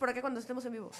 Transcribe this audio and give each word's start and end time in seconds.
por 0.00 0.08
acá 0.10 0.20
cuando 0.22 0.40
estemos 0.40 0.64
en 0.64 0.72
vivo. 0.72 0.90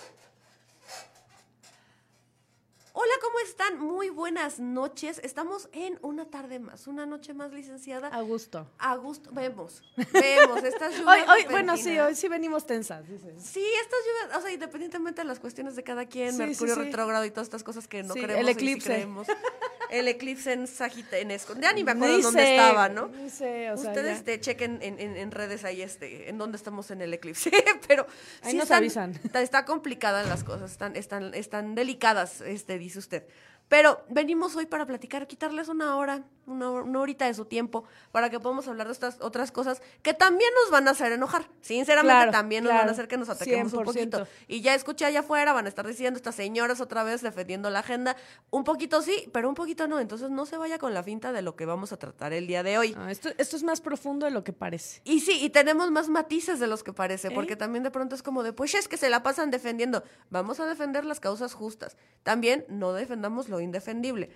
Hola, 2.93 3.13
¿cómo 3.23 3.39
están? 3.39 3.79
Muy 3.79 4.11
buenas 4.11 4.59
noches. 4.61 5.21
Estamos 5.25 5.69
en 5.73 5.99
una 6.03 6.27
tarde 6.29 6.59
más, 6.59 6.87
una 6.87 7.07
noche 7.07 7.33
más, 7.33 7.51
licenciada. 7.53 8.09
A 8.09 8.21
gusto. 8.21 8.67
A 8.79 8.97
gusto. 8.97 9.31
Vemos, 9.33 9.83
vemos. 10.13 10.63
Estas 10.65 10.95
lluvias 10.99 11.29
hoy, 11.29 11.47
bueno, 11.51 11.77
sí, 11.79 11.99
hoy 11.99 12.15
sí 12.15 12.29
venimos 12.29 12.67
tensas, 12.67 13.09
dices. 13.09 13.43
Sí, 13.43 13.65
estas 13.83 14.01
lluvias, 14.05 14.39
o 14.39 14.43
sea, 14.43 14.53
independientemente 14.53 15.23
de 15.23 15.29
las 15.29 15.39
cuestiones 15.41 15.77
de 15.77 15.83
cada 15.85 16.05
quien, 16.07 16.33
Sí, 16.33 16.39
Mercurio 16.39 16.75
sí, 16.75 16.81
sí. 16.81 16.87
retrógrado 16.87 17.25
y 17.25 17.31
todas 17.31 17.47
estas 17.47 17.63
cosas 17.65 17.89
que 17.89 18.03
no 18.03 18.13
Sí, 18.13 18.21
creemos 18.21 18.41
el 18.43 18.49
y 18.49 18.53
eclipse. 18.53 18.87
creemos. 18.87 19.27
El 19.91 20.09
eclipse 20.09 20.53
en 20.53 20.67
Sagitario, 20.67 21.23
en 21.23 21.31
Esco. 21.31 21.55
Ya 21.61 21.73
ni 21.73 21.85
me 21.85 21.93
acuerdo 21.93 22.19
dónde 22.21 22.57
estaba, 22.57 22.89
¿no? 22.89 23.11
sé, 23.29 23.71
o 23.71 23.77
sea, 23.77 23.91
Ustedes 23.91 24.19
este, 24.19 24.41
chequen 24.41 24.79
en, 24.83 24.99
en- 24.99 25.17
en 25.17 25.31
redes 25.31 25.65
ahí 25.65 25.83
este, 25.83 26.29
en 26.29 26.39
dónde 26.39 26.57
estamos 26.57 26.91
en 26.91 27.01
el 27.03 27.13
eclipse, 27.15 27.51
pero 27.89 28.07
Ahí 28.43 28.53
sí 28.53 28.57
nos 28.57 28.65
están- 28.65 28.79
avisan. 28.79 29.21
Está, 29.25 29.43
está 29.43 29.65
complicada 29.65 30.23
las 30.25 30.45
cosas, 30.45 30.71
están, 30.73 30.97
están, 30.97 31.35
están 31.35 31.75
delicadas, 31.75 32.41
este, 32.41 32.79
dice 32.79 32.99
usted. 32.99 33.25
Pero 33.69 34.05
venimos 34.09 34.57
hoy 34.57 34.67
para 34.67 34.85
platicar, 34.85 35.29
quitarles 35.29 35.69
una 35.69 35.97
hora, 35.97 36.25
una, 36.47 36.71
una 36.71 37.01
horita 37.01 37.27
de 37.27 37.35
su 37.35 37.45
tiempo, 37.45 37.85
para 38.13 38.31
que 38.31 38.41
podamos 38.41 38.67
hablar 38.69 38.87
de 38.89 38.93
estas 38.93 39.21
otras 39.21 39.53
cosas 39.53 39.81
que 40.03 40.15
también 40.15 40.51
nos 40.63 40.71
van 40.71 40.89
a 40.89 40.93
hacer 40.93 41.13
enojar. 41.13 41.49
Sinceramente, 41.61 42.11
Claro, 42.15 42.33
también 42.33 42.65
nos 42.65 42.73
van 42.73 42.89
a 42.89 42.93
hacer 42.93 43.07
que 43.09 43.17
nos 43.17 43.29
ataquemos 43.29 43.73
un 43.73 43.81
100%. 43.81 43.85
poquito. 43.85 44.27
Y 44.49 44.61
ya 44.61 44.75
escuché 44.75 45.05
allá 45.05 45.21
afuera, 45.21 45.53
van 45.53 45.67
a 45.67 45.69
estar 45.69 45.87
diciendo 45.87 46.17
estas 46.17 46.35
señoras 46.35 46.81
otra 46.81 47.05
vez 47.05 47.23
defendiendo 47.23 47.71
la 47.71 47.81
agenda. 47.81 48.17
Un 48.51 48.65
poquito 48.65 49.01
sí, 49.03 49.29
pero 49.33 49.49
un 49.49 49.55
poquito 49.55 49.87
no. 49.87 50.01
Entonces 50.01 50.31
no 50.31 50.47
se 50.47 50.57
vaya 50.57 50.79
con 50.79 50.93
la 50.95 51.03
finta 51.03 51.33
de 51.33 51.43
lo 51.43 51.57
que 51.57 51.67
vamos 51.67 51.93
a 51.93 51.97
tratar 51.99 52.33
el 52.33 52.47
día 52.47 52.63
de 52.63 52.79
hoy. 52.79 52.95
Ah, 52.99 53.11
esto, 53.11 53.29
esto 53.39 53.57
es 53.57 53.63
más 53.63 53.81
profundo 53.81 54.27
de 54.27 54.33
lo 54.33 54.43
que 54.45 54.53
parece. 54.53 55.01
Y 55.05 55.21
sí, 55.21 55.39
y 55.45 55.51
tenemos 55.51 55.91
más 55.91 56.09
matices 56.09 56.59
de 56.59 56.67
los 56.67 56.83
que 56.83 56.93
parece, 56.93 57.29
¿Eh? 57.29 57.33
porque 57.35 57.57
también 57.57 57.85
de 57.85 57.91
pronto 57.91 58.15
es 58.15 58.23
como 58.23 58.43
de, 58.43 58.53
pues 58.53 58.75
es 58.75 58.89
que 58.89 58.97
se 58.97 59.09
la 59.11 59.23
pasan 59.23 59.51
defendiendo. 59.51 60.03
Vamos 60.31 60.59
a 60.61 60.67
defender 60.67 61.05
las 61.05 61.21
causas 61.21 61.55
justas. 61.55 61.97
También 62.23 62.65
no 62.69 62.93
defendamos 62.93 63.49
lo 63.49 63.61
indefendible. 63.61 64.31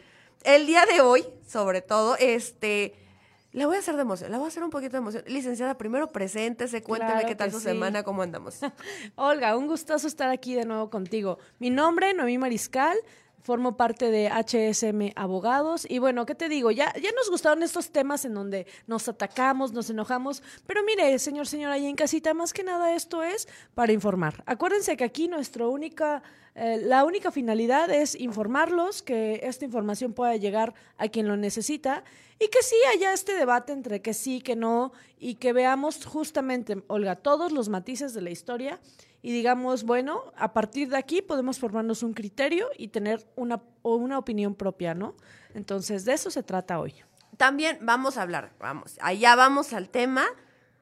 El 0.45 0.67
día 0.67 0.85
de 0.85 1.01
hoy, 1.01 1.25
sobre 1.47 1.81
todo, 1.81 2.17
este, 2.19 2.95
la 3.53 3.67
voy 3.67 3.77
a 3.77 3.79
hacer 3.79 3.97
de 3.97 4.03
emoción, 4.03 4.31
la 4.31 4.37
voy 4.37 4.45
a 4.45 4.49
hacer 4.49 4.63
un 4.63 4.69
poquito 4.69 4.93
de 4.93 4.99
emoción. 4.99 5.25
Licenciada, 5.27 5.79
primero 5.79 6.13
preséntese, 6.13 6.83
cuénteme 6.83 7.13
Claro 7.13 7.27
qué 7.27 7.35
tal 7.35 7.51
su 7.51 7.59
sí. 7.59 7.65
semana, 7.65 8.03
cómo 8.03 8.21
andamos. 8.23 8.61
Olga, 9.17 9.57
un 9.57 9.67
gustazo 9.67 10.07
estar 10.07 10.29
aquí 10.29 10.55
de 10.55 10.67
nuevo 10.67 10.91
contigo. 10.91 11.39
Mi 11.59 11.71
nombre, 11.71 12.13
Noemí 12.13 12.37
Mariscal, 12.37 12.99
formo 13.45 13.77
parte 13.77 14.11
de 14.11 14.31
HSM 14.31 15.13
Abogados 15.17 15.87
y 15.89 15.99
bueno, 15.99 16.25
¿qué 16.25 16.35
te 16.35 16.49
digo? 16.49 16.71
Ya, 16.71 16.95
ya 16.95 17.13
nos 17.13 17.29
gustaron 17.29 17.63
estos 17.63 17.91
temas 17.91 18.25
en 18.25 18.33
donde 18.33 18.67
nos 18.87 19.07
atacamos, 19.07 19.71
nos 19.73 19.91
enojamos, 19.91 20.43
pero 20.67 20.83
mire, 20.83 21.19
señor, 21.19 21.47
señora, 21.47 21.75
ahí 21.75 21.85
en 21.87 21.95
casita, 21.95 22.33
más 22.33 22.55
que 22.55 22.65
nada 22.65 22.95
esto 22.95 23.23
es 23.23 23.47
para 23.75 23.93
informar. 23.93 24.43
Acuérdense 24.47 24.97
que 24.97 25.05
aquí 25.05 25.29
nuestra 25.29 25.69
única, 25.69 26.23
eh, 26.55 26.81
la 26.83 27.05
única 27.05 27.31
finalidad 27.31 27.91
es 27.91 28.15
informarlos, 28.15 29.03
que 29.03 29.41
esta 29.43 29.67
información 29.67 30.15
pueda 30.15 30.35
llegar 30.37 30.73
a 30.97 31.09
quien 31.09 31.29
lo 31.29 31.37
necesita 31.37 32.03
y 32.39 32.49
que 32.49 32.63
sí 32.63 32.77
haya 32.95 33.13
este 33.13 33.35
debate 33.37 33.75
entre 33.75 34.01
que 34.01 34.15
sí, 34.15 34.41
que 34.41 34.57
no 34.57 34.93
y 35.19 35.35
que 35.35 35.53
veamos 35.53 36.07
justamente, 36.07 36.83
Olga, 36.87 37.17
todos 37.17 37.53
los 37.53 37.69
matices 37.69 38.15
de 38.15 38.23
la 38.23 38.31
historia 38.31 38.81
y 39.25 39.33
digamos, 39.33 39.85
bueno, 39.85 40.35
a 40.37 40.53
partir 40.53 40.91
de 40.91 40.99
aquí 40.99 41.23
podemos 41.23 41.59
formarnos 41.59 42.03
un 42.03 42.13
criterio 42.13 42.69
y 42.77 42.89
tener 42.89 43.27
una, 43.37 43.63
o 43.81 43.97
una 43.97 44.19
opinión 44.19 44.55
propia, 44.55 44.93
¿no? 44.93 45.15
Entonces, 45.55 46.05
de 46.05 46.13
eso 46.13 46.31
se 46.31 46.43
trata 46.43 46.79
hoy. 46.79 46.95
También 47.39 47.79
vamos 47.81 48.19
a 48.19 48.23
hablar, 48.23 48.53
vamos, 48.61 48.99
allá 49.01 49.35
vamos 49.35 49.73
al 49.73 49.89
tema, 49.89 50.27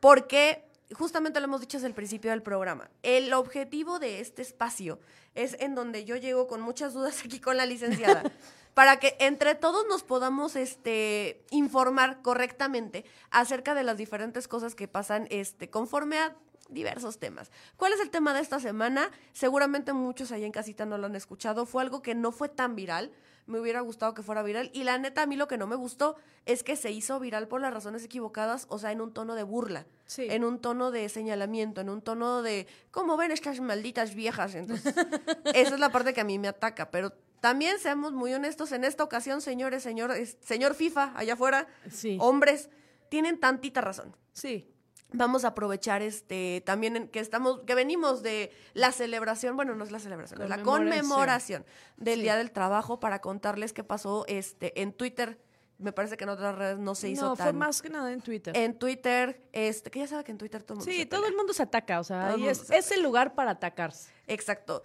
porque 0.01 0.65
justamente 0.93 1.39
lo 1.39 1.45
hemos 1.45 1.61
dicho 1.61 1.77
desde 1.77 1.87
el 1.87 1.95
principio 1.95 2.33
del 2.33 2.43
programa. 2.43 2.91
El 3.05 3.33
objetivo 3.33 4.01
de 4.01 4.19
este 4.19 4.43
espacio 4.43 4.99
es 5.37 5.57
en 5.61 5.77
donde 5.77 6.05
yo 6.05 6.17
llego 6.17 6.49
con 6.49 6.61
muchas 6.61 6.95
dudas 6.95 7.23
aquí 7.25 7.39
con 7.39 7.57
la 7.57 7.65
licenciada, 7.65 8.25
para 8.75 8.99
que 8.99 9.15
entre 9.21 9.55
todos 9.55 9.87
nos 9.89 10.03
podamos 10.03 10.57
este, 10.57 11.45
informar 11.51 12.23
correctamente 12.23 13.05
acerca 13.31 13.77
de 13.77 13.85
las 13.85 13.99
diferentes 13.99 14.49
cosas 14.49 14.75
que 14.75 14.89
pasan 14.89 15.29
este, 15.31 15.71
conforme 15.71 16.19
a 16.19 16.35
diversos 16.73 17.19
temas. 17.19 17.51
¿Cuál 17.77 17.93
es 17.93 18.01
el 18.01 18.11
tema 18.11 18.35
de 18.35 18.41
esta 18.41 18.61
semana? 18.61 19.11
Seguramente 19.33 19.93
muchos 19.93 20.33
allá 20.33 20.47
en 20.47 20.53
casita 20.53 20.87
no 20.87 20.99
lo 20.99 21.07
han 21.07 21.17
escuchado. 21.17 21.67
Fue 21.67 21.83
algo 21.83 22.03
que 22.03 22.15
no 22.15 22.33
fue 22.33 22.49
tan 22.49 22.75
viral. 22.77 23.13
Me 23.47 23.59
hubiera 23.59 23.81
gustado 23.81 24.15
que 24.15 24.23
fuera 24.23 24.43
viral. 24.43 24.71
Y 24.73 24.85
la 24.85 24.99
neta, 24.99 25.23
a 25.23 25.27
mí 25.27 25.35
lo 25.37 25.49
que 25.49 25.59
no 25.59 25.67
me 25.67 25.75
gustó 25.77 26.15
es 26.47 26.63
que 26.63 26.77
se 26.77 26.91
hizo 26.93 27.19
viral 27.19 27.49
por 27.49 27.61
las 27.61 27.75
razones 27.75 28.05
equivocadas, 28.05 28.67
o 28.69 28.79
sea, 28.79 28.93
en 28.93 29.01
un 29.01 29.13
tono 29.13 29.35
de 29.35 29.43
burla, 29.43 29.85
Sí. 30.07 30.27
en 30.31 30.45
un 30.45 30.61
tono 30.61 30.91
de 30.93 31.09
señalamiento, 31.09 31.81
en 31.81 31.89
un 31.91 32.03
tono 32.03 32.43
de, 32.43 32.67
¿cómo 32.93 33.17
ven 33.17 33.33
estas 33.33 33.61
malditas 33.61 34.15
viejas? 34.15 34.55
Entonces, 34.55 34.95
esa 35.55 35.75
es 35.75 35.81
la 35.81 35.91
parte 35.91 36.13
que 36.15 36.21
a 36.21 36.25
mí 36.25 36.39
me 36.39 36.47
ataca. 36.49 36.91
Pero 36.93 37.13
también 37.41 37.81
seamos 37.81 38.13
muy 38.13 38.33
honestos, 38.33 38.71
en 38.71 38.85
esta 38.85 39.03
ocasión, 39.03 39.41
señores, 39.41 39.83
señor, 39.83 40.13
señor 40.41 40.75
FIFA, 40.75 41.13
allá 41.17 41.33
afuera, 41.35 41.67
Sí. 41.91 42.17
hombres, 42.21 42.71
tienen 43.09 43.39
tantita 43.41 43.81
razón 43.81 44.17
Sí. 44.33 44.72
Vamos 45.15 45.45
a 45.45 45.49
aprovechar 45.49 46.03
este 46.03 46.63
también 46.65 46.97
en- 46.97 47.09
que 47.09 47.21
estamos 47.21 47.61
que 47.67 47.75
venimos 47.75 48.23
de 48.23 48.51
la 48.75 48.93
celebración 48.93 49.57
bueno 49.57 49.75
no 49.75 49.85
es 49.85 49.91
la 49.91 49.99
celebración 49.99 50.43
es 50.43 50.49
la 50.49 50.63
Conmemoración. 50.63 51.65
del 51.97 52.17
Sí. 52.17 52.23
día 52.23 52.37
del 52.37 52.51
trabajo 52.53 53.01
para 53.01 53.21
contarles 53.21 53.73
qué 53.73 53.85
pasó 53.85 54.25
este 54.29 54.81
en 54.83 54.93
Twitter 54.93 55.39
me 55.79 55.93
parece 55.93 56.17
que 56.17 56.25
en 56.25 56.31
otras 56.31 56.55
redes 56.57 56.79
no 56.79 56.95
se 56.95 57.09
hizo 57.09 57.23
No, 57.31 57.37
tan 57.37 57.45
fue 57.47 57.53
más 57.55 57.83
que 57.83 57.89
nada 57.89 58.13
en 58.13 58.21
Twitter. 58.21 58.57
en 58.57 58.79
Twitter 58.79 59.43
este 59.53 59.91
que 59.91 59.99
ya 60.01 60.07
sabe 60.07 60.23
que 60.25 60.31
en 60.33 60.39
Twitter 60.39 60.63
todo 60.63 60.75
el 60.75 60.79
mundo 60.81 60.93
sí, 60.93 60.99
se 61.01 61.07
todo 61.07 61.27
el 61.27 61.35
mundo 61.37 61.53
se 61.53 61.63
ataca, 61.65 61.99
o 62.01 62.05
sea, 62.05 62.29
ahí 62.29 62.47
es, 62.47 62.71
es 62.71 62.91
el 62.93 63.03
lugar 63.03 63.35
para 63.35 63.53
atacarse. 63.53 64.13
exacto 64.29 64.83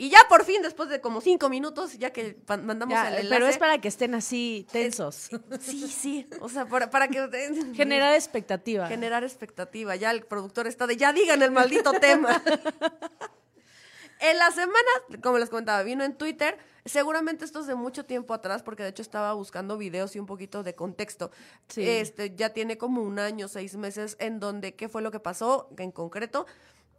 y 0.00 0.10
ya 0.10 0.18
por 0.28 0.44
fin 0.44 0.62
después 0.62 0.88
de 0.88 1.00
como 1.00 1.20
cinco 1.20 1.48
minutos 1.48 1.98
ya 1.98 2.10
que 2.12 2.38
mandamos 2.62 2.94
Ya, 2.94 3.08
el 3.08 3.14
enlace 3.14 3.28
pero 3.28 3.46
es 3.48 3.58
para 3.58 3.78
que 3.80 3.88
estén 3.88 4.14
así 4.14 4.64
tensos. 4.70 5.28
sí 5.60 5.88
sí 5.88 6.28
o 6.40 6.48
sea 6.48 6.66
para, 6.66 6.88
para 6.88 7.08
que 7.08 7.18
Generar 7.74 8.14
expectativa. 8.14 8.86
generar 8.86 9.24
expectativa. 9.24 9.96
Ya 9.96 10.12
el 10.12 10.24
productor 10.24 10.68
está 10.68 10.86
de, 10.86 10.96
ya 10.96 11.12
digan 11.12 11.42
el 11.42 11.50
maldito 11.50 11.92
tema. 11.94 12.40
en 14.20 14.38
la 14.38 14.52
semana, 14.52 14.88
como 15.20 15.38
les 15.38 15.50
comentaba, 15.50 15.82
vino 15.82 16.04
en 16.04 16.14
Twitter. 16.16 16.56
Seguramente 16.84 17.44
esto 17.44 17.60
es 17.60 17.66
de 17.66 17.74
mucho 17.74 18.04
tiempo 18.04 18.34
atrás, 18.34 18.62
porque 18.62 18.84
de 18.84 18.90
hecho 18.90 19.02
estaba 19.02 19.32
buscando 19.32 19.76
videos 19.76 20.14
y 20.14 20.20
un 20.20 20.26
poquito 20.26 20.62
de 20.62 20.74
contexto. 20.76 21.32
Sí. 21.68 21.82
Este, 21.86 22.34
ya 22.36 22.50
tiene 22.50 22.78
como 22.78 23.02
un 23.02 23.18
año, 23.18 23.48
seis 23.48 23.74
meses, 23.76 24.16
en 24.20 24.38
donde, 24.38 24.74
¿qué 24.74 24.88
fue 24.88 25.02
lo 25.02 25.10
que 25.10 25.18
pasó 25.20 25.68
en 25.76 25.90
concreto? 25.90 26.46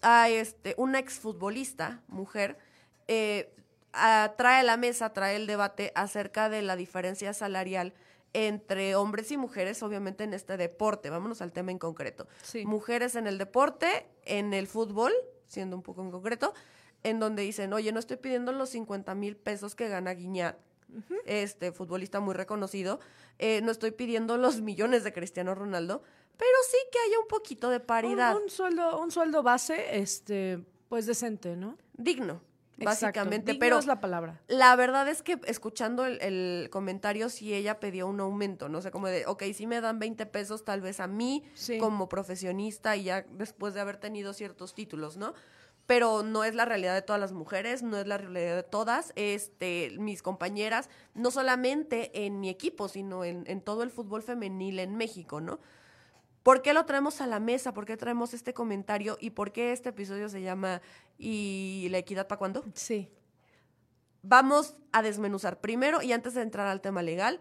A 0.02 0.30
este, 0.30 0.76
una 0.78 1.00
exfutbolista, 1.00 2.02
mujer, 2.08 2.58
eh, 3.12 3.52
a- 3.92 4.36
trae 4.38 4.59
a 4.59 4.64
la 4.64 4.78
mesa, 4.78 5.12
trae 5.14 5.36
el 5.36 5.47
debate 5.47 5.92
acerca 5.96 6.47
de 6.47 6.62
la 6.62 6.75
diferencia 6.75 7.34
salarial 7.34 7.94
entre 8.34 8.96
hombres 8.96 9.31
y 9.31 9.38
mujeres, 9.38 9.81
obviamente 9.81 10.24
en 10.24 10.36
este 10.36 10.56
deporte. 10.58 11.09
Vámonos 11.09 11.42
al 11.42 11.52
tema 11.52 11.72
en 11.72 11.80
concreto. 11.80 12.28
Sí. 12.44 12.64
Mujeres 12.66 13.16
en 13.16 13.25
el 13.25 13.40
deporte, 13.40 14.06
en 14.25 14.53
el 14.53 14.68
fútbol, 14.68 15.12
siendo 15.48 15.75
un 15.75 15.81
poco 15.81 16.03
en 16.03 16.12
concreto, 16.12 16.53
en 17.02 17.19
donde 17.19 17.42
dicen, 17.42 17.74
oye, 17.74 17.92
no 17.92 17.98
estoy 18.00 18.18
pidiendo 18.18 18.52
los 18.52 18.69
50 18.69 19.16
mil 19.16 19.36
pesos 19.36 19.74
que 19.74 19.88
gana 19.90 20.14
Guiñat, 20.14 20.58
este 21.25 21.72
futbolista 21.72 22.19
muy 22.19 22.34
reconocido, 22.36 23.00
eh, 23.40 23.62
no 23.64 23.72
estoy 23.72 23.92
pidiendo 23.92 24.38
los 24.38 24.62
millones 24.62 25.03
de 25.03 25.14
Cristiano 25.14 25.56
Ronaldo, 25.56 26.03
pero 26.38 26.52
sí 26.69 26.78
que 26.92 27.00
haya 27.00 27.19
un 27.19 27.28
poquito 27.28 27.69
de 27.69 27.80
paridad 27.80 28.36
Un, 28.36 28.44
un 28.44 28.50
sueldo, 28.50 29.00
un 29.02 29.12
sueldo 29.12 29.42
base, 29.44 29.98
este, 30.00 30.64
pues 30.88 31.06
decente, 31.06 31.56
¿no? 31.56 31.78
digno, 31.94 32.42
básicamente. 32.86 33.56
pero 33.56 33.78
es 33.80 33.86
la 33.86 34.00
palabra. 34.00 34.42
La 34.48 34.76
verdad 34.76 35.08
es 35.08 35.22
que 35.24 35.40
escuchando 35.46 36.06
el, 36.06 36.22
el 36.22 36.70
comentario, 36.70 37.30
sí 37.30 37.54
ella 37.54 37.80
pidió 37.80 38.08
un 38.08 38.20
aumento, 38.20 38.70
no 38.70 38.82
sé, 38.82 38.92
como 38.92 39.08
de, 39.08 39.26
ok, 39.26 39.44
si 39.54 39.68
me 39.68 39.82
dan 39.82 40.00
20 40.00 40.26
pesos 40.26 40.64
tal 40.66 40.82
vez 40.82 41.00
a 41.00 41.08
mí 41.08 41.44
Sí. 41.54 41.78
como 41.78 42.10
profesionista 42.10 42.96
y 42.96 43.04
ya 43.04 43.26
después 43.31 43.74
de 43.74 43.81
haber 43.81 43.98
tenido 43.98 44.34
ciertos 44.34 44.74
títulos, 44.74 45.18
¿no? 45.18 45.34
Pero 45.86 46.22
no 46.22 46.44
es 46.44 46.54
la 46.54 46.66
realidad 46.66 46.94
de 46.94 47.02
todas 47.02 47.20
las 47.20 47.31
mujeres, 47.31 47.81
no 47.81 47.98
es 47.98 48.06
la 48.06 48.20
realidad 48.20 48.56
de 48.58 48.64
todas, 48.64 49.12
este, 49.16 49.92
mis 49.98 50.22
compañeras, 50.22 50.88
no 51.16 51.32
solamente 51.32 52.25
en 52.25 52.40
mi 52.40 52.50
equipo, 52.50 52.88
sino 52.88 53.24
en, 53.24 53.44
en 53.48 53.62
todo 53.62 53.82
el 53.82 53.90
fútbol 53.90 54.22
femenil 54.22 54.78
en 54.80 54.96
México, 54.96 55.42
¿no? 55.42 55.60
¿Por 56.44 56.62
qué 56.62 56.74
lo 56.74 56.86
traemos 56.86 57.21
a 57.21 57.27
la 57.27 57.39
mesa? 57.39 57.74
¿Por 57.74 57.86
qué 57.86 57.97
traemos 57.97 58.33
este 58.33 58.53
comentario? 58.53 59.18
¿Y 59.19 59.31
por 59.31 59.51
qué 59.51 59.71
este 59.71 59.89
episodio 59.89 60.30
se 60.30 60.41
llama 60.41 60.81
¿Y 61.18 61.88
la 61.91 61.97
equidad 61.97 62.27
para 62.27 62.39
cuándo? 62.39 62.63
Sí. 62.74 63.09
Vamos 64.21 64.75
a 64.91 65.01
desmenuzar 65.01 65.59
primero 65.59 66.01
y 66.01 66.12
antes 66.13 66.33
de 66.33 66.41
entrar 66.41 66.68
al 66.68 66.81
tema 66.81 67.01
legal, 67.01 67.39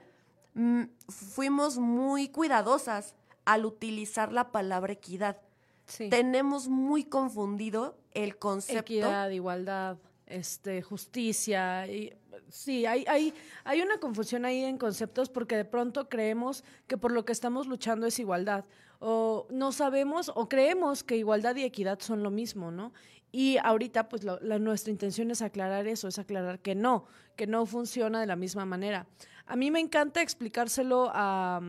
mm, 0.55 0.85
fuimos 1.09 1.79
muy 1.79 2.29
cuidadosas 2.29 3.15
al 3.45 3.67
utilizar 3.67 4.33
la 4.33 4.53
palabra 4.53 4.93
equidad. 4.93 5.41
Sí. 5.87 6.11
Tenemos 6.11 6.69
muy 6.69 7.05
confundido 7.05 7.99
el 8.13 8.37
concepto. 8.37 8.81
Equidad, 8.81 9.31
igualdad, 9.31 9.97
este, 10.27 10.83
justicia. 10.83 11.87
Y, 11.87 12.13
sí, 12.49 12.85
hay, 12.85 13.05
hay, 13.09 13.33
hay 13.65 13.81
una 13.81 13.99
confusión 13.99 14.45
ahí 14.45 14.65
en 14.65 14.77
conceptos 14.77 15.31
porque 15.31 15.57
de 15.57 15.65
pronto 15.65 16.09
creemos 16.09 16.65
que 16.87 16.99
por 16.99 17.13
lo 17.13 17.25
que 17.25 17.33
estamos 17.33 17.67
luchando 17.67 18.07
es 18.07 18.19
igualdad. 18.19 18.65
O 19.01 19.47
no 19.51 19.73
sabemos 19.73 20.33
o 20.35 20.49
creemos 20.49 21.05
que 21.05 21.17
igualdad 21.17 21.55
y 21.57 21.65
equidad 21.65 22.01
son 22.01 22.23
lo 22.23 22.31
mismo, 22.31 22.71
¿no? 22.71 22.93
Y 23.31 23.59
ahorita, 23.63 24.09
pues 24.09 24.25
la, 24.25 24.59
nuestra 24.59 24.91
intención 24.91 25.31
es 25.31 25.43
aclarar 25.43 25.87
eso, 25.87 26.09
es 26.09 26.19
aclarar 26.19 26.61
que 26.61 26.75
no, 26.75 27.05
que 27.37 27.47
no 27.47 27.67
funciona 27.67 28.21
de 28.21 28.27
la 28.27 28.37
misma 28.37 28.65
manera. 28.65 29.07
A 29.47 29.57
mí 29.57 29.71
me 29.71 29.81
encanta 29.81 30.23
explicárselo 30.23 31.11
a, 31.13 31.61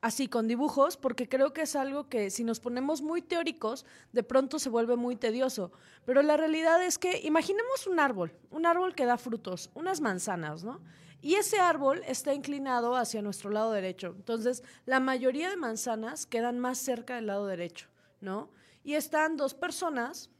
así 0.00 0.28
con 0.28 0.46
dibujos, 0.46 0.96
porque 0.96 1.28
creo 1.28 1.52
que 1.52 1.62
es 1.62 1.74
algo 1.74 2.08
que 2.08 2.30
si 2.30 2.44
nos 2.44 2.60
ponemos 2.60 3.02
muy 3.02 3.22
teóricos, 3.22 3.84
de 4.12 4.22
pronto 4.22 4.58
se 4.58 4.70
vuelve 4.70 4.96
muy 4.96 5.16
tedioso. 5.16 5.72
Pero 6.04 6.22
la 6.22 6.36
realidad 6.36 6.82
es 6.82 6.96
que 6.96 7.20
imaginemos 7.24 7.86
un 7.88 7.98
árbol, 7.98 8.32
un 8.50 8.64
árbol 8.64 8.94
que 8.94 9.04
da 9.04 9.18
frutos, 9.18 9.70
unas 9.74 10.00
manzanas, 10.00 10.62
¿no? 10.62 10.80
Y 11.22 11.34
ese 11.34 11.60
árbol 11.60 12.02
está 12.06 12.32
inclinado 12.32 12.96
hacia 12.96 13.22
nuestro 13.22 13.50
lado 13.50 13.72
derecho. 13.72 14.14
Entonces, 14.16 14.62
la 14.86 15.00
mayoría 15.00 15.50
de 15.50 15.56
manzanas 15.56 16.26
quedan 16.26 16.58
más 16.58 16.78
cerca 16.78 17.16
del 17.16 17.26
lado 17.26 17.46
derecho, 17.46 17.88
¿no? 18.20 18.50
Y 18.84 18.94
están 18.94 19.36
dos 19.36 19.54
personas 19.54 20.30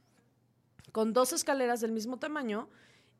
con 0.91 1.13
dos 1.13 1.33
escaleras 1.33 1.81
del 1.81 1.91
mismo 1.91 2.17
tamaño 2.17 2.67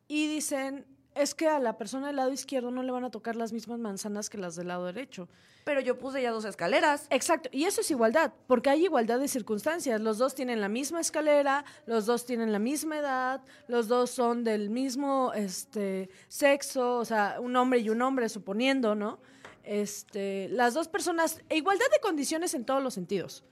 y 0.07 0.27
dicen, 0.27 0.85
es 1.15 1.35
que 1.35 1.47
a 1.47 1.59
la 1.59 1.77
persona 1.77 2.07
del 2.07 2.15
lado 2.15 2.31
izquierdo 2.31 2.71
no 2.71 2.83
le 2.83 2.91
van 2.91 3.03
a 3.03 3.11
tocar 3.11 3.35
las 3.35 3.51
mismas 3.51 3.79
manzanas 3.79 4.29
que 4.29 4.37
las 4.37 4.55
del 4.55 4.69
lado 4.69 4.85
derecho. 4.85 5.27
Pero 5.63 5.81
yo 5.81 5.97
puse 5.97 6.21
ya 6.21 6.31
dos 6.31 6.45
escaleras. 6.45 7.07
Exacto, 7.09 7.49
y 7.51 7.65
eso 7.65 7.81
es 7.81 7.91
igualdad, 7.91 8.33
porque 8.47 8.69
hay 8.69 8.85
igualdad 8.85 9.19
de 9.19 9.27
circunstancias. 9.27 10.01
Los 10.01 10.17
dos 10.17 10.33
tienen 10.33 10.61
la 10.61 10.69
misma 10.69 11.01
escalera, 11.01 11.65
los 11.85 12.05
dos 12.05 12.25
tienen 12.25 12.51
la 12.51 12.59
misma 12.59 12.97
edad, 12.97 13.41
los 13.67 13.87
dos 13.87 14.09
son 14.09 14.43
del 14.43 14.69
mismo 14.69 15.33
este, 15.35 16.09
sexo, 16.27 16.97
o 16.97 17.05
sea, 17.05 17.37
un 17.39 17.55
hombre 17.55 17.79
y 17.79 17.89
un 17.89 18.01
hombre, 18.01 18.29
suponiendo, 18.29 18.95
¿no? 18.95 19.19
Este, 19.63 20.49
las 20.49 20.73
dos 20.73 20.87
personas, 20.87 21.41
e 21.49 21.57
igualdad 21.57 21.85
de 21.91 21.99
condiciones 21.99 22.53
en 22.53 22.65
todos 22.65 22.81
los 22.81 22.93
sentidos. 22.93 23.43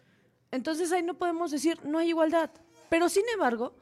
Entonces 0.51 0.91
ahí 0.91 1.03
no 1.03 1.15
podemos 1.15 1.51
decir, 1.51 1.79
no 1.83 1.99
hay 1.99 2.09
igualdad. 2.09 2.49
Pero 2.89 3.07
sin 3.07 3.23
embargo, 3.31 3.75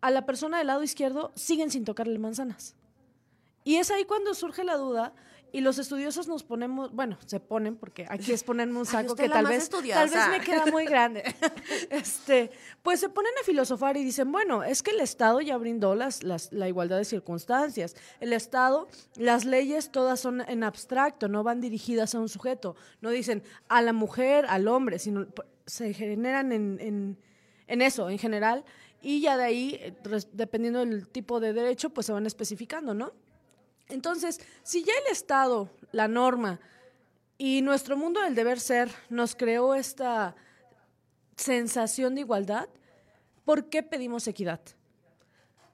a 0.00 0.10
la 0.10 0.24
persona 0.24 0.58
del 0.58 0.68
lado 0.68 0.82
izquierdo 0.82 1.30
siguen 1.34 1.70
sin 1.70 1.84
tocarle 1.84 2.18
manzanas. 2.18 2.74
Y 3.64 3.76
es 3.76 3.90
ahí 3.90 4.04
cuando 4.04 4.34
surge 4.34 4.64
la 4.64 4.76
duda 4.76 5.12
y 5.52 5.60
los 5.60 5.78
estudiosos 5.78 6.28
nos 6.28 6.44
ponemos, 6.44 6.92
bueno, 6.92 7.18
se 7.26 7.40
ponen, 7.40 7.76
porque 7.76 8.06
aquí 8.08 8.32
es 8.32 8.44
ponerme 8.44 8.78
un 8.78 8.86
saco 8.86 9.16
que 9.16 9.28
tal 9.28 9.46
vez, 9.46 9.64
estudiosa. 9.64 10.00
tal 10.00 10.10
vez 10.10 10.28
me 10.28 10.44
queda 10.44 10.66
muy 10.66 10.84
grande. 10.84 11.22
este, 11.90 12.50
pues 12.82 13.00
se 13.00 13.08
ponen 13.08 13.32
a 13.40 13.44
filosofar 13.44 13.96
y 13.96 14.04
dicen, 14.04 14.30
bueno, 14.30 14.62
es 14.62 14.82
que 14.82 14.92
el 14.92 15.00
Estado 15.00 15.40
ya 15.40 15.56
brindó 15.56 15.94
las, 15.94 16.22
las, 16.22 16.52
la 16.52 16.68
igualdad 16.68 16.98
de 16.98 17.04
circunstancias. 17.04 17.96
El 18.20 18.32
Estado, 18.32 18.88
las 19.16 19.44
leyes 19.44 19.90
todas 19.90 20.20
son 20.20 20.42
en 20.42 20.62
abstracto, 20.62 21.28
no 21.28 21.42
van 21.42 21.60
dirigidas 21.60 22.14
a 22.14 22.20
un 22.20 22.28
sujeto. 22.28 22.76
No 23.00 23.10
dicen 23.10 23.42
a 23.68 23.82
la 23.82 23.92
mujer, 23.92 24.46
al 24.48 24.68
hombre, 24.68 24.98
sino 24.98 25.26
se 25.66 25.92
generan 25.94 26.52
en, 26.52 26.78
en, 26.80 27.18
en 27.66 27.82
eso, 27.82 28.08
en 28.08 28.18
general. 28.18 28.64
Y 29.02 29.20
ya 29.20 29.36
de 29.36 29.44
ahí, 29.44 29.78
eh, 29.80 29.94
dependiendo 30.32 30.80
del 30.80 31.08
tipo 31.08 31.40
de 31.40 31.52
derecho, 31.52 31.90
pues 31.90 32.06
se 32.06 32.12
van 32.12 32.26
especificando, 32.26 32.94
¿no? 32.94 33.12
Entonces, 33.90 34.40
si 34.62 34.84
ya 34.84 34.92
el 35.06 35.12
Estado, 35.12 35.70
la 35.92 36.08
norma 36.08 36.60
y 37.38 37.62
nuestro 37.62 37.96
mundo 37.96 38.20
del 38.20 38.34
deber 38.34 38.60
ser 38.60 38.90
nos 39.08 39.34
creó 39.34 39.74
esta 39.74 40.34
sensación 41.36 42.14
de 42.14 42.22
igualdad, 42.22 42.68
¿por 43.44 43.68
qué 43.68 43.82
pedimos 43.82 44.26
equidad? 44.26 44.60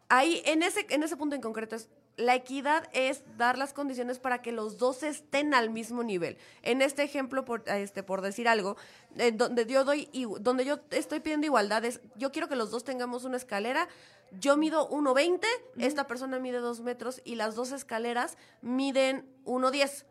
Ahí, 0.08 0.42
en 0.44 0.62
ese, 0.62 0.86
en 0.90 1.02
ese 1.02 1.16
punto 1.16 1.34
en 1.34 1.42
concreto, 1.42 1.76
es 1.76 1.88
la 2.16 2.34
equidad 2.34 2.88
es 2.92 3.22
dar 3.36 3.58
las 3.58 3.72
condiciones 3.74 4.18
para 4.18 4.40
que 4.40 4.50
los 4.52 4.78
dos 4.78 5.02
estén 5.02 5.52
al 5.52 5.68
mismo 5.70 6.02
nivel. 6.02 6.38
En 6.62 6.80
este 6.80 7.02
ejemplo, 7.02 7.44
por, 7.44 7.62
este, 7.68 8.02
por 8.02 8.22
decir 8.22 8.48
algo, 8.48 8.76
eh, 9.16 9.32
donde 9.32 9.66
yo 9.66 9.84
doy, 9.84 10.08
donde 10.40 10.64
yo 10.64 10.80
estoy 10.90 11.20
pidiendo 11.20 11.46
igualdad 11.46 11.84
es, 11.84 12.00
yo 12.16 12.32
quiero 12.32 12.48
que 12.48 12.56
los 12.56 12.70
dos 12.70 12.84
tengamos 12.84 13.24
una 13.24 13.36
escalera. 13.36 13.88
Yo 14.32 14.56
mido 14.56 14.88
1.20, 14.90 15.40
esta 15.78 16.06
persona 16.08 16.38
mide 16.40 16.58
2 16.58 16.80
metros 16.80 17.20
y 17.24 17.36
las 17.36 17.54
dos 17.54 17.70
escaleras 17.72 18.36
miden 18.62 19.24
1.10. 19.44 20.04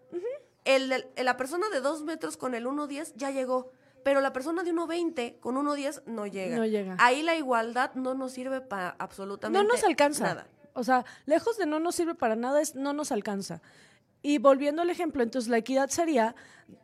El, 0.64 0.90
del- 0.90 1.08
la 1.18 1.38
persona 1.38 1.70
de 1.70 1.82
2 1.82 2.04
metros 2.04 2.38
con 2.38 2.56
el 2.56 2.66
1.10 2.66 3.14
ya 3.16 3.30
llegó, 3.32 3.72
pero 4.04 4.22
la 4.22 4.32
persona 4.34 4.64
de 4.64 4.74
1.20 4.74 5.40
con 5.40 5.56
1.10 5.56 6.04
no 6.06 6.26
llega. 6.28 6.56
No 6.58 6.66
llega. 6.66 6.96
Ahí 7.00 7.24
la 7.24 7.36
igualdad 7.36 7.94
no 7.96 8.14
nos 8.14 8.32
sirve 8.32 8.62
para 8.62 8.96
absolutamente 9.00 9.62
No 9.62 9.68
nos 9.68 9.84
alcanza. 9.84 10.24
nada. 10.24 10.48
O 10.76 10.84
sea, 10.84 11.06
lejos 11.26 11.58
de 11.58 11.66
no 11.66 11.80
nos 11.80 11.96
sirve 11.96 12.16
para 12.16 12.36
nada, 12.36 12.62
es 12.62 12.76
no 12.76 12.94
nos 12.94 13.12
alcanza. 13.12 13.62
Y 14.22 14.40
volviendo 14.40 14.82
al 14.82 14.90
ejemplo, 14.90 15.24
entonces 15.24 15.50
la 15.50 15.58
equidad 15.58 15.90
sería 15.90 16.36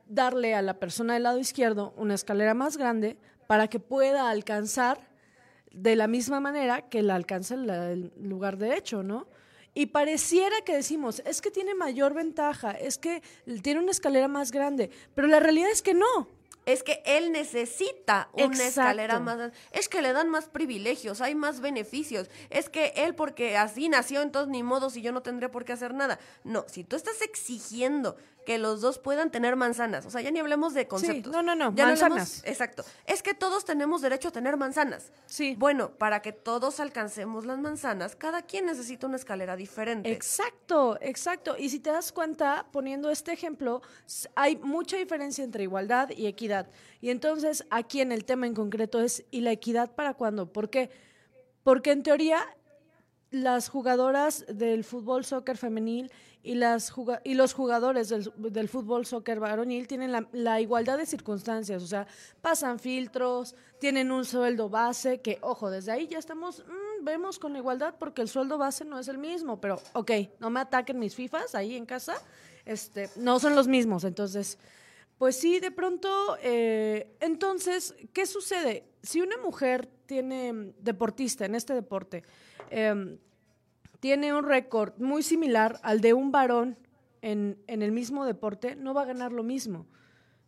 darle 0.07 0.55
a 0.55 0.61
la 0.61 0.79
persona 0.79 1.13
del 1.13 1.23
lado 1.23 1.39
izquierdo 1.39 1.93
una 1.97 2.13
escalera 2.13 2.53
más 2.53 2.77
grande 2.77 3.17
para 3.47 3.67
que 3.67 3.79
pueda 3.79 4.29
alcanzar 4.29 4.99
de 5.71 5.95
la 5.95 6.07
misma 6.07 6.39
manera 6.39 6.87
que 6.89 7.01
la 7.01 7.15
alcanza 7.15 7.55
el, 7.55 8.13
lugar 8.17 8.57
derecho, 8.57 9.03
¿no? 9.03 9.27
Y 9.73 9.87
pareciera 9.87 10.55
que 10.65 10.75
decimos, 10.75 11.21
es 11.25 11.41
que 11.41 11.51
tiene 11.51 11.75
mayor 11.75 12.13
ventaja, 12.13 12.71
es 12.71 12.97
que 12.97 13.21
tiene 13.61 13.79
una 13.79 13.91
escalera 13.91 14.27
más 14.27 14.51
grande, 14.51 14.89
pero 15.15 15.27
la 15.27 15.39
realidad 15.39 15.69
es 15.71 15.81
que 15.81 15.93
no. 15.93 16.27
Es 16.65 16.83
que 16.83 17.01
él 17.05 17.31
necesita 17.31 18.29
una 18.33 18.45
Exacto. 18.45 18.67
escalera 18.81 19.19
más. 19.19 19.51
Es 19.71 19.89
que 19.89 20.01
le 20.01 20.13
dan 20.13 20.29
más 20.29 20.45
privilegios, 20.47 21.19
hay 21.21 21.33
más 21.35 21.59
beneficios. 21.59 22.29
Es 22.49 22.69
que 22.69 22.93
él, 22.97 23.15
porque 23.15 23.57
así 23.57 23.89
nació, 23.89 24.21
entonces 24.21 24.51
ni 24.51 24.61
modo, 24.63 24.89
si 24.89 25.01
yo 25.01 25.11
no 25.11 25.21
tendría 25.21 25.49
por 25.49 25.65
qué 25.65 25.73
hacer 25.73 25.93
nada. 25.93 26.19
No, 26.43 26.65
si 26.67 26.83
tú 26.83 26.95
estás 26.95 27.21
exigiendo 27.21 28.15
que 28.45 28.57
los 28.57 28.81
dos 28.81 28.97
puedan 28.97 29.29
tener 29.29 29.55
manzanas, 29.55 30.03
o 30.07 30.09
sea, 30.09 30.21
ya 30.21 30.31
ni 30.31 30.39
hablemos 30.39 30.73
de 30.73 30.87
conceptos. 30.87 31.31
no, 31.31 31.43
no, 31.43 31.53
no, 31.53 31.75
Ya 31.75 31.83
hablemos- 31.83 32.01
manzanas. 32.01 32.41
exacto. 32.43 32.83
Es 33.05 33.21
que 33.21 33.35
todos 33.35 33.65
tenemos 33.65 34.01
derecho 34.01 34.29
a 34.29 34.31
tener 34.31 34.57
manzanas. 34.57 35.11
Sí. 35.27 35.55
Bueno, 35.59 35.91
para 35.91 36.23
que 36.23 36.31
todos 36.31 36.79
alcancemos 36.79 37.45
las 37.45 37.59
manzanas, 37.59 38.15
cada 38.15 38.41
quien 38.41 38.65
necesita 38.65 39.05
una 39.05 39.17
escalera 39.17 39.55
diferente. 39.55 40.11
Exacto, 40.11 40.97
exacto. 41.01 41.55
Y 41.57 41.69
si 41.69 41.79
te 41.79 41.91
das 41.91 42.11
cuenta, 42.11 42.65
poniendo 42.71 43.11
este 43.11 43.31
ejemplo, 43.31 43.83
hay 44.35 44.55
mucha 44.57 44.97
diferencia 44.97 45.43
entre 45.43 45.63
igualdad 45.63 46.09
y 46.09 46.25
equidad. 46.25 46.50
Y 47.01 47.09
entonces, 47.09 47.65
aquí 47.69 48.01
en 48.01 48.11
el 48.11 48.25
tema 48.25 48.47
en 48.47 48.53
concreto 48.53 49.01
es, 49.01 49.25
¿y 49.31 49.41
la 49.41 49.51
equidad 49.51 49.95
para 49.95 50.13
cuándo? 50.13 50.51
¿Por 50.51 50.69
qué? 50.69 50.89
Porque 51.63 51.91
en 51.91 52.03
teoría, 52.03 52.45
las 53.31 53.69
jugadoras 53.69 54.45
del 54.47 54.83
fútbol 54.83 55.23
soccer 55.23 55.57
femenil 55.57 56.11
y, 56.43 56.55
las 56.55 56.93
y 57.23 57.35
los 57.35 57.53
jugadores 57.53 58.09
del, 58.09 58.69
fútbol 58.69 59.05
soccer 59.05 59.39
varonil 59.39 59.87
tienen 59.87 60.27
la, 60.31 60.59
igualdad 60.59 60.97
de 60.97 61.05
circunstancias, 61.05 61.81
o 61.81 61.87
sea, 61.87 62.07
pasan 62.41 62.79
filtros, 62.79 63.55
tienen 63.79 64.11
un 64.11 64.25
sueldo 64.25 64.69
base, 64.69 65.21
que 65.21 65.37
ojo, 65.41 65.69
desde 65.69 65.91
ahí 65.91 66.07
ya 66.07 66.17
estamos, 66.17 66.65
mm, 66.67 67.05
vemos 67.05 67.39
con 67.39 67.55
igualdad 67.55 67.95
porque 67.97 68.21
el 68.21 68.27
sueldo 68.27 68.57
base 68.57 68.85
no 68.85 68.99
es 68.99 69.07
el 69.07 69.17
mismo, 69.17 69.61
pero 69.61 69.79
ok, 69.93 70.11
no 70.39 70.49
me 70.49 70.59
ataquen 70.59 70.99
mis 70.99 71.15
FIFAs 71.15 71.55
ahí 71.55 71.75
en 71.75 71.85
casa, 71.85 72.15
este, 72.65 73.09
no 73.15 73.39
son 73.39 73.55
los 73.55 73.67
mismos, 73.67 74.03
entonces, 74.03 74.57
pues 75.21 75.35
sí, 75.35 75.59
de 75.59 75.69
pronto, 75.69 76.35
eh, 76.41 77.15
entonces, 77.19 77.93
¿qué 78.11 78.25
sucede? 78.25 78.85
Si 79.03 79.21
una 79.21 79.37
mujer 79.37 79.87
tiene 80.07 80.73
deportista 80.79 81.45
en 81.45 81.53
este 81.53 81.75
deporte, 81.75 82.23
em, 82.71 83.19
tiene 83.99 84.33
un 84.33 84.43
récord 84.43 84.97
muy 84.97 85.21
similar 85.21 85.79
al 85.83 86.01
de 86.01 86.15
un 86.15 86.31
varón 86.31 86.75
en, 87.21 87.61
en 87.67 87.83
el 87.83 87.91
mismo 87.91 88.25
deporte, 88.25 88.75
no 88.75 88.95
va 88.95 89.03
a 89.03 89.05
ganar 89.05 89.31
lo 89.31 89.43
mismo, 89.43 89.85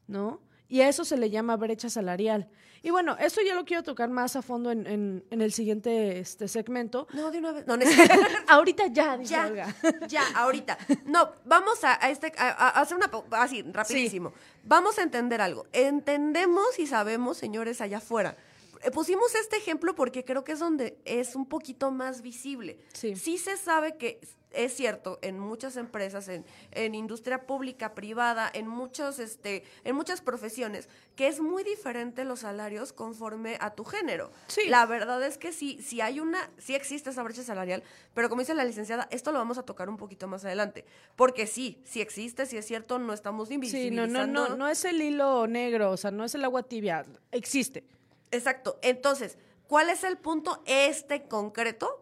¿no? 0.07 0.41
Y 0.69 0.81
a 0.81 0.89
eso 0.89 1.05
se 1.05 1.17
le 1.17 1.29
llama 1.29 1.55
brecha 1.57 1.89
salarial. 1.89 2.49
Y 2.81 2.89
bueno, 2.89 3.15
eso 3.19 3.41
ya 3.45 3.55
lo 3.55 3.63
quiero 3.63 3.83
tocar 3.83 4.09
más 4.09 4.35
a 4.35 4.41
fondo 4.41 4.69
en, 4.71 4.85
en- 4.87 5.23
en 5.29 5.41
el 5.41 5.53
siguiente 5.53 6.19
este 6.19 6.47
segmento. 6.47 7.07
No, 7.13 7.31
de 7.31 7.37
una 7.37 7.51
vez. 7.53 7.65
No, 7.67 7.77
necesito. 7.77 8.13
Ahorita 8.47 8.87
ya, 8.87 9.17
dice 9.17 9.33
Ya, 9.35 9.45
Olga. 9.47 9.75
ya, 10.07 10.23
ahorita. 10.35 10.77
No, 11.05 11.31
vamos 11.45 11.83
a, 11.83 12.03
a 12.03 12.09
este, 12.09 12.33
a, 12.37 12.49
a 12.49 12.81
hacer 12.81 12.97
una, 12.97 13.09
así, 13.31 13.61
rapidísimo. 13.61 14.33
Vamos 14.63 14.97
a 14.99 15.03
entender 15.03 15.39
algo. 15.41 15.65
Entendemos 15.71 16.77
y 16.79 16.87
sabemos, 16.87 17.37
señores, 17.37 17.79
allá 17.79 17.97
afuera. 17.99 18.35
Eh, 18.83 18.91
Pusimos 18.91 19.33
este 19.35 19.55
ejemplo 19.57 19.95
porque 19.95 20.25
creo 20.25 20.43
que 20.43 20.51
es 20.53 20.59
donde 20.59 20.97
es 21.05 21.35
un 21.35 21.45
poquito 21.45 21.91
más 21.91 22.21
visible. 22.21 22.79
Sí. 22.93 23.15
se 23.15 23.55
sabe 23.55 23.95
que 23.97 24.19
es 24.53 24.73
cierto 24.75 25.19
en 25.21 25.39
muchas 25.39 25.75
empresas, 25.77 26.27
en, 26.27 26.45
en 26.71 26.95
industria 26.95 27.45
pública, 27.45 27.93
privada, 27.93 28.49
en 28.53 28.67
muchos, 28.67 29.19
este, 29.19 29.63
en 29.83 29.95
muchas 29.95 30.21
profesiones, 30.21 30.87
que 31.15 31.27
es 31.27 31.39
muy 31.39 31.63
diferente 31.63 32.23
los 32.23 32.41
salarios 32.41 32.93
conforme 32.93 33.57
a 33.59 33.71
tu 33.75 33.83
género. 33.83 34.31
Sí. 34.47 34.61
La 34.67 34.85
verdad 34.85 35.21
es 35.23 35.37
que 35.37 35.51
sí, 35.51 35.79
sí 35.81 36.01
hay 36.01 36.19
una, 36.19 36.49
sí 36.57 36.75
existe 36.75 37.09
esa 37.09 37.23
brecha 37.23 37.43
salarial, 37.43 37.83
pero 38.13 38.29
como 38.29 38.41
dice 38.41 38.53
la 38.53 38.63
licenciada, 38.65 39.07
esto 39.11 39.31
lo 39.31 39.39
vamos 39.39 39.57
a 39.57 39.63
tocar 39.63 39.89
un 39.89 39.97
poquito 39.97 40.27
más 40.27 40.45
adelante, 40.45 40.85
porque 41.15 41.47
sí, 41.47 41.81
sí 41.83 42.01
existe, 42.01 42.45
sí 42.45 42.57
es 42.57 42.65
cierto, 42.65 42.99
no 42.99 43.13
estamos 43.13 43.47
Sí, 43.47 43.53
no, 43.53 43.55
invisibilizando. 43.55 44.27
no, 44.27 44.49
no, 44.49 44.55
no 44.55 44.67
es 44.69 44.85
el 44.85 45.01
hilo 45.01 45.47
negro, 45.47 45.91
o 45.91 45.97
sea, 45.97 46.11
no 46.11 46.23
es 46.23 46.33
el 46.35 46.43
agua 46.45 46.63
tibia, 46.63 47.05
existe. 47.31 47.83
Exacto. 48.31 48.79
Entonces, 48.81 49.37
¿cuál 49.67 49.89
es 49.89 50.03
el 50.03 50.17
punto 50.17 50.61
este 50.65 51.23
concreto? 51.27 51.99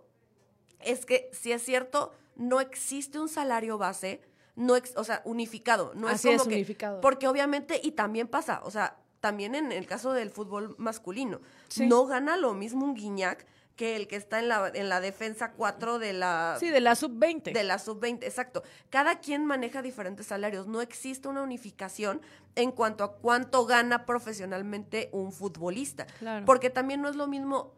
Es 0.79 1.05
que 1.05 1.29
si 1.33 1.51
es 1.51 1.61
cierto, 1.63 2.13
no 2.35 2.59
existe 2.61 3.19
un 3.19 3.29
salario 3.29 3.77
base, 3.77 4.21
no 4.55 4.75
ex- 4.75 4.95
o 4.97 5.03
sea, 5.03 5.21
unificado, 5.25 5.91
no 5.95 6.07
Así 6.07 6.29
es 6.29 6.37
como 6.37 6.43
es, 6.43 6.47
que 6.49 6.55
unificado. 6.55 7.01
porque 7.01 7.27
obviamente 7.27 7.79
y 7.83 7.91
también 7.91 8.27
pasa, 8.27 8.61
o 8.63 8.71
sea, 8.71 8.97
también 9.19 9.53
en 9.55 9.71
el 9.71 9.85
caso 9.85 10.13
del 10.13 10.29
fútbol 10.31 10.75
masculino, 10.77 11.39
Sí. 11.67 11.85
no 11.87 12.05
gana 12.05 12.37
lo 12.37 12.53
mismo 12.53 12.85
un 12.85 12.95
Guiñac 12.95 13.45
que 13.75 13.95
el 13.95 14.07
que 14.07 14.15
está 14.15 14.39
en 14.39 14.47
la, 14.49 14.69
en 14.73 14.89
la 14.89 14.99
defensa 14.99 15.53
4 15.53 15.97
de 15.97 16.13
la... 16.13 16.57
Sí, 16.59 16.69
de 16.69 16.81
la 16.81 16.93
sub-20. 16.93 17.51
De 17.53 17.63
la 17.63 17.79
sub-20, 17.79 18.23
exacto. 18.23 18.61
Cada 18.89 19.19
quien 19.21 19.45
maneja 19.45 19.81
diferentes 19.81 20.27
salarios. 20.27 20.67
No 20.67 20.81
existe 20.81 21.27
una 21.29 21.41
unificación 21.41 22.21
en 22.55 22.71
cuanto 22.71 23.03
a 23.03 23.15
cuánto 23.15 23.65
gana 23.65 24.05
profesionalmente 24.05 25.09
un 25.13 25.31
futbolista. 25.31 26.05
Claro. 26.19 26.45
Porque 26.45 26.69
también 26.69 27.01
no 27.01 27.09
es 27.09 27.15
lo 27.15 27.27
mismo, 27.27 27.73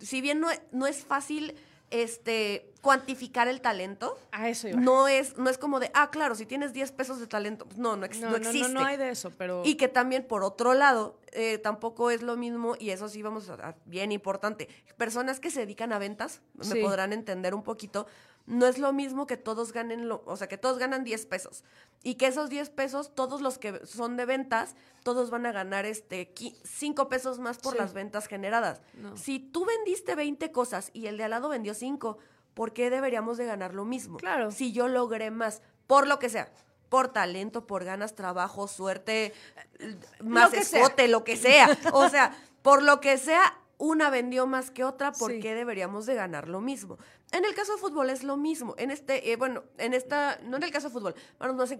si 0.00 0.20
bien 0.22 0.40
no, 0.40 0.48
no 0.72 0.86
es 0.86 1.04
fácil 1.04 1.56
este 1.90 2.70
cuantificar 2.80 3.48
el 3.48 3.60
talento. 3.62 4.18
A 4.30 4.48
eso 4.48 4.68
iba. 4.68 4.78
No 4.80 5.08
es, 5.08 5.38
no 5.38 5.48
es 5.48 5.56
como 5.56 5.80
de, 5.80 5.90
ah, 5.94 6.10
claro, 6.10 6.34
si 6.34 6.44
tienes 6.44 6.72
10 6.74 6.92
pesos 6.92 7.18
de 7.18 7.26
talento, 7.26 7.64
pues 7.66 7.78
no, 7.78 7.96
no, 7.96 8.04
ex- 8.04 8.20
no, 8.20 8.30
no 8.30 8.36
existe. 8.36 8.68
no, 8.68 8.80
no 8.80 8.86
hay 8.86 8.96
de 8.98 9.08
eso, 9.10 9.30
pero... 9.38 9.62
Y 9.64 9.76
que 9.76 9.88
también, 9.88 10.26
por 10.26 10.44
otro 10.44 10.74
lado, 10.74 11.18
eh, 11.32 11.56
tampoco 11.58 12.10
es 12.10 12.20
lo 12.22 12.36
mismo, 12.36 12.76
y 12.78 12.90
eso 12.90 13.08
sí 13.08 13.22
vamos 13.22 13.48
a, 13.48 13.54
a- 13.54 13.76
bien 13.86 14.12
importante, 14.12 14.68
personas 14.98 15.40
que 15.40 15.50
se 15.50 15.60
dedican 15.60 15.92
a 15.94 15.98
ventas, 15.98 16.42
me 16.54 16.64
Sí. 16.66 16.80
podrán 16.82 17.14
entender 17.14 17.54
un 17.54 17.62
poquito, 17.62 18.06
no 18.46 18.66
es 18.66 18.78
lo 18.78 18.92
mismo 18.92 19.26
que 19.26 19.36
todos 19.36 19.72
ganen, 19.72 20.08
lo, 20.08 20.22
o 20.26 20.36
sea, 20.36 20.48
que 20.48 20.58
todos 20.58 20.78
ganan 20.78 21.02
10 21.04 21.26
pesos, 21.26 21.64
y 22.02 22.16
que 22.16 22.26
esos 22.26 22.50
10 22.50 22.68
pesos, 22.70 23.14
todos 23.14 23.40
los 23.40 23.58
que 23.58 23.84
son 23.86 24.16
de 24.16 24.26
ventas, 24.26 24.74
todos 25.02 25.30
van 25.30 25.46
a 25.46 25.52
ganar 25.52 25.86
este 25.86 26.34
5 26.64 27.08
pesos 27.08 27.38
más 27.38 27.58
por 27.58 27.72
Sí. 27.72 27.78
las 27.78 27.94
ventas 27.94 28.26
generadas. 28.26 28.82
No. 28.94 29.16
Si 29.16 29.38
tú 29.38 29.64
vendiste 29.64 30.14
20 30.14 30.52
cosas 30.52 30.90
y 30.92 31.06
el 31.06 31.16
de 31.16 31.24
al 31.24 31.30
lado 31.30 31.48
vendió 31.48 31.72
5, 31.74 32.18
¿por 32.52 32.72
qué 32.74 32.90
deberíamos 32.90 33.38
de 33.38 33.46
ganar 33.46 33.72
lo 33.74 33.84
mismo? 33.86 34.18
Claro. 34.18 34.50
Si 34.50 34.72
yo 34.72 34.88
logré 34.88 35.30
más, 35.30 35.62
por 35.86 36.06
lo 36.06 36.18
que 36.18 36.28
sea, 36.28 36.52
por 36.90 37.08
talento, 37.12 37.66
por 37.66 37.84
ganas, 37.84 38.14
trabajo, 38.14 38.68
suerte, 38.68 39.32
eh, 39.78 39.96
más 40.22 40.50
sea. 40.50 40.60
escote, 40.60 41.08
lo 41.08 41.24
que 41.24 41.36
sea. 41.38 41.68
O 41.92 42.08
sea, 42.10 42.36
por 42.62 42.82
lo 42.82 43.00
que 43.00 43.16
sea, 43.18 43.58
una 43.78 44.10
vendió 44.10 44.46
más 44.46 44.70
que 44.70 44.84
otra, 44.84 45.12
¿por 45.12 45.32
Sí. 45.32 45.40
qué 45.40 45.54
deberíamos 45.54 46.06
de 46.06 46.14
ganar 46.14 46.48
lo 46.48 46.60
mismo? 46.60 46.98
En 47.32 47.44
el 47.44 47.54
caso 47.54 47.72
de 47.74 47.78
fútbol 47.80 48.10
es 48.10 48.22
lo 48.22 48.36
mismo. 48.36 48.74
En 48.78 48.90
este, 48.90 49.32
eh, 49.32 49.36
bueno, 49.36 49.64
en 49.78 49.94
esta, 49.94 50.38
no 50.44 50.56
en 50.56 50.62
el 50.62 50.70
caso 50.70 50.88
de 50.88 50.92
fútbol, 50.92 51.14
vamos 51.38 51.56
más 51.56 51.70
en 51.72 51.78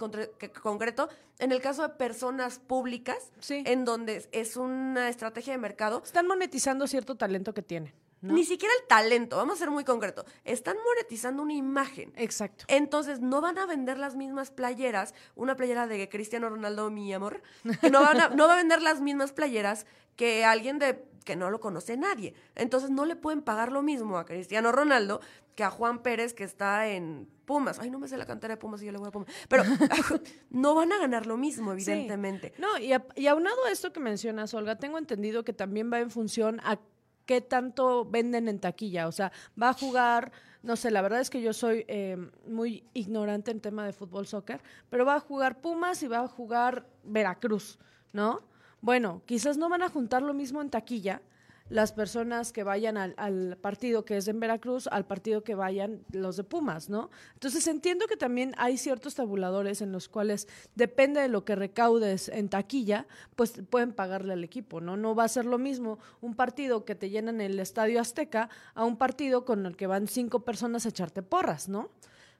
concreto, 0.62 1.08
en 1.38 1.52
el 1.52 1.60
caso 1.60 1.82
de 1.82 1.90
personas 1.90 2.58
públicas, 2.58 3.30
Sí. 3.40 3.62
en 3.66 3.84
donde 3.84 4.28
es 4.32 4.56
una 4.56 5.08
estrategia 5.08 5.52
de 5.52 5.58
mercado, 5.58 6.02
Están 6.04 6.26
monetizando 6.26 6.86
cierto 6.86 7.14
talento 7.16 7.54
que 7.54 7.62
tienen, 7.62 7.94
¿no? 8.20 8.32
ni 8.34 8.44
siquiera 8.44 8.74
el 8.80 8.86
talento, 8.88 9.36
vamos 9.36 9.54
a 9.56 9.58
ser 9.60 9.70
muy 9.70 9.84
concreto, 9.84 10.24
están 10.44 10.76
monetizando 10.84 11.42
una 11.42 11.52
imagen. 11.54 12.12
Exacto. 12.16 12.64
Entonces, 12.68 13.20
no 13.20 13.40
van 13.40 13.58
a 13.58 13.66
vender 13.66 13.98
las 13.98 14.16
mismas 14.16 14.50
playeras, 14.50 15.14
una 15.36 15.54
playera 15.56 15.86
de 15.86 16.08
Cristiano 16.08 16.48
Ronaldo, 16.48 16.90
mi 16.90 17.12
amor, 17.12 17.42
que 17.80 17.90
no, 17.90 18.00
van 18.00 18.20
a- 18.20 18.28
no 18.30 18.48
va 18.48 18.54
a 18.54 18.56
vender 18.56 18.82
las 18.82 19.00
mismas 19.00 19.32
playeras 19.32 19.86
que 20.16 20.44
alguien 20.44 20.78
de 20.78 21.04
que 21.24 21.36
no 21.36 21.50
lo 21.50 21.58
conoce 21.58 21.96
nadie. 21.96 22.34
Entonces, 22.54 22.90
no 22.90 23.06
le 23.06 23.16
pueden 23.16 23.40
pagar 23.40 23.72
lo 23.72 23.80
mismo 23.82 24.18
a 24.18 24.26
Cristiano 24.26 24.72
Ronaldo 24.72 25.20
que 25.54 25.64
a 25.64 25.70
Juan 25.70 26.02
Pérez, 26.02 26.34
que 26.34 26.44
está 26.44 26.86
en 26.88 27.26
Pumas. 27.46 27.78
Ay, 27.78 27.88
no 27.88 27.98
me 27.98 28.08
sé 28.08 28.18
la 28.18 28.26
cantera 28.26 28.54
de 28.54 28.60
Pumas 28.60 28.82
y 28.82 28.86
yo 28.86 28.92
le 28.92 28.98
voy 28.98 29.08
a 29.08 29.10
Pumas. 29.10 29.28
Pero 29.48 29.62
no 30.50 30.74
van 30.74 30.92
a 30.92 30.98
ganar 30.98 31.24
lo 31.26 31.36
mismo, 31.38 31.74
Sí. 31.78 31.90
evidentemente. 31.90 32.52
No, 32.58 32.76
y, 32.78 32.92
a- 32.92 33.06
y 33.14 33.26
aunado 33.26 33.64
a 33.64 33.70
esto 33.70 33.92
que 33.92 34.00
mencionas, 34.00 34.52
Olga, 34.52 34.76
tengo 34.76 34.98
entendido 34.98 35.44
que 35.44 35.52
también 35.54 35.90
va 35.90 36.00
en 36.00 36.10
función 36.10 36.60
a 36.62 36.78
qué 37.24 37.40
tanto 37.40 38.04
venden 38.04 38.48
en 38.48 38.60
taquilla. 38.60 39.08
O 39.08 39.12
sea, 39.12 39.32
va 39.60 39.70
a 39.70 39.72
jugar, 39.72 40.30
no 40.62 40.76
sé, 40.76 40.90
la 40.90 41.00
verdad 41.00 41.20
es 41.20 41.30
que 41.30 41.40
yo 41.40 41.54
soy 41.54 41.86
eh, 41.88 42.18
muy 42.46 42.84
ignorante 42.92 43.50
en 43.50 43.60
tema 43.62 43.86
de 43.86 43.94
fútbol, 43.94 44.26
soccer, 44.26 44.60
pero 44.90 45.06
va 45.06 45.14
a 45.14 45.20
jugar 45.20 45.62
Pumas 45.62 46.02
y 46.02 46.06
va 46.08 46.18
a 46.18 46.28
jugar 46.28 46.86
Veracruz, 47.02 47.78
¿no? 48.12 48.42
Bueno, 48.84 49.22
quizás 49.24 49.56
no 49.56 49.70
van 49.70 49.80
a 49.80 49.88
juntar 49.88 50.20
lo 50.20 50.34
mismo 50.34 50.60
en 50.60 50.68
taquilla 50.68 51.22
las 51.70 51.92
personas 51.92 52.52
que 52.52 52.64
vayan 52.64 52.98
al, 52.98 53.56
partido 53.56 54.04
que 54.04 54.18
es 54.18 54.28
en 54.28 54.40
Veracruz, 54.40 54.88
al 54.88 55.06
partido 55.06 55.42
que 55.42 55.54
vayan 55.54 56.04
los 56.12 56.36
de 56.36 56.44
Pumas, 56.44 56.90
¿no? 56.90 57.08
Entonces 57.32 57.66
entiendo 57.66 58.06
que 58.06 58.18
también 58.18 58.54
hay 58.58 58.76
ciertos 58.76 59.14
tabuladores 59.14 59.80
en 59.80 59.90
los 59.90 60.10
cuales 60.10 60.48
depende 60.74 61.22
de 61.22 61.28
lo 61.28 61.46
que 61.46 61.56
recaudes 61.56 62.28
en 62.28 62.50
taquilla, 62.50 63.06
pues 63.36 63.54
pueden 63.70 63.94
pagarle 63.94 64.34
al 64.34 64.44
equipo, 64.44 64.82
¿no? 64.82 64.98
No 64.98 65.14
va 65.14 65.24
a 65.24 65.28
ser 65.28 65.46
lo 65.46 65.56
mismo 65.56 65.98
un 66.20 66.34
partido 66.34 66.84
que 66.84 66.94
te 66.94 67.08
llenan 67.08 67.40
el 67.40 67.58
Estadio 67.60 68.02
Azteca 68.02 68.50
a 68.74 68.84
un 68.84 68.98
partido 68.98 69.46
con 69.46 69.64
el 69.64 69.78
que 69.78 69.86
van 69.86 70.08
cinco 70.08 70.40
personas 70.40 70.84
a 70.84 70.90
echarte 70.90 71.22
porras, 71.22 71.70
¿no? 71.70 71.88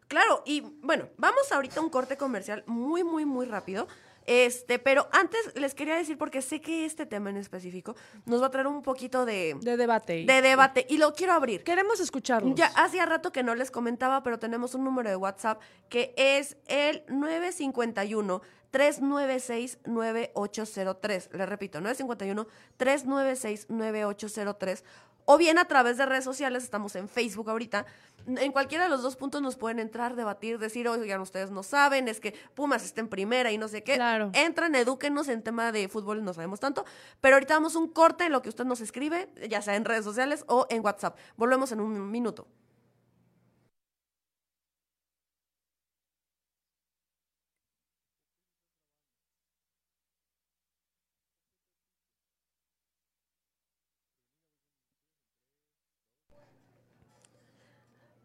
Claro, 0.09 0.43
y 0.45 0.61
bueno, 0.83 1.09
vamos 1.17 1.51
ahorita 1.51 1.81
a 1.81 1.83
un 1.83 1.89
corte 1.89 2.19
comercial 2.19 2.63
muy, 2.67 3.03
muy, 3.03 3.25
muy 3.25 3.47
rápido. 3.47 3.89
Este, 4.27 4.79
pero 4.79 5.09
antes 5.13 5.41
les 5.55 5.75
quería 5.75 5.97
decir, 5.97 6.17
porque 6.19 6.41
sé 6.43 6.61
que 6.61 6.85
este 6.85 7.07
tema 7.07 7.31
en 7.31 7.37
específico 7.37 7.95
nos 8.27 8.41
va 8.43 8.47
a 8.47 8.51
traer 8.51 8.67
un 8.67 8.83
poquito 8.83 9.25
de, 9.25 9.55
De 9.61 9.77
debate. 9.77 10.21
y- 10.21 10.27
de 10.27 10.41
debate 10.43 10.87
y 10.89 10.97
lo 10.99 11.13
quiero 11.13 11.33
abrir. 11.35 11.63
Queremos 11.65 12.01
escucharlos. 12.01 12.55
Ya 12.55 12.67
hacía 12.77 13.05
rato 13.07 13.33
que 13.33 13.43
no 13.43 13.55
les 13.55 13.71
comentaba, 13.71 14.23
pero 14.23 14.39
tenemos 14.39 14.75
un 14.75 14.85
número 14.85 15.11
de 15.11 15.17
WhatsApp 15.17 15.61
que 15.89 16.15
es 16.17 16.57
el 16.67 17.05
951 17.09 18.41
396 18.71 19.79
9803. 19.85 21.31
Les 21.33 21.49
repito, 21.49 21.81
951 21.81 22.47
396 22.77 23.67
9803 23.69 24.85
o 25.25 25.39
bien 25.39 25.59
a 25.59 25.65
través 25.67 25.97
de 25.97 26.07
redes 26.07 26.25
sociales, 26.25 26.65
estamos 26.65 26.95
en 26.97 27.09
Facebook 27.09 27.51
ahorita. 27.51 27.87
En 28.27 28.53
cualquiera 28.53 28.85
de 28.85 28.91
los 28.91 29.03
dos 29.03 29.17
puntos 29.17 29.43
nos 29.43 29.57
pueden 29.57 29.79
entrar, 29.79 30.17
debatir, 30.17 30.59
decir, 30.59 30.89
oigan, 30.89 31.21
ustedes 31.21 31.51
no 31.51 31.63
saben, 31.63 32.09
es 32.09 32.21
que 32.21 32.35
Pumas 32.55 32.85
está 32.85 33.01
en 33.01 33.09
primera 33.09 33.53
y 33.53 33.59
no 33.59 33.69
sé 33.69 33.83
qué. 33.83 33.95
Claro. 33.97 34.31
Entran, 34.33 34.75
edúquenos 34.75 35.29
en 35.29 35.43
tema 35.43 35.73
de 35.73 35.89
fútbol, 35.89 36.25
no 36.25 36.33
sabemos 36.33 36.61
tanto. 36.61 36.85
Pero 37.21 37.37
ahorita 37.37 37.55
damos 37.55 37.77
un 37.77 37.89
corte 37.89 38.25
en 38.25 38.33
lo 38.33 38.41
que 38.41 38.49
usted 38.49 38.65
nos 38.65 38.81
escribe, 38.81 39.29
ya 39.49 39.61
sea 39.61 39.77
en 39.77 39.85
redes 39.85 40.05
sociales 40.05 40.45
o 40.49 40.67
en 40.71 40.83
WhatsApp. 40.85 41.19
Volvemos 41.37 41.73
en 41.73 41.81
un 41.81 42.11
minuto. 42.11 42.47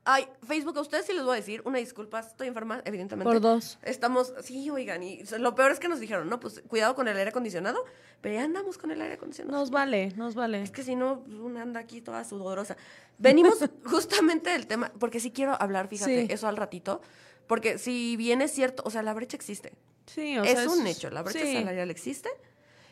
Ay, 0.05 0.27
Facebook, 0.47 0.77
a 0.77 0.81
ustedes 0.81 1.05
sí 1.05 1.13
les 1.13 1.23
voy 1.23 1.33
a 1.33 1.35
decir, 1.35 1.61
una 1.65 1.77
disculpa, 1.77 2.19
estoy 2.21 2.47
enferma, 2.47 2.81
evidentemente. 2.85 3.29
Por 3.31 3.41
dos. 3.41 3.77
Estamos, 3.83 4.33
sí, 4.41 4.69
oigan, 4.69 5.03
y 5.03 5.23
lo 5.37 5.53
peor 5.55 5.71
es 5.71 5.79
que 5.79 5.87
nos 5.87 5.99
dijeron, 5.99 6.29
no, 6.29 6.39
pues 6.39 6.63
cuidado 6.67 6.95
con 6.95 7.07
el 7.07 7.17
aire 7.17 7.29
acondicionado, 7.29 7.83
pero 8.21 8.35
ya 8.35 8.43
andamos 8.43 8.77
con 8.77 8.91
el 8.91 9.01
aire 9.01 9.15
acondicionado. 9.15 9.57
Nos 9.57 9.69
vale, 9.71 10.13
nos 10.15 10.35
vale. 10.35 10.63
Es 10.63 10.71
que 10.71 10.83
si 10.83 10.95
no, 10.95 11.21
pues, 11.23 11.37
una 11.37 11.61
anda 11.61 11.79
aquí 11.81 12.01
toda 12.01 12.23
sudorosa. 12.23 12.77
Venimos 13.17 13.59
justamente 13.85 14.49
del 14.49 14.67
tema, 14.67 14.91
porque 14.99 15.19
sí 15.19 15.31
quiero 15.31 15.61
hablar, 15.61 15.87
fíjate, 15.89 16.27
Sí. 16.27 16.33
eso 16.33 16.47
al 16.47 16.57
ratito, 16.57 17.01
porque 17.45 17.77
si 17.77 18.15
bien 18.15 18.41
es 18.41 18.51
cierto, 18.51 18.83
o 18.85 18.89
sea, 18.89 19.03
la 19.03 19.13
brecha 19.13 19.35
existe. 19.35 19.73
Sí, 20.07 20.37
o 20.39 20.43
es 20.43 20.59
sea, 20.59 20.69
un 20.69 20.87
hecho, 20.87 21.09
la 21.11 21.21
brecha 21.21 21.45
sí. 21.45 21.53
salarial 21.53 21.91
existe. 21.91 22.29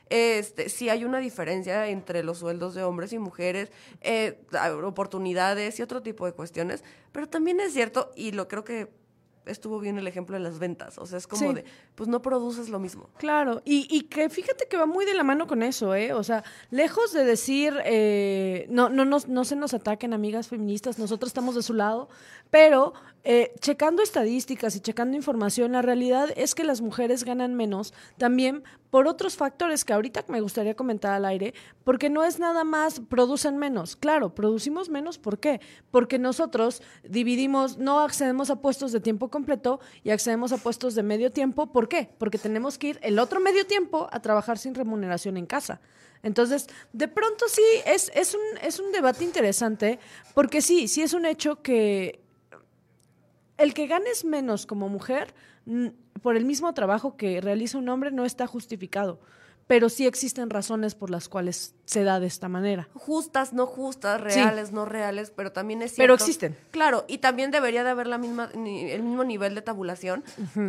Este, 0.10 0.70
sí 0.70 0.90
hay 0.90 1.04
una 1.06 1.20
diferencia 1.20 1.88
entre 1.88 2.24
los 2.24 2.38
sueldos 2.40 2.74
de 2.76 2.84
hombres 2.84 3.12
y 3.14 3.20
mujeres, 3.20 3.72
eh, 4.02 4.40
oportunidades 4.84 5.80
y 5.80 5.82
otro 5.84 6.02
tipo 6.02 6.26
de 6.26 6.34
cuestiones, 6.34 6.84
pero 7.12 7.28
también 7.28 7.60
es 7.60 7.74
cierto, 7.74 8.12
y 8.16 8.32
lo 8.32 8.48
creo 8.48 8.64
que 8.64 8.90
estuvo 9.46 9.80
bien 9.80 9.98
el 9.98 10.06
ejemplo 10.08 10.36
de 10.36 10.42
las 10.44 10.60
ventas, 10.60 10.98
o 10.98 11.06
sea, 11.06 11.18
es 11.18 11.26
como 11.26 11.48
Sí. 11.48 11.54
de, 11.54 11.64
pues 11.96 12.10
no 12.10 12.22
produces 12.22 12.68
lo 12.68 12.80
mismo. 12.80 13.10
Claro, 13.18 13.62
y, 13.64 13.88
y 13.90 14.02
que 14.04 14.28
fíjate 14.30 14.68
que 14.68 14.76
va 14.76 14.86
muy 14.86 15.06
de 15.06 15.14
la 15.14 15.24
mano 15.24 15.48
con 15.48 15.64
eso, 15.64 15.96
¿eh? 15.96 16.12
O 16.12 16.22
sea, 16.24 16.44
lejos 16.70 17.14
de 17.14 17.24
decir, 17.24 17.74
eh, 17.86 18.66
no, 18.70 18.90
no, 18.90 19.06
nos- 19.06 19.30
no 19.30 19.46
se 19.46 19.56
nos 19.56 19.74
ataquen 19.74 20.14
amigas 20.14 20.50
feministas, 20.50 21.00
nosotros 21.00 21.30
estamos 21.30 21.56
de 21.56 21.64
su 21.64 21.74
lado, 21.74 22.10
pero 22.52 22.92
eh, 23.30 23.54
checando 23.60 24.02
estadísticas 24.02 24.78
y 24.78 24.80
checando 24.80 25.18
información, 25.18 25.74
la 25.74 25.82
realidad 25.82 26.30
es 26.38 26.56
que 26.56 26.64
las 26.64 26.80
mujeres 26.80 27.26
ganan 27.26 27.56
menos 27.56 27.94
también 28.18 28.64
por 28.90 29.06
otros 29.06 29.36
factores 29.36 29.84
que 29.84 29.92
ahorita 29.92 30.24
me 30.30 30.40
gustaría 30.40 30.78
comentar 30.78 31.12
al 31.12 31.26
aire, 31.26 31.54
porque 31.84 32.10
no 32.10 32.24
es 32.24 32.40
nada 32.40 32.64
más 32.64 33.02
producen 33.02 33.58
menos. 33.58 33.98
Claro, 33.98 34.34
producimos 34.34 34.88
menos, 34.88 35.18
¿por 35.18 35.40
qué? 35.40 35.60
Porque 35.92 36.20
nosotros 36.20 36.82
dividimos, 37.04 37.78
no 37.78 38.00
accedemos 38.00 38.50
a 38.50 38.62
puestos 38.62 38.94
de 38.94 39.02
tiempo 39.02 39.28
completo 39.30 39.82
y 40.06 40.12
accedemos 40.12 40.54
a 40.54 40.58
puestos 40.58 40.96
de 40.96 41.04
medio 41.04 41.30
tiempo. 41.30 41.74
¿Por 41.74 41.90
qué? 41.90 42.10
Porque 42.18 42.38
tenemos 42.38 42.78
que 42.78 42.88
ir 42.88 43.00
el 43.02 43.20
otro 43.20 43.42
medio 43.42 43.68
tiempo 43.68 44.08
a 44.10 44.22
trabajar 44.22 44.58
sin 44.58 44.74
remuneración 44.74 45.36
en 45.36 45.48
casa. 45.48 45.82
Entonces, 46.24 46.68
de 46.94 47.10
pronto 47.10 47.50
sí, 47.50 47.62
es, 47.86 48.10
es, 48.16 48.36
un, 48.36 48.58
es 48.62 48.80
un 48.80 48.94
debate 48.94 49.26
interesante, 49.26 50.00
porque 50.34 50.62
sí, 50.62 50.88
sí 50.88 51.02
es 51.02 51.12
un 51.12 51.26
hecho 51.26 51.62
que 51.62 52.26
el 53.58 53.74
que 53.74 53.88
ganes 53.88 54.26
menos 54.26 54.66
como 54.66 54.90
mujer 54.90 55.34
por 56.22 56.36
el 56.38 56.46
mismo 56.46 56.74
trabajo 56.74 57.18
que 57.18 57.42
realiza 57.42 57.78
un 57.78 57.90
hombre 57.90 58.12
no 58.12 58.26
está 58.26 58.48
justificado, 58.48 59.20
pero 59.68 59.90
sí 59.90 60.08
existen 60.08 60.50
razones 60.50 60.96
por 60.96 61.10
las 61.10 61.28
cuales 61.28 61.76
se 61.86 62.04
da 62.06 62.22
de 62.22 62.28
esta 62.28 62.48
manera. 62.48 62.88
Justas, 62.94 63.52
no 63.52 63.66
justas, 63.66 64.22
Sí. 64.22 64.40
reales, 64.40 64.72
no 64.72 64.86
reales, 64.86 65.32
pero 65.36 65.52
también 65.52 65.82
es 65.82 65.92
cierto. 65.92 66.04
Pero 66.04 66.14
existen. 66.14 66.58
Claro, 66.72 67.04
y 67.10 67.18
también 67.18 67.52
debería 67.52 67.84
de 67.84 67.90
haber 67.90 68.08
la 68.08 68.18
misma, 68.18 68.50
el 68.54 69.04
mismo 69.04 69.26
nivel 69.26 69.56
de 69.56 69.62
tabulación 69.62 70.24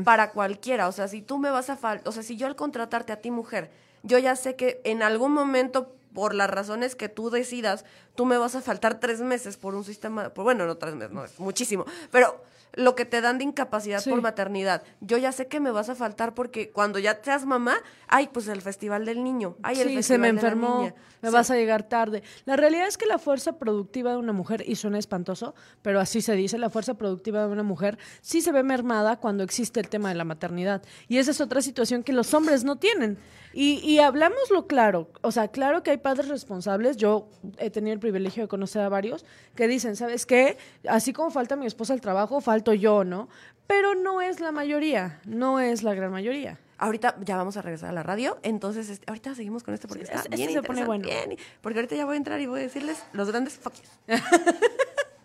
para 0.04 0.33
cualquiera. 0.33 0.88
O 0.88 0.92
sea, 0.92 1.07
si 1.07 1.23
tú 1.23 1.38
me 1.38 1.50
vas 1.50 1.71
a 1.71 1.76
faltar, 1.76 2.09
o 2.09 2.12
sea, 2.12 2.25
si 2.25 2.37
yo 2.37 2.49
al 2.49 2.57
contratarte 2.57 3.12
a 3.12 3.21
ti, 3.21 3.30
mujer, 3.30 3.71
yo 4.02 4.18
ya 4.18 4.35
sé 4.35 4.57
que 4.57 4.80
en 4.85 5.02
algún 5.04 5.33
momento 5.33 5.95
por 6.12 6.35
las 6.35 6.50
razones 6.50 6.97
que 6.97 7.09
tú 7.09 7.30
decidas, 7.30 7.85
tú 8.16 8.25
me 8.25 8.38
vas 8.38 8.57
a 8.57 8.62
faltar 8.62 8.99
tres 8.99 9.21
meses 9.21 9.57
por 9.57 9.76
un 9.76 9.85
sistema, 9.85 10.30
por, 10.30 10.42
bueno, 10.42 10.66
no 10.66 10.76
tres 10.76 10.95
meses, 10.97 11.12
no, 11.12 11.25
es 11.25 11.38
muchísimo, 11.38 11.85
pero 12.11 12.42
lo 12.78 12.94
que 12.94 13.04
te 13.04 13.20
dan 13.20 13.38
de 13.38 13.44
incapacidad 13.44 14.00
Sí. 14.00 14.08
por 14.08 14.23
maternidad. 14.23 14.85
Yo 15.00 15.18
ya 15.18 15.32
sé 15.32 15.49
que 15.49 15.58
me 15.58 15.73
vas 15.73 15.88
a 15.88 15.94
faltar 15.97 16.32
porque 16.35 16.70
cuando 16.70 16.99
ya 17.00 17.18
seas 17.23 17.44
mamá, 17.44 17.75
ay, 18.06 18.28
pues 18.32 18.47
el 18.47 18.62
festival 18.62 19.04
del 19.04 19.25
niño, 19.25 19.56
ay, 19.64 19.80
el 19.80 19.88
sí, 19.88 19.94
festival 19.97 20.04
se 20.04 20.18
me 20.18 20.26
de 20.28 20.32
la 20.35 20.38
enfermó, 20.40 20.78
niña. 20.78 20.94
me 21.20 21.28
Sí. 21.28 21.35
vas 21.35 21.50
a 21.50 21.56
llegar 21.56 21.82
tarde. 21.82 22.23
La 22.44 22.54
realidad 22.56 22.87
es 22.87 22.97
que 22.97 23.06
la 23.06 23.18
fuerza 23.18 23.58
productiva 23.58 24.12
de 24.12 24.18
una 24.18 24.32
mujer, 24.32 24.62
y 24.64 24.76
suena 24.76 24.99
espantoso, 24.99 25.54
pero 25.82 25.99
así 25.99 26.20
se 26.23 26.35
dice, 26.37 26.56
la 26.56 26.70
fuerza 26.70 26.94
productiva 26.94 27.44
de 27.44 27.49
una 27.52 27.64
mujer 27.64 27.99
sí 28.20 28.40
se 28.42 28.52
ve 28.52 28.62
mermada 28.62 29.16
cuando 29.16 29.42
existe 29.42 29.80
el 29.80 29.88
tema 29.88 30.11
de 30.11 30.14
la 30.14 30.25
maternidad. 30.25 30.82
Y 31.08 31.18
esa 31.18 31.32
es 31.32 31.40
otra 31.40 31.61
situación 31.62 32.04
que 32.04 32.12
los 32.12 32.32
hombres 32.32 32.62
no 32.62 32.76
tienen. 32.76 33.18
Y, 33.60 33.80
y 33.84 33.98
hablámoslo 33.98 34.68
claro, 34.68 35.10
o 35.20 35.32
sea, 35.32 35.48
claro 35.48 35.82
que 35.82 35.90
hay 35.90 35.96
padres 35.96 36.28
responsables, 36.28 36.96
yo 36.96 37.28
he 37.58 37.70
tenido 37.70 37.92
el 37.92 37.98
privilegio 37.98 38.44
de 38.44 38.48
conocer 38.48 38.82
a 38.82 38.88
varios 38.88 39.24
que 39.56 39.66
dicen, 39.66 39.96
¿sabes 39.96 40.26
qué? 40.26 40.56
Así 40.88 41.12
como 41.12 41.32
falta 41.32 41.56
mi 41.56 41.66
esposa 41.66 41.92
al 41.92 42.00
trabajo, 42.00 42.40
falto 42.40 42.72
yo, 42.72 43.02
¿no? 43.02 43.28
Pero 43.66 43.96
no 43.96 44.20
es 44.20 44.38
la 44.38 44.52
mayoría, 44.52 45.18
no 45.26 45.58
es 45.58 45.82
la 45.82 45.92
gran 45.94 46.12
mayoría. 46.12 46.60
Ahorita 46.78 47.16
ya 47.24 47.36
vamos 47.36 47.56
a 47.56 47.62
regresar 47.62 47.88
a 47.88 47.92
la 47.92 48.04
radio, 48.04 48.38
entonces 48.44 48.88
este, 48.90 49.04
ahorita 49.08 49.34
seguimos 49.34 49.64
con 49.64 49.74
este 49.74 49.88
porque 49.88 50.06
Sí, 50.06 50.12
está 50.14 50.22
este- 50.28 50.36
bien 50.36 50.52
se 50.52 50.62
pone 50.62 50.84
bueno. 50.84 51.08
bien, 51.08 51.36
porque 51.60 51.80
ahorita 51.80 51.96
ya 51.96 52.04
voy 52.04 52.14
a 52.14 52.18
entrar 52.18 52.40
y 52.40 52.46
voy 52.46 52.60
a 52.60 52.62
decirles 52.62 53.02
los 53.12 53.28
grandes 53.28 53.54
fuck 53.58 53.74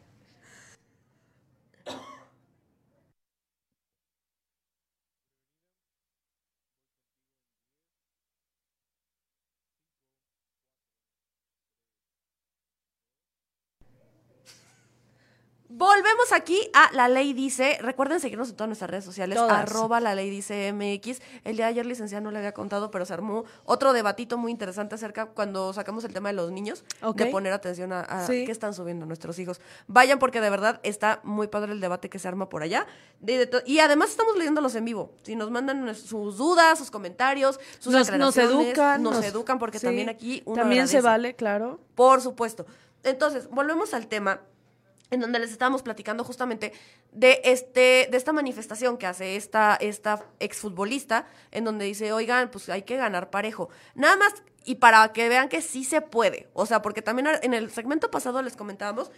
Volvemos 15.83 16.31
aquí 16.31 16.69
a 16.73 16.89
La 16.93 17.09
Ley 17.09 17.33
Dice. 17.33 17.77
Recuerden 17.81 18.21
seguirnos 18.21 18.49
en 18.49 18.55
todas 18.55 18.69
nuestras 18.69 18.89
redes 18.89 19.03
sociales. 19.03 19.37
Todas. 19.37 19.69
Arroba 19.69 19.99
La 19.99 20.15
Ley 20.15 20.29
Dice 20.29 20.71
MX. 20.71 21.19
El 21.43 21.57
día 21.57 21.65
de 21.65 21.71
ayer, 21.71 21.85
licenciada, 21.85 22.21
no 22.21 22.31
le 22.31 22.37
había 22.37 22.53
contado, 22.53 22.89
pero 22.89 23.05
se 23.05 23.13
armó 23.13 23.43
otro 23.65 23.91
debatito 23.91 24.37
muy 24.37 24.51
interesante 24.51 24.95
acerca 24.95 25.25
cuando 25.25 25.73
sacamos 25.73 26.05
el 26.05 26.13
tema 26.13 26.29
de 26.29 26.33
los 26.35 26.51
niños. 26.51 26.85
Ok. 27.01 27.17
De 27.17 27.25
poner 27.25 27.51
atención 27.51 27.91
a, 27.91 27.99
a 27.99 28.25
Sí. 28.27 28.45
qué 28.45 28.51
están 28.53 28.73
subiendo 28.73 29.05
nuestros 29.05 29.37
hijos. 29.39 29.59
Vayan 29.87 30.19
porque 30.19 30.39
de 30.39 30.49
verdad 30.49 30.79
está 30.83 31.19
muy 31.23 31.47
padre 31.47 31.73
el 31.73 31.81
debate 31.81 32.09
que 32.09 32.17
se 32.17 32.29
arma 32.29 32.47
por 32.47 32.63
allá. 32.63 32.87
De- 33.19 33.37
de 33.37 33.47
to- 33.47 33.61
y 33.65 33.79
además 33.79 34.09
estamos 34.11 34.37
leyéndolos 34.37 34.75
en 34.75 34.85
vivo. 34.85 35.11
Si 35.23 35.35
nos 35.35 35.51
mandan 35.51 35.93
sus 35.95 36.37
dudas, 36.37 36.79
sus 36.79 36.91
comentarios, 36.91 37.59
sus 37.79 37.91
Nos, 37.91 38.09
nos 38.11 38.37
educan. 38.37 39.03
Nos, 39.03 39.21
educan 39.25 39.59
porque 39.59 39.79
sí, 39.79 39.85
también 39.85 40.07
aquí 40.07 40.43
uno 40.45 40.55
También 40.61 40.87
se 40.87 41.01
vale, 41.01 41.35
claro. 41.35 41.81
Por 41.93 42.21
supuesto. 42.21 42.65
Entonces, 43.03 43.49
volvemos 43.49 43.93
al 43.93 44.07
tema 44.07 44.39
en 45.13 45.21
donde 45.21 45.39
les 45.39 45.51
estábamos 45.51 45.83
platicando 45.83 46.23
justamente 46.23 46.73
de 47.11 47.41
este 47.43 48.07
de 48.09 48.17
esta 48.17 48.33
manifestación 48.33 48.97
que 48.97 49.05
hace 49.05 49.35
esta 49.35 49.75
esta 49.75 50.25
exfutbolista 50.39 51.27
en 51.51 51.63
donde 51.63 51.85
dice, 51.85 52.11
"Oigan, 52.11 52.49
pues 52.51 52.69
hay 52.69 52.81
que 52.81 52.97
ganar 52.97 53.29
parejo." 53.29 53.69
Nada 53.95 54.17
más 54.17 54.33
y 54.65 54.75
para 54.75 55.11
que 55.11 55.29
vean 55.29 55.49
que 55.49 55.61
sí 55.61 55.83
se 55.83 56.01
puede. 56.01 56.49
O 56.53 56.65
sea, 56.65 56.81
porque 56.81 57.01
también 57.01 57.27
en 57.41 57.53
el 57.53 57.69
segmento 57.71 58.09
pasado 58.09 58.41
les 58.41 58.55
comentábamos 58.55 59.11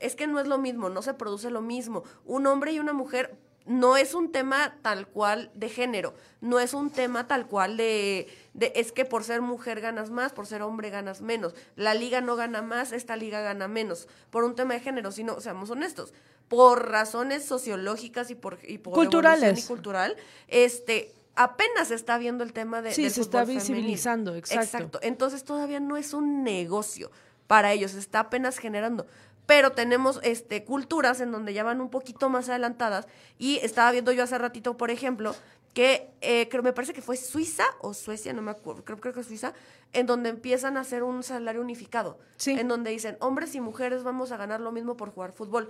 es 0.00 0.16
que 0.16 0.26
no 0.26 0.40
es 0.40 0.46
lo 0.46 0.58
mismo, 0.58 0.88
no 0.88 1.02
se 1.02 1.14
produce 1.14 1.50
lo 1.50 1.60
mismo. 1.60 2.04
Un 2.24 2.46
hombre 2.46 2.72
y 2.72 2.80
una 2.80 2.92
mujer 2.92 3.36
no 3.66 3.96
es 3.96 4.14
un 4.14 4.32
tema 4.32 4.76
tal 4.82 5.08
cual 5.08 5.50
de 5.54 5.68
género, 5.68 6.14
no 6.40 6.60
es 6.60 6.72
un 6.72 6.90
tema 6.90 7.26
tal 7.26 7.46
cual 7.46 7.76
de, 7.76 8.28
de 8.54 8.72
es 8.76 8.92
que 8.92 9.04
por 9.04 9.24
ser 9.24 9.42
mujer 9.42 9.80
ganas 9.80 10.10
más, 10.10 10.32
por 10.32 10.46
ser 10.46 10.62
hombre 10.62 10.90
ganas 10.90 11.20
menos, 11.20 11.54
la 11.74 11.94
liga 11.94 12.20
no 12.20 12.36
gana 12.36 12.62
más, 12.62 12.92
esta 12.92 13.16
liga 13.16 13.40
gana 13.40 13.68
menos, 13.68 14.08
por 14.30 14.44
un 14.44 14.54
tema 14.54 14.74
de 14.74 14.80
género, 14.80 15.10
sino, 15.12 15.40
seamos 15.40 15.70
honestos, 15.70 16.14
por 16.48 16.90
razones 16.90 17.44
sociológicas 17.44 18.30
y 18.30 18.34
por, 18.34 18.58
y 18.62 18.78
por 18.78 18.94
Culturales. 18.94 19.64
y 19.64 19.66
cultural, 19.66 20.16
este 20.48 21.12
apenas 21.34 21.88
se 21.88 21.94
está 21.94 22.18
viendo 22.18 22.44
el 22.44 22.52
tema 22.52 22.82
de 22.82 22.92
Sí, 22.92 23.02
del 23.02 23.12
se 23.12 23.20
está 23.20 23.44
visibilizando, 23.44 24.34
exacto. 24.34 24.98
Entonces 25.02 25.44
todavía 25.44 25.80
no 25.80 25.96
es 25.96 26.14
un 26.14 26.42
negocio 26.42 27.10
para 27.46 27.72
ellos, 27.72 27.92
se 27.92 27.98
está 27.98 28.20
apenas 28.20 28.58
generando. 28.58 29.06
Pero 29.46 29.72
tenemos 29.72 30.20
este, 30.22 30.64
culturas 30.64 31.20
en 31.20 31.32
donde 31.32 31.54
ya 31.54 31.62
van 31.62 31.80
un 31.80 31.88
poquito 31.88 32.28
más 32.28 32.48
adelantadas. 32.48 33.06
Y 33.38 33.58
estaba 33.58 33.92
viendo 33.92 34.12
yo 34.12 34.24
hace 34.24 34.36
ratito, 34.38 34.76
por 34.76 34.90
ejemplo, 34.90 35.34
que 35.76 36.10
eh, 36.22 36.48
creo, 36.48 36.62
me 36.62 36.72
parece 36.72 36.94
que 36.94 37.02
fue 37.02 37.18
Suiza 37.18 37.64
o 37.80 37.92
Suecia, 37.92 38.32
no 38.32 38.40
me 38.40 38.50
acuerdo, 38.50 38.82
creo, 38.82 38.98
creo 38.98 39.12
que 39.12 39.20
es 39.20 39.26
Suiza, 39.26 39.52
en 39.92 40.06
donde 40.06 40.30
empiezan 40.30 40.78
a 40.78 40.80
hacer 40.80 41.02
un 41.02 41.22
salario 41.22 41.60
unificado. 41.60 42.18
Sí. 42.36 42.52
En 42.52 42.66
donde 42.66 42.90
dicen, 42.90 43.18
hombres 43.20 43.54
y 43.54 43.60
mujeres 43.60 44.02
vamos 44.02 44.32
a 44.32 44.38
ganar 44.38 44.60
lo 44.60 44.72
mismo 44.72 44.96
por 44.96 45.10
jugar 45.10 45.32
fútbol. 45.32 45.68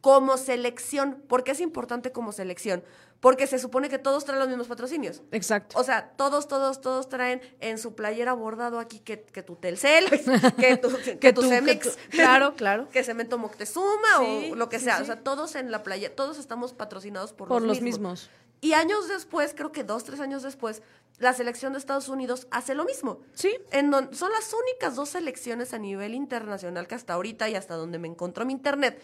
Como 0.00 0.36
selección. 0.36 1.22
¿Por 1.28 1.44
qué 1.44 1.50
es 1.52 1.60
importante 1.60 2.12
como 2.12 2.32
selección? 2.32 2.82
Porque 3.20 3.46
se 3.46 3.58
supone 3.58 3.90
que 3.90 3.98
todos 3.98 4.24
traen 4.24 4.38
los 4.40 4.48
mismos 4.48 4.66
patrocinios. 4.66 5.20
Exacto. 5.30 5.78
O 5.78 5.84
sea, 5.84 6.12
todos, 6.16 6.48
todos, 6.48 6.80
todos 6.80 7.10
traen 7.10 7.42
en 7.60 7.76
su 7.76 7.94
playera 7.94 8.32
bordado 8.32 8.78
aquí 8.78 8.98
que, 9.00 9.20
que 9.22 9.42
tu 9.42 9.56
Telcel, 9.56 10.08
que 10.08 10.78
tu, 10.78 10.88
que 11.04 11.18
Que 11.18 11.32
tu 11.34 11.42
que 11.42 11.48
Cemex, 11.48 11.96
tú- 11.96 12.00
claro, 12.10 12.54
claro. 12.56 12.88
que 12.90 13.04
Cemento 13.04 13.36
Moctezuma 13.36 14.08
Sí, 14.20 14.50
o 14.52 14.54
lo 14.54 14.70
que 14.70 14.78
sí, 14.78 14.86
sea. 14.86 14.96
sí. 14.96 15.02
O 15.02 15.06
sea, 15.06 15.22
todos 15.22 15.54
en 15.54 15.70
la 15.70 15.82
playa, 15.82 16.16
todos 16.16 16.38
estamos 16.38 16.72
patrocinados 16.72 17.34
por, 17.34 17.48
Por 17.48 17.60
los, 17.60 17.68
los 17.76 17.80
mismos. 17.82 18.00
mismos. 18.22 18.30
Y 18.62 18.72
años 18.72 19.06
después, 19.08 19.52
creo 19.54 19.70
que 19.72 19.84
dos, 19.84 20.04
tres 20.04 20.20
años 20.20 20.42
después, 20.42 20.80
la 21.18 21.34
selección 21.34 21.74
de 21.74 21.78
Estados 21.78 22.08
Unidos 22.08 22.46
hace 22.50 22.74
lo 22.74 22.84
mismo. 22.86 23.20
Sí. 23.34 23.54
En 23.70 23.90
don- 23.90 24.14
son 24.14 24.32
las 24.32 24.50
únicas 24.54 24.96
dos 24.96 25.10
selecciones 25.10 25.74
a 25.74 25.78
nivel 25.78 26.14
internacional 26.14 26.86
que 26.86 26.94
hasta 26.94 27.12
ahorita 27.12 27.50
y 27.50 27.54
hasta 27.54 27.74
donde 27.74 27.98
me 27.98 28.08
encontró 28.08 28.46
mi 28.46 28.54
internet. 28.54 29.02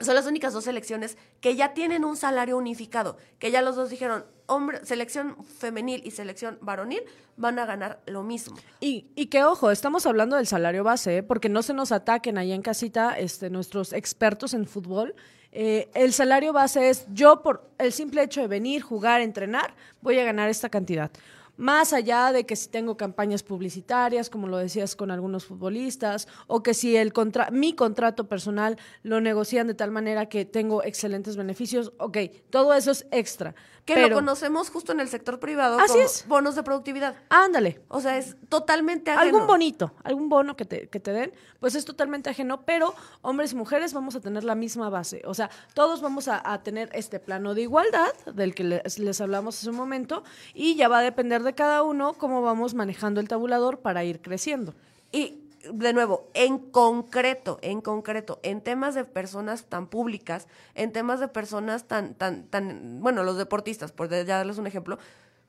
Son 0.00 0.14
las 0.14 0.26
únicas 0.26 0.52
dos 0.52 0.64
selecciones 0.64 1.18
que 1.40 1.56
ya 1.56 1.74
tienen 1.74 2.04
un 2.04 2.16
salario 2.16 2.56
unificado, 2.56 3.16
que 3.38 3.50
ya 3.50 3.62
los 3.62 3.74
dos 3.74 3.90
dijeron, 3.90 4.24
hombre, 4.46 4.84
selección 4.84 5.36
femenil 5.44 6.02
y 6.04 6.12
selección 6.12 6.58
varonil 6.60 7.02
van 7.36 7.58
a 7.58 7.66
ganar 7.66 8.00
lo 8.06 8.22
mismo. 8.22 8.56
Y, 8.80 9.06
y 9.16 9.26
que 9.26 9.44
ojo, 9.44 9.70
estamos 9.70 10.06
hablando 10.06 10.36
del 10.36 10.46
salario 10.46 10.84
base, 10.84 11.18
¿eh? 11.18 11.22
porque 11.22 11.48
no 11.48 11.62
se 11.62 11.74
nos 11.74 11.92
ataquen 11.92 12.38
ahí 12.38 12.52
en 12.52 12.62
casita 12.62 13.18
este, 13.18 13.50
nuestros 13.50 13.92
expertos 13.92 14.54
en 14.54 14.66
fútbol. 14.66 15.14
Eh, 15.50 15.88
el 15.94 16.12
salario 16.12 16.52
base 16.52 16.90
es 16.90 17.06
yo 17.12 17.42
por 17.42 17.70
el 17.78 17.92
simple 17.92 18.22
hecho 18.22 18.40
de 18.40 18.48
venir, 18.48 18.82
jugar, 18.82 19.20
entrenar, 19.20 19.74
voy 20.00 20.18
a 20.18 20.24
ganar 20.24 20.48
esta 20.48 20.68
cantidad. 20.68 21.10
Más 21.58 21.92
allá 21.92 22.30
de 22.30 22.46
que 22.46 22.54
si 22.54 22.68
tengo 22.68 22.96
campañas 22.96 23.42
publicitarias, 23.42 24.30
como 24.30 24.46
lo 24.46 24.58
decías 24.58 24.94
con 24.94 25.10
algunos 25.10 25.44
futbolistas, 25.44 26.28
o 26.46 26.62
que 26.62 26.72
si 26.72 26.96
el 26.96 27.12
contra 27.12 27.50
mi 27.50 27.72
contrato 27.72 28.28
personal 28.28 28.78
lo 29.02 29.20
negocian 29.20 29.66
de 29.66 29.74
tal 29.74 29.90
manera 29.90 30.28
que 30.28 30.44
tengo 30.44 30.84
excelentes 30.84 31.36
beneficios, 31.36 31.92
ok, 31.98 32.18
todo 32.50 32.74
eso 32.74 32.92
es 32.92 33.08
extra. 33.10 33.56
Que 33.88 33.94
pero, 33.94 34.08
lo 34.10 34.14
conocemos 34.16 34.68
justo 34.68 34.92
en 34.92 35.00
el 35.00 35.08
sector 35.08 35.40
privado 35.40 35.78
Así 35.78 35.92
como 35.94 36.04
es. 36.04 36.28
bonos 36.28 36.54
de 36.56 36.62
productividad. 36.62 37.14
Ándale, 37.30 37.80
O 37.88 38.02
sea, 38.02 38.18
es 38.18 38.36
totalmente 38.50 39.10
ajeno. 39.10 39.24
algún 39.24 39.46
bonito, 39.46 39.94
algún 40.04 40.28
bono 40.28 40.56
que 40.56 40.66
te, 40.66 40.88
que 40.90 41.00
te 41.00 41.10
den, 41.10 41.32
pues 41.58 41.74
es 41.74 41.86
totalmente 41.86 42.28
ajeno, 42.28 42.66
pero 42.66 42.94
hombres 43.22 43.52
y 43.52 43.56
mujeres 43.56 43.94
vamos 43.94 44.14
a 44.14 44.20
tener 44.20 44.44
la 44.44 44.54
misma 44.54 44.90
base. 44.90 45.22
O 45.24 45.32
sea, 45.32 45.48
todos 45.72 46.02
vamos 46.02 46.28
a, 46.28 46.52
a 46.52 46.62
tener 46.62 46.90
este 46.92 47.18
plano 47.18 47.54
de 47.54 47.62
igualdad 47.62 48.12
del 48.34 48.54
que 48.54 48.64
les, 48.64 48.98
les 48.98 49.20
hablamos 49.22 49.56
hace 49.58 49.70
un 49.70 49.76
momento 49.76 50.22
y 50.52 50.74
ya 50.76 50.88
va 50.88 50.98
a 50.98 51.02
depender 51.02 51.42
de 51.42 51.54
cada 51.54 51.82
uno 51.82 52.12
cómo 52.12 52.42
vamos 52.42 52.74
manejando 52.74 53.20
el 53.20 53.28
tabulador 53.28 53.78
para 53.80 54.04
ir 54.04 54.20
creciendo. 54.20 54.74
Y 55.12 55.47
de 55.72 55.92
nuevo, 55.92 56.28
en 56.34 56.58
concreto, 56.58 57.58
en 57.62 57.80
concreto, 57.80 58.40
en 58.42 58.60
temas 58.60 58.94
de 58.94 59.04
personas 59.04 59.64
tan 59.64 59.86
públicas, 59.86 60.48
en 60.74 60.92
temas 60.92 61.20
de 61.20 61.28
personas 61.28 61.84
tan, 61.88 62.14
tan, 62.14 62.44
tan, 62.44 63.00
bueno, 63.00 63.22
los 63.24 63.36
deportistas, 63.36 63.92
por 63.92 64.08
ya 64.10 64.24
darles 64.24 64.58
un 64.58 64.66
ejemplo, 64.66 64.98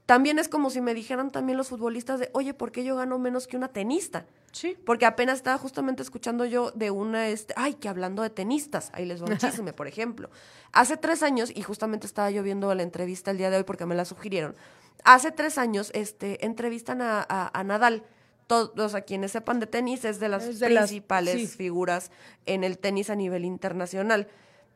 también 0.06 0.40
es 0.40 0.50
como 0.50 0.72
si 0.72 0.82
me 0.82 0.96
dijeran 0.96 1.30
también 1.32 1.58
los 1.58 1.68
futbolistas 1.70 2.20
de, 2.20 2.30
oye, 2.34 2.54
¿por 2.56 2.72
qué 2.72 2.84
yo 2.84 2.96
gano 2.96 3.20
menos 3.20 3.46
que 3.46 3.58
una 3.58 3.68
tenista? 3.68 4.26
Sí. 4.52 4.76
Porque 4.84 5.06
apenas 5.06 5.36
estaba 5.38 5.60
justamente 5.60 6.02
escuchando 6.02 6.46
yo 6.46 6.72
de 6.72 6.90
una, 6.90 7.28
este, 7.28 7.54
ay, 7.56 7.76
que 7.76 7.88
hablando 7.90 8.24
de 8.24 8.32
tenistas, 8.32 8.90
ahí 8.94 9.06
les 9.06 9.22
va 9.22 9.28
un 9.28 9.38
chisme, 9.38 9.72
por 9.74 9.88
ejemplo. 9.88 10.32
Hace 10.72 10.98
tres 10.98 11.22
años, 11.22 11.52
y 11.56 11.62
justamente 11.62 12.08
estaba 12.08 12.32
yo 12.32 12.42
viendo 12.42 12.74
la 12.74 12.82
entrevista 12.82 13.30
el 13.30 13.38
día 13.38 13.52
de 13.52 13.58
hoy 13.58 13.64
porque 13.64 13.86
me 13.86 13.94
la 13.94 14.04
sugirieron, 14.06 14.56
hace 15.04 15.32
tres 15.32 15.60
años 15.60 15.92
este, 15.94 16.44
entrevistan 16.44 17.04
a, 17.04 17.20
a- 17.30 17.52
a 17.60 17.64
Nadal. 17.64 18.04
Todos 18.50 18.96
a 18.96 19.02
quienes 19.02 19.32
sepan 19.34 19.60
de 19.60 19.68
tenis 19.68 20.04
es 20.06 20.20
de 20.20 20.28
las 20.28 20.44
Es 20.44 20.60
de 20.60 20.72
las- 20.72 20.86
principales 20.90 21.36
sí. 21.36 21.46
figuras 21.46 22.10
en 22.48 22.64
el 22.64 22.80
tenis 22.80 23.12
a 23.12 23.16
nivel 23.16 23.46
internacional. 23.46 24.28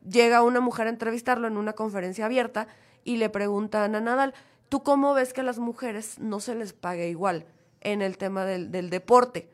Llega 0.08 0.44
una 0.44 0.60
mujer 0.60 0.86
a 0.86 0.92
entrevistarlo 0.92 1.48
en 1.48 1.58
una 1.58 1.74
conferencia 1.74 2.26
abierta 2.26 2.68
y 3.04 3.18
le 3.18 3.32
preguntan 3.32 3.96
a 3.96 4.00
Nadal, 4.00 4.36
¿tú 4.70 4.84
cómo 4.84 5.16
ves 5.16 5.34
que 5.34 5.42
a 5.42 5.44
las 5.44 5.58
mujeres 5.58 6.20
no 6.20 6.40
se 6.40 6.54
les 6.54 6.72
pague 6.74 7.10
igual 7.10 7.48
en 7.82 8.04
el 8.04 8.20
tema 8.20 8.46
del, 8.46 8.70
del 8.70 8.92
deporte? 8.92 9.50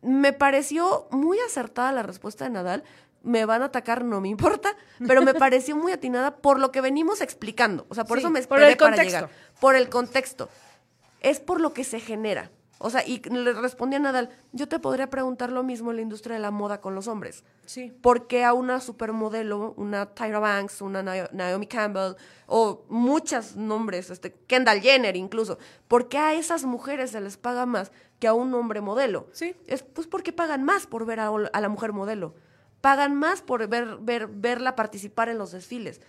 Me 0.00 0.32
pareció 0.32 1.06
muy 1.12 1.38
acertada 1.46 1.92
la 1.92 2.02
respuesta 2.02 2.42
de 2.46 2.50
Nadal. 2.50 2.82
Me 3.22 3.44
van 3.44 3.62
a 3.62 3.66
atacar, 3.66 4.04
no 4.04 4.20
me 4.20 4.28
importa, 4.28 4.76
pero 5.06 5.22
me 5.22 5.34
pareció 5.34 5.76
muy 5.76 5.92
atinada 5.92 6.38
por 6.38 6.58
lo 6.58 6.72
que 6.72 6.80
venimos 6.80 7.20
explicando. 7.20 7.86
O 7.90 7.94
sea, 7.94 8.02
por 8.02 8.18
Sí, 8.18 8.24
eso 8.24 8.30
me 8.30 8.42
por 8.42 8.58
esperé 8.58 8.72
el 8.72 8.76
para 8.76 8.90
contexto. 8.96 9.18
llegar. 9.20 9.30
Por 9.60 9.76
el 9.76 9.88
contexto. 9.88 10.48
Es 11.20 11.38
por 11.38 11.60
lo 11.60 11.72
que 11.72 11.84
se 11.84 12.00
genera. 12.00 12.50
O 12.84 12.90
sea, 12.90 13.06
y 13.06 13.20
le 13.28 13.52
respondía 13.52 13.98
Nadal, 13.98 14.30
yo 14.52 14.68
te 14.68 14.78
podría 14.78 15.08
preguntar 15.08 15.52
lo 15.52 15.62
mismo 15.62 15.90
en 15.90 15.96
la 15.96 16.02
industria 16.02 16.34
de 16.36 16.42
la 16.42 16.50
moda 16.50 16.80
con 16.80 16.94
los 16.94 17.06
hombres. 17.08 17.44
Sí. 17.64 17.92
¿Por 18.02 18.26
qué 18.26 18.44
a 18.44 18.52
una 18.54 18.80
supermodelo, 18.80 19.74
una 19.76 20.06
Tyra 20.06 20.38
Banks, 20.40 20.80
una 20.82 21.02
Nao- 21.02 21.30
Naomi 21.32 21.66
Campbell 21.66 22.14
o 22.46 22.84
muchos 22.88 23.56
nombres, 23.56 24.10
este, 24.10 24.32
Kendall 24.46 24.80
Jenner 24.80 25.16
incluso, 25.16 25.58
por 25.88 26.08
qué 26.08 26.18
a 26.18 26.34
esas 26.34 26.64
mujeres 26.64 27.10
se 27.12 27.20
les 27.20 27.36
paga 27.36 27.66
más 27.66 27.92
que 28.18 28.26
a 28.28 28.34
un 28.34 28.52
hombre 28.54 28.80
modelo? 28.80 29.28
Sí. 29.32 29.54
Es 29.66 29.82
pues 29.82 30.06
porque 30.06 30.32
pagan 30.32 30.64
más 30.64 30.86
por 30.86 31.06
ver 31.06 31.20
a, 31.20 31.28
a 31.28 31.60
la 31.60 31.68
mujer 31.68 31.92
modelo. 31.92 32.34
Pagan 32.80 33.14
más 33.14 33.42
por 33.42 33.66
ver, 33.68 33.98
ver, 34.00 34.26
verla 34.26 34.74
participar 34.74 35.28
en 35.28 35.38
los 35.38 35.52
desfiles. 35.52 36.00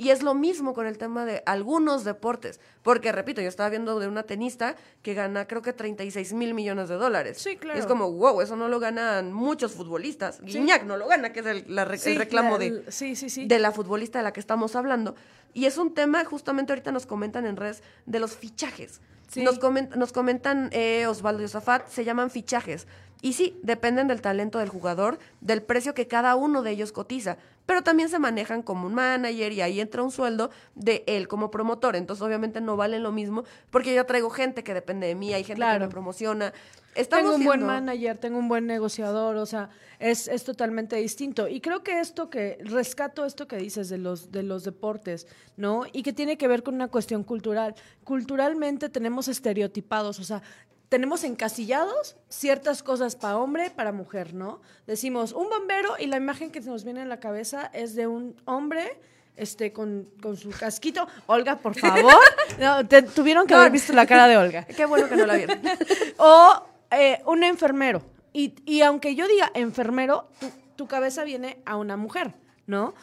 Y 0.00 0.08
es 0.08 0.22
lo 0.22 0.32
mismo 0.32 0.72
con 0.72 0.86
el 0.86 0.96
tema 0.96 1.26
de 1.26 1.42
algunos 1.44 2.04
deportes. 2.04 2.58
Porque, 2.82 3.12
repito, 3.12 3.42
yo 3.42 3.48
estaba 3.48 3.68
viendo 3.68 4.00
de 4.00 4.08
una 4.08 4.22
tenista 4.22 4.74
que 5.02 5.12
gana 5.12 5.46
creo 5.46 5.60
que 5.60 5.74
36 5.74 6.32
mil 6.32 6.54
millones 6.54 6.88
de 6.88 6.94
dólares. 6.94 7.36
Sí, 7.36 7.56
claro. 7.56 7.78
Y 7.78 7.80
es 7.82 7.86
como, 7.86 8.10
wow, 8.10 8.40
eso 8.40 8.56
no 8.56 8.68
lo 8.68 8.80
ganan 8.80 9.30
muchos 9.30 9.72
futbolistas. 9.72 10.40
Guiñac 10.40 10.84
no 10.84 10.96
lo 10.96 11.06
gana, 11.06 11.34
que 11.34 11.40
es 11.40 11.46
el, 11.46 11.64
la 11.68 11.82
el 11.82 11.98
Sí, 11.98 12.16
reclamo 12.16 12.52
la- 12.52 12.58
de, 12.58 12.66
el- 12.68 12.84
sí, 12.88 13.14
sí, 13.14 13.28
sí. 13.28 13.44
de 13.46 13.58
la 13.58 13.72
futbolista 13.72 14.20
de 14.20 14.24
la 14.24 14.32
que 14.32 14.40
estamos 14.40 14.74
hablando. 14.74 15.16
Y 15.52 15.66
es 15.66 15.76
un 15.76 15.92
tema, 15.92 16.24
justamente 16.24 16.72
ahorita 16.72 16.92
nos 16.92 17.04
comentan 17.04 17.44
en 17.44 17.56
redes, 17.58 17.82
de 18.06 18.20
los 18.20 18.34
fichajes. 18.36 19.02
Sí. 19.28 19.42
Nos, 19.44 19.60
comen- 19.60 19.90
nos 19.96 20.12
comentan 20.12 20.70
eh, 20.72 21.06
Osvaldo 21.08 21.42
y 21.42 21.44
Osafat, 21.44 21.86
se 21.88 22.04
llaman 22.04 22.30
fichajes. 22.30 22.86
Y 23.22 23.34
sí, 23.34 23.58
dependen 23.62 24.08
del 24.08 24.22
talento 24.22 24.58
del 24.58 24.68
jugador, 24.68 25.18
del 25.40 25.62
precio 25.62 25.94
que 25.94 26.06
cada 26.06 26.36
uno 26.36 26.62
de 26.62 26.70
ellos 26.70 26.92
cotiza. 26.92 27.36
Pero 27.66 27.82
también 27.82 28.08
se 28.08 28.18
manejan 28.18 28.62
como 28.62 28.86
un 28.86 28.94
manager 28.94 29.52
y 29.52 29.60
ahí 29.60 29.80
entra 29.80 30.02
un 30.02 30.10
sueldo 30.10 30.50
de 30.74 31.04
él 31.06 31.28
como 31.28 31.50
promotor. 31.50 31.96
Entonces, 31.96 32.22
obviamente, 32.22 32.60
no 32.60 32.76
valen 32.76 33.02
lo 33.02 33.12
mismo 33.12 33.44
porque 33.70 33.94
yo 33.94 34.04
traigo 34.06 34.30
gente 34.30 34.64
que 34.64 34.74
depende 34.74 35.06
de 35.06 35.14
mí, 35.14 35.32
hay 35.34 35.44
gente 35.44 35.64
que 35.64 35.78
me 35.78 35.88
promociona. 35.88 36.52
Estamos 36.96 37.30
tengo 37.30 37.36
un 37.36 37.44
buen 37.44 37.62
manager, 37.64 38.18
tengo 38.18 38.38
un 38.38 38.48
buen 38.48 38.66
negociador, 38.66 39.36
o 39.36 39.46
sea, 39.46 39.70
es, 40.00 40.26
es 40.26 40.42
totalmente 40.42 40.96
distinto. 40.96 41.46
Y 41.46 41.60
creo 41.60 41.84
que 41.84 42.00
esto 42.00 42.30
que, 42.30 42.58
rescato 42.64 43.24
esto 43.24 43.46
que 43.46 43.56
dices 43.58 43.88
de 43.88 43.98
los, 43.98 44.32
de 44.32 44.42
los 44.42 44.64
deportes, 44.64 45.28
¿no? 45.56 45.84
Y 45.92 46.02
que 46.02 46.12
tiene 46.12 46.36
que 46.36 46.48
ver 46.48 46.64
con 46.64 46.74
una 46.74 46.88
cuestión 46.88 47.22
cultural. 47.22 47.76
Culturalmente 48.02 48.88
tenemos 48.88 49.28
estereotipados, 49.28 50.18
o 50.18 50.24
sea, 50.24 50.42
tenemos 50.90 51.24
encasillados 51.24 52.16
ciertas 52.28 52.82
cosas 52.82 53.16
para 53.16 53.38
hombre, 53.38 53.70
para 53.70 53.92
mujer, 53.92 54.34
¿no? 54.34 54.60
Decimos 54.86 55.32
un 55.32 55.48
bombero 55.48 55.94
y 55.98 56.06
la 56.06 56.16
imagen 56.18 56.50
que 56.50 56.60
nos 56.60 56.84
viene 56.84 57.00
en 57.00 57.08
la 57.08 57.18
cabeza 57.20 57.70
es 57.72 57.94
de 57.94 58.06
un 58.06 58.36
hombre 58.44 59.00
este 59.36 59.72
con, 59.72 60.10
con 60.20 60.36
su 60.36 60.50
casquito. 60.50 61.06
Olga, 61.26 61.56
por 61.56 61.74
favor. 61.78 62.12
No, 62.58 62.86
te- 62.86 63.02
tuvieron 63.02 63.46
que 63.46 63.54
No. 63.54 63.60
haber 63.60 63.72
visto 63.72 63.92
la 63.94 64.04
cara 64.04 64.26
de 64.26 64.36
Olga 64.36 64.64
Qué 64.66 64.84
bueno 64.84 65.08
que 65.08 65.16
no 65.16 65.24
la 65.24 65.36
vieron. 65.36 65.60
o 66.18 66.62
eh, 66.90 67.22
un 67.24 67.42
enfermero. 67.44 68.02
Y, 68.32 68.54
y 68.66 68.82
aunque 68.82 69.14
yo 69.14 69.26
diga 69.28 69.50
enfermero, 69.54 70.28
tu, 70.40 70.50
tu 70.76 70.86
cabeza 70.88 71.24
viene 71.24 71.62
a 71.64 71.76
una 71.76 71.96
mujer, 71.96 72.34
¿no? 72.66 72.94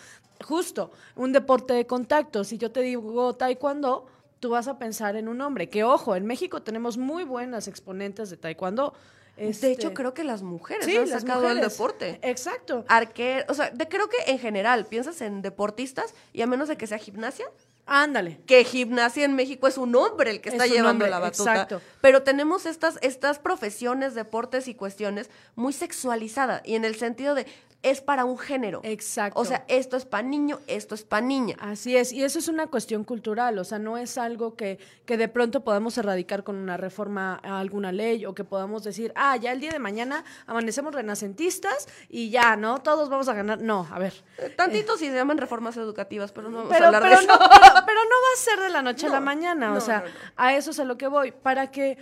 Justo, 0.46 0.92
un 1.16 1.32
deporte 1.32 1.74
de 1.74 1.88
contacto. 1.88 2.44
Si 2.44 2.58
yo 2.60 2.70
te 2.72 2.82
digo 2.82 3.34
taekwondo, 3.36 4.06
tú 4.40 4.50
vas 4.50 4.68
a 4.68 4.78
pensar 4.78 5.16
en 5.16 5.28
un 5.28 5.42
hombre. 5.42 5.70
Que 5.70 5.84
ojo, 5.84 6.16
en 6.16 6.26
México 6.26 6.62
tenemos 6.62 6.98
muy 6.98 7.24
buenas 7.24 7.68
exponentes 7.68 8.30
de 8.30 8.38
taekwondo. 8.38 8.94
De 9.36 9.50
Este, 9.50 9.72
hecho, 9.72 9.94
creo 9.94 10.16
que 10.16 10.24
las 10.24 10.42
mujeres 10.42 10.86
sí, 10.86 10.98
han 10.98 11.08
las 11.10 11.22
sacado 11.22 11.48
el 11.52 11.62
deporte. 11.62 12.20
Exacto. 12.24 12.86
Arquer, 12.88 13.46
o 13.50 13.54
sea, 13.54 13.70
de- 13.70 13.88
creo 13.88 14.10
que 14.10 14.18
en 14.32 14.40
general 14.40 14.86
piensas 14.88 15.22
en 15.22 15.44
deportistas 15.44 16.16
y 16.34 16.42
a 16.42 16.48
menos 16.48 16.68
de 16.70 16.76
que 16.76 16.88
sea 16.88 16.98
gimnasia, 16.98 17.46
Ándale. 17.86 18.42
que 18.48 18.64
gimnasia 18.64 19.26
en 19.26 19.36
México 19.36 19.68
es 19.68 19.78
un 19.78 19.96
hombre 19.96 20.32
el 20.32 20.42
que 20.42 20.50
está 20.50 20.66
Es 20.66 20.72
llevando 20.72 20.90
hombre, 21.06 21.10
la 21.12 21.20
batuta. 21.20 21.52
exacto. 21.54 21.82
Pero 22.02 22.24
tenemos 22.24 22.66
estas, 22.66 22.98
estas 23.04 23.38
profesiones, 23.38 24.16
deportes 24.16 24.68
y 24.68 24.74
cuestiones 24.74 25.30
muy 25.56 25.72
sexualizadas 25.72 26.64
y 26.66 26.74
en 26.74 26.84
el 26.84 26.96
sentido 26.96 27.36
de 27.36 27.46
es 27.84 28.02
para 28.02 28.26
un 28.26 28.38
género. 28.38 28.82
Exacto. 28.84 29.40
O 29.40 29.46
sea, 29.46 29.64
esto 29.68 29.98
es 29.98 30.06
para 30.06 30.24
niño, 30.24 30.60
esto 30.68 30.96
es 30.96 31.04
para 31.04 31.26
niña. 31.26 31.56
Así 31.60 31.96
es, 31.96 32.12
y 32.12 32.24
eso 32.24 32.40
es 32.40 32.48
una 32.48 32.68
cuestión 32.68 33.04
cultural, 33.04 33.58
o 33.60 33.64
sea, 33.64 33.80
no 33.80 33.98
es 33.98 34.18
algo 34.18 34.56
que, 34.56 34.80
que 35.06 35.18
de 35.18 35.28
pronto 35.28 35.64
podamos 35.64 35.98
erradicar 35.98 36.44
con 36.44 36.56
una 36.56 36.78
reforma 36.78 37.40
a 37.44 37.60
alguna 37.60 37.92
ley 37.92 38.26
o 38.26 38.34
que 38.34 38.44
podamos 38.44 38.84
decir, 38.84 39.14
ah, 39.16 39.38
ya 39.38 39.52
el 39.52 39.60
día 39.60 39.72
de 39.72 39.80
mañana 39.80 40.24
amanecemos 40.48 40.94
renacentistas 40.94 41.88
y 42.10 42.30
ya, 42.30 42.56
¿no? 42.56 42.80
Todos 42.82 43.10
vamos 43.10 43.28
a 43.30 43.34
ganar. 43.34 43.62
No, 43.62 43.88
a 43.92 44.00
ver. 44.00 44.14
Eh, 44.38 44.50
Tantito 44.50 44.98
si 44.98 45.08
se 45.08 45.14
llaman 45.16 45.38
reformas 45.38 45.78
educativas, 45.78 46.32
pero 46.32 46.50
no 46.50 46.58
vamos 46.58 46.72
Pero, 46.74 46.86
a 46.86 46.88
hablar 46.88 47.02
pero 47.04 47.16
de 47.18 47.24
eso. 47.24 47.32
no, 47.34 47.40
pero, 47.40 47.74
pero 47.86 48.00
no 48.04 48.10
va 48.10 48.34
a 48.34 48.38
ser 48.38 48.60
de 48.60 48.70
la 48.70 48.82
noche 48.82 49.06
a 49.08 49.10
la 49.10 49.20
No, 49.20 49.26
mañana, 49.26 49.74
o 49.74 49.82
sea, 49.82 50.04
a 50.36 50.54
eso 50.56 50.72
es 50.72 50.80
a 50.80 50.84
lo 50.84 50.98
que 50.98 51.08
voy, 51.08 51.32
para 51.32 51.72
que 51.72 51.98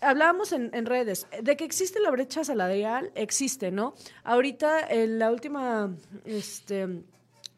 hablábamos 0.00 0.52
en, 0.52 0.70
en 0.74 0.86
redes 0.86 1.26
de 1.42 1.56
que 1.56 1.64
existe 1.64 2.00
la 2.00 2.10
brecha 2.10 2.44
salarial, 2.44 3.10
existe, 3.14 3.70
¿no? 3.70 3.94
Ahorita 4.24 4.80
en 4.88 5.18
la 5.18 5.30
última, 5.30 5.90
este, 6.24 7.02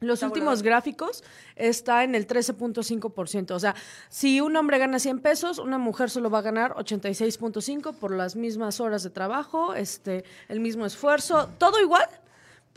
los 0.01 0.23
últimos 0.23 0.63
gráficos 0.63 1.25
está 1.57 2.05
en 2.05 2.15
el 2.15 2.27
13.5%, 2.27 3.51
o 3.51 3.59
sea, 3.59 3.75
si 4.09 4.41
un 4.41 4.55
hombre 4.57 4.79
gana 4.79 4.99
100 4.99 5.21
pesos, 5.21 5.59
una 5.59 5.79
mujer 5.79 6.11
solo 6.11 6.31
va 6.31 6.39
a 6.39 6.43
ganar 6.43 6.75
86.5 6.75 7.95
por 7.95 8.15
las 8.15 8.37
mismas 8.37 8.81
horas 8.81 9.03
de 9.03 9.11
trabajo, 9.11 9.75
este, 9.75 10.25
el 10.49 10.61
mismo 10.61 10.87
esfuerzo, 10.87 11.49
todo 11.59 11.81
igual, 11.81 12.07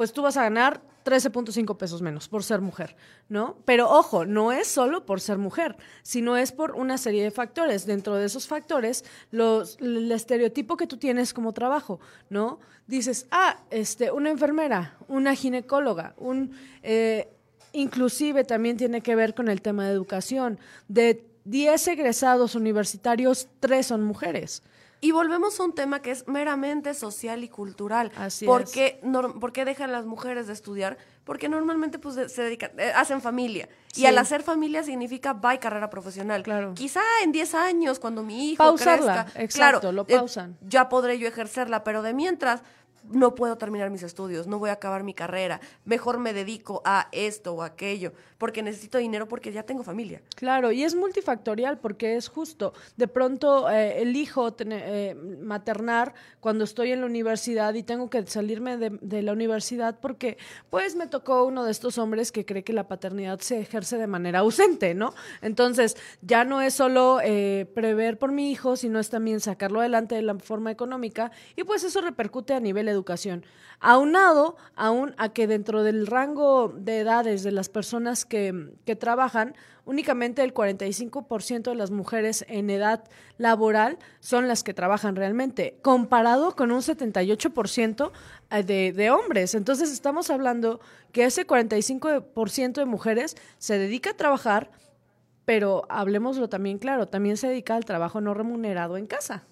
pues 0.01 0.13
tú 0.13 0.23
vas 0.23 0.35
a 0.35 0.41
ganar 0.41 0.81
13.5 1.05 1.77
pesos 1.77 2.01
menos 2.01 2.27
por 2.27 2.43
ser 2.43 2.59
mujer, 2.59 2.95
¿no? 3.29 3.57
Pero 3.65 3.87
ojo, 3.87 4.25
no 4.25 4.51
es 4.51 4.65
solo 4.65 5.05
por 5.05 5.21
ser 5.21 5.37
mujer, 5.37 5.77
sino 6.01 6.37
es 6.37 6.51
por 6.51 6.71
una 6.71 6.97
serie 6.97 7.23
de 7.23 7.29
factores. 7.29 7.85
Dentro 7.85 8.15
de 8.15 8.25
esos 8.25 8.47
factores, 8.47 9.05
el 9.31 10.11
estereotipo 10.11 10.75
que 10.75 10.87
tú 10.87 10.97
tienes 10.97 11.35
como 11.35 11.53
trabajo, 11.53 11.99
¿no? 12.31 12.59
Dices, 12.87 13.27
ah, 13.29 13.59
este, 13.69 14.09
una 14.09 14.31
enfermera, 14.31 14.97
una 15.07 15.35
ginecóloga, 15.35 16.15
un... 16.17 16.55
eh, 16.81 17.31
inclusive 17.71 18.43
también 18.43 18.77
tiene 18.77 19.01
que 19.01 19.13
ver 19.13 19.35
con 19.35 19.49
el 19.49 19.61
tema 19.61 19.85
de 19.85 19.91
educación. 19.91 20.57
De 20.87 21.23
10 21.45 21.89
egresados 21.89 22.55
universitarios, 22.55 23.49
3 23.59 23.85
son 23.85 24.03
mujeres. 24.03 24.63
Y 25.03 25.11
volvemos 25.11 25.59
a 25.59 25.63
un 25.63 25.73
tema 25.73 26.03
que 26.03 26.11
es 26.11 26.27
meramente 26.27 26.93
social 26.93 27.43
y 27.43 27.49
cultural. 27.49 28.11
Así 28.15 28.45
¿Por 28.45 28.61
es. 28.61 28.71
qué, 28.71 29.01
por 29.39 29.51
qué 29.51 29.65
dejan 29.65 29.91
las 29.91 30.05
mujeres 30.05 30.45
de 30.45 30.53
estudiar? 30.53 30.97
Porque 31.23 31.49
normalmente 31.49 31.97
pues 31.97 32.31
se 32.31 32.43
dedican, 32.43 32.71
eh, 32.77 32.91
hacen 32.95 33.19
familia. 33.19 33.67
Sí. 33.91 34.01
Y 34.01 34.05
al 34.05 34.17
hacer 34.19 34.43
familia 34.43 34.83
significa 34.83 35.33
bye 35.33 35.57
carrera 35.57 35.89
profesional. 35.89 36.43
Claro. 36.43 36.75
Quizá 36.75 37.01
en 37.23 37.31
10 37.31 37.55
años, 37.55 37.97
cuando 37.97 38.21
mi 38.21 38.51
hijo 38.51 38.63
Pausarla, 38.63 39.23
crezca, 39.23 39.41
exacto, 39.41 39.79
claro, 39.79 39.91
lo 39.91 40.05
eh, 40.07 40.17
pausan. 40.17 40.57
ya 40.61 40.87
podré 40.87 41.17
yo 41.17 41.27
ejercerla, 41.27 41.83
pero 41.83 42.03
de 42.03 42.13
mientras 42.13 42.61
no 43.09 43.35
puedo 43.35 43.57
terminar 43.57 43.89
mis 43.89 44.03
estudios, 44.03 44.47
no 44.47 44.59
voy 44.59 44.69
a 44.69 44.73
acabar 44.73 45.03
mi 45.03 45.13
carrera, 45.13 45.59
mejor 45.85 46.19
me 46.19 46.33
dedico 46.33 46.81
a 46.85 47.07
esto 47.11 47.53
o 47.53 47.63
aquello, 47.63 48.13
porque 48.37 48.61
necesito 48.61 48.97
dinero 48.97 49.27
porque 49.27 49.51
ya 49.51 49.63
tengo 49.63 49.83
familia. 49.83 50.21
Claro, 50.35 50.71
y 50.71 50.83
es 50.83 50.95
multifactorial 50.95 51.79
porque 51.79 52.15
es 52.15 52.27
justo. 52.27 52.73
De 52.97 53.07
pronto 53.07 53.69
eh, 53.69 54.01
elijo 54.01 54.55
eh, 54.59 55.15
maternar 55.41 56.13
cuando 56.39 56.63
estoy 56.63 56.91
en 56.91 57.01
la 57.01 57.05
universidad 57.05 57.73
y 57.73 57.83
tengo 57.83 58.09
que 58.09 58.25
salirme 58.25 58.77
de, 58.77 59.21
la 59.21 59.33
universidad 59.33 59.99
porque 59.99 60.37
pues 60.69 60.95
me 60.95 61.07
tocó 61.07 61.45
uno 61.45 61.63
de 61.63 61.71
estos 61.71 61.97
hombres 61.97 62.31
que 62.31 62.45
cree 62.45 62.63
que 62.63 62.73
la 62.73 62.87
paternidad 62.87 63.39
se 63.39 63.59
ejerce 63.59 63.97
de 63.97 64.07
manera 64.07 64.39
ausente, 64.39 64.95
¿no? 64.95 65.13
Entonces 65.41 65.95
ya 66.21 66.43
no 66.43 66.61
es 66.61 66.73
solo 66.73 67.19
eh, 67.23 67.69
prever 67.75 68.17
por 68.17 68.31
mi 68.31 68.51
hijo, 68.51 68.75
sino 68.75 68.99
es 68.99 69.09
también 69.09 69.39
sacarlo 69.39 69.79
adelante 69.79 70.15
de 70.15 70.23
la 70.23 70.35
forma 70.39 70.71
económica 70.71 71.31
y 71.55 71.63
pues 71.63 71.83
eso 71.83 72.01
repercute 72.01 72.53
a 72.53 72.59
educación. 72.91 73.45
Aunado 73.79 74.57
aún 74.75 75.15
a 75.17 75.29
que 75.29 75.47
dentro 75.47 75.81
del 75.81 76.05
rango 76.05 76.71
de 76.75 76.99
edades 76.99 77.41
de 77.41 77.51
las 77.51 77.67
personas 77.67 78.25
que, 78.25 78.73
que 78.85 78.95
trabajan, 78.95 79.55
únicamente 79.85 80.43
el 80.43 80.53
45% 80.53 81.63
de 81.63 81.75
las 81.75 81.89
mujeres 81.89 82.45
en 82.47 82.69
edad 82.69 83.03
laboral 83.37 83.97
son 84.19 84.47
las 84.47 84.63
que 84.63 84.75
trabajan 84.75 85.15
realmente, 85.15 85.79
comparado 85.81 86.55
con 86.55 86.71
un 86.71 86.81
78% 86.81 88.11
de, 88.65 88.93
de 88.93 89.09
hombres. 89.09 89.55
Entonces 89.55 89.91
estamos 89.91 90.29
hablando 90.29 90.79
que 91.11 91.25
ese 91.25 91.47
45% 91.47 92.73
de 92.73 92.85
mujeres 92.85 93.35
se 93.57 93.79
dedica 93.79 94.11
a 94.11 94.17
trabajar, 94.17 94.69
pero 95.43 95.85
hablemoslo 95.89 96.49
también 96.49 96.77
claro, 96.77 97.07
también 97.07 97.35
se 97.35 97.47
dedica 97.47 97.75
al 97.75 97.85
trabajo 97.85 98.21
no 98.21 98.35
remunerado 98.35 98.95
en 98.95 99.07
casa. 99.07 99.43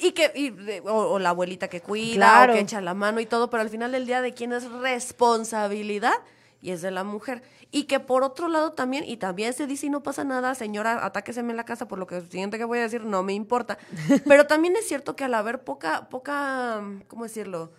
Y 0.00 0.12
que, 0.12 0.32
y 0.34 0.50
o, 0.88 0.92
o 1.12 1.18
la 1.18 1.30
abuelita 1.30 1.68
que 1.68 1.80
cuida, 1.80 2.14
Claro. 2.16 2.52
o 2.52 2.56
que 2.56 2.62
echa 2.62 2.80
la 2.80 2.94
mano 2.94 3.20
y 3.20 3.26
todo, 3.26 3.50
pero 3.50 3.60
al 3.60 3.68
final 3.70 3.92
del 3.92 4.06
día 4.06 4.20
de 4.22 4.32
quién 4.32 4.52
es 4.52 4.70
responsabilidad 4.70 6.14
y 6.60 6.70
es 6.70 6.82
de 6.82 6.90
la 6.90 7.04
mujer. 7.04 7.42
Y 7.70 7.84
que 7.84 8.00
por 8.00 8.22
otro 8.22 8.48
lado 8.48 8.72
también, 8.72 9.04
y 9.06 9.16
también 9.16 9.52
se 9.54 9.66
dice 9.66 9.86
y 9.86 9.90
no 9.90 10.02
pasa 10.02 10.24
nada, 10.24 10.54
señora, 10.54 11.04
atáqueseme 11.04 11.50
en 11.50 11.56
la 11.56 11.64
casa 11.64 11.88
por 11.88 11.98
lo 11.98 12.06
que 12.06 12.20
siguiente 12.20 12.58
que 12.58 12.64
voy 12.64 12.78
a 12.78 12.82
decir 12.82 13.04
no 13.04 13.22
me 13.22 13.32
importa. 13.32 13.78
Pero 14.26 14.46
también 14.46 14.76
es 14.76 14.86
cierto 14.86 15.16
que 15.16 15.24
al 15.24 15.34
haber 15.34 15.62
poca, 15.64 16.08
poca, 16.08 16.82
¿cómo 17.08 17.24
decirlo? 17.24 17.72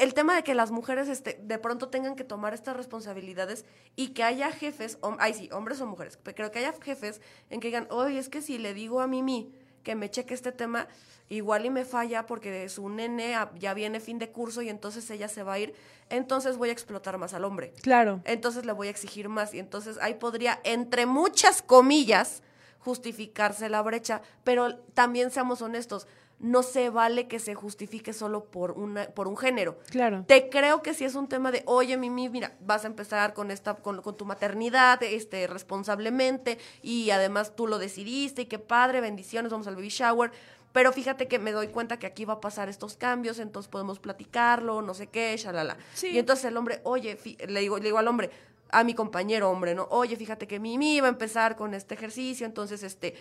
el 0.00 0.12
tema 0.12 0.34
de 0.34 0.42
que 0.42 0.56
las 0.56 0.72
mujeres 0.72 1.06
este, 1.08 1.38
de 1.40 1.56
pronto 1.58 1.88
tengan 1.88 2.16
que 2.16 2.24
tomar 2.24 2.52
estas 2.52 2.76
responsabilidades 2.76 3.64
y 3.94 4.08
que 4.08 4.24
haya 4.24 4.50
jefes, 4.50 4.98
ay 5.20 5.34
sí, 5.34 5.48
hombres 5.52 5.80
o 5.80 5.86
mujeres, 5.86 6.18
pero 6.20 6.50
que 6.50 6.58
haya 6.58 6.74
jefes 6.82 7.20
en 7.48 7.60
que 7.60 7.68
digan, 7.68 7.86
oye, 7.90 8.18
es 8.18 8.28
que 8.28 8.42
si 8.42 8.58
le 8.58 8.74
digo 8.74 9.00
a 9.00 9.06
Mimi 9.06 9.52
que 9.88 9.94
me 9.94 10.10
cheque 10.10 10.34
este 10.34 10.52
tema, 10.52 10.86
igual 11.30 11.64
y 11.64 11.70
me 11.70 11.86
falla 11.86 12.26
porque 12.26 12.68
su 12.68 12.90
nene 12.90 13.34
ya 13.58 13.72
viene 13.72 14.00
fin 14.00 14.18
de 14.18 14.28
curso 14.28 14.60
y 14.60 14.68
entonces 14.68 15.08
ella 15.08 15.28
se 15.28 15.42
va 15.42 15.54
a 15.54 15.58
ir, 15.60 15.72
entonces 16.10 16.58
voy 16.58 16.68
a 16.68 16.72
explotar 16.72 17.16
más 17.16 17.32
al 17.32 17.46
hombre. 17.46 17.72
Claro. 17.80 18.20
Entonces 18.24 18.66
le 18.66 18.72
voy 18.72 18.88
a 18.88 18.90
exigir 18.90 19.30
más 19.30 19.54
y 19.54 19.58
entonces 19.58 19.96
ahí 20.02 20.12
podría, 20.12 20.60
entre 20.62 21.06
muchas 21.06 21.62
comillas, 21.62 22.42
justificarse 22.80 23.70
la 23.70 23.80
brecha, 23.80 24.20
pero 24.44 24.76
también 24.92 25.30
seamos 25.30 25.62
honestos, 25.62 26.06
no 26.40 26.62
se 26.62 26.90
vale 26.90 27.26
que 27.26 27.38
se 27.38 27.54
justifique 27.54 28.12
solo 28.12 28.44
por, 28.44 28.72
una, 28.72 29.06
por 29.08 29.28
un 29.28 29.36
género. 29.36 29.78
Claro. 29.90 30.24
Te 30.26 30.48
creo 30.48 30.82
que 30.82 30.94
si 30.94 31.04
es 31.04 31.14
un 31.14 31.28
tema 31.28 31.50
de, 31.50 31.62
oye, 31.66 31.96
Mimi, 31.96 32.28
mira, 32.28 32.52
vas 32.60 32.84
a 32.84 32.86
empezar 32.86 33.34
con 33.34 33.50
esta, 33.50 33.74
con, 33.74 34.02
con 34.02 34.16
tu 34.16 34.24
maternidad, 34.24 35.02
este, 35.02 35.46
responsablemente, 35.46 36.58
y 36.82 37.10
además 37.10 37.56
tú 37.56 37.66
lo 37.66 37.78
decidiste, 37.78 38.42
y 38.42 38.46
qué 38.46 38.58
padre, 38.58 39.00
bendiciones, 39.00 39.50
vamos 39.50 39.66
al 39.66 39.74
baby 39.74 39.88
shower. 39.88 40.30
Pero 40.72 40.92
fíjate 40.92 41.28
que 41.28 41.38
me 41.38 41.52
doy 41.52 41.68
cuenta 41.68 41.98
que 41.98 42.06
aquí 42.06 42.24
va 42.24 42.34
a 42.34 42.40
pasar 42.40 42.68
estos 42.68 42.96
cambios, 42.96 43.38
entonces 43.38 43.68
podemos 43.68 43.98
platicarlo, 43.98 44.82
no 44.82 44.94
sé 44.94 45.06
qué, 45.06 45.34
shalala. 45.36 45.76
Sí. 45.94 46.08
Y 46.08 46.18
entonces 46.18 46.44
el 46.44 46.56
hombre, 46.56 46.80
oye, 46.84 47.18
le 47.48 47.60
digo, 47.60 47.78
le 47.78 47.84
digo 47.84 47.98
al 47.98 48.06
hombre, 48.06 48.30
a 48.70 48.84
mi 48.84 48.94
compañero 48.94 49.50
hombre, 49.50 49.74
¿no? 49.74 49.86
Oye, 49.90 50.16
fíjate 50.16 50.46
que 50.46 50.60
Mimi 50.60 51.00
va 51.00 51.06
a 51.06 51.10
empezar 51.10 51.56
con 51.56 51.74
este 51.74 51.94
ejercicio, 51.94 52.46
entonces, 52.46 52.82
este, 52.82 53.14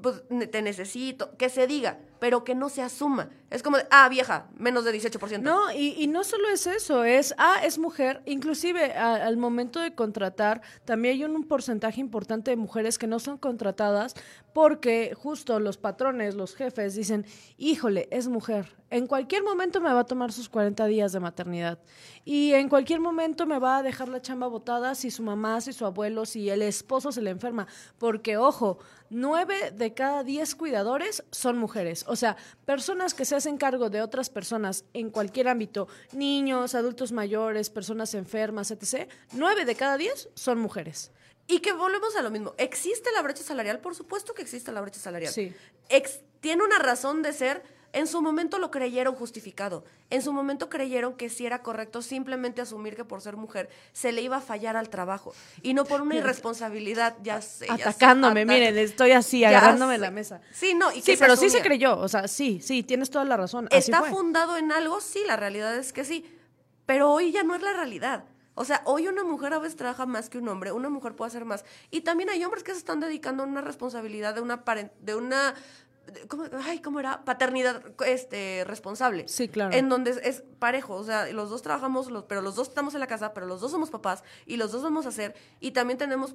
pues, 0.00 0.22
te 0.50 0.62
necesito, 0.62 1.36
que 1.36 1.48
se 1.48 1.66
diga, 1.66 1.98
pero 2.20 2.44
que 2.44 2.54
no 2.54 2.68
se 2.68 2.82
asuma. 2.82 3.30
Es 3.50 3.62
como 3.62 3.78
ah, 3.90 4.08
vieja, 4.08 4.46
menos 4.56 4.84
de 4.84 4.92
18%. 4.92 5.40
No, 5.40 5.72
y, 5.72 5.94
y 5.98 6.06
no 6.06 6.24
solo 6.24 6.48
es 6.48 6.66
eso, 6.66 7.04
es, 7.04 7.34
ah, 7.38 7.60
es 7.64 7.78
mujer, 7.78 8.22
inclusive 8.26 8.92
al 8.92 9.36
momento 9.36 9.80
de 9.80 9.94
contratar, 9.94 10.62
también 10.84 11.14
hay 11.14 11.24
un 11.24 11.44
porcentaje 11.44 12.00
importante 12.00 12.50
de 12.50 12.56
mujeres 12.56 12.98
que 12.98 13.06
no 13.06 13.18
son 13.18 13.38
contratadas 13.38 14.14
porque 14.58 15.14
justo 15.16 15.60
los 15.60 15.76
patrones, 15.76 16.34
los 16.34 16.56
jefes 16.56 16.96
dicen, 16.96 17.24
híjole, 17.58 18.08
es 18.10 18.26
mujer, 18.26 18.74
en 18.90 19.06
cualquier 19.06 19.44
momento 19.44 19.80
me 19.80 19.92
va 19.92 20.00
a 20.00 20.04
tomar 20.04 20.32
sus 20.32 20.48
40 20.48 20.84
días 20.86 21.12
de 21.12 21.20
maternidad 21.20 21.78
y 22.24 22.54
en 22.54 22.68
cualquier 22.68 22.98
momento 22.98 23.46
me 23.46 23.60
va 23.60 23.76
a 23.76 23.82
dejar 23.84 24.08
la 24.08 24.20
chamba 24.20 24.48
botada 24.48 24.96
si 24.96 25.12
su 25.12 25.22
mamá, 25.22 25.60
si 25.60 25.72
su 25.72 25.86
abuelo, 25.86 26.26
si 26.26 26.50
el 26.50 26.62
esposo 26.62 27.12
se 27.12 27.22
le 27.22 27.30
enferma, 27.30 27.68
porque 27.98 28.36
ojo, 28.36 28.78
nueve 29.10 29.70
de 29.70 29.94
cada 29.94 30.24
diez 30.24 30.56
cuidadores 30.56 31.22
son 31.30 31.56
mujeres, 31.56 32.04
o 32.08 32.16
sea, 32.16 32.36
personas 32.64 33.14
que 33.14 33.26
se 33.26 33.36
hacen 33.36 33.58
cargo 33.58 33.90
de 33.90 34.02
otras 34.02 34.28
personas 34.28 34.84
en 34.92 35.10
cualquier 35.10 35.46
ámbito, 35.46 35.86
niños, 36.12 36.74
adultos 36.74 37.12
mayores, 37.12 37.70
personas 37.70 38.12
enfermas, 38.14 38.72
etc., 38.72 39.08
nueve 39.34 39.64
de 39.64 39.76
cada 39.76 39.96
diez 39.96 40.30
son 40.34 40.58
mujeres. 40.58 41.12
Y 41.48 41.58
que 41.60 41.72
volvemos 41.72 42.14
a 42.14 42.22
lo 42.22 42.30
mismo. 42.30 42.54
¿Existe 42.58 43.10
la 43.12 43.22
brecha 43.22 43.42
salarial? 43.42 43.80
Por 43.80 43.94
supuesto 43.96 44.34
que 44.34 44.42
existe 44.42 44.70
la 44.70 44.80
brecha 44.82 45.00
salarial. 45.00 45.32
Sí. 45.32 45.52
Ex- 45.88 46.20
tiene 46.40 46.62
una 46.62 46.78
razón 46.78 47.22
de 47.22 47.32
ser. 47.32 47.62
En 47.94 48.06
su 48.06 48.20
momento 48.20 48.58
lo 48.58 48.70
creyeron 48.70 49.14
justificado. 49.14 49.82
En 50.10 50.20
su 50.20 50.30
momento 50.34 50.68
creyeron 50.68 51.14
que 51.16 51.30
sí 51.30 51.46
era 51.46 51.62
correcto 51.62 52.02
simplemente 52.02 52.60
asumir 52.60 52.94
que 52.96 53.04
por 53.06 53.22
ser 53.22 53.38
mujer 53.38 53.70
se 53.94 54.12
le 54.12 54.20
iba 54.20 54.36
a 54.36 54.40
fallar 54.42 54.76
al 54.76 54.90
trabajo. 54.90 55.34
Y 55.62 55.72
no 55.72 55.86
por 55.86 56.02
una 56.02 56.14
irresponsabilidad, 56.16 57.16
ya 57.22 57.40
sé. 57.40 57.66
ya 57.66 57.76
sé, 57.78 57.82
Atacándome, 57.82 58.42
ata- 58.42 58.52
miren, 58.52 58.76
estoy 58.76 59.12
así, 59.12 59.40
Ya 59.40 59.48
agarrándose 59.48 59.94
sé. 59.94 59.98
la 60.00 60.10
mesa. 60.10 60.40
Sí, 60.52 60.74
no, 60.74 60.92
y 60.92 60.96
que 61.00 61.12
Sí, 61.12 61.16
pero 61.18 61.34
sí 61.34 61.48
se 61.48 61.62
creyó, 61.62 61.96
o 61.98 62.08
sea, 62.08 62.28
sí, 62.28 62.60
sí, 62.62 62.82
tienes 62.82 63.08
toda 63.08 63.24
la 63.24 63.38
razón. 63.38 63.68
Así 63.70 63.78
¿Está 63.90 64.00
fue. 64.00 64.10
fundado 64.10 64.58
en 64.58 64.70
algo? 64.70 65.00
Sí, 65.00 65.22
la 65.26 65.36
realidad 65.36 65.74
es 65.78 65.94
que 65.94 66.04
sí. 66.04 66.26
Pero 66.84 67.10
hoy 67.10 67.32
ya 67.32 67.42
no 67.42 67.54
es 67.54 67.62
la 67.62 67.72
realidad. 67.72 68.24
O 68.58 68.64
sea, 68.64 68.82
hoy 68.86 69.06
una 69.06 69.22
mujer 69.22 69.54
a 69.54 69.58
veces 69.60 69.76
trabaja 69.76 70.04
más 70.04 70.28
que 70.28 70.38
un 70.38 70.48
hombre, 70.48 70.72
una 70.72 70.88
mujer 70.88 71.14
puede 71.14 71.28
hacer 71.28 71.44
más. 71.44 71.64
Y 71.90 72.00
también 72.00 72.28
hay 72.28 72.44
hombres 72.44 72.64
que 72.64 72.72
se 72.72 72.78
están 72.78 72.98
dedicando 72.98 73.44
a 73.44 73.46
una 73.46 73.60
responsabilidad 73.60 74.34
de 74.34 74.40
una 74.40 74.64
de 75.00 75.14
una 75.14 75.54
¿cómo, 76.26 76.44
ay, 76.64 76.80
¿cómo 76.80 77.00
era? 77.00 77.24
Paternidad 77.24 77.82
este, 78.06 78.64
responsable. 78.66 79.28
Sí, 79.28 79.48
claro. 79.48 79.76
En 79.76 79.88
donde 79.88 80.10
es, 80.10 80.16
es 80.18 80.42
parejo, 80.58 80.94
o 80.94 81.04
sea, 81.04 81.30
los 81.32 81.50
dos 81.50 81.62
trabajamos, 81.62 82.10
los, 82.10 82.24
pero 82.24 82.40
los 82.40 82.56
dos 82.56 82.68
estamos 82.68 82.94
en 82.94 83.00
la 83.00 83.06
casa, 83.06 83.32
pero 83.32 83.46
los 83.46 83.60
dos 83.60 83.70
somos 83.70 83.90
papás 83.90 84.24
y 84.44 84.56
los 84.56 84.72
dos 84.72 84.82
vamos 84.82 85.06
a 85.06 85.10
hacer. 85.10 85.34
Y 85.60 85.70
también 85.70 85.98
tenemos 85.98 86.34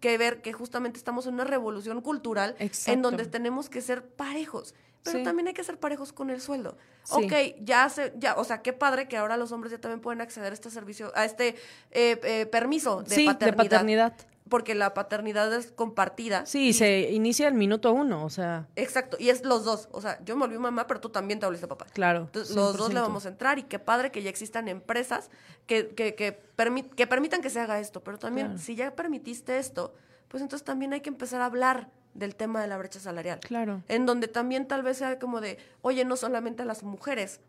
que 0.00 0.18
ver 0.18 0.42
que 0.42 0.52
justamente 0.52 0.98
estamos 0.98 1.26
en 1.26 1.34
una 1.34 1.44
revolución 1.44 2.00
cultural 2.00 2.56
en 2.58 3.02
donde 3.02 3.24
tenemos 3.26 3.70
que 3.70 3.80
ser 3.80 4.04
parejos. 4.04 4.74
Pero 5.02 5.18
Sí. 5.18 5.24
también 5.24 5.48
hay 5.48 5.54
que 5.54 5.64
ser 5.64 5.78
parejos 5.78 6.12
con 6.12 6.30
el 6.30 6.40
sueldo. 6.40 6.76
Sí. 7.02 7.24
Ok, 7.24 7.32
ya 7.64 7.88
se, 7.88 8.12
ya, 8.16 8.34
o 8.36 8.44
sea, 8.44 8.62
qué 8.62 8.72
padre 8.72 9.08
que 9.08 9.16
ahora 9.16 9.36
los 9.36 9.50
hombres 9.52 9.72
ya 9.72 9.80
también 9.80 10.00
pueden 10.00 10.20
acceder 10.20 10.52
a 10.52 10.54
este 10.54 10.70
servicio, 10.70 11.10
a 11.16 11.24
este 11.24 11.56
eh, 11.90 12.20
eh, 12.22 12.46
permiso 12.46 13.02
de 13.02 13.14
sí, 13.14 13.26
paternidad. 13.26 13.56
de 13.56 13.68
paternidad. 13.70 14.12
Porque 14.48 14.74
la 14.74 14.92
paternidad 14.92 15.52
es 15.54 15.72
compartida. 15.72 16.44
Sí, 16.46 16.68
y- 16.68 16.72
se 16.72 17.10
inicia 17.12 17.48
el 17.48 17.54
minuto 17.54 17.92
uno, 17.92 18.24
o 18.24 18.28
sea, 18.30 18.66
Exacto, 18.76 19.16
y 19.18 19.30
es 19.30 19.44
los 19.44 19.64
dos. 19.64 19.88
O 19.92 20.00
sea, 20.02 20.22
yo 20.24 20.36
me 20.36 20.46
volví 20.46 20.58
mamá, 20.58 20.86
pero 20.86 21.00
tú 21.00 21.08
también 21.08 21.40
te 21.40 21.46
volviste 21.46 21.66
papá. 21.66 21.86
claro. 21.92 22.22
Entonces, 22.26 22.54
los 22.54 22.76
dos 22.76 22.88
le 22.92 23.00
100%. 23.00 23.02
vamos 23.02 23.24
a 23.24 23.28
entrar 23.28 23.58
y 23.58 23.62
qué 23.62 23.78
padre 23.78 24.10
que 24.12 24.22
ya 24.22 24.28
existan 24.30 24.68
empresas 24.68 25.30
que, 25.66 25.88
que, 25.94 26.14
que, 26.14 26.38
permi- 26.56 26.88
que 26.94 27.06
permitan 27.06 27.40
que 27.40 27.50
se 27.50 27.60
haga 27.60 27.80
esto. 27.80 28.02
Pero 28.04 28.18
también, 28.18 28.48
Claro. 28.48 28.60
si 28.62 28.74
ya 28.76 28.94
permitiste 28.94 29.58
esto, 29.58 29.94
pues 30.28 30.42
entonces 30.42 30.64
también 30.64 30.92
hay 30.92 31.00
que 31.00 31.08
empezar 31.08 31.40
a 31.40 31.46
hablar 31.46 31.88
del 32.14 32.36
tema 32.36 32.60
de 32.60 32.68
la 32.68 32.78
brecha 32.78 33.00
salarial. 33.00 33.40
Claro. 33.40 33.82
En 33.88 34.06
donde 34.06 34.28
también 34.28 34.68
tal 34.68 34.82
vez 34.82 34.98
sea 34.98 35.18
como 35.18 35.40
de, 35.40 35.58
oye, 35.80 36.04
no 36.04 36.16
solamente 36.16 36.62
a 36.62 36.66
las 36.66 36.82
mujeres 36.82 37.40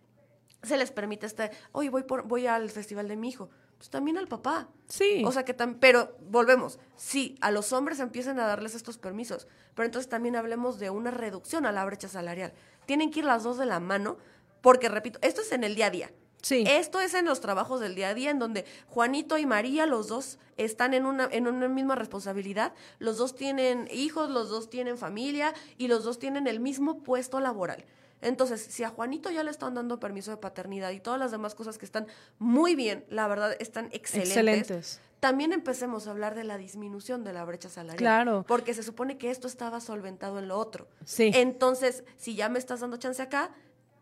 se 0.64 0.78
les 0.78 0.92
permite 0.92 1.26
este, 1.26 1.52
oye, 1.72 1.90
voy, 1.90 2.04
por, 2.04 2.24
voy 2.24 2.48
al 2.48 2.70
festival 2.70 3.08
de 3.08 3.18
mi 3.18 3.30
hijo. 3.30 3.50
Pues 3.78 3.90
también 3.90 4.18
al 4.18 4.28
papá. 4.28 4.70
Sí. 4.88 5.24
O 5.26 5.32
sea 5.32 5.44
que 5.44 5.54
también, 5.54 5.80
pero 5.80 6.18
volvemos, 6.30 6.80
sí, 6.96 7.38
a 7.42 7.52
los 7.52 7.74
hombres 7.74 8.00
empiezan 8.00 8.40
a 8.40 8.48
darles 8.48 8.76
estos 8.76 8.98
permisos, 8.98 9.48
pero 9.76 9.86
entonces 9.86 10.10
también 10.10 10.38
hablemos 10.38 10.80
de 10.80 10.90
una 10.90 11.12
reducción 11.12 11.66
a 11.66 11.72
la 11.74 11.84
brecha 11.84 12.08
salarial. 12.08 12.54
Tienen 12.86 13.12
que 13.12 13.20
ir 13.20 13.26
las 13.26 13.44
dos 13.44 13.58
de 13.58 13.66
la 13.66 13.82
mano, 13.82 14.18
porque 14.62 14.88
repito, 14.88 15.20
esto 15.22 15.42
es 15.42 15.52
en 15.52 15.66
el 15.66 15.76
día 15.76 15.88
a 15.88 15.90
día. 15.90 16.12
Sí. 16.44 16.66
Esto 16.68 17.00
es 17.00 17.14
en 17.14 17.26
los 17.26 17.40
trabajos 17.40 17.80
del 17.80 17.96
día 17.96 18.10
a 18.10 18.14
día, 18.14 18.30
en 18.30 18.38
donde 18.38 18.66
Juanito 18.88 19.38
y 19.38 19.46
María, 19.46 19.86
los 19.86 20.10
dos 20.10 20.40
están 20.58 20.94
en 20.94 21.06
una, 21.06 21.28
en 21.32 21.48
una 21.48 21.70
misma 21.70 21.96
responsabilidad, 21.96 22.74
los 23.00 23.18
dos 23.18 23.34
tienen 23.34 23.88
hijos, 23.92 24.30
los 24.30 24.50
dos 24.50 24.70
tienen 24.70 24.98
familia 24.98 25.54
y 25.78 25.88
los 25.88 26.04
dos 26.04 26.20
tienen 26.20 26.46
el 26.48 26.60
mismo 26.60 27.02
puesto 27.02 27.40
laboral. 27.40 27.86
Entonces, 28.22 28.62
si 28.62 28.84
a 28.84 28.90
Juanito 28.90 29.32
ya 29.32 29.44
le 29.44 29.52
están 29.52 29.74
dando 29.74 30.00
permiso 30.00 30.32
de 30.32 30.38
paternidad 30.38 30.92
y 30.92 31.00
todas 31.00 31.20
las 31.20 31.32
demás 31.32 31.56
cosas 31.56 31.78
que 31.78 31.86
están 31.86 32.08
muy 32.40 32.76
bien, 32.76 33.06
la 33.10 33.28
verdad, 33.28 33.56
están 33.60 33.86
excelentes, 33.92 34.38
Excelentes. 34.38 35.02
también 35.22 35.54
empecemos 35.54 36.08
a 36.08 36.12
hablar 36.12 36.36
de 36.36 36.44
la 36.44 36.58
disminución 36.58 37.24
de 37.24 37.34
la 37.34 37.46
brecha 37.46 37.70
salarial. 37.70 37.98
Claro. 37.98 38.46
Porque 38.48 38.74
se 38.74 38.84
supone 38.84 39.18
que 39.18 39.30
esto 39.32 39.48
estaba 39.48 39.80
solventado 39.82 40.40
en 40.40 40.50
lo 40.50 40.58
otro. 40.58 40.88
Sí. 41.06 41.32
Entonces, 41.34 42.04
si 42.18 42.36
ya 42.36 42.50
me 42.50 42.60
estás 42.60 42.82
dando 42.82 42.98
chance 42.98 43.22
acá, 43.22 43.52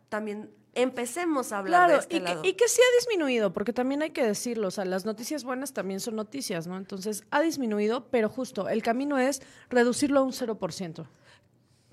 también 0.09 0.51
empecemos 0.73 1.51
a 1.51 1.59
hablar 1.59 1.81
Claro, 1.87 1.93
de 1.93 1.99
este 1.99 2.17
y, 2.17 2.19
lado. 2.21 2.41
que, 2.41 2.49
y 2.49 2.53
que 2.53 2.67
sí 2.67 2.81
ha 2.81 2.99
disminuido, 2.99 3.53
porque 3.53 3.73
también 3.73 4.01
hay 4.01 4.11
que 4.11 4.25
decirlo, 4.25 4.67
o 4.67 4.71
sea, 4.71 4.85
las 4.85 5.05
noticias 5.05 5.43
buenas 5.43 5.73
también 5.73 5.99
son 5.99 6.15
noticias, 6.15 6.67
¿no? 6.67 6.77
Entonces, 6.77 7.23
ha 7.31 7.41
disminuido, 7.41 8.07
pero 8.09 8.29
justo, 8.29 8.69
el 8.69 8.81
camino 8.81 9.19
es 9.19 9.41
reducirlo 9.69 10.19
a 10.21 10.23
un 10.23 10.31
0%. 10.31 11.05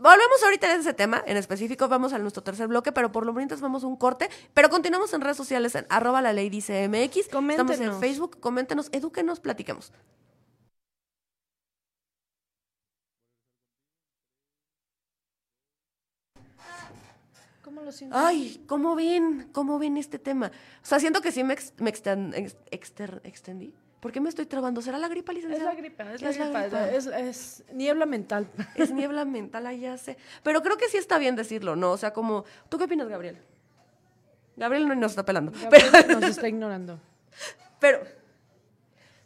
Volvemos 0.00 0.42
ahorita 0.44 0.72
en 0.72 0.80
ese 0.80 0.94
tema, 0.94 1.24
en 1.26 1.36
específico 1.36 1.88
vamos 1.88 2.12
a 2.12 2.18
nuestro 2.18 2.44
tercer 2.44 2.68
bloque, 2.68 2.92
pero 2.92 3.10
por 3.10 3.26
lo 3.26 3.32
mientras 3.32 3.60
vamos 3.60 3.82
a 3.82 3.88
un 3.88 3.96
corte, 3.96 4.30
pero 4.54 4.70
continuamos 4.70 5.12
en 5.12 5.20
redes 5.22 5.36
sociales 5.36 5.74
en 5.74 5.86
arroba 5.88 6.22
la 6.22 6.32
ley 6.32 6.50
dice 6.50 6.88
MX, 6.88 7.16
estamos 7.16 7.80
en. 7.80 7.98
Facebook, 7.98 8.38
coméntenos, 8.38 8.90
edúquenos, 8.92 9.40
platiquemos. 9.40 9.92
¿Cómo 17.78 17.84
lo 17.86 17.92
sientes? 17.92 18.18
Ay, 18.20 18.64
¿cómo 18.66 18.94
ven? 18.96 19.48
¿Cómo 19.52 19.78
ven 19.78 19.96
este 19.96 20.18
tema? 20.18 20.48
O 20.82 20.86
sea, 20.86 20.98
siento 20.98 21.20
que 21.20 21.30
sí 21.30 21.44
me, 21.44 21.54
ex- 21.54 21.72
me 21.78 21.92
exten- 21.92 22.34
ex- 22.34 22.56
exter- 22.72 23.20
extendí. 23.24 23.72
¿Por 24.00 24.10
qué 24.12 24.20
me 24.20 24.28
estoy 24.28 24.46
trabando? 24.46 24.80
¿Será 24.82 24.98
la 24.98 25.08
gripa, 25.08 25.32
Es 25.32 25.36
licenciada? 25.38 25.72
la 25.72 25.78
gripa, 25.78 26.12
es 26.12 26.22
la 26.22 26.30
Es 26.30 26.38
la 26.38 26.44
gripa, 26.62 26.90
es, 26.90 27.06
es 27.06 27.64
niebla 27.72 28.04
mental. 28.06 28.48
Es 28.74 28.90
niebla 28.92 29.24
mental, 29.24 29.66
ahí 29.66 29.80
ya 29.80 29.96
sé. 29.96 30.16
Pero 30.42 30.62
creo 30.62 30.76
que 30.76 30.88
sí 30.88 30.96
está 30.96 31.18
bien 31.18 31.36
decirlo, 31.36 31.76
¿no? 31.76 31.92
O 31.92 31.96
sea, 31.96 32.12
como, 32.12 32.44
¿tú 32.68 32.78
qué 32.78 32.84
opinas, 32.84 33.08
Gabriel? 33.08 33.38
Gabriel 34.56 34.88
no 34.88 34.94
nos 34.96 35.12
está 35.12 35.24
pelando. 35.24 35.52
Gabriel 35.52 36.20
nos 36.20 36.24
está 36.30 36.48
ignorando. 36.48 36.98
Pero, 37.80 38.00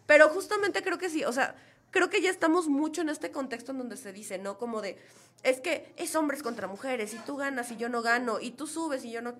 pero 0.05 0.29
justamente 0.29 0.83
creo 0.83 0.99
que 0.99 1.09
sí, 1.09 1.25
o 1.25 1.33
sea, 1.33 1.55
creo 1.93 2.11
que 2.11 2.21
ya 2.21 2.31
estamos 2.31 2.67
mucho 2.67 3.03
en 3.03 3.11
este 3.11 3.31
contexto 3.31 3.71
en 3.71 3.79
donde 3.79 3.97
se 3.97 4.13
dice, 4.13 4.39
¿no? 4.39 4.59
Como 4.59 4.83
de, 4.83 4.99
es 5.45 5.61
que 5.61 5.93
es 5.97 6.17
hombres 6.17 6.43
contra 6.43 6.67
mujeres, 6.67 7.15
y 7.15 7.19
tú 7.19 7.37
ganas 7.37 7.71
y 7.71 7.77
yo 7.77 7.89
no 7.89 8.03
gano, 8.03 8.41
y 8.41 8.51
tú 8.51 8.67
subes 8.67 9.05
y 9.05 9.13
yo 9.13 9.23
no, 9.23 9.35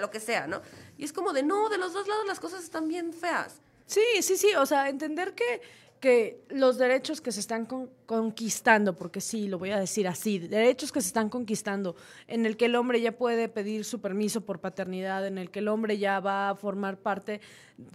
lo 0.00 0.10
que 0.10 0.20
sea, 0.20 0.46
¿no? 0.46 0.62
Y 0.96 1.04
es 1.04 1.12
como 1.12 1.34
de, 1.34 1.42
no, 1.42 1.68
de 1.68 1.76
los 1.76 1.92
dos 1.92 2.08
lados 2.08 2.26
las 2.26 2.40
cosas 2.40 2.64
están 2.64 2.88
bien 2.88 3.12
feas. 3.12 3.60
Sí, 3.84 4.22
sí, 4.22 4.38
sí, 4.38 4.54
o 4.54 4.64
sea, 4.64 4.88
entender 4.88 5.34
que 5.34 5.60
que 6.00 6.42
los 6.48 6.78
derechos 6.78 7.20
que 7.20 7.30
se 7.30 7.40
están 7.40 7.68
conquistando, 8.06 8.96
porque 8.96 9.20
sí, 9.20 9.48
lo 9.48 9.58
voy 9.58 9.70
a 9.70 9.78
decir 9.78 10.08
así, 10.08 10.38
derechos 10.38 10.92
que 10.92 11.02
se 11.02 11.08
están 11.08 11.28
conquistando, 11.28 11.94
en 12.26 12.46
el 12.46 12.56
que 12.56 12.64
el 12.64 12.76
hombre 12.76 13.02
ya 13.02 13.12
puede 13.12 13.48
pedir 13.50 13.84
su 13.84 14.00
permiso 14.00 14.40
por 14.40 14.60
paternidad, 14.60 15.26
en 15.26 15.36
el 15.36 15.50
que 15.50 15.58
el 15.58 15.68
hombre 15.68 15.98
ya 15.98 16.18
va 16.18 16.50
a 16.50 16.54
formar 16.54 16.96
parte 16.96 17.42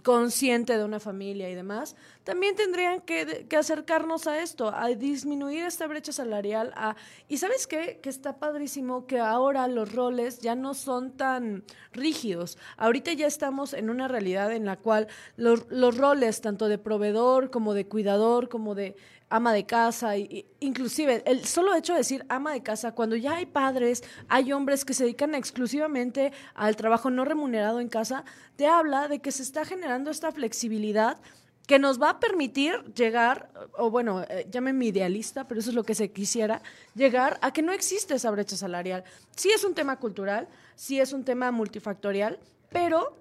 consciente 0.04 0.78
de 0.78 0.84
una 0.84 1.00
familia 1.00 1.50
y 1.50 1.56
demás, 1.56 1.96
también 2.26 2.56
tendrían 2.56 3.02
que, 3.02 3.46
acercarnos 3.56 4.26
a 4.26 4.42
esto, 4.42 4.74
a 4.74 4.88
disminuir 4.88 5.62
esta 5.62 5.86
brecha 5.86 6.10
salarial. 6.10 6.72
A, 6.74 6.96
y 7.28 7.38
sabes 7.38 7.68
qué? 7.68 8.00
Que 8.02 8.08
está 8.08 8.40
padrísimo 8.40 9.06
que 9.06 9.20
ahora 9.20 9.68
los 9.68 9.92
roles 9.92 10.40
ya 10.40 10.56
no 10.56 10.74
son 10.74 11.12
tan 11.12 11.62
rígidos. 11.92 12.58
Ahorita 12.78 13.12
ya 13.12 13.28
estamos 13.28 13.74
en 13.74 13.90
una 13.90 14.08
realidad 14.08 14.50
en 14.50 14.64
la 14.64 14.76
cual 14.76 15.06
los, 15.36 15.70
los 15.70 15.96
roles, 15.96 16.40
tanto 16.40 16.66
de 16.66 16.78
proveedor 16.78 17.52
como 17.52 17.74
de 17.74 17.86
cuidador, 17.86 18.48
como 18.48 18.74
de 18.74 18.96
ama 19.28 19.52
de 19.52 19.64
casa, 19.64 20.16
y, 20.16 20.46
inclusive 20.58 21.22
el 21.26 21.44
solo 21.44 21.76
hecho 21.76 21.92
de 21.92 22.00
decir 22.00 22.26
ama 22.28 22.52
de 22.52 22.62
casa, 22.64 22.90
cuando 22.90 23.14
ya 23.14 23.36
hay 23.36 23.46
padres, 23.46 24.02
hay 24.26 24.52
hombres 24.52 24.84
que 24.84 24.94
se 24.94 25.04
dedican 25.04 25.36
exclusivamente 25.36 26.32
al 26.54 26.74
trabajo 26.74 27.08
no 27.08 27.24
remunerado 27.24 27.78
en 27.78 27.88
casa, 27.88 28.24
te 28.56 28.66
habla 28.66 29.06
de 29.06 29.20
que 29.20 29.30
se 29.30 29.44
está 29.44 29.64
generando 29.64 30.10
esta 30.10 30.32
flexibilidad 30.32 31.18
que 31.66 31.78
nos 31.78 32.00
va 32.00 32.10
a 32.10 32.20
permitir 32.20 32.82
llegar, 32.94 33.50
o 33.76 33.90
bueno, 33.90 34.22
eh, 34.28 34.46
llámeme 34.50 34.86
idealista, 34.86 35.48
pero 35.48 35.60
eso 35.60 35.70
es 35.70 35.76
lo 35.76 35.84
que 35.84 35.94
se 35.94 36.12
quisiera, 36.12 36.62
llegar 36.94 37.38
a 37.42 37.52
que 37.52 37.62
no 37.62 37.72
existe 37.72 38.14
esa 38.14 38.30
brecha 38.30 38.56
salarial. 38.56 39.04
Sí 39.34 39.50
es 39.50 39.64
un 39.64 39.74
tema 39.74 39.98
cultural, 39.98 40.48
sí 40.76 41.00
es 41.00 41.12
un 41.12 41.24
tema 41.24 41.50
multifactorial, 41.50 42.38
pero 42.70 43.16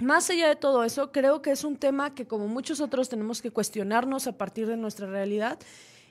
más 0.00 0.30
allá 0.30 0.48
de 0.48 0.56
todo 0.56 0.84
eso, 0.84 1.12
creo 1.12 1.42
que 1.42 1.50
es 1.50 1.64
un 1.64 1.76
tema 1.76 2.14
que 2.14 2.26
como 2.26 2.48
muchos 2.48 2.80
otros 2.80 3.08
tenemos 3.08 3.42
que 3.42 3.50
cuestionarnos 3.50 4.26
a 4.26 4.32
partir 4.32 4.66
de 4.66 4.76
nuestra 4.76 5.06
realidad 5.06 5.58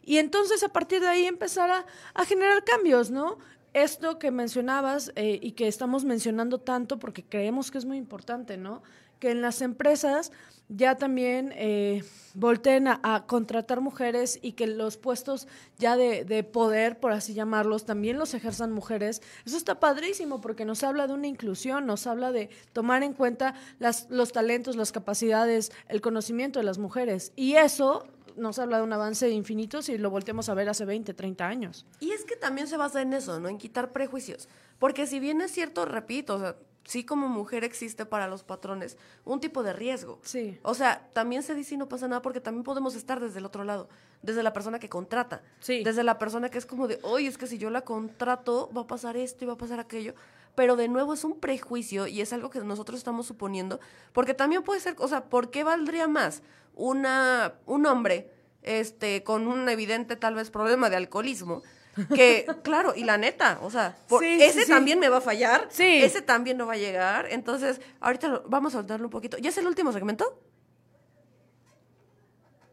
y 0.03 0.17
entonces 0.17 0.63
a 0.63 0.69
partir 0.69 1.01
de 1.01 1.07
ahí 1.07 1.25
empezar 1.25 1.69
a, 2.15 2.25
generar 2.25 2.63
cambios, 2.63 3.11
¿no? 3.11 3.37
Esto 3.73 4.17
que 4.17 4.31
mencionabas 4.31 5.11
eh, 5.15 5.39
y 5.41 5.51
que 5.51 5.67
estamos 5.67 6.03
mencionando 6.03 6.57
tanto 6.59 6.97
porque 6.97 7.23
creemos 7.23 7.69
que 7.69 7.77
es 7.77 7.85
muy 7.85 7.97
importante, 7.97 8.57
¿no? 8.57 8.81
Que 9.19 9.31
en 9.31 9.41
las 9.41 9.61
empresas 9.61 10.31
ya 10.69 10.95
también 10.95 11.51
eh, 11.55 12.03
volteen 12.35 12.87
a, 12.87 13.25
contratar 13.27 13.81
mujeres 13.81 14.37
y 14.41 14.51
que 14.53 14.67
los 14.67 14.97
puestos 14.97 15.47
ya 15.79 15.97
de, 15.97 16.43
poder, 16.43 16.99
por 16.99 17.11
así 17.11 17.33
llamarlos, 17.33 17.85
también 17.85 18.19
los 18.19 18.35
ejerzan 18.35 18.71
mujeres. 18.71 19.21
Eso 19.45 19.57
está 19.57 19.79
padrísimo 19.79 20.41
porque 20.41 20.65
nos 20.65 20.83
habla 20.83 21.07
de 21.07 21.13
una 21.13 21.27
inclusión, 21.27 21.87
nos 21.87 22.05
habla 22.05 22.31
de 22.31 22.49
tomar 22.71 23.01
en 23.01 23.13
cuenta 23.13 23.55
las, 23.79 24.07
los 24.11 24.31
talentos, 24.31 24.75
las 24.75 24.91
capacidades, 24.91 25.71
el 25.87 26.01
conocimiento 26.01 26.59
de 26.59 26.65
las 26.65 26.77
mujeres. 26.77 27.33
Y 27.35 27.55
eso 27.55 28.05
nos 28.37 28.59
habla 28.59 28.77
de 28.77 28.83
un 28.83 28.93
avance 28.93 29.27
infinito 29.29 29.81
si 29.81 29.97
lo 29.97 30.11
volteamos 30.11 30.49
a 30.49 30.53
ver 30.53 30.69
hace 30.69 30.85
20, 30.85 31.15
30 31.15 31.47
años. 31.47 31.85
Y 31.99 32.11
es 32.11 32.25
que 32.25 32.35
también 32.35 32.67
se 32.67 32.77
basa 32.77 33.01
en 33.01 33.13
eso, 33.13 33.39
¿no? 33.39 33.49
En 33.49 33.57
quitar 33.57 33.91
prejuicios. 33.91 34.47
Porque 34.77 35.07
si 35.07 35.19
bien 35.19 35.41
es 35.41 35.51
cierto, 35.51 35.85
repito, 35.85 36.35
o 36.35 36.39
sea, 36.39 36.55
sí 36.83 37.03
como 37.03 37.27
mujer 37.27 37.63
existe 37.63 38.05
para 38.05 38.27
los 38.27 38.43
patrones 38.43 38.97
un 39.25 39.39
tipo 39.39 39.63
de 39.63 39.73
riesgo. 39.73 40.19
Sí. 40.23 40.59
O 40.63 40.73
sea, 40.73 41.07
también 41.13 41.43
se 41.43 41.55
dice 41.55 41.75
y 41.75 41.77
no 41.77 41.87
pasa 41.87 42.07
nada 42.07 42.21
porque 42.21 42.41
también 42.41 42.63
podemos 42.63 42.95
estar 42.95 43.19
desde 43.19 43.39
el 43.39 43.45
otro 43.45 43.63
lado, 43.63 43.89
desde 44.21 44.43
la 44.43 44.53
persona 44.53 44.79
que 44.79 44.89
contrata, 44.89 45.41
sí. 45.59 45.83
desde 45.83 46.03
la 46.03 46.17
persona 46.17 46.49
que 46.49 46.57
es 46.57 46.65
como 46.65 46.87
de, 46.87 46.99
oye, 47.03 47.27
es 47.27 47.37
que 47.37 47.47
si 47.47 47.57
yo 47.57 47.69
la 47.69 47.81
contrato 47.81 48.69
va 48.75 48.81
a 48.81 48.87
pasar 48.87 49.17
esto 49.17 49.43
y 49.43 49.47
va 49.47 49.53
a 49.53 49.57
pasar 49.57 49.79
aquello. 49.79 50.15
Pero 50.55 50.75
de 50.75 50.87
nuevo 50.87 51.13
es 51.13 51.23
un 51.23 51.39
prejuicio 51.39 52.07
y 52.07 52.21
es 52.21 52.33
algo 52.33 52.49
que 52.49 52.59
nosotros 52.59 52.97
estamos 52.97 53.27
suponiendo, 53.27 53.79
porque 54.11 54.33
también 54.33 54.63
puede 54.63 54.79
ser, 54.79 54.95
o 54.97 55.07
sea, 55.07 55.25
¿por 55.25 55.51
qué 55.51 55.63
valdría 55.63 56.07
más 56.07 56.41
una, 56.75 57.53
un 57.65 57.85
hombre 57.85 58.31
este, 58.63 59.23
con 59.23 59.47
un 59.47 59.69
evidente 59.69 60.15
tal 60.15 60.35
vez 60.35 60.49
problema 60.49 60.89
de 60.89 60.97
alcoholismo? 60.97 61.61
Que, 62.07 62.45
claro, 62.63 62.93
y 62.95 63.03
la 63.03 63.17
neta, 63.17 63.59
o 63.61 63.69
sea, 63.69 63.97
ese 64.21 64.65
también 64.65 64.99
me 64.99 65.09
va 65.09 65.17
a 65.17 65.21
fallar, 65.21 65.69
ese 65.77 66.21
también 66.21 66.57
no 66.57 66.67
va 66.67 66.73
a 66.73 66.77
llegar, 66.77 67.27
entonces, 67.29 67.81
ahorita 67.99 68.43
vamos 68.45 68.75
a 68.75 68.83
darle 68.83 69.05
un 69.05 69.11
poquito. 69.11 69.37
¿Ya 69.37 69.49
es 69.49 69.57
el 69.57 69.67
último 69.67 69.91
segmento? 69.91 70.41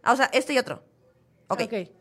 Ah, 0.03 0.13
o 0.13 0.17
sea, 0.17 0.31
este 0.33 0.53
y 0.53 0.59
otro. 0.59 0.83
Ok. 1.49 1.63
okay. 1.63 1.93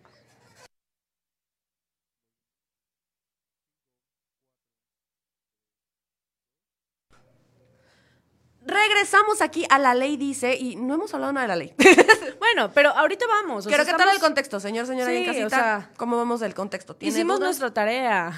Regresamos 8.65 9.41
aquí 9.41 9.65
a 9.69 9.79
la 9.79 9.93
ley 9.93 10.17
dice, 10.17 10.55
y 10.55 10.75
no 10.75 10.95
hemos 10.95 11.13
hablado 11.13 11.33
nada 11.33 11.43
de 11.43 11.47
la 11.47 11.55
ley. 11.55 11.73
bueno, 12.39 12.71
pero 12.73 12.89
ahorita 12.89 13.25
vamos. 13.27 13.67
Quiero 13.67 13.85
que 13.85 13.93
tal 13.93 14.09
el 14.09 14.19
contexto, 14.19 14.59
señor, 14.59 14.87
señora 14.87 15.11
sí, 15.11 15.17
en 15.17 15.25
casita. 15.25 15.89
¿Cómo 15.97 16.17
vamos 16.17 16.39
del 16.39 16.53
contexto? 16.53 16.95
Hicimos 16.99 17.39
nuestra 17.39 17.73
tarea. 17.73 18.33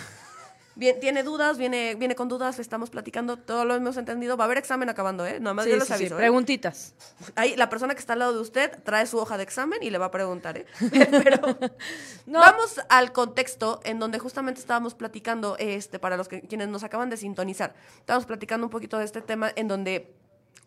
Bien, 0.78 1.00
tiene 1.00 1.24
dudas, 1.24 1.58
viene, 1.58 1.96
viene 1.96 2.14
con 2.14 2.30
dudas, 2.30 2.60
estamos 2.60 2.92
platicando, 2.92 3.38
todo 3.38 3.66
lo 3.66 3.74
hemos 3.74 3.98
entendido. 3.98 4.38
Va 4.38 4.44
a 4.44 4.46
haber 4.46 4.60
examen 4.60 4.90
acabando, 4.90 5.26
¿eh? 5.26 5.40
Nada 5.40 5.56
más 5.56 5.66
yo 5.66 5.76
les 5.76 5.90
aviso. 5.90 6.10
Sí, 6.10 6.14
¿eh? 6.14 6.18
Preguntitas. 6.18 6.94
Ahí, 7.36 7.56
la 7.56 7.68
persona 7.68 7.96
que 7.96 8.00
está 8.00 8.14
al 8.14 8.20
lado 8.20 8.34
de 8.34 8.40
usted 8.42 8.72
trae 8.84 9.08
su 9.08 9.18
hoja 9.18 9.38
de 9.38 9.44
examen 9.44 9.82
y 9.82 9.90
le 9.90 9.98
va 9.98 10.06
a 10.06 10.12
preguntar, 10.12 10.56
¿eh? 10.56 10.68
Pero 11.24 11.58
vamos 12.28 12.80
al 12.90 13.12
contexto 13.12 13.82
en 13.86 13.98
donde 13.98 14.20
justamente 14.20 14.62
estábamos 14.62 14.94
platicando, 14.94 15.56
este, 15.58 15.98
para 15.98 16.16
los 16.16 16.28
que, 16.28 16.42
quienes 16.42 16.68
nos 16.68 16.84
acaban 16.84 17.10
de 17.10 17.18
sintonizar. 17.18 17.74
Estábamos 17.98 18.28
platicando 18.28 18.68
un 18.68 18.72
poquito 18.72 19.00
de 19.00 19.06
este 19.06 19.22
tema 19.22 19.52
en 19.56 19.68
donde 19.68 20.14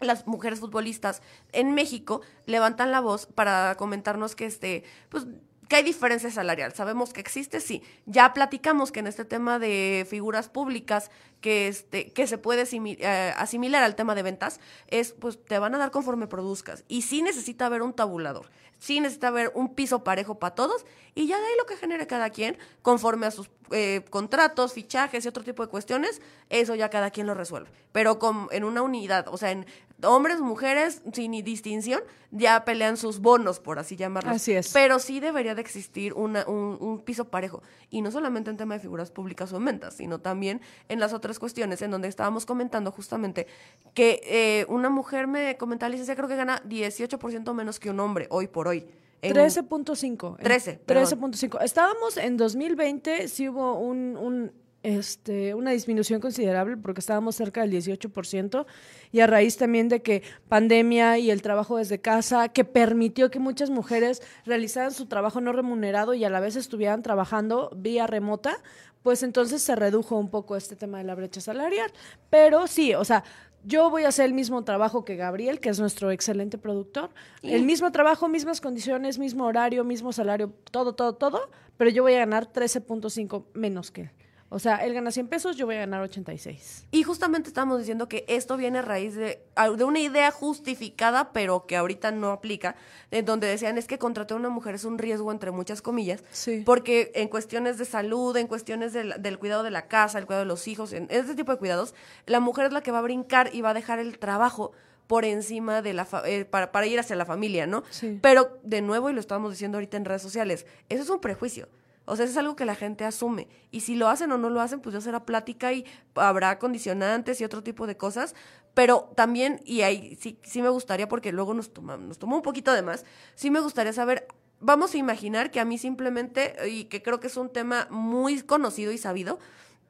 las 0.01 0.27
mujeres 0.27 0.59
futbolistas 0.59 1.23
en 1.53 1.75
México 1.75 2.23
levantan 2.47 2.91
la 2.91 3.01
voz 3.01 3.27
para 3.27 3.77
comentarnos 3.77 4.35
que 4.35 4.47
este, 4.47 4.83
pues 5.09 5.27
que 5.71 5.77
hay 5.77 5.85
diferencia 5.85 6.31
salarial. 6.33 6.75
Sabemos 6.75 7.13
que 7.13 7.21
existe, 7.21 7.61
sí. 7.61 7.81
Ya 8.05 8.35
platicamos 8.35 8.91
que 8.91 8.99
en 8.99 9.07
este 9.07 9.25
tema 9.25 9.61
de 9.61 10.05
figuras 10.11 10.49
públicas 10.49 11.13
que 11.41 11.69
este 11.69 12.13
que 12.13 12.27
se 12.27 12.39
puede 12.39 12.65
eh, 12.73 13.35
asimilar 13.37 13.83
al 13.83 13.97
tema 13.97 14.15
de 14.15 14.23
ventas 14.23 14.61
es 14.89 15.13
pues 15.13 15.43
te 15.45 15.59
van 15.59 15.75
a 15.75 15.79
dar 15.79 15.91
conforme 15.91 16.27
produzcas 16.27 16.85
y 16.89 17.03
sí 17.03 17.23
necesita 17.23 17.67
haber 17.67 17.83
un 17.83 17.93
tabulador 17.93 18.51
sí 18.79 19.01
necesita 19.01 19.29
haber 19.29 19.53
un 19.55 19.75
piso 19.75 20.05
parejo 20.05 20.39
para 20.39 20.55
todos 20.55 20.85
y 21.15 21.27
ya 21.27 21.39
de 21.39 21.47
ahí 21.47 21.53
lo 21.59 21.67
que 21.67 21.77
genere 21.77 22.07
cada 22.07 22.31
quien, 22.31 22.57
conforme 22.83 23.27
a 23.27 23.31
sus 23.31 23.51
eh, 23.73 24.05
contratos, 24.11 24.73
fichajes 24.73 25.25
y 25.25 25.29
otro 25.29 25.45
tipo 25.45 25.63
de 25.63 25.69
cuestiones, 25.69 26.23
eso 26.49 26.75
ya 26.75 26.89
cada 26.89 27.11
quien 27.11 27.27
lo 27.27 27.35
resuelve. 27.35 27.71
Pero 27.93 28.19
con, 28.19 28.49
en 28.53 28.65
una 28.65 28.83
unidad, 28.83 29.29
o 29.29 29.37
sea, 29.37 29.51
en 29.51 29.67
hombres, 30.03 30.41
mujeres, 30.41 31.03
sin 31.13 31.33
distinción, 31.45 32.03
ya 32.31 32.65
pelean 32.65 32.97
sus 32.97 33.21
bonos, 33.21 33.61
por 33.61 33.79
así 33.79 33.97
llamarlos. 33.97 34.37
Así 34.37 34.53
es. 34.53 34.73
Pero 34.73 34.99
sí 34.99 35.21
debería 35.21 35.55
de 35.55 35.61
existir 35.61 36.15
una, 36.15 36.45
un, 36.47 36.79
un, 36.81 37.01
piso 37.01 37.27
parejo. 37.27 37.63
Y 37.91 38.03
no 38.03 38.11
solamente 38.11 38.51
en 38.51 38.57
tema 38.57 38.75
de 38.75 38.81
figuras 38.81 39.11
públicas 39.11 39.53
o 39.53 39.61
ventas, 39.61 39.95
sino 39.95 40.21
también 40.21 40.61
en 40.89 41.01
las 41.01 41.13
otras 41.13 41.30
cuestiones, 41.39 41.83
en 41.83 41.91
donde 41.91 42.09
estábamos 42.09 42.47
comentando 42.47 42.91
justamente 42.91 43.47
que 43.95 44.21
eh, 44.25 44.67
una 44.69 44.91
mujer 44.91 45.27
me 45.27 45.57
comentaba, 45.57 45.91
licencia, 45.91 46.17
creo 46.17 46.29
que 46.29 46.37
gana 46.37 46.63
18% 46.65 47.55
menos 47.55 47.79
que 47.79 47.91
un 47.91 48.01
hombre 48.01 48.27
hoy 48.31 48.49
por 48.49 48.69
hoy. 48.69 48.87
13.5. 49.23 50.39
13. 50.39 50.81
13.5. 50.87 51.63
Estábamos 51.63 52.17
en 52.17 52.37
2020, 52.37 53.29
sí 53.29 53.49
hubo 53.49 53.79
un, 53.79 54.17
un, 54.17 54.53
este, 54.83 55.55
una 55.55 55.73
disminución 55.73 56.21
considerable 56.21 56.77
porque 56.77 57.01
estábamos 57.01 57.37
cerca 57.37 57.61
del 57.61 57.73
18% 57.73 58.67
y 59.13 59.21
a 59.21 59.27
raíz 59.27 59.57
también 59.57 59.89
de 59.89 60.03
que 60.03 60.23
pandemia 60.49 61.19
y 61.19 61.31
el 61.31 61.43
trabajo 61.43 61.77
desde 61.77 62.01
casa, 62.01 62.49
que 62.49 62.65
permitió 62.65 63.31
que 63.31 63.39
muchas 63.39 63.71
mujeres 63.71 64.23
realizaran 64.45 64.93
su 64.93 65.07
trabajo 65.07 65.41
no 65.41 65.53
remunerado 65.53 66.15
y 66.15 66.25
a 66.25 66.31
la 66.31 66.41
vez 66.41 66.57
estuvieran 66.57 67.03
trabajando 67.03 67.71
vía 67.77 68.07
remota, 68.07 68.57
pues 69.03 69.23
entonces 69.23 69.63
se 69.63 69.77
redujo 69.77 70.17
un 70.17 70.31
poco 70.31 70.57
este 70.57 70.77
tema 70.77 70.99
de 70.99 71.05
la 71.05 71.15
brecha 71.15 71.41
salarial. 71.41 71.91
Pero 72.29 72.67
sí, 72.67 72.95
o 72.95 73.05
sea, 73.05 73.25
yo 73.65 73.91
voy 73.91 74.05
a 74.05 74.09
hacer 74.09 74.27
el 74.27 74.35
mismo 74.35 74.65
trabajo 74.65 75.05
que 75.05 75.17
Gabriel, 75.17 75.61
que 75.61 75.69
es 75.69 75.79
nuestro 75.79 76.11
excelente 76.11 76.59
productor. 76.59 77.11
El 77.43 77.65
mismo 77.65 77.93
trabajo, 77.93 78.29
mismas 78.29 78.61
condiciones, 78.61 79.19
mismo 79.19 79.45
horario, 79.45 79.85
mismo 79.85 80.13
salario, 80.13 80.53
todo, 80.71 80.95
todo, 80.95 81.15
todo, 81.15 81.51
pero 81.77 81.91
yo 81.91 82.03
voy 82.03 82.15
a 82.15 82.21
ganar 82.21 82.51
13.5 82.51 83.45
menos 83.55 83.91
que 83.91 84.03
él. 84.03 84.11
O 84.53 84.59
sea, 84.59 84.85
él 84.85 84.93
gana 84.93 85.13
100 85.13 85.29
pesos, 85.29 85.57
yo 85.57 85.65
voy 85.65 85.77
a 85.77 85.81
ganar 85.81 86.03
86. 86.03 86.89
Y 86.91 87.05
justamente 87.05 87.49
estamos 87.49 87.79
diciendo 87.79 88.09
que 88.09 88.25
esto 88.27 88.57
viene 88.57 88.81
a 88.81 88.83
raíz 88.83 89.15
de, 89.15 89.41
de 89.77 89.85
una 89.85 90.01
idea 90.01 90.33
justificada, 90.33 91.33
pero 91.33 91.67
que 91.67 91.77
ahorita 91.77 92.11
no 92.11 92.33
aplica, 92.33 92.75
en 93.13 93.25
donde 93.25 93.47
decían 93.47 93.79
es 93.79 93.87
que 93.87 93.99
contratar 93.99 94.37
a 94.37 94.41
una 94.41 94.49
mujer 94.49 94.75
es 94.75 94.85
un 94.85 94.99
riesgo, 94.99 95.31
entre 95.31 95.53
muchas 95.53 95.83
comillas, 95.83 96.25
sí. 96.33 96.65
porque 96.67 97.13
en 97.15 97.29
cuestiones 97.29 97.79
de 97.79 97.85
salud, 97.85 98.37
en 98.37 98.49
cuestiones 98.49 98.93
del, 98.93 99.39
cuidado 99.39 99.63
de 99.63 99.71
la 99.71 99.87
casa, 99.87 100.19
el 100.19 100.27
cuidado 100.27 100.45
de 100.45 100.49
los 100.49 100.67
hijos, 100.67 100.93
en 100.93 101.07
este 101.11 101.37
tipo 101.37 101.53
de 101.53 101.59
cuidados, 101.59 101.95
la 102.27 102.41
mujer 102.41 102.67
es 102.67 102.73
la 102.73 102.83
que 102.83 102.91
va 102.91 102.99
a 102.99 103.03
brincar 103.03 103.51
y 103.53 103.61
va 103.61 103.71
a 103.71 103.75
dejar 103.75 104.01
el 104.01 104.19
trabajo 104.19 104.73
por 105.07 105.25
encima 105.25 105.81
de 105.81 105.93
la 105.93 106.09
eh, 106.25 106.45
para, 106.45 106.73
para 106.73 106.87
ir 106.87 106.99
hacia 106.99 107.15
la 107.15 107.25
familia, 107.25 107.69
¿no? 107.69 107.85
Sí. 107.91 108.19
Pero 108.21 108.59
de 108.65 108.83
nuevo, 108.83 109.11
y 109.11 109.13
lo 109.13 109.21
estábamos 109.21 109.53
diciendo 109.53 109.79
ahorita 109.79 109.97
en 109.97 110.05
redes 110.05 110.23
sociales, 110.23 110.67
eso 110.89 111.03
es 111.05 111.11
un 111.11 111.21
prejuicio. 111.21 111.69
O 112.11 112.17
sea, 112.17 112.27
es 112.27 112.37
algo 112.37 112.57
que 112.57 112.65
la 112.65 112.75
gente 112.75 113.05
asume. 113.05 113.49
Y 113.71 113.81
si 113.81 113.95
lo 113.95 114.09
hacen 114.09 114.33
o 114.33 114.39
no 114.39 114.51
lo 114.51 114.61
hacen, 114.61 114.81
pues 114.81 114.95
ya 114.95 115.01
será 115.01 115.25
plática 115.25 115.73
y 115.73 115.85
habrá 116.17 116.59
condicionantes 116.59 117.41
y 117.41 117.45
otro 117.45 117.63
tipo 117.63 117.87
de 117.87 117.97
cosas. 117.97 118.35
Pero 118.75 119.13
también, 119.15 119.61
y 119.65 119.83
ahí 119.83 120.17
sí, 120.21 120.39
sí 120.43 120.61
me 120.61 120.69
gustaría, 120.69 121.09
porque 121.09 121.31
luego 121.31 121.55
nos, 121.55 121.73
toma, 121.73 121.97
nos 121.97 122.19
tomó 122.19 122.37
un 122.37 122.43
poquito 122.43 122.73
de 122.73 122.83
más, 122.83 123.05
sí 123.35 123.51
me 123.51 123.61
gustaría 123.61 123.93
saber, 123.93 124.27
vamos 124.59 124.95
a 124.95 124.99
imaginar 124.99 125.51
que 125.51 125.61
a 125.61 125.65
mí 125.65 125.79
simplemente, 125.79 126.55
y 126.69 126.85
que 126.85 127.03
creo 127.03 127.21
que 127.21 127.29
es 127.29 127.37
un 127.37 127.49
tema 127.49 127.87
muy 127.91 128.43
conocido 128.43 128.91
y 128.93 128.99
sabido, 128.99 129.39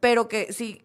pero 0.01 0.29
que 0.29 0.53
sí, 0.53 0.83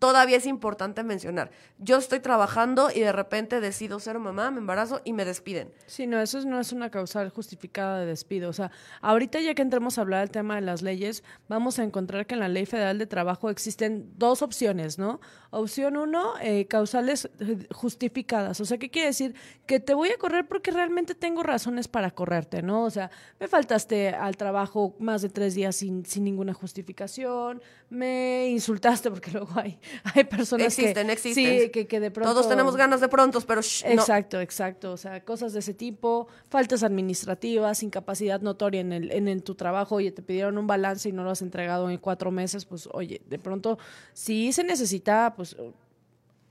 todavía 0.00 0.38
es 0.38 0.46
importante 0.46 1.04
mencionar. 1.04 1.50
Yo 1.78 1.98
estoy 1.98 2.20
trabajando 2.20 2.90
y 2.90 3.00
de 3.00 3.12
repente 3.12 3.60
decido 3.60 4.00
ser 4.00 4.18
mamá, 4.18 4.50
me 4.50 4.58
embarazo 4.58 5.02
y 5.04 5.12
me 5.12 5.26
despiden. 5.26 5.72
Sí, 5.86 6.06
no, 6.06 6.20
eso 6.20 6.40
no 6.46 6.58
es 6.58 6.72
una 6.72 6.90
causal 6.90 7.28
justificada 7.28 8.00
de 8.00 8.06
despido. 8.06 8.48
O 8.48 8.52
sea, 8.54 8.72
ahorita 9.02 9.40
ya 9.40 9.54
que 9.54 9.60
entremos 9.60 9.98
a 9.98 10.00
hablar 10.00 10.20
del 10.20 10.30
tema 10.30 10.54
de 10.54 10.62
las 10.62 10.80
leyes, 10.80 11.22
vamos 11.48 11.78
a 11.78 11.84
encontrar 11.84 12.26
que 12.26 12.34
en 12.34 12.40
la 12.40 12.48
Ley 12.48 12.64
Federal 12.64 12.98
de 12.98 13.06
Trabajo 13.06 13.50
existen 13.50 14.10
dos 14.16 14.40
opciones, 14.40 14.98
¿no? 14.98 15.20
Opción 15.50 15.98
uno, 15.98 16.32
eh, 16.40 16.66
causales 16.66 17.28
eh, 17.38 17.66
justificadas. 17.70 18.58
O 18.60 18.64
sea, 18.64 18.78
¿qué 18.78 18.88
quiere 18.88 19.08
decir? 19.08 19.34
Que 19.66 19.80
te 19.80 19.92
voy 19.92 20.08
a 20.08 20.16
correr 20.16 20.48
porque 20.48 20.70
realmente 20.70 21.14
tengo 21.14 21.42
razones 21.42 21.88
para 21.88 22.10
correrte, 22.10 22.62
¿no? 22.62 22.84
O 22.84 22.90
sea, 22.90 23.10
me 23.38 23.48
faltaste 23.48 24.10
al 24.10 24.38
trabajo 24.38 24.96
más 24.98 25.20
de 25.20 25.28
tres 25.28 25.54
días 25.54 25.76
sin, 25.76 26.06
sin 26.06 26.24
ninguna 26.24 26.54
justificación, 26.54 27.60
me 27.90 28.48
insultaste 28.48 29.10
porque 29.10 29.30
luego 29.32 29.50
hay 29.56 29.78
hay 30.14 30.24
personas 30.24 30.66
existen, 30.66 31.06
que 31.06 31.12
existen. 31.12 31.60
sí, 31.60 31.70
que, 31.70 31.86
que 31.86 32.00
de 32.00 32.10
pronto 32.10 32.32
todos 32.32 32.48
tenemos 32.48 32.76
ganas 32.76 33.00
de 33.00 33.08
prontos, 33.08 33.44
pero 33.44 33.62
shh, 33.62 33.84
no. 33.84 33.92
Exacto, 33.92 34.40
exacto, 34.40 34.92
o 34.92 34.96
sea, 34.96 35.24
cosas 35.24 35.52
de 35.52 35.60
ese 35.60 35.74
tipo, 35.74 36.28
faltas 36.48 36.82
administrativas, 36.82 37.82
incapacidad 37.82 38.40
notoria 38.40 38.80
en 38.80 38.92
el 38.92 39.10
en, 39.12 39.28
en 39.28 39.40
tu 39.42 39.54
trabajo, 39.54 39.96
oye, 39.96 40.12
te 40.12 40.22
pidieron 40.22 40.58
un 40.58 40.66
balance 40.66 41.08
y 41.08 41.12
no 41.12 41.24
lo 41.24 41.30
has 41.30 41.42
entregado 41.42 41.90
en 41.90 41.98
cuatro 41.98 42.30
meses, 42.30 42.64
pues 42.64 42.88
oye, 42.92 43.20
de 43.26 43.38
pronto 43.38 43.78
sí 44.12 44.52
se 44.52 44.64
necesita, 44.64 45.34
pues 45.36 45.56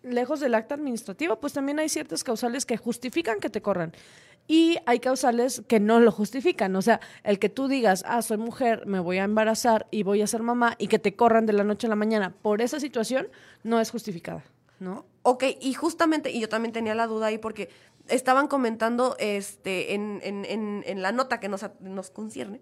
lejos 0.04 0.40
del 0.40 0.56
acta 0.56 0.76
administrativo, 0.76 1.40
pues 1.40 1.54
también 1.54 1.80
hay 1.80 1.90
ciertas 1.90 2.24
causales 2.24 2.66
que 2.66 2.78
justifican 2.78 3.40
que 3.40 3.50
te 3.50 3.62
corran. 3.62 3.94
Y 4.52 4.78
hay 4.88 5.00
causales 5.00 5.62
que 5.68 5.80
no 5.80 6.00
lo 6.00 6.12
justifican. 6.12 6.76
O 6.76 6.82
sea, 6.82 7.00
el 7.24 7.38
que 7.38 7.50
tú 7.50 7.68
digas, 7.68 8.04
ah, 8.08 8.24
soy 8.24 8.38
mujer, 8.38 8.88
me 8.88 9.00
voy 9.00 9.20
a 9.20 9.24
embarazar 9.24 9.86
y 9.92 10.02
voy 10.02 10.24
a 10.24 10.28
ser 10.28 10.42
mamá, 10.42 10.74
y 10.80 10.88
que 10.88 10.98
te 10.98 11.16
corran 11.16 11.46
de 11.46 11.54
la 11.54 11.64
noche 11.64 11.86
a 11.86 11.90
la 11.92 11.96
mañana 11.96 12.34
por 12.42 12.64
esa 12.64 12.80
situación, 12.80 13.28
no 13.64 13.80
es 13.80 13.92
justificada, 13.92 14.44
¿no? 14.80 15.06
Ok, 15.22 15.44
y 15.62 15.74
justamente, 15.76 16.32
y 16.32 16.40
yo 16.40 16.50
también 16.50 16.74
tenía 16.74 16.96
la 16.96 17.06
duda 17.06 17.28
ahí 17.28 17.38
porque 17.38 17.70
estaban 18.08 18.48
comentando 18.48 19.16
este 19.20 19.94
en, 19.94 20.20
en, 20.24 20.44
en, 20.46 20.84
en 20.88 21.02
la 21.04 21.12
nota 21.12 21.40
que 21.40 21.48
nos, 21.48 21.64
nos 21.80 22.10
concierne, 22.10 22.60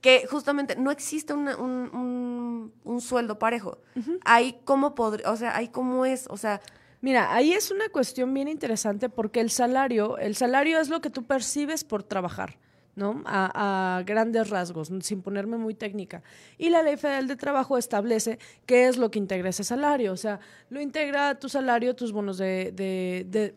que 0.00 0.26
justamente 0.28 0.74
no 0.74 0.90
existe 0.90 1.34
una, 1.34 1.56
un, 1.56 1.88
un, 1.94 2.72
un, 2.82 3.00
sueldo 3.00 3.38
parejo. 3.38 3.78
Uh 3.94 4.00
-huh. 4.00 4.18
Hay 4.24 4.58
cómo 4.64 4.96
podría, 4.96 5.30
o 5.30 5.36
sea, 5.36 5.56
hay 5.56 5.68
cómo 5.68 6.04
es, 6.04 6.26
o 6.28 6.36
sea... 6.36 6.60
Mira, 7.00 7.34
ahí 7.34 7.52
es 7.52 7.70
una 7.70 7.88
cuestión 7.88 8.34
bien 8.34 8.48
interesante 8.48 9.08
porque 9.08 9.40
el 9.40 9.50
salario, 9.50 10.18
el 10.18 10.34
salario 10.34 10.80
es 10.80 10.88
lo 10.88 11.00
que 11.00 11.10
tú 11.10 11.24
percibes 11.24 11.84
por 11.84 12.02
trabajar. 12.02 12.58
¿no? 12.96 13.22
A, 13.26 13.98
a, 13.98 14.02
grandes 14.02 14.50
rasgos, 14.50 14.90
sin 15.02 15.22
ponerme 15.22 15.56
muy 15.56 15.72
técnica. 15.72 16.24
Y 16.58 16.70
la 16.70 16.82
Ley 16.82 16.96
Federal 16.96 17.28
de 17.28 17.36
Trabajo 17.36 17.78
establece 17.78 18.40
qué 18.66 18.88
es 18.88 18.96
lo 18.96 19.10
que 19.10 19.20
integra 19.20 19.50
ese 19.50 19.62
salario. 19.62 20.12
O 20.12 20.16
sea, 20.16 20.40
lo 20.68 20.80
integra 20.80 21.38
tu 21.38 21.48
salario, 21.48 21.94
tus 21.94 22.10
bonos 22.10 22.38
de, 22.38 22.72
de, 22.72 23.24
de 23.28 23.54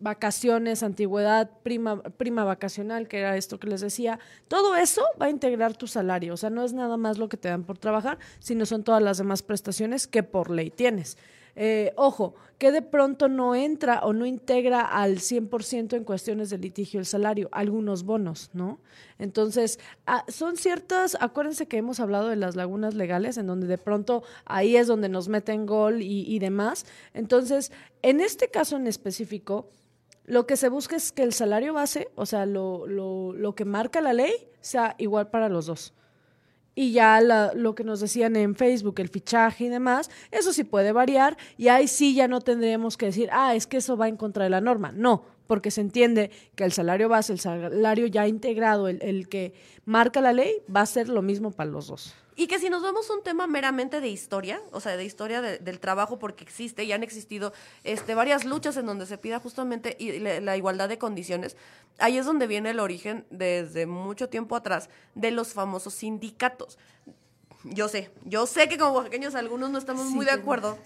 vacaciones, 0.00 0.82
antigüedad, 0.82 1.50
prima, 1.62 2.02
prima 2.02 2.44
vacacional, 2.44 3.06
que 3.08 3.20
era 3.20 3.36
esto 3.36 3.58
que 3.60 3.68
les 3.68 3.80
decía. 3.80 4.18
Todo 4.48 4.74
eso 4.76 5.02
va 5.20 5.26
a 5.26 5.30
integrar 5.30 5.76
tu 5.76 5.86
salario. 5.86 6.34
O 6.34 6.36
sea, 6.36 6.50
no 6.50 6.64
es 6.64 6.72
nada 6.72 6.96
más 6.96 7.16
lo 7.16 7.28
que 7.28 7.36
te 7.36 7.48
dan 7.48 7.64
por 7.64 7.78
trabajar, 7.78 8.18
sino 8.40 8.66
son 8.66 8.82
todas 8.82 9.02
las 9.02 9.18
demás 9.18 9.42
prestaciones 9.42 10.06
que 10.06 10.22
por 10.22 10.50
ley 10.50 10.70
tienes. 10.70 11.16
Eh, 11.56 11.92
ojo, 11.96 12.34
que 12.58 12.72
de 12.72 12.82
pronto 12.82 13.28
no 13.28 13.54
entra 13.54 14.00
o 14.04 14.12
no 14.12 14.26
integra 14.26 14.80
al 14.80 15.18
100% 15.18 15.96
en 15.96 16.04
cuestiones 16.04 16.50
de 16.50 16.58
litigio 16.58 16.98
el 16.98 17.06
salario, 17.06 17.48
algunos 17.52 18.04
bonos, 18.04 18.50
¿no? 18.54 18.80
Entonces, 19.18 19.78
ah, 20.06 20.24
son 20.28 20.56
ciertas, 20.56 21.16
acuérdense 21.20 21.66
que 21.66 21.76
hemos 21.76 22.00
hablado 22.00 22.28
de 22.28 22.36
las 22.36 22.56
lagunas 22.56 22.94
legales, 22.94 23.36
en 23.36 23.46
donde 23.46 23.66
de 23.66 23.78
pronto 23.78 24.24
ahí 24.44 24.76
es 24.76 24.86
donde 24.86 25.08
nos 25.08 25.28
meten 25.28 25.66
gol 25.66 26.02
y, 26.02 26.22
y 26.26 26.38
demás. 26.40 26.86
Entonces, 27.12 27.70
en 28.02 28.20
este 28.20 28.48
caso 28.48 28.76
en 28.76 28.86
específico, 28.86 29.68
lo 30.24 30.46
que 30.46 30.56
se 30.56 30.68
busca 30.68 30.96
es 30.96 31.12
que 31.12 31.22
el 31.22 31.32
salario 31.32 31.74
base, 31.74 32.08
o 32.16 32.26
sea, 32.26 32.46
lo, 32.46 32.86
lo, 32.86 33.32
lo 33.32 33.54
que 33.54 33.64
marca 33.64 34.00
la 34.00 34.12
ley, 34.12 34.32
sea 34.60 34.96
igual 34.98 35.28
para 35.28 35.48
los 35.48 35.66
dos 35.66 35.92
y 36.74 36.92
ya 36.92 37.20
la, 37.20 37.52
lo 37.54 37.74
que 37.74 37.84
nos 37.84 38.00
decían 38.00 38.36
en 38.36 38.54
Facebook, 38.54 38.94
el 38.98 39.08
fichaje 39.08 39.64
y 39.64 39.68
demás, 39.68 40.10
eso 40.30 40.52
sí 40.52 40.64
puede 40.64 40.92
variar 40.92 41.36
y 41.56 41.68
ahí 41.68 41.88
sí 41.88 42.14
ya 42.14 42.28
no 42.28 42.40
tendríamos 42.40 42.96
que 42.96 43.06
decir, 43.06 43.28
ah, 43.32 43.54
es 43.54 43.66
que 43.66 43.78
eso 43.78 43.96
va 43.96 44.08
en 44.08 44.16
contra 44.16 44.44
de 44.44 44.50
la 44.50 44.60
norma. 44.60 44.92
No, 44.92 45.24
porque 45.46 45.70
se 45.70 45.80
entiende 45.80 46.30
que 46.54 46.64
el 46.64 46.72
salario 46.72 47.08
base, 47.08 47.32
el 47.32 47.40
salario 47.40 48.06
ya 48.06 48.26
integrado, 48.26 48.88
el, 48.88 49.02
el 49.02 49.28
que 49.28 49.54
marca 49.84 50.20
la 50.20 50.32
ley, 50.32 50.62
va 50.74 50.80
a 50.80 50.86
ser 50.86 51.08
lo 51.08 51.22
mismo 51.22 51.50
para 51.50 51.70
los 51.70 51.86
dos. 51.86 52.14
Y 52.36 52.48
que 52.48 52.58
si 52.58 52.68
nos 52.68 52.82
vemos 52.82 53.08
un 53.10 53.22
tema 53.22 53.46
meramente 53.46 54.00
de 54.00 54.08
historia, 54.08 54.60
o 54.72 54.80
sea, 54.80 54.96
de 54.96 55.04
historia 55.04 55.40
de, 55.40 55.58
del 55.58 55.78
trabajo, 55.78 56.18
porque 56.18 56.42
existe 56.42 56.82
y 56.82 56.90
han 56.90 57.04
existido 57.04 57.52
este, 57.84 58.14
varias 58.14 58.44
luchas 58.44 58.76
en 58.76 58.86
donde 58.86 59.06
se 59.06 59.18
pida 59.18 59.38
justamente 59.38 59.96
y 60.00 60.18
la, 60.18 60.40
la, 60.40 60.56
igualdad 60.56 60.88
de 60.88 60.98
condiciones, 60.98 61.56
ahí 61.98 62.18
es 62.18 62.26
donde 62.26 62.48
viene 62.48 62.70
el 62.70 62.80
origen 62.80 63.24
desde 63.30 63.86
mucho 63.86 64.28
tiempo 64.28 64.56
atrás 64.56 64.90
de 65.14 65.30
los 65.30 65.52
famosos 65.52 65.94
sindicatos. 65.94 66.76
Yo 67.62 67.88
sé, 67.88 68.10
yo 68.24 68.46
sé 68.46 68.68
que 68.68 68.78
como 68.78 68.94
oaxaqueños 68.94 69.36
algunos 69.36 69.70
no 69.70 69.78
estamos 69.78 70.08
sí, 70.08 70.14
muy 70.14 70.26
de 70.26 70.32
acuerdo. 70.32 70.76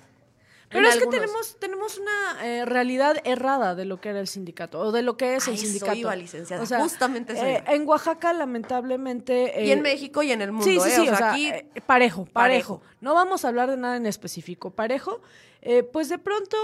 Pero 0.70 0.86
es 0.86 0.94
algunos. 0.94 1.14
que 1.14 1.20
tenemos, 1.20 1.56
tenemos 1.58 1.98
una 1.98 2.46
eh, 2.46 2.64
realidad 2.64 3.16
errada 3.24 3.74
de 3.74 3.84
lo 3.84 4.00
que 4.00 4.10
era 4.10 4.20
el 4.20 4.28
sindicato, 4.28 4.80
o 4.80 4.92
de 4.92 5.02
lo 5.02 5.16
que 5.16 5.36
es 5.36 5.48
Ay, 5.48 5.54
el 5.54 5.60
sindicato. 5.60 5.94
Iba, 5.94 6.14
licenciada. 6.14 6.62
O 6.62 6.66
sea, 6.66 6.80
justamente 6.80 7.32
eso. 7.32 7.44
Eh, 7.44 7.64
en 7.68 7.88
Oaxaca, 7.88 8.32
lamentablemente. 8.32 9.60
Eh, 9.60 9.66
y 9.66 9.70
en 9.70 9.80
México 9.80 10.22
y 10.22 10.32
en 10.32 10.42
el 10.42 10.52
mundo. 10.52 10.66
Sí, 10.66 10.78
sí, 10.80 10.90
sí. 10.90 11.00
O 11.00 11.04
sea, 11.04 11.12
o 11.14 11.16
sea, 11.16 11.32
aquí. 11.32 11.50
parejo, 11.86 12.26
parejo, 12.26 12.26
parejo, 12.26 12.82
No 13.00 13.14
vamos 13.14 13.44
a 13.44 13.48
hablar 13.48 13.70
de 13.70 13.78
nada 13.78 13.96
en 13.96 14.06
específico. 14.06 14.70
Parejo, 14.70 15.20
eh, 15.62 15.82
pues 15.82 16.08
de 16.08 16.18
pronto. 16.18 16.56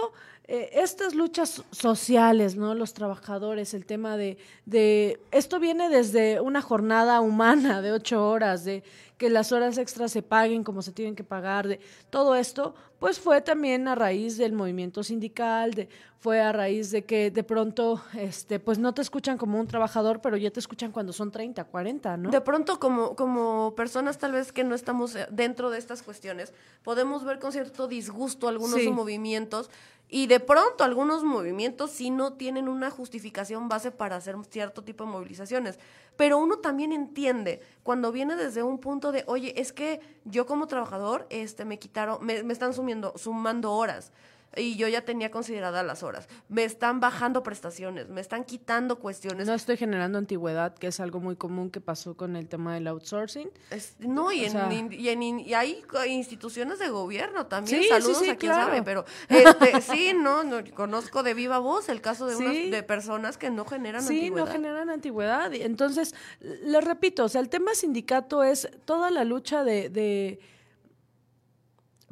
Estas 0.46 1.14
luchas 1.14 1.62
sociales, 1.70 2.54
¿no? 2.54 2.74
Los 2.74 2.92
trabajadores, 2.92 3.72
el 3.72 3.86
tema 3.86 4.18
de, 4.18 4.36
de, 4.66 5.18
esto 5.30 5.58
viene 5.58 5.88
desde 5.88 6.38
una 6.42 6.60
jornada 6.60 7.22
humana 7.22 7.80
de 7.80 7.92
ocho 7.92 8.28
horas, 8.28 8.62
de 8.62 8.82
que 9.16 9.30
las 9.30 9.52
horas 9.52 9.78
extras 9.78 10.12
se 10.12 10.20
paguen 10.20 10.62
como 10.62 10.82
se 10.82 10.92
tienen 10.92 11.16
que 11.16 11.24
pagar, 11.24 11.66
de 11.66 11.80
todo 12.10 12.34
esto, 12.34 12.74
pues 13.04 13.20
fue 13.20 13.42
también 13.42 13.86
a 13.86 13.94
raíz 13.94 14.38
del 14.38 14.54
movimiento 14.54 15.02
sindical, 15.02 15.74
de, 15.74 15.90
fue 16.20 16.40
a 16.40 16.52
raíz 16.52 16.90
de 16.90 17.04
que 17.04 17.30
de 17.30 17.44
pronto, 17.44 18.02
este, 18.14 18.58
pues 18.58 18.78
no 18.78 18.94
te 18.94 19.02
escuchan 19.02 19.36
como 19.36 19.60
un 19.60 19.66
trabajador, 19.66 20.22
pero 20.22 20.38
ya 20.38 20.50
te 20.50 20.58
escuchan 20.58 20.90
cuando 20.90 21.12
son 21.12 21.30
30, 21.30 21.64
40, 21.64 22.16
¿no? 22.16 22.30
De 22.30 22.40
pronto, 22.40 22.80
como, 22.80 23.14
como 23.14 23.74
personas 23.76 24.16
tal 24.16 24.32
vez 24.32 24.52
que 24.52 24.64
no 24.64 24.74
estamos 24.74 25.18
dentro 25.30 25.68
de 25.68 25.76
estas 25.76 26.02
cuestiones, 26.02 26.54
podemos 26.82 27.26
ver 27.26 27.40
con 27.40 27.52
cierto 27.52 27.88
disgusto 27.88 28.48
algunos 28.48 28.80
sí. 28.80 28.88
movimientos 28.88 29.68
y 30.08 30.26
de 30.26 30.40
pronto 30.40 30.82
algunos 30.82 31.24
movimientos 31.24 31.90
sí 31.90 32.08
no 32.08 32.32
tienen 32.32 32.68
una 32.68 32.90
justificación 32.90 33.68
base 33.68 33.90
para 33.90 34.16
hacer 34.16 34.36
cierto 34.48 34.82
tipo 34.82 35.04
de 35.04 35.10
movilizaciones. 35.10 35.78
Pero 36.16 36.38
uno 36.38 36.58
también 36.58 36.92
entiende 36.92 37.60
cuando 37.82 38.12
viene 38.12 38.36
desde 38.36 38.62
un 38.62 38.78
punto 38.78 39.12
de, 39.12 39.24
oye, 39.26 39.60
es 39.60 39.72
que 39.72 40.00
yo 40.24 40.46
como 40.46 40.66
trabajador 40.66 41.26
este, 41.30 41.64
me 41.64 41.78
quitaron, 41.78 42.24
me, 42.24 42.42
me 42.42 42.52
están 42.52 42.72
sumiendo, 42.72 43.12
sumando 43.16 43.72
horas 43.72 44.12
y 44.56 44.76
yo 44.76 44.88
ya 44.88 45.04
tenía 45.04 45.30
consideradas 45.30 45.84
las 45.84 46.02
horas. 46.02 46.28
Me 46.48 46.64
están 46.64 47.00
bajando 47.00 47.42
prestaciones, 47.42 48.08
me 48.08 48.20
están 48.20 48.44
quitando 48.44 48.98
cuestiones. 48.98 49.46
No 49.46 49.54
estoy 49.54 49.76
generando 49.76 50.18
antigüedad, 50.18 50.74
que 50.74 50.88
es 50.88 51.00
algo 51.00 51.20
muy 51.20 51.36
común 51.36 51.70
que 51.70 51.80
pasó 51.80 52.16
con 52.16 52.36
el 52.36 52.48
tema 52.48 52.74
del 52.74 52.86
outsourcing. 52.86 53.50
Es, 53.70 53.96
no, 53.98 54.32
y, 54.32 54.44
en, 54.44 54.52
sea, 54.52 54.72
y, 54.72 55.08
en, 55.08 55.22
y, 55.22 55.54
hay 55.54 55.82
instituciones 56.08 56.78
de 56.78 56.88
gobierno 56.88 57.46
también. 57.46 57.82
Sí, 57.82 57.88
Saludos 57.88 58.18
sí, 58.18 58.24
sí, 58.24 58.30
a 58.30 58.36
quien 58.36 58.52
claro. 58.52 58.66
sabe, 58.68 58.82
pero 58.82 59.04
este, 59.28 59.80
sí, 59.80 60.12
no, 60.14 60.44
no, 60.44 60.62
conozco 60.74 61.22
de 61.22 61.34
viva 61.34 61.58
voz 61.58 61.88
el 61.88 62.00
caso 62.00 62.26
de, 62.26 62.36
unas, 62.36 62.52
de 62.52 62.82
personas 62.82 63.38
que 63.38 63.50
no 63.50 63.64
generan 63.64 64.02
sí, 64.02 64.14
antigüedad. 64.14 64.46
Sí, 64.46 64.50
no 64.50 64.52
generan 64.52 64.90
antigüedad. 64.90 65.54
Entonces, 65.54 66.14
les 66.40 66.84
repito, 66.84 67.24
o 67.24 67.28
sea, 67.28 67.40
el 67.40 67.48
tema 67.48 67.74
sindicato 67.74 68.42
es 68.42 68.68
toda 68.84 69.10
la 69.10 69.24
lucha 69.24 69.64
de, 69.64 69.88
de 69.88 70.38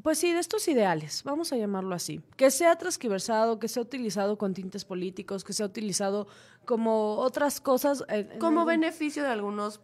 pues 0.03 0.19
sí, 0.19 0.33
de 0.33 0.41
estos 0.41 0.67
ideales, 0.69 1.23
vamos 1.25 1.53
a 1.53 1.57
llamarlo 1.57 1.95
así, 1.95 2.21
que 2.37 2.51
sea 2.51 2.77
transquiversado, 2.77 3.59
que 3.59 3.69
sea 3.69 3.83
utilizado 3.83 4.37
con 4.37 4.55
tintes 4.55 4.85
políticos, 4.85 5.45
que 5.45 5.53
sea 5.53 5.67
utilizado 5.67 6.27
como 6.65 7.17
otras 7.17 7.61
cosas. 7.61 8.05
Como 8.39 8.63
en 8.63 8.81
beneficio 8.81 9.23
de 9.23 9.29
algunos 9.29 9.81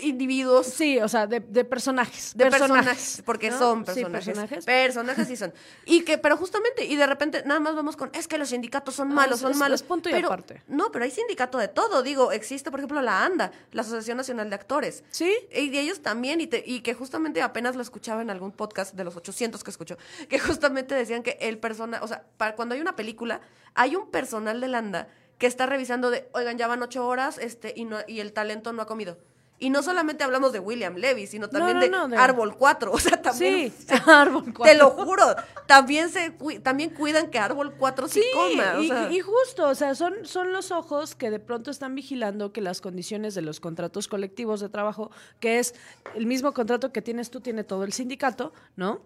individuos 0.00 0.66
Sí, 0.66 0.98
o 0.98 1.08
sea, 1.08 1.26
de, 1.26 1.40
de 1.40 1.64
personajes. 1.64 2.32
de 2.36 2.50
personajes, 2.50 3.22
porque 3.24 3.50
¿no? 3.50 3.58
son 3.58 3.80
Sí, 3.86 4.04
personajes. 4.04 4.26
personajes. 4.26 4.64
Personajes 4.64 5.28
sí 5.28 5.36
son. 5.36 5.52
Y 5.84 6.02
que, 6.02 6.18
pero 6.18 6.36
justamente, 6.36 6.84
y 6.84 6.96
de 6.96 7.06
repente 7.06 7.42
nada 7.46 7.60
más 7.60 7.74
vamos 7.74 7.96
con, 7.96 8.10
es 8.12 8.28
que 8.28 8.38
los 8.38 8.48
sindicatos 8.50 8.94
son 8.94 9.08
malos, 9.12 9.40
son 9.40 9.52
es- 9.52 9.56
malos. 9.58 9.80
es 9.82 9.86
punto 9.86 10.08
y 10.08 10.12
pero, 10.12 10.28
aparte. 10.28 10.62
No, 10.68 10.90
pero 10.92 11.04
hay 11.04 11.10
sindicato 11.10 11.58
de 11.58 11.68
todo. 11.68 12.02
Digo, 12.02 12.32
existe, 12.32 12.70
por 12.70 12.80
ejemplo, 12.80 13.00
la 13.02 13.24
ANDA, 13.24 13.52
la 13.72 13.82
Asociación 13.82 14.16
Nacional 14.16 14.48
de 14.50 14.54
Actores. 14.56 15.04
Sí, 15.10 15.32
Y 15.54 15.70
de 15.70 15.80
ellos 15.80 16.00
también, 16.02 16.40
y, 16.40 16.46
te- 16.46 16.64
y 16.66 16.80
que 16.80 16.94
justamente 16.94 17.42
apenas 17.42 17.76
lo 17.76 17.82
escuchaba 17.82 18.22
en 18.22 18.30
algún 18.30 18.52
podcast 18.52 18.94
de 18.94 19.04
los 19.04 19.16
800 19.16 19.62
que 19.64 19.70
escucho, 19.70 19.96
que 20.28 20.38
justamente 20.38 20.94
decían 20.94 21.22
que 21.22 21.36
el 21.40 21.58
persona, 21.58 22.00
o 22.02 22.08
sea, 22.08 22.24
para 22.36 22.54
cuando 22.56 22.74
hay 22.74 22.80
una 22.80 22.96
película, 22.96 23.40
hay 23.74 23.96
un 23.96 24.10
personal 24.10 24.60
de 24.60 24.68
Landa 24.68 25.08
que 25.38 25.46
está 25.46 25.66
revisando 25.66 26.10
de, 26.10 26.28
oigan, 26.32 26.56
ya 26.56 26.66
van 26.66 26.82
ocho 26.82 27.06
horas 27.06 27.36
este, 27.38 27.74
y, 27.76 27.84
no, 27.84 27.98
y 28.06 28.20
el 28.20 28.32
talento 28.32 28.72
no 28.72 28.80
ha 28.82 28.86
comido. 28.86 29.18
Y 29.58 29.70
no 29.70 29.82
solamente 29.82 30.22
hablamos 30.22 30.52
de 30.52 30.58
William 30.60 30.96
Levy, 30.96 31.26
sino 31.26 31.48
también 31.48 31.76
no, 31.78 31.82
de, 31.82 31.88
no, 31.88 32.08
de- 32.08 32.16
Árbol 32.18 32.56
4, 32.58 32.92
o 32.92 32.98
sea, 32.98 33.22
también... 33.22 33.72
sí. 33.72 33.86
Árbol 34.06 34.44
Te 34.44 34.52
cuatro. 34.52 34.76
lo 34.78 34.90
juro, 34.90 35.24
también 35.66 36.10
se 36.10 36.30
también 36.62 36.90
cuidan 36.90 37.30
que 37.30 37.38
Árbol 37.38 37.74
4 37.78 38.08
sí, 38.08 38.20
Sí, 38.20 38.26
coma. 38.34 38.74
o 38.76 38.82
y, 38.82 38.88
sea. 38.88 39.10
y 39.10 39.20
justo, 39.20 39.68
o 39.68 39.74
sea, 39.74 39.94
son, 39.94 40.14
son 40.24 40.52
los 40.52 40.70
ojos 40.72 41.14
que 41.14 41.30
de 41.30 41.38
pronto 41.38 41.70
están 41.70 41.94
vigilando 41.94 42.52
que 42.52 42.60
las 42.60 42.80
condiciones 42.82 43.34
de 43.34 43.42
los 43.42 43.60
contratos 43.60 44.08
colectivos 44.08 44.60
de 44.60 44.68
trabajo, 44.68 45.10
que 45.40 45.58
es 45.58 45.74
el 46.14 46.26
mismo 46.26 46.52
contrato 46.52 46.92
que 46.92 47.00
tienes 47.00 47.30
tú, 47.30 47.40
tiene 47.40 47.64
todo 47.64 47.84
el 47.84 47.92
sindicato, 47.94 48.52
¿no? 48.76 49.00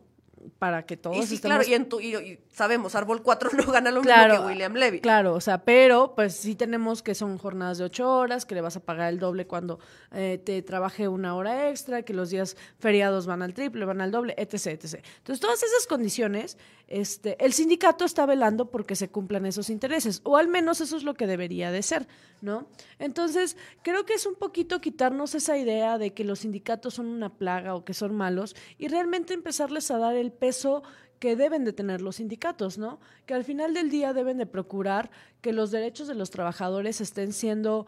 Para 0.59 0.87
que 0.87 0.97
todos 0.97 1.17
Y 1.19 1.27
sí, 1.27 1.35
estemos 1.35 1.59
claro, 1.59 1.71
y, 1.71 1.75
en 1.75 1.89
tu- 1.89 2.01
y- 2.01 2.17
y 2.17 2.39
sabemos, 2.53 2.95
Árbol 2.95 3.23
4 3.23 3.51
no 3.57 3.71
gana 3.71 3.91
lo 3.91 4.01
Claro, 4.01 4.33
mismo 4.35 4.47
que 4.47 4.53
William 4.53 4.75
Levy. 4.75 5.01
Claro, 5.01 5.35
o 5.35 5.41
sea, 5.41 5.65
pero 5.65 6.15
pues 6.15 6.35
sí 6.35 6.55
tenemos 6.55 7.03
que 7.03 7.15
son 7.15 7.37
jornadas 7.39 7.79
de 7.79 7.85
ocho 7.85 8.11
horas, 8.11 8.47
que 8.47 8.55
le 8.55 8.61
vas 8.63 8.77
a 8.77 8.81
pagar 8.81 9.11
el 9.13 9.19
doble 9.19 9.47
cuando 9.47 9.79
eh, 10.13 10.41
te 10.45 10.63
trabaje 10.63 11.09
una 11.09 11.35
hora 11.37 11.69
extra, 11.69 12.03
que 12.03 12.15
los 12.15 12.31
días 12.31 12.57
feriados 12.79 13.27
van 13.27 13.43
al 13.43 13.53
triple, 13.55 13.85
van 13.85 14.01
al 14.01 14.11
doble, 14.11 14.35
etc, 14.39 14.55
etc. 14.69 15.05
Entonces, 15.19 15.41
todas 15.41 15.63
esas 15.63 15.87
condiciones, 15.87 16.57
este, 16.91 17.43
el 17.43 17.53
sindicato 17.53 18.05
está 18.05 18.27
velando 18.27 18.69
porque 18.69 18.97
se 18.97 19.09
cumplan 19.09 19.47
esos 19.47 19.71
intereses, 19.71 20.21
o 20.25 20.37
al 20.37 20.49
menos 20.49 20.81
eso 20.81 20.97
es 20.97 21.05
lo 21.05 21.15
que 21.15 21.29
debería 21.29 21.71
de 21.71 21.83
ser, 21.83 22.09
¿no? 22.43 22.67
Entonces, 22.99 23.57
creo 23.83 24.05
que 24.05 24.15
es 24.15 24.27
un 24.27 24.35
poquito 24.35 24.81
quitarnos 24.81 25.37
esa 25.37 25.57
idea 25.57 25.99
de 25.99 26.13
que 26.13 26.25
los 26.25 26.41
sindicatos 26.41 26.95
son 26.95 27.07
una 27.07 27.33
plaga 27.33 27.77
o 27.77 27.85
que 27.85 27.95
son 27.95 28.17
malos 28.17 28.57
y 28.77 28.89
realmente 28.89 29.35
empezarles 29.35 29.91
a 29.93 29.99
dar 29.99 30.17
el 30.17 30.33
peso 30.33 30.83
que 31.21 31.37
deben 31.37 31.65
de 31.65 31.73
tener 31.73 32.01
los 32.01 32.17
sindicatos, 32.17 32.77
¿no? 32.77 32.99
Que 33.25 33.35
al 33.35 33.45
final 33.45 33.73
del 33.73 33.89
día 33.89 34.13
deben 34.13 34.39
de 34.39 34.47
procurar 34.47 35.13
que 35.43 35.53
los 35.53 35.71
derechos 35.71 36.09
de 36.09 36.17
los 36.17 36.31
trabajadores 36.31 37.01
estén 37.01 37.33
siendo, 37.33 37.87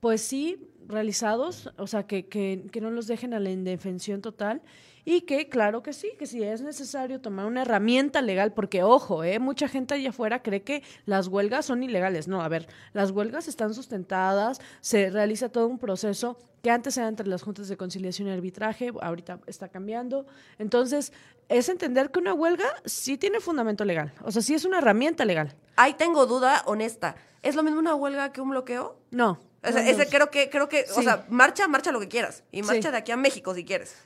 pues 0.00 0.20
sí, 0.20 0.68
realizados, 0.86 1.72
o 1.78 1.86
sea, 1.86 2.06
que, 2.06 2.26
que, 2.26 2.66
que 2.70 2.82
no 2.82 2.90
los 2.90 3.06
dejen 3.06 3.32
a 3.32 3.40
la 3.40 3.50
indefensión 3.50 4.20
total 4.20 4.60
y 5.04 5.22
que, 5.22 5.48
claro 5.48 5.82
que 5.82 5.92
sí, 5.92 6.12
que 6.18 6.26
si 6.26 6.42
es 6.42 6.60
necesario 6.62 7.20
tomar 7.20 7.46
una 7.46 7.62
herramienta 7.62 8.22
legal, 8.22 8.52
porque 8.52 8.82
ojo, 8.82 9.24
¿eh? 9.24 9.38
mucha 9.38 9.68
gente 9.68 9.94
allá 9.94 10.10
afuera 10.10 10.42
cree 10.42 10.62
que 10.62 10.82
las 11.06 11.28
huelgas 11.28 11.66
son 11.66 11.82
ilegales. 11.82 12.28
No, 12.28 12.42
a 12.42 12.48
ver, 12.48 12.66
las 12.92 13.10
huelgas 13.10 13.48
están 13.48 13.74
sustentadas, 13.74 14.60
se 14.80 15.10
realiza 15.10 15.48
todo 15.48 15.66
un 15.66 15.78
proceso 15.78 16.36
que 16.62 16.70
antes 16.70 16.96
era 16.98 17.08
entre 17.08 17.26
las 17.26 17.42
juntas 17.42 17.68
de 17.68 17.76
conciliación 17.76 18.28
y 18.28 18.32
arbitraje, 18.32 18.92
ahorita 19.00 19.40
está 19.46 19.68
cambiando. 19.68 20.26
Entonces, 20.58 21.12
es 21.48 21.68
entender 21.68 22.10
que 22.10 22.18
una 22.18 22.34
huelga 22.34 22.66
sí 22.84 23.16
tiene 23.16 23.40
fundamento 23.40 23.84
legal, 23.84 24.12
o 24.22 24.30
sea, 24.30 24.42
sí 24.42 24.54
es 24.54 24.64
una 24.64 24.78
herramienta 24.78 25.24
legal. 25.24 25.56
Ahí 25.76 25.94
tengo 25.94 26.26
duda 26.26 26.62
honesta. 26.66 27.16
¿Es 27.42 27.54
lo 27.54 27.62
mismo 27.62 27.78
una 27.80 27.94
huelga 27.94 28.32
que 28.32 28.42
un 28.42 28.50
bloqueo? 28.50 28.98
No. 29.10 29.40
O 29.62 29.72
sea, 29.72 29.82
no, 29.82 29.88
ese 29.88 30.06
creo 30.08 30.30
que, 30.30 30.50
creo 30.50 30.68
que, 30.68 30.84
o 30.96 31.02
sea, 31.02 31.24
marcha, 31.28 31.66
marcha 31.68 31.90
lo 31.92 32.00
que 32.00 32.08
quieras. 32.08 32.44
Y 32.52 32.62
marcha 32.62 32.88
Sí. 32.88 32.92
de 32.92 32.96
aquí 32.98 33.12
a 33.12 33.16
México 33.16 33.54
si 33.54 33.64
quieres. 33.64 33.96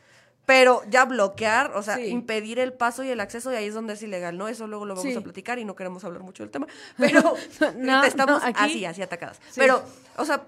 Pero 0.46 0.82
ya 0.90 1.04
bloquear, 1.06 1.72
o 1.74 1.82
sea, 1.82 1.96
Sí. 1.96 2.06
impedir 2.08 2.58
el 2.58 2.72
paso 2.74 3.02
y 3.02 3.08
el 3.08 3.20
acceso, 3.20 3.50
y 3.52 3.56
ahí 3.56 3.66
es 3.66 3.74
donde 3.74 3.94
es 3.94 4.02
ilegal, 4.02 4.36
¿no? 4.36 4.46
Eso 4.48 4.66
luego 4.66 4.84
lo 4.84 4.94
vamos 4.94 5.10
Sí. 5.10 5.16
a 5.16 5.22
platicar 5.22 5.58
y 5.58 5.64
no 5.64 5.74
queremos 5.74 6.04
hablar 6.04 6.22
mucho 6.22 6.42
del 6.42 6.50
tema. 6.50 6.66
Pero 6.98 7.34
No, 7.76 8.04
estamos 8.04 8.42
no, 8.42 8.48
aquí- 8.48 8.58
así, 8.62 8.84
así 8.84 9.02
atacadas. 9.02 9.38
Sí. 9.50 9.60
Pero, 9.60 9.82
o 10.18 10.24
sea, 10.26 10.44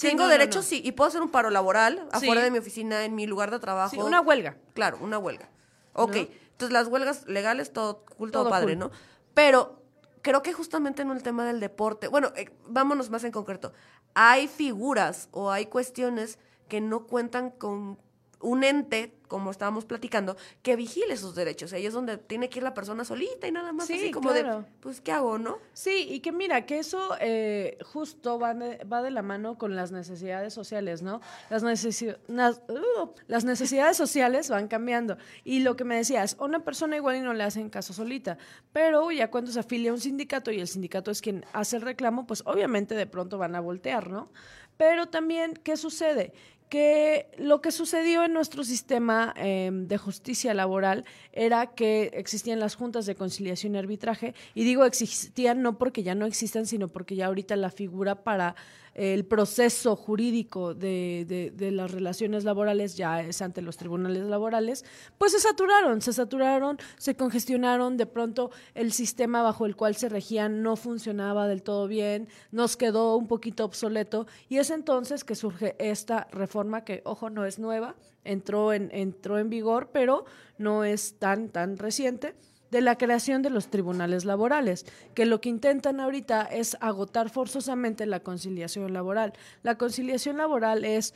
tengo 0.00 0.20
no, 0.20 0.24
no, 0.24 0.28
derecho, 0.30 0.60
no. 0.60 0.62
sí, 0.62 0.80
y 0.82 0.92
puedo 0.92 1.08
hacer 1.08 1.20
un 1.20 1.30
paro 1.30 1.50
laboral 1.50 2.08
afuera 2.12 2.40
de 2.42 2.50
mi 2.50 2.58
oficina, 2.58 3.04
en 3.04 3.14
mi 3.14 3.26
lugar 3.26 3.50
de 3.50 3.58
trabajo. 3.58 3.90
Sí, 3.90 3.98
una 4.00 4.20
huelga. 4.22 4.56
Claro, 4.72 4.96
una 5.02 5.18
huelga. 5.18 5.50
Ok, 5.92 6.14
¿No? 6.14 6.20
entonces 6.52 6.72
las 6.72 6.86
huelgas 6.88 7.26
legales, 7.26 7.72
todo 7.72 8.04
cool, 8.16 8.30
todo, 8.30 8.44
Todo 8.44 8.50
padre, 8.50 8.72
cool. 8.74 8.78
¿no? 8.78 8.90
Pero 9.34 9.82
creo 10.22 10.42
que 10.42 10.54
justamente 10.54 11.02
en 11.02 11.10
el 11.10 11.22
tema 11.22 11.44
del 11.44 11.60
deporte, 11.60 12.08
bueno, 12.08 12.32
eh, 12.34 12.48
vámonos 12.66 13.10
más 13.10 13.24
en 13.24 13.32
concreto, 13.32 13.74
hay 14.14 14.48
figuras 14.48 15.28
o 15.32 15.50
hay 15.50 15.66
cuestiones 15.66 16.38
que 16.68 16.80
no 16.80 17.06
cuentan 17.06 17.50
con 17.50 17.98
un 18.40 18.62
ente, 18.64 19.14
como 19.26 19.50
estábamos 19.50 19.84
platicando, 19.84 20.36
que 20.62 20.74
vigile 20.76 21.16
sus 21.16 21.34
derechos. 21.34 21.72
Ahí 21.72 21.84
es 21.84 21.92
donde 21.92 22.16
tiene 22.16 22.48
que 22.48 22.60
ir 22.60 22.62
la 22.62 22.72
persona 22.72 23.04
solita 23.04 23.46
y 23.46 23.52
nada 23.52 23.72
más 23.72 23.86
Sí, 23.88 23.94
así 23.94 24.10
como 24.10 24.30
claro. 24.30 24.60
de, 24.60 24.64
pues, 24.80 25.00
¿qué 25.00 25.12
hago, 25.12 25.38
no? 25.38 25.58
Sí, 25.74 26.06
y 26.08 26.20
que 26.20 26.32
mira, 26.32 26.64
que 26.64 26.78
eso 26.78 27.16
eh, 27.20 27.76
justo 27.84 28.38
va 28.38 28.54
de, 28.54 28.82
va 28.84 29.02
de 29.02 29.10
la 29.10 29.22
mano 29.22 29.58
con 29.58 29.76
las 29.76 29.92
necesidades 29.92 30.54
sociales, 30.54 31.02
¿no? 31.02 31.20
Las, 31.50 31.62
necesi- 31.64 32.16
nas- 32.28 32.62
uh, 32.70 33.10
las 33.26 33.44
necesidades 33.44 33.96
sociales 34.04 34.48
van 34.48 34.68
cambiando. 34.68 35.18
Y 35.44 35.60
lo 35.60 35.76
que 35.76 35.84
me 35.84 35.96
decías, 35.96 36.36
una 36.40 36.64
persona 36.64 36.96
igual 36.96 37.16
y 37.16 37.20
no 37.20 37.34
le 37.34 37.44
hacen 37.44 37.68
caso 37.70 37.92
solita, 37.92 38.38
pero 38.72 39.10
ya 39.10 39.30
cuando 39.30 39.50
se 39.50 39.60
afilia 39.60 39.90
a 39.90 39.94
un 39.94 40.00
sindicato 40.00 40.50
y 40.52 40.60
el 40.60 40.68
sindicato 40.68 41.10
es 41.10 41.20
quien 41.20 41.44
hace 41.52 41.76
el 41.76 41.82
reclamo, 41.82 42.26
pues 42.26 42.42
obviamente 42.46 42.94
de 42.94 43.06
pronto 43.06 43.36
van 43.36 43.54
a 43.56 43.60
voltear, 43.60 44.08
¿no? 44.10 44.30
Pero 44.76 45.06
también, 45.06 45.54
¿qué 45.54 45.76
sucede? 45.76 46.32
Que 46.68 47.28
lo 47.38 47.60
que 47.60 47.72
sucedió 47.72 48.24
en 48.24 48.32
nuestro 48.32 48.64
sistema 48.64 49.34
eh, 49.36 49.70
de 49.72 49.98
justicia 49.98 50.54
laboral 50.54 51.04
era 51.32 51.68
que 51.74 52.10
existían 52.14 52.60
las 52.60 52.74
juntas 52.74 53.06
de 53.06 53.14
conciliación 53.14 53.74
y 53.74 53.78
arbitraje, 53.78 54.34
y 54.54 54.64
digo 54.64 54.84
existían 54.84 55.62
no 55.62 55.78
porque 55.78 56.02
ya 56.02 56.14
no 56.14 56.26
existan, 56.26 56.66
sino 56.66 56.88
porque 56.88 57.16
ya 57.16 57.26
ahorita 57.26 57.56
la 57.56 57.70
figura 57.70 58.22
para 58.22 58.54
el 58.98 59.24
proceso 59.24 59.94
jurídico 59.94 60.74
de, 60.74 61.52
de, 61.54 61.70
las 61.70 61.92
relaciones 61.92 62.42
laborales 62.42 62.96
ya 62.96 63.20
es 63.22 63.40
ante 63.42 63.62
los 63.62 63.76
tribunales 63.76 64.24
laborales, 64.24 64.84
pues 65.18 65.30
se 65.30 65.38
saturaron, 65.38 66.02
se 66.02 66.12
saturaron, 66.12 66.78
se 66.96 67.14
congestionaron, 67.14 67.96
de 67.96 68.06
pronto 68.06 68.50
el 68.74 68.90
sistema 68.90 69.42
bajo 69.42 69.66
el 69.66 69.76
cual 69.76 69.94
se 69.94 70.08
regían 70.08 70.64
no 70.64 70.74
funcionaba 70.74 71.46
del 71.46 71.62
todo 71.62 71.86
bien, 71.86 72.26
nos 72.50 72.76
quedó 72.76 73.14
un 73.14 73.28
poquito 73.28 73.64
obsoleto, 73.64 74.26
y 74.48 74.56
es 74.56 74.70
entonces 74.70 75.22
que 75.22 75.36
surge 75.36 75.76
esta 75.78 76.26
reforma 76.32 76.84
que, 76.84 77.02
ojo, 77.04 77.30
no 77.30 77.46
es 77.46 77.60
nueva, 77.60 77.94
entró 78.24 78.72
en, 78.72 78.90
entró 78.92 79.38
en 79.38 79.48
vigor, 79.48 79.90
pero 79.92 80.24
no 80.58 80.82
es 80.82 81.20
tan, 81.20 81.50
tan 81.50 81.76
reciente 81.76 82.34
de 82.70 82.80
la 82.80 82.96
creación 82.98 83.42
de 83.42 83.50
los 83.50 83.68
tribunales 83.68 84.24
laborales, 84.24 84.86
que 85.14 85.26
lo 85.26 85.40
que 85.40 85.48
intentan 85.48 86.00
ahorita 86.00 86.42
es 86.42 86.76
agotar 86.80 87.30
forzosamente 87.30 88.06
la 88.06 88.20
conciliación 88.20 88.92
laboral. 88.92 89.32
La 89.62 89.78
conciliación 89.78 90.36
laboral 90.36 90.84
es, 90.84 91.14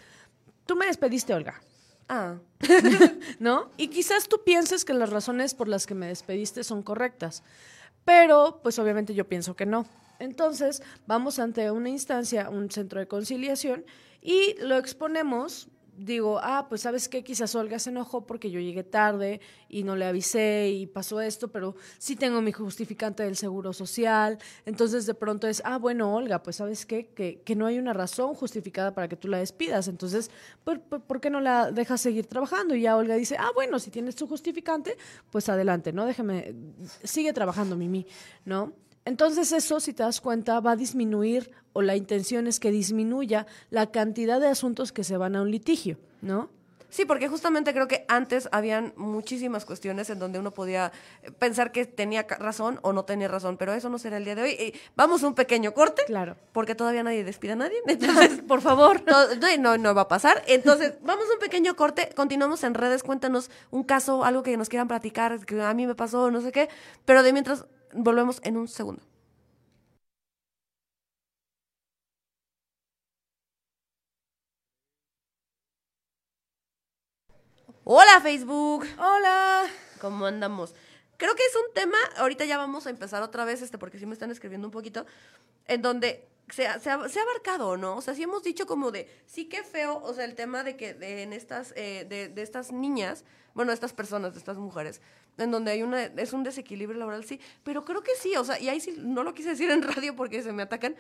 tú 0.67 0.77
me 0.77 0.87
despediste, 0.87 1.35
Olga. 1.35 1.61
Ah. 2.09 2.37
¿No? 3.39 3.71
Y 3.77 3.89
quizás 3.89 4.29
tú 4.29 4.43
pienses 4.45 4.85
que 4.85 4.95
las 4.95 5.11
razones 5.11 5.55
por 5.55 5.69
las 5.69 5.87
que 5.87 5.95
me 5.95 6.09
despediste 6.09 6.65
son 6.65 6.83
correctas, 6.83 7.43
pero 8.05 8.61
pues 8.63 8.79
obviamente 8.79 9.15
yo 9.15 9.29
pienso 9.29 9.55
que 9.57 9.67
no. 9.67 9.87
Entonces, 10.19 10.83
vamos 11.07 11.39
ante 11.39 11.71
una 11.71 11.89
instancia, 11.89 12.49
un 12.49 12.71
centro 12.71 13.01
de 13.01 13.09
conciliación, 13.09 13.85
y 14.21 14.55
lo 14.61 14.77
exponemos 14.77 15.69
digo, 15.97 16.41
ah, 16.43 16.67
pues 16.69 16.83
sabes 16.83 17.09
qué, 17.09 17.23
quizás 17.23 17.55
Olga 17.55 17.79
se 17.79 17.91
enojó 17.91 18.27
porque 18.27 18.51
yo 18.51 18.61
llegué 18.61 18.83
tarde 18.83 19.41
y 19.69 19.85
no 19.85 19.97
le 19.97 20.05
avisé 20.05 20.71
y 20.71 20.87
pasó 20.87 21.21
esto, 21.21 21.49
pero 21.49 21.75
sí 21.99 22.17
tengo 22.17 22.41
mi 22.41 22.53
justificante 22.53 23.23
del 23.23 23.37
seguro 23.37 23.73
social. 23.73 24.39
Entonces 24.65 25.07
de 25.07 25.15
pronto 25.15 25.47
es, 25.47 25.63
ah, 25.65 25.79
bueno, 25.79 26.15
Olga, 26.15 26.43
pues 26.43 26.57
sabes 26.57 26.87
qué, 26.87 27.09
que, 27.09 27.43
que 27.43 27.57
no 27.57 27.67
hay 27.67 27.79
una 27.79 27.93
razón 27.93 28.35
justificada 28.35 28.95
para 28.95 29.09
que 29.09 29.17
tú 29.17 29.29
la 29.29 29.39
despidas. 29.39 29.89
Entonces, 29.89 30.31
¿por, 30.65 30.81
por, 30.81 31.03
por 31.03 31.21
qué 31.21 31.31
no 31.31 31.41
la 31.41 31.71
dejas 31.71 32.01
seguir 32.01 32.27
trabajando? 32.27 32.75
Y 32.75 32.83
ya 32.83 32.97
Olga 32.97 33.15
dice, 33.15 33.37
ah, 33.39 33.51
bueno, 33.55 33.79
si 33.79 33.91
tienes 33.91 34.17
tu 34.17 34.27
justificante, 34.27 34.97
pues 35.31 35.49
adelante, 35.49 35.93
¿no? 35.93 36.07
Déjame, 36.07 36.55
sigue 37.05 37.33
trabajando, 37.33 37.77
Mimi, 37.77 38.07
¿no? 38.45 38.73
Entonces 39.05 39.53
eso, 39.53 39.81
si 39.81 39.93
te 39.93 40.03
das 40.03 40.21
cuenta, 40.21 40.61
va 40.61 40.73
a 40.73 40.77
disminuir 40.77 41.51
o 41.73 41.83
la 41.83 41.97
intención 41.97 42.47
es 42.47 42.61
que 42.61 42.71
disminuya 42.71 43.47
la 43.71 43.91
cantidad 43.91 44.41
de 44.41 44.49
asuntos 44.49 44.93
que 44.93 45.05
se 45.05 45.17
van 45.17 45.37
a 45.37 45.43
un 45.43 45.51
litigio, 45.51 45.99
¿no? 46.21 46.51
Sí, 46.93 47.07
porque 47.07 47.27
justamente 47.27 47.73
creo 47.73 47.89
que 47.89 48.05
antes 48.07 48.51
habían 48.53 48.93
muchísimas 48.97 49.65
cuestiones 49.65 50.11
en 50.11 50.19
donde 50.19 50.39
uno 50.39 50.51
podía 50.51 50.93
pensar 51.39 51.73
que 51.73 51.87
tenía 51.87 52.27
razón 52.39 52.81
o 52.83 52.93
no 52.93 53.07
tenía 53.07 53.29
razón, 53.29 53.57
pero 53.57 53.73
eso 53.73 53.89
no 53.89 53.99
será 53.99 54.19
el 54.19 54.27
día 54.27 54.35
de 54.35 54.43
hoy. 54.43 54.51
Eh, 54.51 54.75
vamos 54.95 55.25
a 55.25 55.29
un 55.29 55.35
pequeño 55.35 55.73
corte. 55.73 56.03
Claro. 56.05 56.37
Porque 56.53 56.75
todavía 56.75 57.03
nadie 57.03 57.25
despide 57.25 57.53
a 57.53 57.57
nadie. 57.57 57.79
Entonces, 57.87 58.43
por 58.47 58.61
favor. 58.61 59.03
No, 59.07 59.57
no, 59.59 59.79
no 59.79 59.95
va 59.95 60.03
a 60.03 60.09
pasar. 60.09 60.43
Entonces, 60.47 60.93
vamos 61.01 61.25
a 61.31 61.33
un 61.33 61.39
pequeño 61.39 61.77
corte. 61.77 62.11
Continuamos 62.15 62.63
en 62.63 62.75
redes. 62.75 63.03
Cuéntanos 63.03 63.51
un 63.71 63.85
caso, 63.85 64.23
algo 64.23 64.43
que 64.43 64.55
nos 64.59 64.69
quieran 64.69 64.87
platicar, 64.87 65.47
que 65.47 65.63
a 65.63 65.73
mí 65.73 65.87
me 65.87 65.95
pasó, 65.95 66.31
no 66.31 66.43
sé 66.43 66.53
qué. 66.53 66.69
Pero 67.07 67.23
de 67.23 67.33
mientras, 67.33 67.65
volvemos 67.95 68.41
en 68.45 68.57
un 68.57 68.69
segundo. 68.69 69.03
Hola 77.85 78.21
Facebook. 78.21 78.87
Hola. 78.99 79.65
¿Cómo 80.01 80.27
andamos? 80.27 80.75
Creo 81.17 81.35
que 81.35 81.43
es 81.45 81.55
un 81.57 81.73
tema, 81.75 81.97
ahorita 82.17 82.45
ya 82.45 82.57
vamos 82.59 82.87
a 82.87 82.91
empezar 82.91 83.23
otra 83.23 83.45
vez, 83.45 83.63
este, 83.63 83.79
porque 83.79 83.99
sí 83.99 84.07
me 84.07 84.13
están 84.15 84.31
escribiendo 84.31 84.67
un 84.67 84.73
poquito, 84.73 85.07
en 85.67 85.83
donde 85.83 86.29
se 86.51 86.67
ha, 86.67 86.81
se 86.81 86.91
ha- 86.91 87.09
se 87.09 87.21
ha 87.21 87.23
abarcado, 87.23 87.77
¿no? 87.77 87.97
O 87.97 88.03
sea, 88.03 88.15
sí 88.15 88.23
hemos 88.25 88.43
dicho 88.43 88.67
como 88.67 88.91
de, 88.91 89.09
sí 89.27 89.49
que 89.49 89.63
feo, 89.65 90.03
o 90.03 90.15
sea, 90.15 90.25
el 90.25 90.35
tema 90.35 90.65
de 90.65 90.77
que 90.77 90.95
de, 90.95 91.23
en 91.23 91.33
estas, 91.33 91.73
eh, 91.77 92.07
de, 92.09 92.29
de 92.29 92.43
estas 92.43 92.73
niñas, 92.73 93.25
bueno, 93.55 93.71
de 93.71 93.75
estas 93.75 93.93
personas, 93.93 94.33
de 94.35 94.39
estas 94.41 94.59
mujeres, 94.59 95.01
en 95.39 95.51
donde 95.51 95.71
hay 95.73 95.83
una, 95.83 96.05
es 96.05 96.33
un 96.33 96.43
desequilibrio 96.43 96.99
laboral, 96.99 97.25
sí, 97.25 97.41
pero 97.65 97.85
creo 97.85 98.03
que 98.03 98.13
sí, 98.19 98.37
o 98.37 98.45
sea, 98.45 98.61
y 98.61 98.69
ahí 98.69 98.81
sí, 98.81 98.95
no 98.99 99.23
lo 99.23 99.35
quise 99.35 99.51
decir 99.51 99.71
en 99.71 99.83
radio 99.83 100.15
porque 100.17 100.43
se 100.43 100.53
me 100.53 100.63
atacan, 100.63 100.95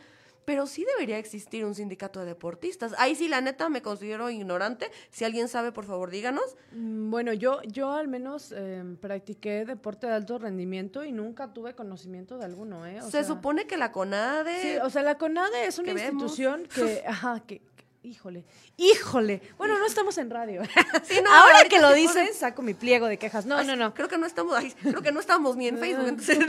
pero 0.44 0.66
sí 0.66 0.84
debería 0.84 1.18
existir 1.18 1.64
un 1.64 1.72
sindicato 1.76 2.18
de 2.18 2.26
deportistas. 2.26 2.94
Ahí 2.98 3.14
sí, 3.14 3.28
la 3.28 3.40
neta, 3.40 3.68
me 3.68 3.80
considero 3.80 4.28
ignorante. 4.28 4.90
Si 5.12 5.24
alguien 5.24 5.46
sabe, 5.46 5.70
por 5.70 5.84
favor, 5.84 6.10
díganos. 6.10 6.56
Mm, 6.72 7.10
Bueno, 7.12 7.32
yo, 7.32 7.62
yo 7.62 7.92
al 7.92 8.08
menos 8.08 8.52
eh, 8.56 8.82
practiqué 9.00 9.64
deporte 9.64 10.08
de 10.08 10.14
alto 10.14 10.38
rendimiento 10.38 11.04
y 11.04 11.12
nunca 11.12 11.52
tuve 11.52 11.74
conocimiento 11.76 12.38
de 12.38 12.46
alguno, 12.46 12.84
¿eh? 12.86 12.98
O 13.00 13.04
Se 13.04 13.10
sea, 13.12 13.24
supone 13.24 13.68
que 13.68 13.76
la 13.76 13.92
CONADE... 13.92 14.62
Sí, 14.62 14.68
o 14.82 14.90
sea, 14.90 15.02
la 15.04 15.16
CONADE 15.16 15.66
es 15.66 15.78
una 15.78 15.94
que 15.94 16.00
institución 16.00 16.66
que, 16.74 17.04
ajá, 17.06 17.38
que- 17.46 17.62
híjole, 18.02 18.44
híjole. 18.76 19.40
Bueno, 19.58 19.78
no 19.78 19.86
estamos 19.86 20.18
en 20.18 20.30
radio. 20.30 20.62
Sí, 21.04 21.20
no, 21.22 21.32
Ahora 21.32 21.64
que 21.68 21.80
lo 21.80 21.92
dicen, 21.92 22.28
saco 22.34 22.62
mi 22.62 22.74
pliego 22.74 23.06
de 23.06 23.18
quejas. 23.18 23.46
No, 23.46 23.56
Ay, 23.56 23.66
no, 23.66 23.76
no. 23.76 23.92
Creo 23.94 24.08
que 24.08 24.18
no 24.18 24.26
estamos 24.26 24.54
ahí. 24.56 24.72
Creo 24.82 25.02
que 25.02 25.12
no 25.12 25.20
estamos 25.20 25.56
ni 25.56 25.68
en 25.68 25.78
Facebook. 25.78 26.08
entonces- 26.08 26.38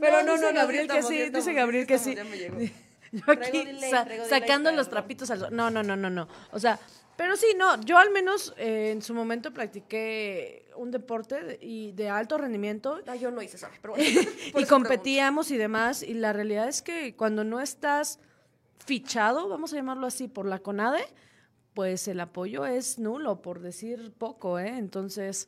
Pero 0.00 0.22
no, 0.22 0.32
dice 0.34 0.44
no, 0.44 0.52
no, 0.52 0.58
Gabriel 0.60 0.88
que 0.88 1.02
sí, 1.02 1.30
dice 1.30 1.52
Gabriel 1.52 1.86
que 1.86 1.98
sí. 1.98 2.14
Yo 3.12 3.22
aquí 3.32 3.64
delay, 3.64 3.90
sa- 3.90 4.04
traigo 4.04 4.24
delay, 4.24 4.40
sacando 4.40 4.70
los 4.72 4.88
trapitos 4.90 5.30
al. 5.30 5.54
No, 5.54 5.70
no, 5.70 5.82
no, 5.82 5.96
no, 5.96 6.10
no. 6.10 6.28
O 6.52 6.60
sea, 6.60 6.78
pero 7.16 7.36
sí, 7.36 7.46
no, 7.56 7.80
yo 7.80 7.96
al 7.98 8.10
menos 8.10 8.52
eh, 8.58 8.90
en 8.92 9.00
su 9.02 9.14
momento 9.14 9.52
practiqué 9.52 10.66
un 10.76 10.90
deporte 10.90 11.42
de- 11.42 11.58
y 11.60 11.92
de 11.92 12.10
alto 12.10 12.36
rendimiento 12.38 13.00
No, 13.06 13.14
yo 13.14 13.30
no 13.30 13.40
hice 13.42 13.56
eso, 13.56 13.66
pero 13.80 13.94
bueno. 13.94 14.20
y 14.56 14.64
competíamos 14.66 15.50
y 15.50 15.56
demás. 15.56 16.02
Y 16.02 16.14
la 16.14 16.32
realidad 16.34 16.68
es 16.68 16.82
que 16.82 17.16
cuando 17.16 17.42
no 17.44 17.60
estás 17.60 18.20
fichado, 18.92 19.48
vamos 19.50 19.72
a 19.74 19.76
llamarlo 19.76 20.06
así, 20.06 20.28
por 20.28 20.46
la 20.46 20.60
CONADE, 20.60 21.04
pues 21.74 22.08
el 22.08 22.18
apoyo 22.20 22.64
es 22.64 22.98
nulo, 22.98 23.42
por 23.42 23.60
decir 23.60 24.14
poco, 24.16 24.58
¿eh? 24.58 24.78
Entonces, 24.78 25.46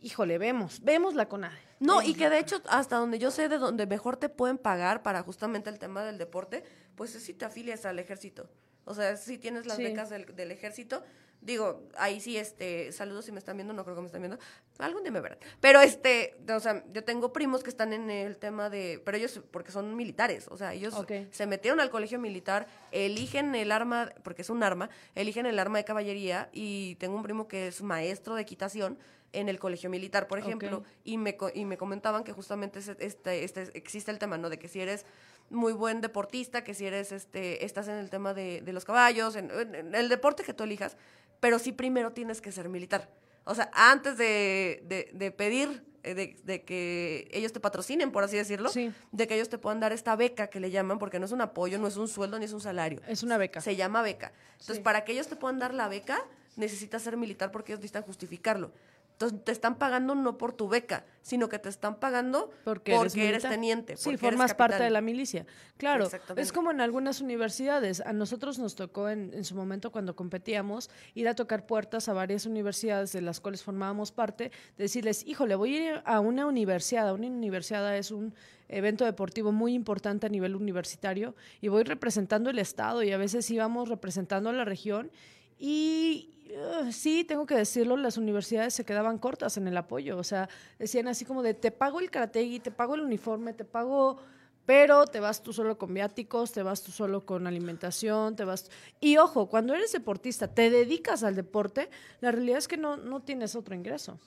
híjole, 0.00 0.38
vemos, 0.38 0.80
vemos 0.82 1.14
la 1.14 1.28
CONADE. 1.28 1.58
No, 1.80 2.00
y 2.02 2.14
que 2.14 2.30
de 2.30 2.38
hecho, 2.38 2.62
hasta 2.70 2.96
donde 2.96 3.18
yo 3.18 3.30
sé 3.30 3.50
de 3.50 3.58
donde 3.58 3.86
mejor 3.86 4.16
te 4.16 4.30
pueden 4.30 4.56
pagar 4.56 5.02
para 5.02 5.22
justamente 5.22 5.68
el 5.68 5.78
tema 5.78 6.02
del 6.02 6.16
deporte, 6.16 6.64
pues 6.96 7.14
es 7.14 7.22
si 7.22 7.34
te 7.34 7.44
afilias 7.44 7.84
al 7.84 7.98
ejército. 7.98 8.48
O 8.86 8.94
sea, 8.94 9.16
si 9.18 9.36
tienes 9.36 9.66
las 9.66 9.76
Sí. 9.76 9.82
becas 9.84 10.08
del, 10.08 10.24
del 10.34 10.50
ejército, 10.50 11.04
digo, 11.40 11.88
ahí 11.96 12.20
sí, 12.20 12.36
este, 12.36 12.92
saludos 12.92 13.24
si 13.24 13.32
me 13.32 13.38
están 13.38 13.56
viendo, 13.56 13.72
no 13.72 13.84
creo 13.84 13.94
que 13.94 14.02
me 14.02 14.06
están 14.06 14.20
viendo, 14.20 14.38
algún 14.78 15.02
día 15.02 15.12
me 15.12 15.20
verán. 15.20 15.38
Pero 15.60 15.80
este, 15.80 16.36
o 16.54 16.60
sea, 16.60 16.84
yo 16.92 17.04
tengo 17.04 17.32
primos 17.32 17.62
que 17.62 17.70
están 17.70 17.92
en 17.92 18.10
el 18.10 18.38
tema 18.38 18.70
de, 18.70 19.00
pero 19.04 19.16
ellos, 19.16 19.40
porque 19.50 19.72
son 19.72 19.94
militares, 19.96 20.46
o 20.48 20.56
sea, 20.56 20.74
ellos 20.74 20.94
se 21.30 21.46
metieron 21.46 21.80
al 21.80 21.90
colegio 21.90 22.18
militar, 22.18 22.66
eligen 22.92 23.54
el 23.54 23.72
arma, 23.72 24.12
porque 24.22 24.42
es 24.42 24.50
un 24.50 24.62
arma, 24.62 24.90
eligen 25.14 25.46
el 25.46 25.58
arma 25.58 25.78
de 25.78 25.84
caballería 25.84 26.48
y 26.52 26.96
tengo 26.96 27.16
un 27.16 27.22
primo 27.22 27.48
que 27.48 27.68
es 27.68 27.82
maestro 27.82 28.34
de 28.34 28.42
equitación 28.42 28.98
en 29.32 29.48
el 29.48 29.58
colegio 29.58 29.90
militar, 29.90 30.26
por 30.26 30.38
ejemplo, 30.38 30.84
y, 31.04 31.18
me, 31.18 31.36
y 31.54 31.64
me 31.64 31.76
comentaban 31.76 32.24
que 32.24 32.32
justamente 32.32 32.80
este, 32.98 33.44
este, 33.44 33.70
existe 33.74 34.10
el 34.10 34.18
tema, 34.18 34.38
¿no? 34.38 34.48
De 34.48 34.58
que 34.58 34.68
si 34.68 34.80
eres 34.80 35.04
muy 35.50 35.72
buen 35.72 36.00
deportista, 36.00 36.64
que 36.64 36.74
si 36.74 36.86
eres, 36.86 37.12
este, 37.12 37.64
estás 37.64 37.88
en 37.88 37.96
el 37.96 38.10
tema 38.10 38.34
de, 38.34 38.60
de 38.62 38.72
los 38.72 38.84
caballos, 38.84 39.36
en, 39.36 39.50
en 39.50 39.94
el 39.94 40.08
deporte 40.08 40.44
que 40.44 40.54
tú 40.54 40.64
elijas, 40.64 40.96
pero 41.40 41.58
sí 41.58 41.72
primero 41.72 42.12
tienes 42.12 42.40
que 42.40 42.52
ser 42.52 42.68
militar. 42.68 43.08
O 43.44 43.54
sea, 43.54 43.70
antes 43.72 44.16
de, 44.18 44.82
de- 44.86 45.10
de 45.12 45.30
pedir 45.30 45.84
eh, 46.04 46.14
de, 46.14 46.36
de 46.44 46.62
que 46.64 47.28
ellos 47.32 47.52
te 47.52 47.58
patrocinen, 47.60 48.12
por 48.12 48.22
así 48.22 48.36
decirlo, 48.36 48.68
Sí. 48.68 48.92
de 49.10 49.26
que 49.26 49.34
ellos 49.34 49.48
te 49.48 49.58
puedan 49.58 49.80
dar 49.80 49.92
esta 49.92 50.14
beca 50.16 50.46
que 50.48 50.60
le 50.60 50.70
llaman, 50.70 50.98
porque 50.98 51.18
no 51.18 51.24
es 51.26 51.32
un 51.32 51.40
apoyo, 51.40 51.76
no 51.78 51.88
es 51.88 51.96
un 51.96 52.06
sueldo 52.08 52.38
ni 52.38 52.44
es 52.44 52.52
un 52.52 52.60
salario. 52.60 53.00
Es 53.08 53.22
una 53.24 53.36
beca. 53.36 53.60
Se 53.60 53.74
llama 53.74 54.00
beca. 54.02 54.32
Entonces, 54.52 54.76
Sí. 54.76 54.82
para 54.82 55.04
que 55.04 55.12
ellos 55.12 55.26
te 55.28 55.34
puedan 55.36 55.58
dar 55.58 55.74
la 55.74 55.88
beca, 55.88 56.24
necesitas 56.56 57.02
ser 57.02 57.16
militar 57.16 57.50
porque 57.50 57.72
ellos 57.72 57.80
necesitan 57.80 58.04
justificarlo. 58.04 58.70
Entonces, 59.18 59.44
te 59.44 59.50
están 59.50 59.78
pagando 59.78 60.14
no 60.14 60.38
por 60.38 60.52
tu 60.52 60.68
beca, 60.68 61.04
sino 61.22 61.48
que 61.48 61.58
te 61.58 61.68
están 61.68 61.98
pagando 61.98 62.52
Porque, 62.62 62.94
porque, 62.94 63.28
eres, 63.28 63.42
teniente. 63.42 63.96
Sí, 63.96 64.04
porque 64.04 64.14
eres 64.14 64.20
formas 64.20 64.54
parte 64.54 64.80
de 64.80 64.90
la 64.90 65.00
milicia. 65.00 65.44
Claro, 65.76 66.08
es 66.36 66.52
como 66.52 66.70
en 66.70 66.80
algunas 66.80 67.20
universidades. 67.20 68.00
A 68.00 68.12
nosotros 68.12 68.60
nos 68.60 68.76
tocó 68.76 69.08
en, 69.08 69.34
en 69.34 69.42
su 69.42 69.56
momento 69.56 69.90
cuando 69.90 70.14
competíamos 70.14 70.88
ir 71.14 71.26
a 71.26 71.34
tocar 71.34 71.66
puertas 71.66 72.08
a 72.08 72.12
varias 72.12 72.46
universidades 72.46 73.10
de 73.10 73.20
las 73.20 73.40
cuales 73.40 73.64
formábamos 73.64 74.12
parte, 74.12 74.52
decirles, 74.76 75.26
híjole, 75.26 75.56
voy 75.56 75.74
a 75.74 75.94
ir 75.94 76.02
a 76.04 76.20
una 76.20 76.46
universidad. 76.46 77.12
Una 77.12 77.26
universidad 77.26 77.96
es 77.96 78.12
un 78.12 78.36
evento 78.68 79.04
deportivo 79.04 79.50
muy 79.50 79.74
importante 79.74 80.26
a 80.26 80.28
nivel 80.28 80.54
universitario 80.54 81.34
y 81.60 81.66
voy 81.66 81.82
representando 81.82 82.50
el 82.50 82.60
estado 82.60 83.02
y 83.02 83.10
a 83.10 83.16
veces 83.16 83.50
íbamos 83.50 83.88
representando 83.88 84.50
a 84.50 84.52
la 84.52 84.64
región 84.64 85.10
y 85.58 86.30
uh, 86.50 86.92
sí, 86.92 87.24
tengo 87.24 87.46
que 87.46 87.54
decirlo, 87.54 87.96
las 87.96 88.16
universidades 88.16 88.74
se 88.74 88.84
quedaban 88.84 89.18
cortas 89.18 89.56
en 89.56 89.68
el 89.68 89.76
apoyo. 89.76 90.18
O 90.18 90.24
sea, 90.24 90.48
decían 90.78 91.08
así 91.08 91.24
como 91.24 91.42
de, 91.42 91.54
te 91.54 91.70
pago 91.70 92.00
el 92.00 92.10
karategi, 92.10 92.60
te 92.60 92.70
pago 92.70 92.94
el 92.94 93.02
uniforme, 93.02 93.52
te 93.52 93.64
pago, 93.64 94.18
pero 94.66 95.06
te 95.06 95.20
vas 95.20 95.42
tú 95.42 95.52
solo 95.52 95.78
con 95.78 95.94
viáticos, 95.94 96.52
te 96.52 96.62
vas 96.62 96.82
tú 96.82 96.92
solo 96.92 97.24
con 97.24 97.46
alimentación, 97.46 98.36
te 98.36 98.44
vas... 98.44 98.70
Y 99.00 99.16
ojo, 99.16 99.48
cuando 99.48 99.74
eres 99.74 99.92
deportista, 99.92 100.48
te 100.48 100.70
dedicas 100.70 101.22
al 101.22 101.34
deporte, 101.36 101.88
la 102.20 102.32
realidad 102.32 102.58
es 102.58 102.68
que 102.68 102.76
no, 102.76 102.96
no 102.96 103.20
tienes 103.20 103.54
otro 103.54 103.74
ingreso. 103.74 104.18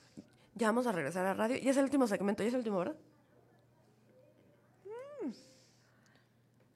Ya 0.56 0.68
vamos 0.68 0.88
a 0.88 0.92
regresar 0.92 1.26
a 1.26 1.34
radio. 1.34 1.58
Ya 1.58 1.72
es 1.72 1.78
el 1.78 1.84
último 1.84 2.08
segmento, 2.08 2.44
ya 2.44 2.48
es 2.48 2.54
el 2.54 2.60
último, 2.60 2.80
¿verdad? 2.80 2.96
Mm. 5.24 5.32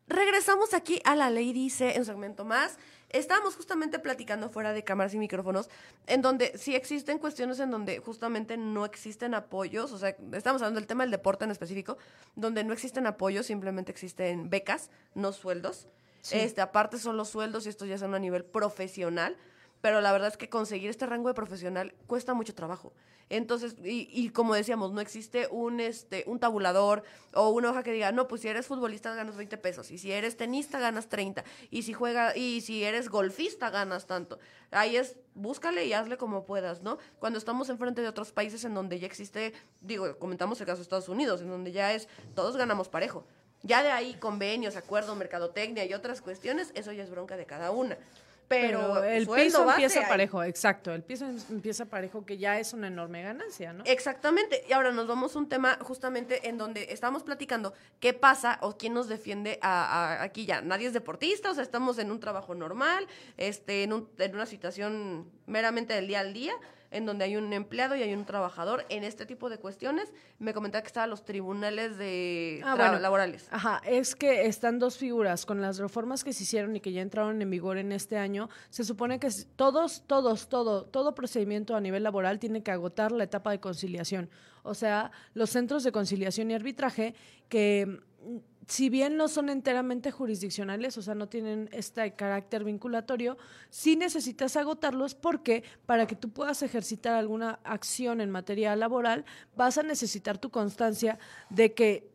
Regresamos 0.07 0.73
aquí 0.73 1.01
a 1.03 1.15
La 1.15 1.29
Ley 1.29 1.51
Dice, 1.51 1.93
en 1.93 1.99
un 1.99 2.05
segmento 2.05 2.45
más. 2.45 2.77
Estábamos 3.15 3.55
justamente 3.55 3.97
platicando 3.97 4.49
fuera 4.49 4.73
de 4.73 4.83
cámaras 4.83 5.13
y 5.13 5.17
micrófonos, 5.17 5.69
en 6.05 6.21
donde 6.21 6.51
sí 6.57 6.75
existen 6.75 7.17
cuestiones 7.17 7.61
en 7.61 7.71
donde 7.71 7.99
justamente 7.99 8.57
no 8.57 8.83
existen 8.83 9.33
apoyos, 9.33 9.93
o 9.93 9.97
sea, 9.97 10.17
estamos 10.33 10.61
hablando 10.61 10.81
del 10.81 10.87
tema 10.87 11.05
del 11.05 11.11
deporte 11.11 11.45
en 11.45 11.51
específico, 11.51 11.97
donde 12.35 12.65
no 12.65 12.73
existen 12.73 13.07
apoyos, 13.07 13.45
simplemente 13.45 13.89
existen 13.89 14.49
becas, 14.49 14.89
no 15.13 15.31
sueldos. 15.31 15.87
Sí. 16.19 16.39
Este, 16.39 16.59
aparte 16.59 16.99
son 16.99 17.15
los 17.15 17.29
sueldos 17.29 17.65
y 17.65 17.69
estos 17.69 17.87
ya 17.87 17.97
son 17.97 18.15
a 18.15 18.19
nivel 18.19 18.43
profesional, 18.43 19.37
pero 19.85 20.01
la 20.01 20.11
verdad 20.11 20.29
es 20.29 20.37
que 20.37 20.49
conseguir 20.49 20.89
este 20.89 21.05
rango 21.05 21.27
de 21.27 21.35
profesional 21.35 21.93
cuesta 22.07 22.33
mucho 22.33 22.55
trabajo. 22.55 22.91
Entonces, 23.29 23.75
y, 23.83 24.09
y 24.11 24.29
como 24.29 24.55
decíamos, 24.55 24.91
no 24.93 24.99
existe 24.99 25.47
un, 25.51 25.79
este, 25.79 26.23
un 26.25 26.39
tabulador 26.39 27.03
o 27.35 27.49
una 27.49 27.69
hoja 27.69 27.83
que 27.83 27.91
diga, 27.91 28.11
no, 28.11 28.27
pues 28.27 28.41
si 28.41 28.47
eres 28.47 28.65
futbolista 28.65 29.13
ganas 29.13 29.37
20 29.37 29.59
pesos, 29.59 29.91
y 29.91 29.99
si 29.99 30.11
eres 30.11 30.37
tenista 30.37 30.79
ganas 30.79 31.07
30, 31.07 31.43
y 31.69 31.83
si 31.83 31.93
juega, 31.93 32.35
y 32.35 32.61
si 32.61 32.83
eres 32.83 33.09
golfista 33.09 33.69
ganas 33.69 34.07
tanto. 34.07 34.39
Ahí 34.71 34.97
es, 34.97 35.17
búscale 35.35 35.85
y 35.85 35.93
hazle 35.93 36.17
como 36.17 36.45
puedas, 36.45 36.81
¿no? 36.81 36.97
Cuando 37.19 37.37
estamos 37.37 37.69
enfrente 37.69 38.01
de 38.01 38.07
otros 38.07 38.31
países 38.31 38.65
en 38.65 38.73
donde 38.73 38.97
ya 38.97 39.05
existe, 39.05 39.53
digo, 39.81 40.17
comentamos 40.17 40.59
el 40.61 40.65
caso 40.65 40.77
de 40.77 40.81
Estados 40.81 41.09
Unidos, 41.09 41.41
en 41.41 41.49
donde 41.49 41.71
ya 41.71 41.93
es, 41.93 42.07
todos 42.33 42.57
ganamos 42.57 42.89
parejo. 42.89 43.23
Ya 43.61 43.83
de 43.83 43.91
ahí 43.91 44.15
convenios, 44.15 44.77
acuerdo, 44.77 45.13
mercadotecnia 45.13 45.85
y 45.85 45.93
otras 45.93 46.21
cuestiones, 46.21 46.71
eso 46.73 46.91
ya 46.91 47.03
es 47.03 47.11
bronca 47.11 47.37
de 47.37 47.45
cada 47.45 47.69
una. 47.69 47.99
Pero, 48.47 49.03
el 49.03 49.25
piso 49.27 49.65
base 49.65 49.81
empieza 49.83 50.01
hay. 50.01 50.05
parejo, 50.07 50.43
exacto, 50.43 50.93
el 50.93 51.01
piso 51.03 51.25
em- 51.25 51.39
empieza 51.49 51.85
parejo, 51.85 52.25
que 52.25 52.37
ya 52.37 52.59
es 52.59 52.73
una 52.73 52.87
enorme 52.87 53.23
ganancia, 53.23 53.73
¿no? 53.73 53.83
Exactamente. 53.85 54.63
Y 54.69 54.73
ahora 54.73 54.91
nos 54.91 55.07
vamos 55.07 55.35
a 55.35 55.39
un 55.39 55.49
tema 55.49 55.77
justamente 55.81 56.47
en 56.47 56.57
donde 56.57 56.87
estamos 56.91 57.23
platicando 57.23 57.73
qué 57.99 58.13
pasa 58.13 58.59
o 58.61 58.77
quién 58.77 58.93
nos 58.93 59.07
defiende 59.07 59.57
a, 59.61 59.85
a- 60.19 60.23
aquí 60.23 60.45
ya. 60.45 60.61
Nadie 60.61 60.87
es 60.87 60.93
deportista, 60.93 61.49
o 61.49 61.53
sea, 61.55 61.63
estamos 61.63 61.97
en 61.97 62.11
un 62.11 62.19
trabajo 62.19 62.53
normal, 62.53 63.07
este, 63.37 63.83
en, 63.83 63.93
un- 63.93 64.09
en 64.19 64.35
una 64.35 64.45
situación 64.45 65.29
meramente 65.47 65.93
del 65.93 66.07
día 66.07 66.19
al 66.19 66.33
día, 66.33 66.53
en 66.95 67.05
donde 67.05 67.25
hay 67.25 67.35
un 67.35 67.51
empleado 67.53 67.95
y 67.95 68.01
hay 68.03 68.13
un 68.13 68.25
trabajador. 68.25 68.85
En 68.89 69.03
este 69.03 69.25
tipo 69.25 69.49
de 69.49 69.57
cuestiones, 69.57 70.13
me 70.39 70.53
comentaba 70.53 70.81
que 70.81 70.87
estaban 70.87 71.09
los 71.09 71.25
tribunales 71.25 71.97
de 71.97 72.61
Ah, 72.63 72.75
bueno. 72.75 72.99
laborales. 72.99 73.47
Ajá, 73.51 73.81
es 73.85 74.15
que 74.15 74.45
están 74.45 74.79
dos 74.79 74.97
figuras. 74.97 75.45
Con 75.45 75.61
las 75.61 75.77
reformas 75.77 76.23
que 76.23 76.33
se 76.33 76.43
hicieron 76.43 76.75
y 76.75 76.79
que 76.79 76.91
ya 76.91 77.01
entraron 77.01 77.41
en 77.41 77.49
vigor 77.49 77.77
en 77.77 77.91
este 77.91 78.17
año, 78.17 78.49
se 78.69 78.83
supone 78.83 79.19
que 79.19 79.29
todos, 79.55 80.03
todos, 80.07 80.47
todo, 80.49 80.85
todo 80.85 81.13
procedimiento 81.13 81.75
a 81.75 81.81
nivel 81.81 82.03
laboral 82.03 82.39
tiene 82.39 82.63
que 82.63 82.71
agotar 82.71 83.11
la 83.11 83.25
etapa 83.25 83.51
de 83.51 83.59
conciliación. 83.59 84.29
O 84.63 84.73
sea, 84.73 85.11
los 85.33 85.49
centros 85.49 85.83
de 85.83 85.91
conciliación 85.91 86.49
y 86.49 86.53
arbitraje 86.55 87.13
que 87.49 87.85
mm, 88.21 88.37
si 88.67 88.89
bien 88.89 89.15
no 89.15 89.27
son 89.27 89.49
enteramente 89.49 90.11
jurisdiccionales, 90.11 90.97
o 90.97 91.01
sea, 91.01 91.13
no 91.13 91.27
tienen 91.27 91.69
este 91.71 92.13
carácter 92.13 92.63
vinculatorio, 92.63 93.37
sí 93.69 93.95
necesitas 93.95 94.55
agotarlos 94.55 95.13
porque 95.13 95.63
para 95.85 96.07
que 96.07 96.15
tú 96.15 96.31
puedas 96.31 96.63
ejercitar 96.63 97.13
alguna 97.13 97.59
acción 97.63 98.21
en 98.21 98.31
materia 98.31 98.75
laboral, 98.75 99.25
vas 99.55 99.77
a 99.77 99.83
necesitar 99.83 100.37
tu 100.37 100.49
constancia 100.49 101.19
de 101.49 101.73
que 101.73 102.09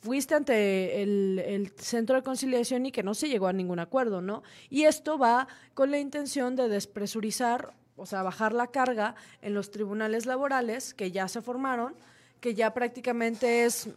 fuiste 0.00 0.34
ante 0.34 1.02
el, 1.02 1.42
el, 1.44 1.72
centro 1.76 2.16
de 2.16 2.22
conciliación 2.22 2.86
y 2.86 2.92
que 2.92 3.02
no 3.02 3.14
se 3.14 3.28
llegó 3.28 3.46
a 3.46 3.52
ningún 3.52 3.78
acuerdo, 3.78 4.20
¿no? 4.20 4.42
Y 4.70 4.84
esto 4.84 5.18
va 5.18 5.48
con 5.74 5.90
la 5.90 5.98
intención 5.98 6.56
de 6.56 6.68
despresurizar, 6.68 7.74
o 7.96 8.06
sea, 8.06 8.22
bajar 8.22 8.52
la 8.52 8.68
carga 8.68 9.14
en 9.40 9.54
los 9.54 9.70
tribunales 9.70 10.26
laborales 10.26 10.94
que 10.94 11.10
ya 11.10 11.28
se 11.28 11.42
formaron, 11.42 11.94
que 12.40 12.54
ya 12.54 12.74
prácticamente 12.74 13.64
es 13.64 13.88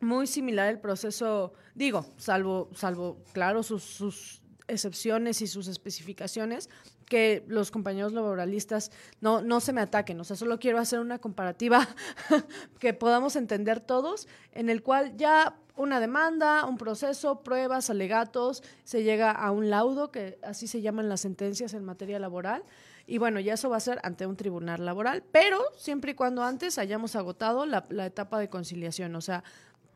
muy 0.00 0.26
similar 0.26 0.68
el 0.68 0.78
proceso, 0.78 1.52
digo, 1.74 2.06
salvo, 2.16 2.70
salvo 2.74 3.22
claro, 3.32 3.62
sus, 3.62 3.82
sus 3.82 4.40
excepciones 4.68 5.42
y 5.42 5.46
sus 5.46 5.68
especificaciones, 5.68 6.70
que 7.06 7.44
los 7.48 7.72
compañeros 7.72 8.12
laboralistas 8.12 8.92
no, 9.20 9.42
no 9.42 9.60
se 9.60 9.72
me 9.72 9.80
ataquen. 9.80 10.20
O 10.20 10.24
sea, 10.24 10.36
solo 10.36 10.60
quiero 10.60 10.78
hacer 10.78 11.00
una 11.00 11.18
comparativa 11.18 11.86
que 12.78 12.94
podamos 12.94 13.34
entender 13.36 13.80
todos, 13.80 14.28
en 14.52 14.70
el 14.70 14.82
cual 14.82 15.16
ya 15.16 15.56
una 15.76 15.98
demanda, 15.98 16.66
un 16.66 16.76
proceso, 16.76 17.40
pruebas, 17.42 17.90
alegatos, 17.90 18.62
se 18.84 19.02
llega 19.02 19.32
a 19.32 19.50
un 19.50 19.70
laudo, 19.70 20.12
que 20.12 20.38
así 20.42 20.66
se 20.66 20.82
llaman 20.82 21.08
las 21.08 21.22
sentencias 21.22 21.74
en 21.74 21.84
materia 21.84 22.18
laboral. 22.18 22.62
Y 23.06 23.18
bueno, 23.18 23.40
ya 23.40 23.54
eso 23.54 23.68
va 23.70 23.78
a 23.78 23.80
ser 23.80 23.98
ante 24.04 24.26
un 24.26 24.36
tribunal 24.36 24.84
laboral, 24.84 25.24
pero 25.32 25.58
siempre 25.76 26.12
y 26.12 26.14
cuando 26.14 26.44
antes 26.44 26.78
hayamos 26.78 27.16
agotado 27.16 27.66
la, 27.66 27.86
la 27.88 28.06
etapa 28.06 28.38
de 28.38 28.48
conciliación. 28.48 29.16
O 29.16 29.20
sea, 29.20 29.42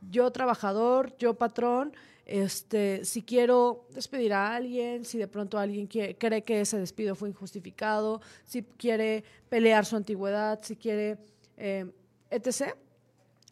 yo 0.01 0.31
trabajador, 0.31 1.17
yo 1.17 1.35
patrón, 1.35 1.93
este, 2.27 3.05
si 3.05 3.23
quiero 3.23 3.87
despedir 3.91 4.33
a 4.33 4.55
alguien, 4.55 5.05
si 5.05 5.19
de 5.19 5.29
pronto 5.29 5.59
alguien 5.59 5.87
cree 5.87 6.43
que 6.43 6.61
ese 6.61 6.79
despido 6.79 7.15
fue 7.15 7.29
injustificado, 7.29 8.21
si 8.45 8.63
quiere 8.63 9.25
pelear 9.49 9.85
su 9.85 9.97
antigüedad, 9.97 10.61
si 10.63 10.77
quiere, 10.77 11.19
eh, 11.57 11.87
etc. 12.31 12.75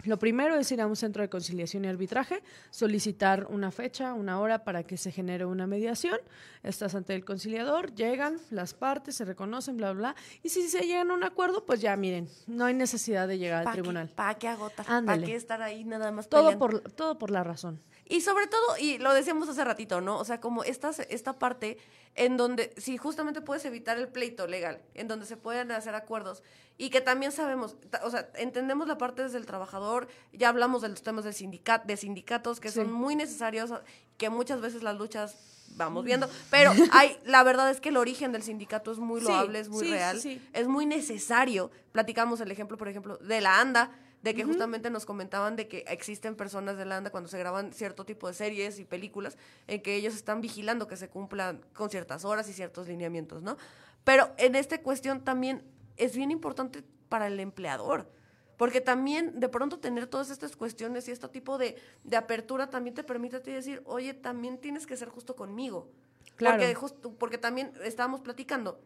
Lo 0.05 0.19
primero 0.19 0.57
es 0.57 0.71
ir 0.73 0.81
a 0.81 0.87
un 0.87 0.97
centro 0.97 1.23
de 1.23 1.29
conciliación 1.29 1.85
y 1.85 1.89
arbitraje, 1.89 2.43
solicitar 2.71 3.47
una 3.49 3.71
fecha, 3.71 4.15
una 4.15 4.41
hora 4.41 4.65
para 4.65 4.83
que 4.83 4.97
se 4.97 5.13
genere 5.13 5.45
una 5.45 5.67
mediación. 5.67 6.19
Estás 6.63 6.95
ante 6.95 7.15
el 7.15 7.25
conciliador, 7.25 7.95
llegan 7.95 8.39
las 8.51 8.75
partes, 8.75 9.17
se 9.17 9.25
reconocen, 9.25 9.77
bla, 9.77 9.93
bla, 9.93 10.17
Y 10.43 10.49
si 10.49 10.69
se 10.69 10.81
llegan 10.81 11.11
a 11.11 11.15
un 11.15 11.25
acuerdo, 11.25 11.65
pues 11.65 11.81
ya 11.81 11.97
miren, 11.97 12.29
no 12.47 12.65
hay 12.65 12.75
necesidad 12.75 13.29
de 13.29 13.39
llegar 13.39 13.67
al 13.67 13.73
tribunal. 13.73 14.09
¿Para 14.15 14.35
qué 14.35 14.49
agotar? 14.49 14.87
¿Para 14.87 15.23
qué 15.23 15.35
estar 15.35 15.63
ahí 15.63 15.85
nada 15.85 16.11
más? 16.11 16.29
Todo 16.29 16.59
por, 16.59 16.81
todo 16.93 17.19
por 17.19 17.31
la 17.31 17.45
razón. 17.45 17.81
Y 18.05 18.21
sobre 18.21 18.47
todo, 18.47 18.77
y 18.79 18.99
lo 18.99 19.15
decíamos 19.15 19.49
hace 19.49 19.65
ratito, 19.65 20.01
¿no? 20.01 20.19
O 20.19 20.25
sea, 20.25 20.41
como 20.41 20.65
esta, 20.65 20.91
esta 21.09 21.39
parte 21.39 21.79
en 22.15 22.37
donde, 22.37 22.75
si 22.77 22.99
justamente 22.99 23.41
puedes 23.41 23.65
evitar 23.65 23.97
el 23.97 24.09
pleito 24.09 24.47
legal, 24.47 24.83
en 24.95 25.09
donde 25.09 25.25
se 25.25 25.37
pueden 25.37 25.71
hacer 25.73 25.95
acuerdos, 25.95 26.43
y 26.77 26.91
que 26.91 27.01
también 27.01 27.33
sabemos, 27.33 27.77
o 28.03 28.11
sea, 28.11 28.29
entendemos 28.35 28.89
la 28.89 28.99
parte 28.99 29.23
desde 29.23 29.39
el 29.39 29.47
trabajador, 29.47 29.92
ya 30.33 30.49
hablamos 30.49 30.83
de 30.83 30.89
los 30.89 31.03
temas 31.03 31.25
de, 31.25 31.33
sindicat, 31.33 31.85
de 31.85 31.97
sindicatos 31.97 32.61
que 32.61 32.71
son 32.71 32.93
muy 32.93 33.17
necesarios, 33.17 33.73
que 34.17 34.31
muchas 34.31 34.61
veces 34.61 34.83
las 34.83 34.97
luchas 34.97 35.37
vamos 35.77 36.05
viendo, 36.05 36.29
pero 36.51 36.73
hay, 36.93 37.17
la 37.25 37.43
verdad 37.43 37.71
es 37.71 37.81
que 37.81 37.89
el 37.89 37.97
origen 37.97 38.33
del 38.33 38.43
sindicato 38.43 38.93
es 38.93 38.99
muy 38.99 39.21
loable, 39.21 39.59
es 39.59 39.69
muy 39.69 39.89
real, 39.89 40.21
es 40.53 40.69
muy 40.69 40.87
necesario. 40.87 41.71
Platicamos 41.93 42.41
el 42.41 42.51
ejemplo, 42.51 42.77
por 42.77 42.89
ejemplo, 42.89 43.17
de 43.19 43.41
la 43.41 43.61
ANDA, 43.61 43.91
de 44.23 44.35
que 44.35 44.45
justamente 44.45 44.89
nos 44.89 45.05
comentaban 45.05 45.57
de 45.57 45.67
que 45.67 45.85
existen 45.89 46.37
personas 46.37 46.77
de 46.77 46.85
la 46.85 46.97
ANDA 46.97 47.11
cuando 47.11 47.29
se 47.29 47.39
graban 47.39 47.73
cierto 47.73 48.05
tipo 48.05 48.29
de 48.29 48.35
series 48.35 48.79
y 48.79 48.85
películas 48.85 49.37
en 49.67 49.83
que 49.83 49.97
ellos 49.97 50.15
están 50.15 50.41
vigilando 50.41 50.87
que 50.87 50.97
se 50.97 51.09
cumplan 51.09 51.61
con 51.75 51.91
ciertas 51.91 52.25
horas 52.25 52.49
y 52.49 52.53
ciertos 52.53 52.87
lineamientos, 52.87 53.43
¿no? 53.43 53.57
Pero 54.05 54.31
en 54.39 54.55
esta 54.55 54.81
cuestión 54.81 55.23
también 55.23 55.63
es 55.97 56.17
bien 56.17 56.31
importante 56.31 56.85
para 57.09 57.27
el 57.27 57.41
empleador. 57.41 58.09
Porque 58.57 58.81
también 58.81 59.41
de 59.41 59.49
pronto 59.49 59.79
tener 59.79 60.07
todas 60.07 60.31
estas 60.31 60.57
cuestiones 60.57 61.09
y 61.09 61.11
este 61.11 61.29
tipo 61.29 61.59
de, 61.59 61.77
de 62.05 62.17
apertura 62.17 62.71
también 62.71 62.95
te 62.95 63.03
permite 63.03 63.37
a 63.37 63.43
ti 63.43 63.51
decir, 63.51 63.83
oye, 63.87 64.15
también 64.15 64.59
tienes 64.59 64.87
que 64.87 64.97
ser 64.97 65.09
justo 65.09 65.35
conmigo. 65.35 65.91
Claro. 66.37 66.59
Porque, 66.59 66.75
justo, 66.75 67.13
porque 67.15 67.39
también 67.39 67.73
estábamos 67.83 68.21
platicando 68.21 68.81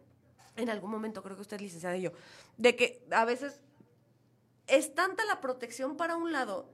en 0.57 0.71
algún 0.71 0.91
momento, 0.91 1.23
creo 1.23 1.37
que 1.37 1.43
usted 1.43 1.61
licenciada 1.61 1.97
y 1.97 2.03
yo, 2.03 2.13
de 2.57 2.77
que 2.77 3.05
a 3.11 3.25
veces 3.25 3.61
es 4.67 4.95
tanta 4.95 5.25
la 5.25 5.41
protección 5.41 5.97
para 5.97 6.17
un 6.17 6.33
lado 6.33 6.69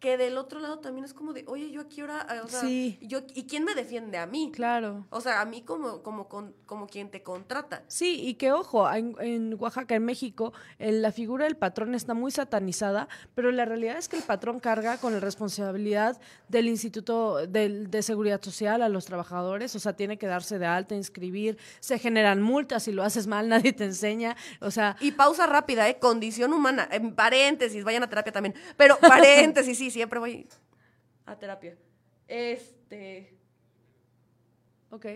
que 0.00 0.18
del 0.18 0.36
otro 0.36 0.60
lado 0.60 0.80
también 0.80 1.04
es 1.04 1.14
como 1.14 1.32
de, 1.32 1.44
oye, 1.46 1.70
yo 1.70 1.80
aquí 1.80 2.02
ahora, 2.02 2.42
o 2.44 2.48
sea, 2.48 2.62
yo, 3.00 3.20
¿y 3.34 3.44
quién 3.44 3.64
me 3.64 3.74
defiende 3.74 4.18
a 4.18 4.26
mí? 4.26 4.50
Claro. 4.52 5.06
O 5.08 5.20
sea, 5.20 5.40
a 5.40 5.46
mí 5.46 5.62
como, 5.62 6.02
como, 6.02 6.28
como 6.28 6.86
quien 6.86 7.10
te 7.10 7.22
contrata. 7.22 7.82
Sí, 7.88 8.20
y 8.22 8.34
que 8.34 8.52
ojo, 8.52 8.86
en, 8.92 9.56
Oaxaca, 9.58 9.94
en 9.94 10.04
México, 10.04 10.52
la 10.78 11.10
figura 11.10 11.46
del 11.46 11.56
patrón 11.56 11.94
está 11.94 12.12
muy 12.12 12.30
satanizada, 12.30 13.08
pero 13.34 13.50
la 13.50 13.64
realidad 13.64 13.96
es 13.96 14.08
que 14.08 14.16
el 14.16 14.22
patrón 14.22 14.60
carga 14.60 14.98
con 14.98 15.14
la 15.14 15.20
responsabilidad 15.20 16.20
del 16.48 16.68
Instituto 16.68 17.46
de, 17.46 17.86
de 17.86 18.02
Seguridad 18.02 18.42
Social 18.42 18.82
a 18.82 18.90
los 18.90 19.06
trabajadores, 19.06 19.74
o 19.74 19.78
sea, 19.78 19.94
tiene 19.94 20.18
que 20.18 20.26
darse 20.26 20.58
de 20.58 20.66
alta, 20.66 20.94
inscribir, 20.94 21.56
se 21.80 21.98
generan 21.98 22.42
multas 22.42 22.82
si 22.82 22.92
lo 22.92 23.02
haces 23.04 23.26
mal, 23.26 23.48
nadie 23.54 23.72
te 23.72 23.84
enseña, 23.84 24.36
o 24.60 24.70
sea... 24.70 24.96
Y 25.00 25.12
pausa 25.12 25.46
rápida, 25.46 25.88
¿eh? 25.88 25.98
Condición 25.98 26.52
humana, 26.52 26.88
en 26.90 27.14
paréntesis, 27.14 27.84
vayan 27.84 28.02
a 28.02 28.08
terapia 28.08 28.32
también, 28.32 28.54
pero 28.76 28.98
paréntesis, 28.98 29.78
sí, 29.78 29.93
siempre 29.94 30.18
voy 30.18 30.48
a 31.24 31.38
terapia. 31.38 31.78
Este. 32.26 33.38
Ok. 34.90 35.06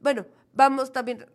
Bueno, 0.00 0.26
vamos 0.52 0.90
también. 0.90 1.26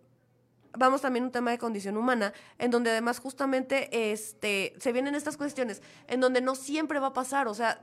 Vamos 0.77 1.01
también 1.01 1.23
a 1.23 1.27
un 1.27 1.31
tema 1.31 1.51
de 1.51 1.57
condición 1.57 1.95
humana, 1.95 2.33
en 2.57 2.69
donde 2.69 2.89
además 2.89 3.19
justamente 3.19 4.11
este, 4.11 4.73
se 4.77 4.91
vienen 4.91 5.15
estas 5.15 5.37
cuestiones, 5.37 5.81
en 6.07 6.19
donde 6.19 6.41
no 6.41 6.53
siempre 6.53 6.99
va 6.99 7.07
a 7.07 7.13
pasar. 7.13 7.47
O 7.47 7.53
sea, 7.53 7.79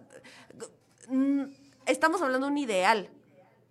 mm, 1.08 1.44
estamos 1.86 2.20
hablando 2.20 2.48
de 2.48 2.52
un 2.52 2.58
ideal. 2.58 3.08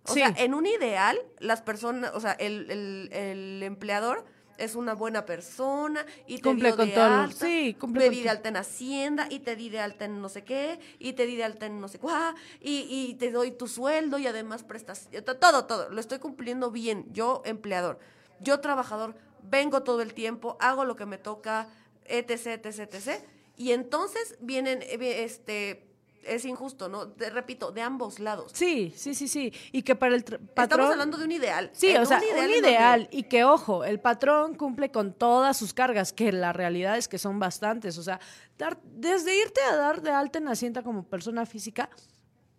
O 0.04 0.12
sea, 0.12 0.34
en 0.36 0.54
un 0.54 0.66
ideal, 0.66 1.16
las 1.38 1.62
personas, 1.62 2.10
o 2.14 2.20
sea, 2.20 2.32
el, 2.32 2.68
el, 2.68 3.10
el 3.12 3.62
empleador 3.62 4.24
es 4.62 4.74
una 4.76 4.94
buena 4.94 5.26
persona 5.26 6.06
y 6.26 6.36
te 6.36 6.42
cumple 6.42 6.74
con 6.74 6.88
de 6.88 6.94
todo. 6.94 7.04
Alta, 7.04 7.46
sí, 7.46 7.74
cumple 7.78 8.04
te 8.04 8.10
di 8.10 8.22
de 8.22 8.30
alta 8.30 8.48
en 8.48 8.56
Hacienda 8.56 9.26
y 9.28 9.40
te 9.40 9.56
di 9.56 9.68
de 9.70 9.80
alta 9.80 10.04
en 10.04 10.20
no 10.20 10.28
sé 10.28 10.44
qué 10.44 10.78
y 10.98 11.14
te 11.14 11.26
di 11.26 11.36
de 11.36 11.44
alta 11.44 11.66
en 11.66 11.80
no 11.80 11.88
sé 11.88 11.98
cuá 11.98 12.34
y, 12.60 12.86
y 12.88 13.14
te 13.14 13.30
doy 13.30 13.50
tu 13.50 13.66
sueldo 13.66 14.18
y 14.18 14.26
además 14.26 14.62
prestas 14.62 15.08
todo, 15.40 15.66
todo. 15.66 15.90
Lo 15.90 16.00
estoy 16.00 16.18
cumpliendo 16.18 16.70
bien. 16.70 17.06
Yo, 17.12 17.42
empleador. 17.44 17.98
Yo, 18.40 18.60
trabajador, 18.60 19.14
vengo 19.42 19.82
todo 19.82 20.00
el 20.02 20.14
tiempo, 20.14 20.56
hago 20.60 20.84
lo 20.84 20.96
que 20.96 21.06
me 21.06 21.18
toca, 21.18 21.68
etc, 22.04 22.64
etc, 22.64 22.94
etc. 22.94 23.24
Y 23.56 23.72
entonces 23.72 24.36
vienen, 24.40 24.82
eh, 24.82 25.24
este 25.24 25.91
es 26.24 26.44
injusto, 26.44 26.88
¿no? 26.88 27.12
repito, 27.16 27.72
de 27.72 27.82
ambos 27.82 28.18
lados. 28.18 28.52
Sí, 28.54 28.92
sí, 28.96 29.14
sí, 29.14 29.28
sí. 29.28 29.52
Y 29.72 29.82
que 29.82 29.94
para 29.94 30.14
el 30.14 30.24
patrón... 30.24 30.62
Estamos 30.62 30.90
hablando 30.90 31.18
de 31.18 31.24
un 31.24 31.32
ideal. 31.32 31.70
Sí, 31.72 31.96
o 31.96 32.04
sea, 32.06 32.18
un 32.20 32.50
ideal. 32.50 33.08
Y 33.10 33.24
que, 33.24 33.44
ojo, 33.44 33.84
el 33.84 34.00
patrón 34.00 34.54
cumple 34.54 34.90
con 34.90 35.12
todas 35.12 35.56
sus 35.56 35.74
cargas, 35.74 36.12
que 36.12 36.32
la 36.32 36.52
realidad 36.52 36.96
es 36.96 37.08
que 37.08 37.18
son 37.18 37.38
bastantes. 37.38 37.98
O 37.98 38.02
sea, 38.02 38.20
desde 38.84 39.36
irte 39.36 39.60
a 39.62 39.76
dar 39.76 40.02
de 40.02 40.10
alta 40.10 40.38
en 40.38 40.48
Hacienda 40.48 40.82
como 40.82 41.04
persona 41.04 41.46
física, 41.46 41.90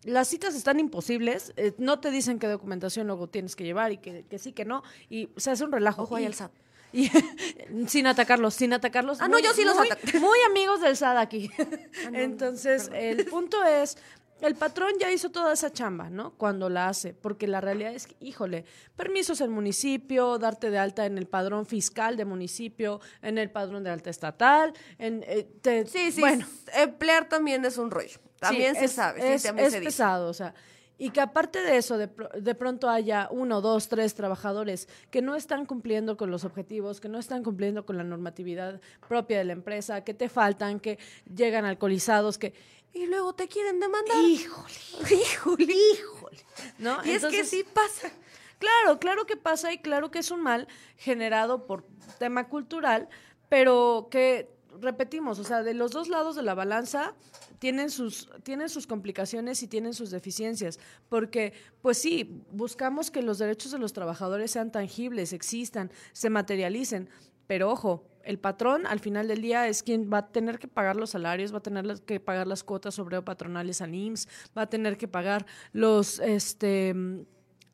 las 0.03 0.27
citas 0.27 0.55
están 0.55 0.79
imposibles. 0.79 1.53
Eh, 1.55 1.73
no 1.77 1.99
te 1.99 2.11
dicen 2.11 2.39
qué 2.39 2.47
documentación 2.47 3.07
luego 3.07 3.27
tienes 3.27 3.55
que 3.55 3.63
llevar 3.63 3.91
y 3.91 3.97
que, 3.97 4.25
sí, 4.37 4.51
que 4.51 4.65
no. 4.65 4.83
Y 5.09 5.29
se 5.37 5.51
hace 5.51 5.63
un 5.63 5.71
relajo. 5.71 6.03
Ojo 6.03 6.15
ahí 6.15 6.25
el 6.25 6.33
SAT. 6.33 6.51
Y, 6.93 7.09
sin 7.87 8.07
atacarlos, 8.07 8.53
sin 8.53 8.71
atacarlos. 8.71 9.19
Ah, 9.19 9.27
no, 9.27 9.39
yo 9.39 9.53
sí 9.53 9.65
los 9.65 9.77
ataco. 9.77 10.19
Muy 10.19 10.39
amigos 10.47 10.79
del 10.79 10.95
SAD 10.95 11.17
aquí. 11.17 11.49
Ah, 11.59 12.09
Entonces, 12.13 12.89
el 12.93 13.25
punto 13.25 13.63
es, 13.65 13.97
el 14.41 14.55
patrón 14.55 14.93
ya 14.99 15.11
hizo 15.11 15.31
toda 15.31 15.53
esa 15.53 15.73
chamba, 15.73 16.09
¿no? 16.09 16.33
Cuando 16.37 16.69
la 16.69 16.89
hace, 16.89 17.13
porque 17.13 17.47
la 17.47 17.61
realidad 17.61 17.93
es 17.93 18.07
que, 18.07 18.15
híjole, 18.19 18.65
permisos 18.95 19.41
en 19.41 19.51
municipio, 19.51 20.37
darte 20.37 20.69
de 20.69 20.77
alta 20.77 21.05
en 21.05 21.17
el 21.17 21.25
padrón 21.25 21.65
fiscal 21.65 22.15
de 22.15 22.25
municipio, 22.25 23.01
en 23.21 23.37
el 23.37 23.49
padrón 23.49 23.83
de 23.83 23.89
alta 23.89 24.09
estatal, 24.09 24.73
en... 24.99 25.23
Eh, 25.27 25.47
sí, 25.87 26.11
sí, 26.11 26.21
bueno. 26.21 26.45
emplear 26.75 27.27
también 27.27 27.65
es 27.65 27.77
un 27.77 27.89
rollo, 27.89 28.19
también 28.39 28.75
se 28.75 28.87
sabe. 28.87 29.33
Es, 29.33 29.45
es 29.45 29.75
pesado, 29.77 30.29
o 30.29 30.33
sea, 30.33 30.53
y 30.97 31.09
que 31.09 31.21
aparte 31.21 31.61
de 31.61 31.77
eso, 31.77 31.97
de, 31.97 32.09
de, 32.39 32.55
pronto 32.55 32.89
haya 32.89 33.27
uno, 33.31 33.61
dos, 33.61 33.87
tres 33.87 34.13
trabajadores 34.13 34.87
que 35.09 35.21
no 35.21 35.35
están 35.35 35.65
cumpliendo 35.65 36.17
con 36.17 36.29
los 36.29 36.45
objetivos, 36.45 37.01
que 37.01 37.09
no 37.09 37.19
están 37.19 37.43
cumpliendo 37.43 37.85
con 37.85 37.97
la 37.97 38.03
normatividad 38.03 38.79
propia 39.07 39.39
de 39.39 39.45
la 39.45 39.53
empresa, 39.53 40.03
que 40.03 40.13
te 40.13 40.29
faltan, 40.29 40.79
que 40.79 40.99
llegan 41.33 41.65
alcoholizados, 41.65 42.37
que... 42.37 42.53
Y 42.93 43.07
luego 43.07 43.33
te 43.33 43.47
quieren 43.47 43.79
demandar. 43.79 44.17
Híjole, 44.17 44.73
híjole, 45.09 45.73
híjole. 45.73 46.37
¿No? 46.77 47.03
Y 47.03 47.09
es 47.09 47.25
que 47.25 47.43
sí 47.43 47.63
pasa. 47.63 48.11
Claro, 48.59 48.99
claro 48.99 49.25
que 49.25 49.35
pasa 49.35 49.73
y 49.73 49.79
claro 49.79 50.11
que 50.11 50.19
es 50.19 50.29
un 50.29 50.41
mal 50.41 50.67
generado 50.95 51.65
por 51.65 51.83
tema 52.19 52.47
cultural, 52.47 53.09
pero 53.49 54.09
que 54.11 54.47
repetimos, 54.83 55.39
o 55.39 55.43
sea, 55.43 55.63
de 55.63 55.73
los 55.73 55.91
dos 55.91 56.09
lados 56.09 56.35
de 56.35 56.43
la 56.43 56.53
balanza 56.53 57.15
tienen 57.59 57.89
sus, 57.89 58.29
tienen 58.43 58.69
sus 58.69 58.85
complicaciones 58.85 59.63
y 59.63 59.67
tienen 59.67 59.93
sus 59.93 60.11
deficiencias, 60.11 60.79
porque 61.09 61.53
pues 61.81 61.97
sí, 61.97 62.43
buscamos 62.51 63.09
que 63.09 63.21
los 63.21 63.39
derechos 63.39 63.71
de 63.71 63.79
los 63.79 63.93
trabajadores 63.93 64.51
sean 64.51 64.71
tangibles, 64.71 65.33
existan, 65.33 65.91
se 66.11 66.29
materialicen, 66.29 67.09
Pero 67.47 67.71
ojo, 67.71 68.05
el 68.23 68.39
patrón 68.39 68.85
al 68.85 68.99
final 68.99 69.27
del 69.27 69.41
día 69.41 69.67
es 69.67 69.83
quien 69.83 70.09
va 70.11 70.19
a 70.19 70.31
tener 70.31 70.59
que 70.59 70.67
pagar 70.67 70.95
los 70.95 71.09
salarios, 71.09 71.53
va 71.53 71.57
a 71.57 71.63
tener 71.63 72.01
que 72.01 72.19
pagar 72.19 72.47
las 72.47 72.63
cuotas 72.63 72.97
obrero 72.99 73.25
patronales 73.25 73.81
al 73.81 73.93
IMSS, 73.93 74.27
va 74.57 74.63
a 74.63 74.69
tener 74.69 74.97
que 74.97 75.07
pagar 75.07 75.45
los 75.73 76.19
este 76.19 76.95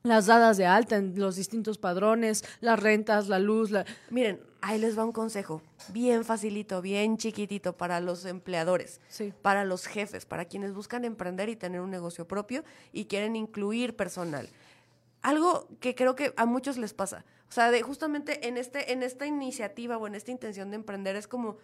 las 0.04 0.28
dadas 0.28 0.58
de 0.58 0.66
alta 0.66 0.96
en 0.98 1.18
los 1.20 1.36
distintos 1.36 1.78
padrones, 1.78 2.44
las 2.62 2.80
rentas, 2.80 3.28
la 3.28 3.40
luz, 3.40 3.72
la 3.72 3.86
Miren, 4.10 4.40
ahí 4.62 4.80
les 4.80 4.98
va 4.98 5.04
un 5.06 5.12
consejo, 5.12 5.62
bien 5.94 6.24
facilito, 6.24 6.82
bien 6.82 7.18
chiquitito 7.18 7.74
para 7.74 8.00
los 8.00 8.26
empleadores, 8.26 9.02
Sí. 9.10 9.34
para 9.42 9.66
los 9.66 9.86
jefes, 9.88 10.26
para 10.26 10.46
quienes 10.46 10.74
buscan 10.74 11.04
emprender 11.06 11.50
y 11.50 11.56
tener 11.56 11.82
un 11.82 11.90
negocio 11.92 12.28
propio 12.28 12.64
y 12.94 13.06
quieren 13.06 13.36
incluir 13.36 13.96
personal. 13.96 14.50
Algo 15.22 15.68
que 15.80 15.96
creo 15.96 16.16
que 16.16 16.34
a 16.38 16.46
muchos 16.46 16.78
les 16.78 16.94
pasa. 16.94 17.26
O 17.50 17.52
sea, 17.52 17.72
de 17.72 17.82
justamente 17.82 18.48
en 18.48 18.58
este, 18.58 18.94
en 18.94 19.02
esta 19.02 19.26
iniciativa 19.26 19.98
o 19.98 20.06
en 20.06 20.14
esta 20.14 20.30
intención 20.30 20.70
de 20.70 20.76
emprender 20.76 21.16
es 21.16 21.28
como, 21.28 21.58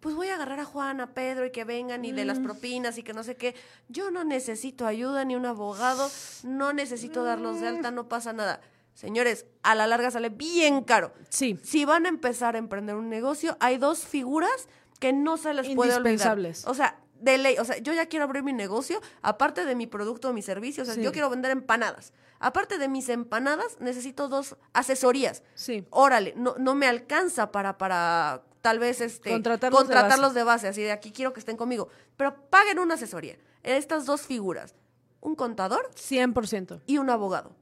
pues 0.00 0.14
voy 0.14 0.28
a 0.28 0.34
agarrar 0.34 0.60
a 0.60 0.64
Juan, 0.64 1.00
a 1.00 1.14
Pedro 1.14 1.46
y 1.46 1.50
que 1.50 1.64
vengan 1.64 2.04
y 2.04 2.12
de 2.12 2.26
las 2.26 2.38
propinas 2.38 2.98
y 2.98 3.02
que 3.02 3.14
no 3.14 3.22
sé 3.24 3.36
qué. 3.36 3.54
Yo 3.88 4.10
no 4.10 4.22
necesito 4.22 4.86
ayuda 4.86 5.24
ni 5.24 5.36
un 5.36 5.46
abogado, 5.46 6.10
no 6.44 6.74
necesito 6.74 7.24
darlos 7.24 7.60
de 7.60 7.68
alta, 7.68 7.90
no 7.90 8.06
pasa 8.06 8.34
nada. 8.34 8.60
Señores, 8.92 9.46
a 9.62 9.74
la 9.74 9.86
larga 9.86 10.10
sale 10.10 10.28
bien 10.28 10.82
caro. 10.82 11.12
Sí. 11.30 11.58
Si 11.62 11.86
van 11.86 12.04
a 12.04 12.10
empezar 12.10 12.54
a 12.54 12.58
emprender 12.58 12.96
un 12.96 13.08
negocio, 13.08 13.56
hay 13.60 13.78
dos 13.78 14.04
figuras 14.04 14.68
que 14.98 15.14
no 15.14 15.38
se 15.38 15.54
les 15.54 15.74
puede 15.74 15.94
olvidar. 15.94 16.38
O 16.66 16.74
sea, 16.74 17.00
de 17.20 17.38
ley, 17.38 17.56
o 17.58 17.64
sea, 17.64 17.78
yo 17.78 17.92
ya 17.92 18.06
quiero 18.06 18.24
abrir 18.24 18.42
mi 18.42 18.52
negocio, 18.52 19.00
aparte 19.22 19.64
de 19.64 19.74
mi 19.74 19.86
producto 19.86 20.30
o 20.30 20.32
mi 20.32 20.42
servicio, 20.42 20.82
o 20.82 20.86
sea, 20.86 20.94
Sí. 20.94 21.02
yo 21.02 21.12
quiero 21.12 21.30
vender 21.30 21.50
empanadas. 21.50 22.12
Aparte 22.38 22.78
de 22.78 22.88
mis 22.88 23.08
empanadas, 23.08 23.76
necesito 23.80 24.28
dos 24.28 24.56
asesorías. 24.72 25.42
Sí. 25.54 25.86
Órale, 25.90 26.32
no, 26.36 26.54
no 26.58 26.74
me 26.74 26.86
alcanza 26.86 27.52
para, 27.52 27.76
para 27.78 28.42
tal 28.62 28.78
vez 28.78 29.00
este, 29.00 29.30
Contratarlos 29.30 29.80
de 29.80 29.84
contratarlos 29.94 30.34
de 30.34 30.42
base, 30.42 30.68
así 30.68 30.82
de 30.82 30.92
aquí 30.92 31.12
quiero 31.12 31.32
que 31.32 31.40
estén 31.40 31.56
conmigo. 31.56 31.88
Pero 32.16 32.34
paguen 32.48 32.78
una 32.78 32.94
asesoría. 32.94 33.36
Estas 33.62 34.06
dos 34.06 34.22
figuras, 34.22 34.74
un 35.20 35.34
contador 35.34 35.90
100%. 35.94 36.80
y 36.86 36.96
un 36.98 37.10
abogado. 37.10 37.54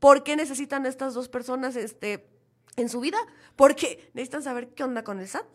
¿Por 0.00 0.22
qué 0.24 0.36
necesitan 0.36 0.86
estas 0.86 1.14
dos 1.14 1.28
personas 1.28 1.76
este, 1.76 2.28
en 2.76 2.88
su 2.88 3.00
vida? 3.00 3.18
Porque 3.56 4.10
necesitan 4.14 4.42
saber 4.42 4.68
qué 4.74 4.84
onda 4.84 5.02
con 5.04 5.18
el 5.20 5.28
SAT, 5.28 5.46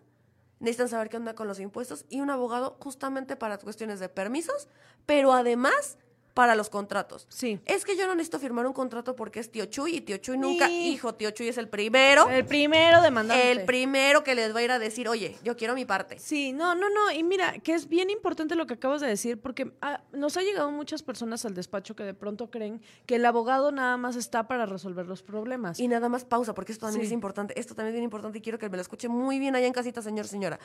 necesitan 0.63 0.87
saber 0.87 1.09
qué 1.09 1.17
onda 1.17 1.35
con 1.35 1.47
los 1.47 1.59
impuestos 1.59 2.05
y 2.09 2.21
un 2.21 2.29
abogado 2.29 2.77
justamente 2.79 3.35
para 3.35 3.57
cuestiones 3.57 3.99
de 3.99 4.07
permisos, 4.07 4.69
pero 5.05 5.33
además 5.33 5.97
para 6.33 6.55
los 6.55 6.69
contratos. 6.69 7.27
Sí. 7.29 7.59
Es 7.65 7.85
que 7.85 7.95
yo 7.95 8.07
no 8.07 8.15
necesito 8.15 8.39
firmar 8.39 8.65
un 8.65 8.73
contrato 8.73 9.15
porque 9.15 9.39
es 9.39 9.51
tío 9.51 9.65
Chuy 9.65 9.97
y 9.97 10.01
tío 10.01 10.17
Chuy 10.17 10.37
nunca, 10.37 10.67
hijo, 10.69 11.13
tío 11.13 11.29
Chuy 11.29 11.47
es 11.49 11.57
el 11.59 11.69
primero, 11.69 12.27
El 12.27 12.43
primero 12.45 13.01
demandante. 13.03 13.51
el 13.51 13.65
primero 13.65 14.23
que 14.23 14.33
les 14.33 14.53
va 14.55 14.59
a 14.59 14.63
ir 14.63 14.71
a 14.71 14.79
decir, 14.79 15.07
oye, 15.07 15.37
yo 15.43 15.55
quiero 15.55 15.75
mi 15.75 15.85
parte. 15.85 16.17
Sí, 16.17 16.51
no, 16.51 16.73
no, 16.73 16.89
no. 16.89 17.11
Y 17.11 17.23
mira, 17.23 17.59
que 17.59 17.73
es 17.75 17.87
bien 17.87 18.09
importante 18.09 18.55
lo 18.55 18.65
que 18.65 18.73
acabas 18.73 18.99
de 19.01 19.07
decir, 19.07 19.39
porque 19.39 19.73
ah, 19.81 20.01
nos 20.11 20.35
ha 20.37 20.41
llegado 20.41 20.71
muchas 20.71 21.03
personas 21.03 21.45
al 21.45 21.53
despacho 21.53 21.95
que 21.95 22.03
de 22.03 22.15
pronto 22.15 22.49
creen 22.49 22.81
que 23.05 23.15
el 23.17 23.25
abogado 23.25 23.71
nada 23.71 23.95
más 23.97 24.15
está 24.15 24.47
para 24.47 24.65
resolver 24.65 25.05
los 25.05 25.21
problemas. 25.21 25.79
Y 25.79 25.87
nada 25.87 26.09
más 26.09 26.25
pausa, 26.25 26.55
porque 26.55 26.71
esto 26.71 26.87
también 26.87 27.01
Sí. 27.03 27.07
es 27.07 27.13
importante. 27.13 27.59
Esto 27.59 27.75
también 27.75 27.89
es 27.89 27.93
bien 27.93 28.05
importante 28.05 28.39
y 28.39 28.41
quiero 28.41 28.57
que 28.57 28.69
me 28.69 28.77
lo 28.77 28.81
escuche 28.81 29.07
muy 29.07 29.37
bien 29.37 29.55
allá 29.55 29.67
en 29.67 29.73
casita, 29.73 30.01
señor, 30.01 30.27
señora. 30.27 30.59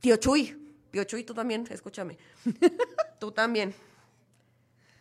Tío 0.00 0.16
Chuy, 0.16 0.56
tío 0.90 1.04
Chuy, 1.04 1.22
tú 1.22 1.32
también, 1.32 1.64
escúchame. 1.70 2.18
tú 3.20 3.30
también. 3.30 3.72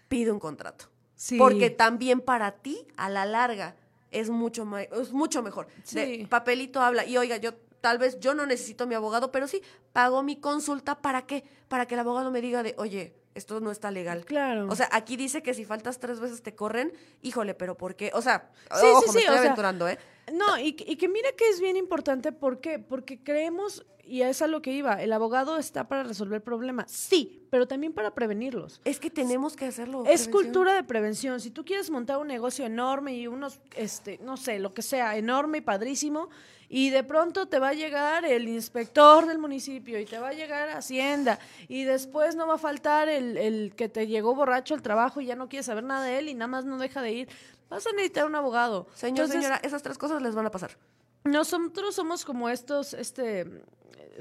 Pide 0.09 0.31
un 0.31 0.39
contrato. 0.39 0.85
Sí. 1.15 1.37
Porque 1.37 1.69
también 1.69 2.19
para 2.21 2.51
ti, 2.57 2.85
a 2.97 3.09
la 3.09 3.25
larga, 3.25 3.75
es 4.11 4.29
mucho, 4.29 4.67
es 4.77 5.11
mucho 5.13 5.41
mejor. 5.43 5.67
De 5.91 6.05
Sí. 6.17 6.25
papelito 6.29 6.81
habla. 6.81 7.05
Y 7.05 7.17
oiga, 7.17 7.37
yo 7.37 7.53
tal 7.81 7.97
vez 7.97 8.19
yo 8.19 8.33
no 8.33 8.45
necesito 8.45 8.87
mi 8.87 8.95
abogado, 8.95 9.31
pero 9.31 9.47
sí, 9.47 9.61
pago 9.93 10.23
mi 10.23 10.35
consulta. 10.39 11.01
¿Para 11.01 11.25
qué? 11.25 11.43
Para 11.67 11.85
que 11.87 11.93
el 11.93 11.99
abogado 12.01 12.31
me 12.31 12.41
diga 12.41 12.63
de, 12.63 12.73
oye, 12.77 13.13
esto 13.35 13.59
no 13.61 13.71
está 13.71 13.91
legal. 13.91 14.25
Claro. 14.25 14.67
O 14.69 14.75
sea, 14.75 14.89
aquí 14.91 15.15
dice 15.15 15.43
que 15.43 15.53
si 15.53 15.63
faltas 15.63 15.99
tres 15.99 16.19
veces 16.19 16.41
te 16.41 16.55
corren. 16.55 16.91
Híjole, 17.21 17.53
pero 17.53 17.77
¿por 17.77 17.95
qué? 17.95 18.11
O 18.13 18.21
sea, 18.21 18.51
Sí, 18.73 18.85
ojo, 18.87 19.01
sí, 19.01 19.07
me 19.07 19.11
sí, 19.13 19.17
estoy 19.19 19.33
sea, 19.35 19.39
aventurando, 19.43 19.87
¿eh? 19.87 19.97
No, 20.33 20.57
y, 20.59 20.73
que- 20.73 20.91
y 20.91 20.95
que 20.97 21.07
mira 21.07 21.31
que 21.33 21.47
es 21.49 21.59
bien 21.61 21.77
importante, 21.77 22.31
¿por 22.31 22.59
qué? 22.59 22.79
Porque 22.79 23.21
creemos, 23.23 23.85
y 24.09 24.23
es 24.23 24.41
a 24.41 24.47
lo 24.47 24.61
que 24.61 24.73
iba, 24.73 25.01
el 25.01 25.13
abogado 25.13 25.57
está 25.57 25.87
para 25.87 26.03
resolver 26.03 26.41
problemas, 26.41 26.91
sí, 26.91 27.45
pero 27.49 27.67
también 27.67 27.93
para 27.93 28.13
prevenirlos. 28.13 28.81
Es 28.83 28.99
que 28.99 29.09
tenemos 29.09 29.55
que 29.55 29.65
hacerlo. 29.65 29.99
Es 29.99 30.23
prevención. 30.23 30.31
cultura 30.31 30.73
de 30.73 30.83
prevención. 30.83 31.39
Si 31.39 31.51
tú 31.51 31.63
quieres 31.63 31.89
montar 31.89 32.17
un 32.17 32.27
negocio 32.27 32.65
enorme 32.65 33.15
y 33.15 33.27
unos, 33.27 33.59
este, 33.75 34.19
no 34.23 34.37
sé, 34.37 34.59
lo 34.59 34.73
que 34.73 34.81
sea, 34.81 35.15
enorme 35.15 35.59
y 35.59 35.61
padrísimo, 35.61 36.29
y 36.67 36.89
de 36.89 37.03
pronto 37.03 37.47
te 37.47 37.59
va 37.59 37.69
a 37.69 37.73
llegar 37.73 38.25
el 38.25 38.47
inspector 38.47 39.25
del 39.25 39.39
municipio 39.39 39.99
y 39.99 40.05
te 40.05 40.19
va 40.19 40.29
a 40.29 40.33
llegar 40.33 40.69
Hacienda, 40.69 41.39
y 41.67 41.83
después 41.83 42.35
no 42.35 42.47
va 42.47 42.55
a 42.55 42.59
faltar 42.59 43.09
el, 43.09 43.37
el 43.37 43.73
que 43.75 43.89
te 43.89 44.07
llegó 44.07 44.35
borracho 44.35 44.73
al 44.73 44.81
trabajo 44.81 45.21
y 45.21 45.25
ya 45.25 45.35
no 45.35 45.49
quiere 45.49 45.63
saber 45.63 45.83
nada 45.83 46.05
de 46.05 46.19
él 46.19 46.29
y 46.29 46.33
nada 46.33 46.47
más 46.47 46.65
no 46.65 46.77
deja 46.77 47.01
de 47.01 47.11
ir, 47.11 47.29
vas 47.69 47.85
a 47.85 47.91
necesitar 47.91 48.25
un 48.25 48.35
abogado. 48.35 48.87
Señor, 48.93 49.25
Entonces, 49.25 49.41
señora, 49.41 49.59
esas 49.63 49.81
tres 49.81 49.97
cosas 49.97 50.21
les 50.21 50.35
van 50.35 50.45
a 50.45 50.51
pasar. 50.51 50.77
nosotros 51.23 51.95
somos 51.95 52.23
como 52.25 52.49
estos, 52.49 52.93
este 52.93 53.63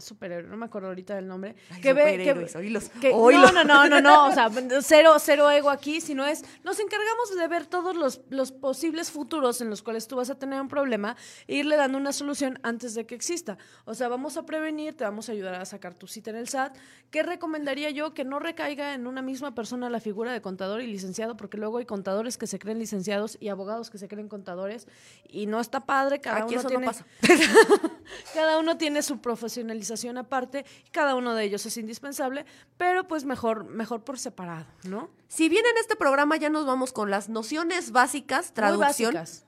superhéroe, 0.00 0.48
no 0.48 0.56
me 0.56 0.66
acuerdo 0.66 0.88
ahorita 0.88 1.14
del 1.14 1.26
nombre, 1.26 1.54
Ay, 1.70 1.80
que 1.80 1.92
ve, 1.92 2.16
que, 2.18 2.32
oílos, 2.58 2.88
que- 3.00 3.10
oílos. 3.12 3.52
no, 3.52 3.64
no, 3.64 3.88
no, 3.88 3.88
no, 3.88 4.00
no, 4.00 4.26
o 4.28 4.32
sea, 4.32 4.50
cero, 4.82 5.14
cero 5.18 5.50
ego 5.50 5.70
aquí, 5.70 6.00
sino 6.00 6.26
es, 6.26 6.44
nos 6.64 6.78
encargamos 6.80 7.36
de 7.36 7.48
ver 7.48 7.66
todos 7.66 7.96
los, 7.96 8.20
los 8.30 8.52
posibles 8.52 9.10
futuros 9.10 9.60
en 9.60 9.70
los 9.70 9.82
cuales 9.82 10.06
tú 10.08 10.16
vas 10.16 10.30
a 10.30 10.38
tener 10.38 10.60
un 10.60 10.68
problema 10.68 11.16
e 11.46 11.56
irle 11.56 11.76
dando 11.76 11.98
una 11.98 12.12
solución 12.12 12.58
antes 12.62 12.94
de 12.94 13.06
que 13.06 13.14
exista. 13.14 13.58
O 13.84 13.94
sea, 13.94 14.08
vamos 14.08 14.36
a 14.36 14.44
prevenir, 14.46 14.96
te 14.96 15.04
vamos 15.04 15.28
a 15.28 15.32
ayudar 15.32 15.54
a 15.54 15.64
sacar 15.64 15.94
tu 15.94 16.06
cita 16.06 16.30
en 16.30 16.36
el 16.36 16.48
SAT. 16.48 16.76
¿Qué 17.10 17.22
recomendaría 17.22 17.90
yo? 17.90 18.12
Que 18.14 18.24
no 18.24 18.38
recaiga 18.38 18.94
en 18.94 19.06
una 19.06 19.22
misma 19.22 19.54
persona 19.54 19.88
la 19.90 20.00
figura 20.00 20.32
de 20.32 20.40
contador 20.42 20.80
y 20.82 20.86
licenciado, 20.86 21.36
porque 21.36 21.56
luego 21.56 21.78
hay 21.78 21.86
contadores 21.86 22.36
que 22.38 22.46
se 22.46 22.58
creen 22.58 22.78
licenciados 22.78 23.36
y 23.40 23.48
abogados 23.48 23.90
que 23.90 23.98
se 23.98 24.08
creen 24.08 24.28
contadores 24.28 24.86
y 25.28 25.46
no 25.46 25.60
está 25.60 25.80
padre, 25.86 26.20
cada 26.20 26.38
Aquí 26.44 26.54
uno 26.54 26.60
eso 26.60 26.68
tiene 26.68 26.86
no 26.86 26.92
pasa. 26.92 27.06
cada 28.34 28.58
uno 28.58 28.76
tiene 28.76 29.02
su 29.02 29.18
profesionalización 29.20 29.87
aparte, 30.18 30.64
y 30.86 30.90
cada 30.90 31.14
uno 31.14 31.34
de 31.34 31.44
ellos 31.44 31.64
es 31.66 31.76
indispensable, 31.76 32.44
pero 32.76 33.06
pues 33.08 33.24
mejor, 33.24 33.64
mejor 33.64 34.04
por 34.04 34.18
separado, 34.18 34.66
¿no? 34.84 35.10
Si 35.28 35.48
bien 35.48 35.64
en 35.70 35.78
este 35.78 35.96
programa 35.96 36.36
ya 36.36 36.50
nos 36.50 36.66
vamos 36.66 36.92
con 36.92 37.10
las 37.10 37.28
nociones 37.28 37.92
básicas, 37.92 38.52
traducción, 38.52 39.12
Muy 39.12 39.20
básicas. 39.20 39.46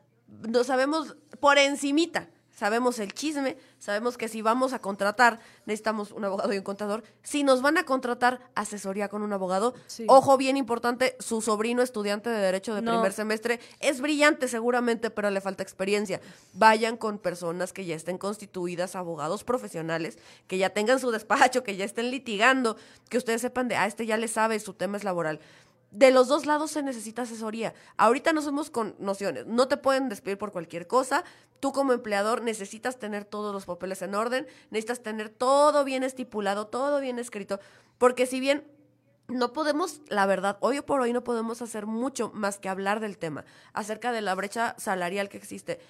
no 0.49 0.65
sabemos 0.65 1.17
por 1.41 1.59
encimita. 1.59 2.29
Sabemos 2.51 2.99
el 2.99 3.15
chisme, 3.15 3.57
sabemos 3.81 4.17
que 4.17 4.29
si 4.29 4.41
vamos 4.43 4.73
a 4.73 4.79
contratar, 4.79 5.41
necesitamos 5.67 6.13
un 6.13 6.25
abogado 6.25 6.53
y 6.55 6.59
un 6.59 6.63
contador. 6.63 7.03
Si 7.25 7.43
nos 7.43 7.63
van 7.63 7.77
a 7.79 7.85
contratar 7.85 8.39
asesoría 8.55 9.09
con 9.09 9.23
un 9.23 9.33
abogado, 9.33 9.75
Sí. 9.89 10.05
ojo 10.09 10.37
bien 10.37 10.57
importante, 10.57 11.17
su 11.19 11.41
sobrino 11.41 11.83
estudiante 11.83 12.31
de 12.31 12.39
Derecho 12.39 12.75
de 12.77 12.83
No. 12.83 12.93
primer 12.93 13.13
semestre 13.13 13.59
es 13.81 14.01
brillante 14.01 14.47
seguramente, 14.47 15.11
pero 15.11 15.29
le 15.31 15.41
falta 15.41 15.65
experiencia. 15.65 16.21
Vayan 16.53 16.97
con 16.97 17.19
personas 17.19 17.73
que 17.73 17.85
ya 17.85 17.97
estén 17.97 18.19
constituidas, 18.19 18.95
abogados 18.95 19.43
profesionales, 19.43 20.19
que 20.47 20.59
ya 20.59 20.71
tengan 20.71 21.01
su 21.01 21.11
despacho, 21.11 21.65
que 21.65 21.75
ya 21.77 21.85
estén 21.85 22.11
litigando, 22.11 22.77
que 23.09 23.19
ustedes 23.19 23.41
sepan 23.41 23.67
de, 23.69 23.77
ah, 23.77 23.87
este 23.87 24.07
ya 24.07 24.17
le 24.17 24.29
sabe, 24.29 24.61
su 24.61 24.75
tema 24.75 24.97
es 24.99 25.05
laboral. 25.05 25.41
De 25.91 26.13
los 26.13 26.29
dos 26.29 26.47
lados 26.47 26.71
se 26.71 26.83
necesita 26.83 27.23
asesoría. 27.23 27.75
Ahorita 27.97 28.33
no 28.33 28.43
somos 28.43 28.71
con 28.71 28.95
nociones. 28.99 29.47
No 29.47 29.67
te 29.67 29.77
pueden 29.77 30.09
despedir 30.09 30.39
por 30.39 30.53
cualquier 30.53 30.87
cosa. 30.87 31.25
Tú 31.59 31.73
como 31.73 31.93
empleador 31.93 32.43
necesitas 32.43 32.99
tener 32.99 33.25
todos 33.25 33.53
los 33.53 33.67
papeles 33.67 34.01
en 34.03 34.15
orden, 34.15 34.47
necesitas 34.71 35.03
tener 35.03 35.29
todo 35.29 35.85
bien 35.85 36.05
estipulado, 36.05 36.69
todo 36.69 37.01
bien 37.01 37.19
escrito, 37.19 37.61
porque 37.99 38.27
si 38.27 38.41
bien 38.41 38.65
no 39.29 39.53
podemos, 39.53 40.01
la 40.09 40.27
verdad, 40.27 40.59
hoy 40.61 40.81
por 40.81 41.01
hoy 41.01 41.13
no 41.13 41.23
podemos 41.23 41.63
hacer 41.63 41.87
mucho 41.87 42.31
más 42.35 42.59
que 42.59 42.69
hablar 42.69 43.01
del 43.01 43.19
tema 43.19 43.45
acerca 43.73 44.13
de 44.13 44.23
la 44.23 44.35
brecha 44.35 44.75
salarial 44.79 45.29
que 45.29 45.37
existe 45.37 45.81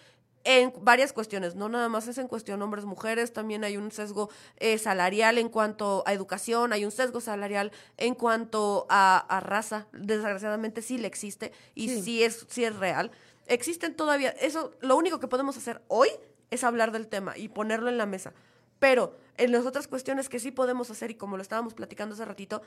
en 0.44 0.72
varias 0.80 1.12
cuestiones, 1.12 1.54
no 1.54 1.68
nada 1.68 1.88
más 1.88 2.08
es 2.08 2.16
en 2.18 2.28
cuestión 2.28 2.62
hombres, 2.62 2.84
mujeres, 2.84 3.32
también 3.32 3.62
hay 3.62 3.76
un 3.76 3.92
sesgo 3.92 4.30
eh, 4.56 4.78
salarial 4.78 5.36
en 5.38 5.48
cuanto 5.48 6.02
a 6.06 6.14
educación, 6.14 6.72
hay 6.72 6.84
un 6.84 6.90
sesgo 6.90 7.20
salarial 7.20 7.72
en 7.98 8.14
cuanto 8.14 8.86
a, 8.88 9.18
a 9.18 9.40
raza, 9.40 9.86
desgraciadamente 9.92 10.80
sí 10.82 10.96
le 10.98 11.06
existe 11.08 11.52
y 11.74 11.88
Sí. 11.88 12.02
sí, 12.02 12.22
es, 12.22 12.46
sí 12.48 12.64
es 12.64 12.74
real. 12.76 13.10
Existen 13.46 13.94
todavía, 13.94 14.30
eso, 14.30 14.72
lo 14.80 14.96
único 14.96 15.20
que 15.20 15.28
podemos 15.28 15.56
hacer 15.56 15.82
hoy 15.88 16.08
es 16.50 16.64
hablar 16.64 16.90
del 16.92 17.08
tema 17.08 17.36
y 17.36 17.48
ponerlo 17.48 17.88
en 17.90 17.98
la 17.98 18.06
mesa. 18.06 18.32
Pero 18.78 19.14
en 19.36 19.52
las 19.52 19.66
otras 19.66 19.88
cuestiones 19.88 20.28
que 20.28 20.38
sí 20.40 20.50
podemos 20.52 20.90
hacer, 20.90 21.10
y 21.10 21.14
como 21.14 21.36
lo 21.36 21.42
estábamos 21.42 21.74
platicando 21.74 22.14
hace 22.14 22.24
ratito, 22.24 22.62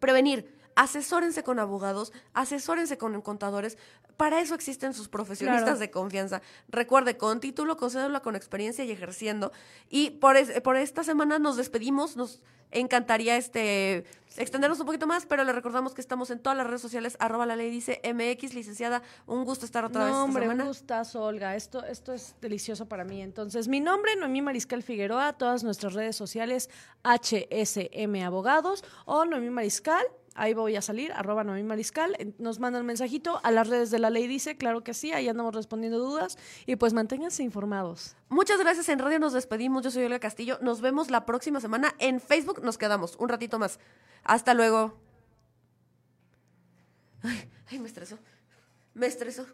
prevenir. 0.00 0.56
Asesórense 0.76 1.42
con 1.42 1.58
abogados, 1.58 2.12
asesórense 2.34 2.96
con 2.98 3.20
contadores. 3.22 3.76
Para 4.16 4.40
eso 4.40 4.54
existen 4.54 4.94
sus 4.94 5.08
profesionistas 5.08 5.64
Claro. 5.64 5.78
de 5.80 5.90
confianza. 5.90 6.42
Recuerde, 6.68 7.16
con 7.16 7.40
título, 7.40 7.76
con 7.76 7.90
cédula, 7.90 8.20
con 8.20 8.36
experiencia 8.36 8.84
y 8.84 8.90
ejerciendo. 8.92 9.52
Y 9.90 10.10
por, 10.10 10.36
es- 10.36 10.60
por 10.60 10.76
esta 10.76 11.02
semana 11.02 11.38
nos 11.38 11.56
despedimos. 11.56 12.16
Nos 12.16 12.42
encantaría 12.72 13.36
este 13.36 14.04
extendernos 14.38 14.78
un 14.80 14.86
poquito 14.86 15.06
más, 15.06 15.24
pero 15.24 15.44
le 15.44 15.52
recordamos 15.52 15.94
que 15.94 16.00
estamos 16.02 16.30
en 16.30 16.40
todas 16.40 16.58
las 16.58 16.66
redes 16.66 16.82
sociales, 16.82 17.16
arroba 17.20 17.46
la 17.46 17.56
ley 17.56 17.70
dice 17.70 18.00
MX, 18.04 18.52
licenciada, 18.52 19.02
un 19.26 19.44
gusto 19.46 19.64
estar 19.64 19.84
otra 19.86 20.04
vez 20.04 20.12
No, 20.12 20.18
esta 20.18 20.24
hombre, 20.24 20.42
semana. 20.42 20.62
un 20.64 20.68
gustazo, 20.68 21.22
Olga. 21.22 21.56
Esto, 21.56 21.82
esto 21.84 22.12
es 22.12 22.34
delicioso 22.42 22.86
para 22.86 23.04
mí. 23.04 23.22
Entonces, 23.22 23.66
mi 23.68 23.80
nombre, 23.80 24.14
Noemí 24.16 24.42
Mariscal 24.42 24.82
Figueroa, 24.82 25.32
todas 25.34 25.64
nuestras 25.64 25.94
redes 25.94 26.16
sociales, 26.16 26.68
HSM 27.02 28.22
Abogados 28.24 28.84
o 29.06 29.24
Noemí 29.24 29.48
Mariscal. 29.50 30.04
Ahí 30.36 30.54
voy 30.54 30.76
a 30.76 30.82
salir, 30.82 31.12
arroba 31.12 31.44
Noemí 31.44 31.62
Mariscal. 31.62 32.16
Nos 32.38 32.60
mandan 32.60 32.82
un 32.82 32.86
mensajito 32.86 33.40
a 33.42 33.50
las 33.50 33.68
redes 33.68 33.90
de 33.90 33.98
la 33.98 34.10
ley 34.10 34.26
dice, 34.26 34.56
claro 34.56 34.84
que 34.84 34.94
sí, 34.94 35.12
ahí 35.12 35.28
andamos 35.28 35.54
respondiendo 35.54 35.98
dudas. 35.98 36.38
Y 36.66 36.76
pues 36.76 36.92
manténganse 36.92 37.42
informados. 37.42 38.16
Muchas 38.28 38.58
gracias, 38.58 38.88
en 38.88 38.98
radio 38.98 39.18
nos 39.18 39.32
despedimos, 39.32 39.82
yo 39.82 39.90
soy 39.90 40.04
Olga 40.04 40.18
Castillo, 40.18 40.58
nos 40.60 40.80
vemos 40.80 41.10
la 41.10 41.24
próxima 41.24 41.60
semana, 41.60 41.94
en 41.98 42.20
Facebook 42.20 42.62
nos 42.62 42.76
quedamos 42.78 43.16
un 43.16 43.28
ratito 43.28 43.58
más. 43.58 43.80
Hasta 44.24 44.54
luego. 44.54 45.00
Ay, 47.22 47.48
ay, 47.70 47.78
me 47.78 47.86
estresó, 47.86 48.18
me 48.94 49.06
estresó. 49.06 49.46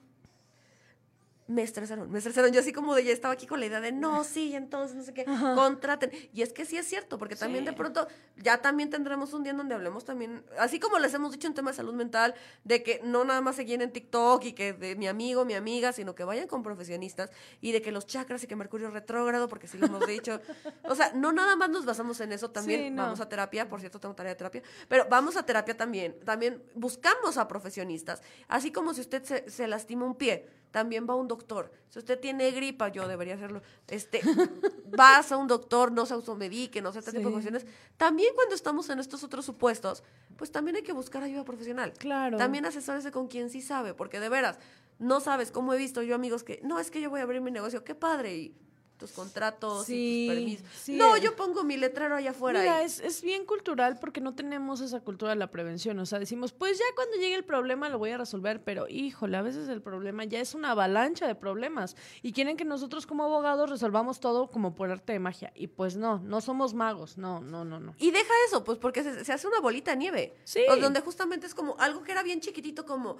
Me 1.52 1.62
estresaron, 1.62 2.10
me 2.10 2.18
estresaron. 2.18 2.50
Yo 2.52 2.60
así 2.60 2.72
como 2.72 2.94
de 2.94 3.04
ya 3.04 3.12
estaba 3.12 3.34
aquí 3.34 3.46
con 3.46 3.60
la 3.60 3.66
idea 3.66 3.80
de 3.80 3.92
no, 3.92 4.24
sí, 4.24 4.54
entonces 4.54 4.96
no 4.96 5.02
sé 5.02 5.12
qué, 5.12 5.24
contraten. 5.24 6.10
Y 6.32 6.42
es 6.42 6.52
que 6.52 6.64
sí 6.64 6.76
es 6.76 6.86
cierto, 6.86 7.18
porque 7.18 7.36
también 7.36 7.64
de 7.64 7.72
pronto 7.72 8.06
ya 8.36 8.62
también 8.62 8.88
tendremos 8.90 9.32
un 9.34 9.42
día 9.42 9.50
en 9.50 9.58
donde 9.58 9.74
hablemos 9.74 10.04
también, 10.04 10.44
así 10.58 10.80
como 10.80 10.98
les 10.98 11.12
hemos 11.14 11.30
dicho 11.32 11.46
en 11.46 11.54
tema 11.54 11.70
de 11.70 11.76
salud 11.76 11.94
mental, 11.94 12.34
de 12.64 12.82
que 12.82 13.00
no 13.04 13.24
nada 13.24 13.40
más 13.40 13.56
se 13.56 13.64
guíen 13.64 13.82
en 13.82 13.92
TikTok 13.92 14.44
y 14.44 14.52
que 14.54 14.72
de 14.72 14.96
mi 14.96 15.06
amigo, 15.08 15.44
mi 15.44 15.54
amiga, 15.54 15.92
sino 15.92 16.14
que 16.14 16.24
vayan 16.24 16.48
con 16.48 16.62
profesionistas 16.62 17.30
y 17.60 17.72
de 17.72 17.82
que 17.82 17.92
los 17.92 18.06
chakras 18.06 18.42
y 18.44 18.46
que 18.46 18.56
Mercurio 18.56 18.90
retrógrado, 18.90 19.48
porque 19.48 19.68
sí 19.68 19.76
lo 19.78 19.86
hemos 19.86 20.06
dicho. 20.06 20.40
O 20.84 20.94
sea, 20.94 21.12
no 21.14 21.32
nada 21.32 21.56
más 21.56 21.68
nos 21.70 21.84
basamos 21.84 22.20
en 22.20 22.32
eso, 22.32 22.50
también 22.50 22.80
Sí, 22.80 22.90
no. 22.90 23.02
vamos 23.02 23.20
a 23.20 23.28
terapia, 23.28 23.68
por 23.68 23.80
cierto, 23.80 24.00
tengo 24.00 24.14
tarea 24.14 24.32
de 24.32 24.36
terapia, 24.36 24.62
pero 24.88 25.06
vamos 25.10 25.36
a 25.36 25.44
terapia 25.44 25.76
también. 25.76 26.18
También 26.24 26.62
buscamos 26.74 27.36
a 27.36 27.46
profesionistas, 27.48 28.22
así 28.48 28.72
como 28.72 28.94
si 28.94 29.00
usted 29.02 29.22
se, 29.24 29.50
se 29.50 29.66
lastima 29.66 30.04
un 30.06 30.14
pie, 30.14 30.48
también 30.72 31.06
va 31.08 31.12
a 31.12 31.16
un 31.16 31.28
doctor. 31.28 31.70
Si 31.90 32.00
usted 32.00 32.18
tiene 32.18 32.50
gripa, 32.50 32.88
yo 32.88 33.06
debería 33.06 33.34
hacerlo. 33.34 33.62
Este, 33.88 34.20
vas 34.86 35.30
a 35.30 35.36
un 35.36 35.46
doctor, 35.46 35.92
no 35.92 36.04
se 36.06 36.14
automedique, 36.14 36.82
no 36.82 36.92
sé, 36.92 36.98
este 36.98 37.12
tipo 37.12 37.22
de 37.24 37.28
Sí. 37.28 37.32
cuestiones. 37.34 37.66
También 37.96 38.34
cuando 38.34 38.54
estamos 38.56 38.88
en 38.90 38.98
estos 38.98 39.22
otros 39.22 39.44
supuestos, 39.44 40.02
pues 40.36 40.50
también 40.50 40.76
hay 40.76 40.82
que 40.82 40.92
buscar 40.92 41.22
ayuda 41.22 41.44
profesional. 41.44 41.92
Claro. 41.92 42.38
También 42.38 42.66
asesórese 42.66 43.12
con 43.12 43.28
quien 43.28 43.50
sí 43.50 43.62
sabe, 43.62 43.94
porque 43.94 44.18
de 44.18 44.28
veras, 44.28 44.58
no 44.98 45.20
sabes 45.20 45.50
cómo 45.52 45.74
he 45.74 45.78
visto 45.78 46.02
yo 46.02 46.14
amigos 46.14 46.42
que, 46.42 46.60
no, 46.64 46.78
es 46.78 46.90
que 46.90 47.00
yo 47.00 47.10
voy 47.10 47.20
a 47.20 47.24
abrir 47.24 47.40
mi 47.40 47.50
negocio, 47.50 47.84
qué 47.84 47.94
padre, 47.94 48.34
y 48.36 48.56
tus 49.02 49.10
contratos 49.12 49.84
Sí, 49.86 50.24
y 50.24 50.26
tus 50.28 50.34
permisos. 50.36 50.66
sí, 50.80 50.96
no, 50.96 51.16
eh. 51.16 51.20
yo 51.20 51.34
pongo 51.34 51.64
mi 51.64 51.76
letrero 51.76 52.14
allá 52.14 52.30
afuera. 52.30 52.60
Mira, 52.60 52.82
es, 52.84 53.00
es 53.00 53.20
bien 53.20 53.44
cultural 53.44 53.98
porque 53.98 54.20
no 54.20 54.34
tenemos 54.36 54.80
esa 54.80 55.00
cultura 55.00 55.30
de 55.32 55.36
la 55.36 55.50
prevención. 55.50 55.98
O 55.98 56.06
sea, 56.06 56.20
decimos, 56.20 56.52
pues 56.52 56.78
ya 56.78 56.84
cuando 56.94 57.16
llegue 57.16 57.34
el 57.34 57.44
problema 57.44 57.88
lo 57.88 57.98
voy 57.98 58.10
a 58.10 58.18
resolver, 58.18 58.62
pero 58.62 58.86
híjole, 58.88 59.36
a 59.36 59.42
veces 59.42 59.68
el 59.68 59.82
problema 59.82 60.24
ya 60.24 60.38
es 60.40 60.54
una 60.54 60.70
avalancha 60.70 61.26
de 61.26 61.34
problemas 61.34 61.96
y 62.22 62.32
quieren 62.32 62.56
que 62.56 62.64
nosotros 62.64 63.06
como 63.06 63.24
abogados 63.24 63.68
resolvamos 63.68 64.20
todo 64.20 64.50
como 64.50 64.74
por 64.74 64.90
arte 64.90 65.12
de 65.12 65.18
magia. 65.18 65.52
Y 65.56 65.66
pues 65.66 65.96
no, 65.96 66.20
no 66.20 66.40
somos 66.40 66.74
magos, 66.74 67.18
no, 67.18 67.40
no, 67.40 67.64
no, 67.64 67.80
no. 67.80 67.94
Y 67.98 68.12
deja 68.12 68.32
eso, 68.46 68.62
pues 68.62 68.78
porque 68.78 69.02
se, 69.02 69.24
se 69.24 69.32
hace 69.32 69.48
una 69.48 69.58
bolita 69.60 69.90
de 69.90 69.96
nieve. 69.96 70.34
Sí. 70.44 70.62
Donde 70.80 71.00
justamente 71.00 71.46
es 71.46 71.54
como 71.54 71.76
algo 71.80 72.02
que 72.04 72.12
era 72.12 72.22
bien 72.22 72.40
chiquitito, 72.40 72.86
como, 72.86 73.16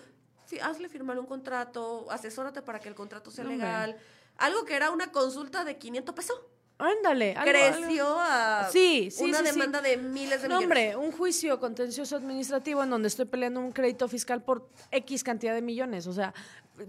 sí, 0.47 0.59
hazle 0.61 0.89
firmar 0.89 1.19
un 1.19 1.27
contrato, 1.27 2.07
asesórate 2.11 2.63
para 2.63 2.79
que 2.79 2.89
el 2.89 2.95
contrato 2.95 3.31
sea 3.31 3.45
Hombre. 3.45 3.59
legal. 3.59 3.97
Algo 4.43 4.65
que 4.65 4.75
era 4.75 4.91
una 4.91 5.13
consulta 5.13 5.65
de 5.65 5.79
500 5.79 6.15
pesos. 6.15 6.41
Ándale. 6.79 7.35
algo- 7.37 7.51
Creció 7.53 8.17
a 8.19 8.69
Sí, 8.73 9.11
sí, 9.13 9.25
una 9.25 9.39
sí, 9.39 9.45
demanda 9.45 9.81
de 9.81 9.97
miles 9.99 10.43
de 10.43 10.49
No, 10.49 10.59
millones. 10.59 10.65
hombre, 10.95 10.97
un 10.97 11.13
juicio 11.13 11.61
contencioso 11.61 12.17
administrativo 12.17 12.83
en 12.83 12.91
donde 12.91 13.07
estoy 13.09 13.27
peleando 13.27 13.61
un 13.61 13.71
crédito 13.71 14.09
fiscal 14.09 14.43
por 14.43 14.69
X 14.91 15.23
cantidad 15.23 15.55
de 15.55 15.63
millones. 15.63 16.09
O 16.09 16.13
sea, 16.13 16.35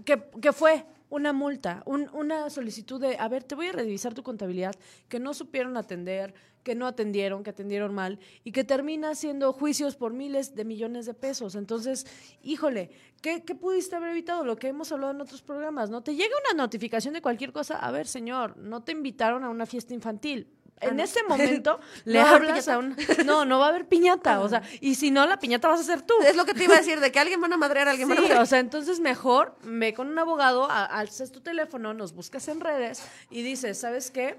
que, 0.04 0.20
que 0.42 0.52
fue 0.52 0.84
una 1.14 1.32
multa, 1.32 1.82
un- 1.86 2.10
una 2.12 2.50
solicitud 2.50 3.00
de, 3.00 3.16
a 3.18 3.28
ver, 3.28 3.44
te 3.44 3.54
voy 3.54 3.68
a 3.68 3.72
revisar 3.72 4.14
tu 4.14 4.22
contabilidad, 4.24 4.74
que 5.08 5.20
no 5.20 5.32
supieron 5.32 5.76
atender, 5.76 6.34
que 6.64 6.74
no 6.74 6.86
atendieron, 6.86 7.44
que 7.44 7.50
atendieron 7.50 7.94
mal, 7.94 8.18
y 8.42 8.50
que 8.50 8.64
termina 8.64 9.14
siendo 9.14 9.52
juicios 9.52 9.94
por 9.96 10.12
miles 10.12 10.54
de 10.56 10.64
millones 10.64 11.06
de 11.06 11.14
pesos. 11.14 11.54
Entonces, 11.54 12.04
híjole, 12.42 12.90
¿qué, 13.22 13.44
qué 13.44 13.54
pudiste 13.54 13.94
haber 13.94 14.10
evitado? 14.10 14.44
Lo 14.44 14.56
que 14.56 14.68
hemos 14.68 14.90
hablado 14.90 15.12
en 15.12 15.20
otros 15.20 15.42
programas, 15.42 15.88
¿no? 15.90 16.02
Te 16.02 16.16
llega 16.16 16.34
una 16.50 16.62
notificación 16.64 17.14
de 17.14 17.22
cualquier 17.22 17.52
cosa, 17.52 17.78
a 17.78 17.90
ver, 17.92 18.06
señor, 18.08 18.56
no 18.56 18.82
te 18.82 18.92
invitaron 18.92 19.44
a 19.44 19.50
una 19.50 19.66
fiesta 19.66 19.94
infantil. 19.94 20.48
En 20.80 21.00
ese 21.00 21.22
momento 21.28 21.80
le 22.04 22.18
¿No 22.18 22.24
va 22.24 22.30
a 22.30 22.34
haber 22.36 22.50
hablas 22.50 22.68
a 22.68 22.78
un... 22.78 22.96
No, 23.24 23.44
no 23.44 23.58
va 23.58 23.66
a 23.66 23.68
haber 23.70 23.86
piñata, 23.86 24.40
o 24.40 24.48
sea, 24.48 24.62
y 24.80 24.96
si 24.96 25.10
no, 25.10 25.26
la 25.26 25.38
piñata 25.38 25.68
vas 25.68 25.80
a 25.80 25.84
ser 25.84 26.02
tú. 26.02 26.14
Es 26.26 26.36
lo 26.36 26.44
que 26.44 26.52
te 26.54 26.64
iba 26.64 26.74
a 26.74 26.78
decir, 26.78 27.00
de 27.00 27.10
que 27.12 27.18
alguien 27.20 27.40
van 27.40 27.52
a 27.52 27.56
madrear 27.56 27.88
a 27.88 27.92
alguien 27.92 28.08
van 28.08 28.18
a 28.18 28.20
Sí, 28.20 28.26
madrear. 28.26 28.42
o 28.42 28.46
sea, 28.46 28.58
entonces 28.58 29.00
mejor 29.00 29.56
ve 29.62 29.94
con 29.94 30.08
un 30.08 30.18
abogado, 30.18 30.70
a- 30.70 30.84
alzas 30.84 31.30
tu 31.32 31.40
teléfono, 31.40 31.94
nos 31.94 32.12
buscas 32.12 32.46
en 32.48 32.60
redes 32.60 33.02
y 33.30 33.42
dices, 33.42 33.78
¿sabes 33.78 34.10
qué? 34.10 34.36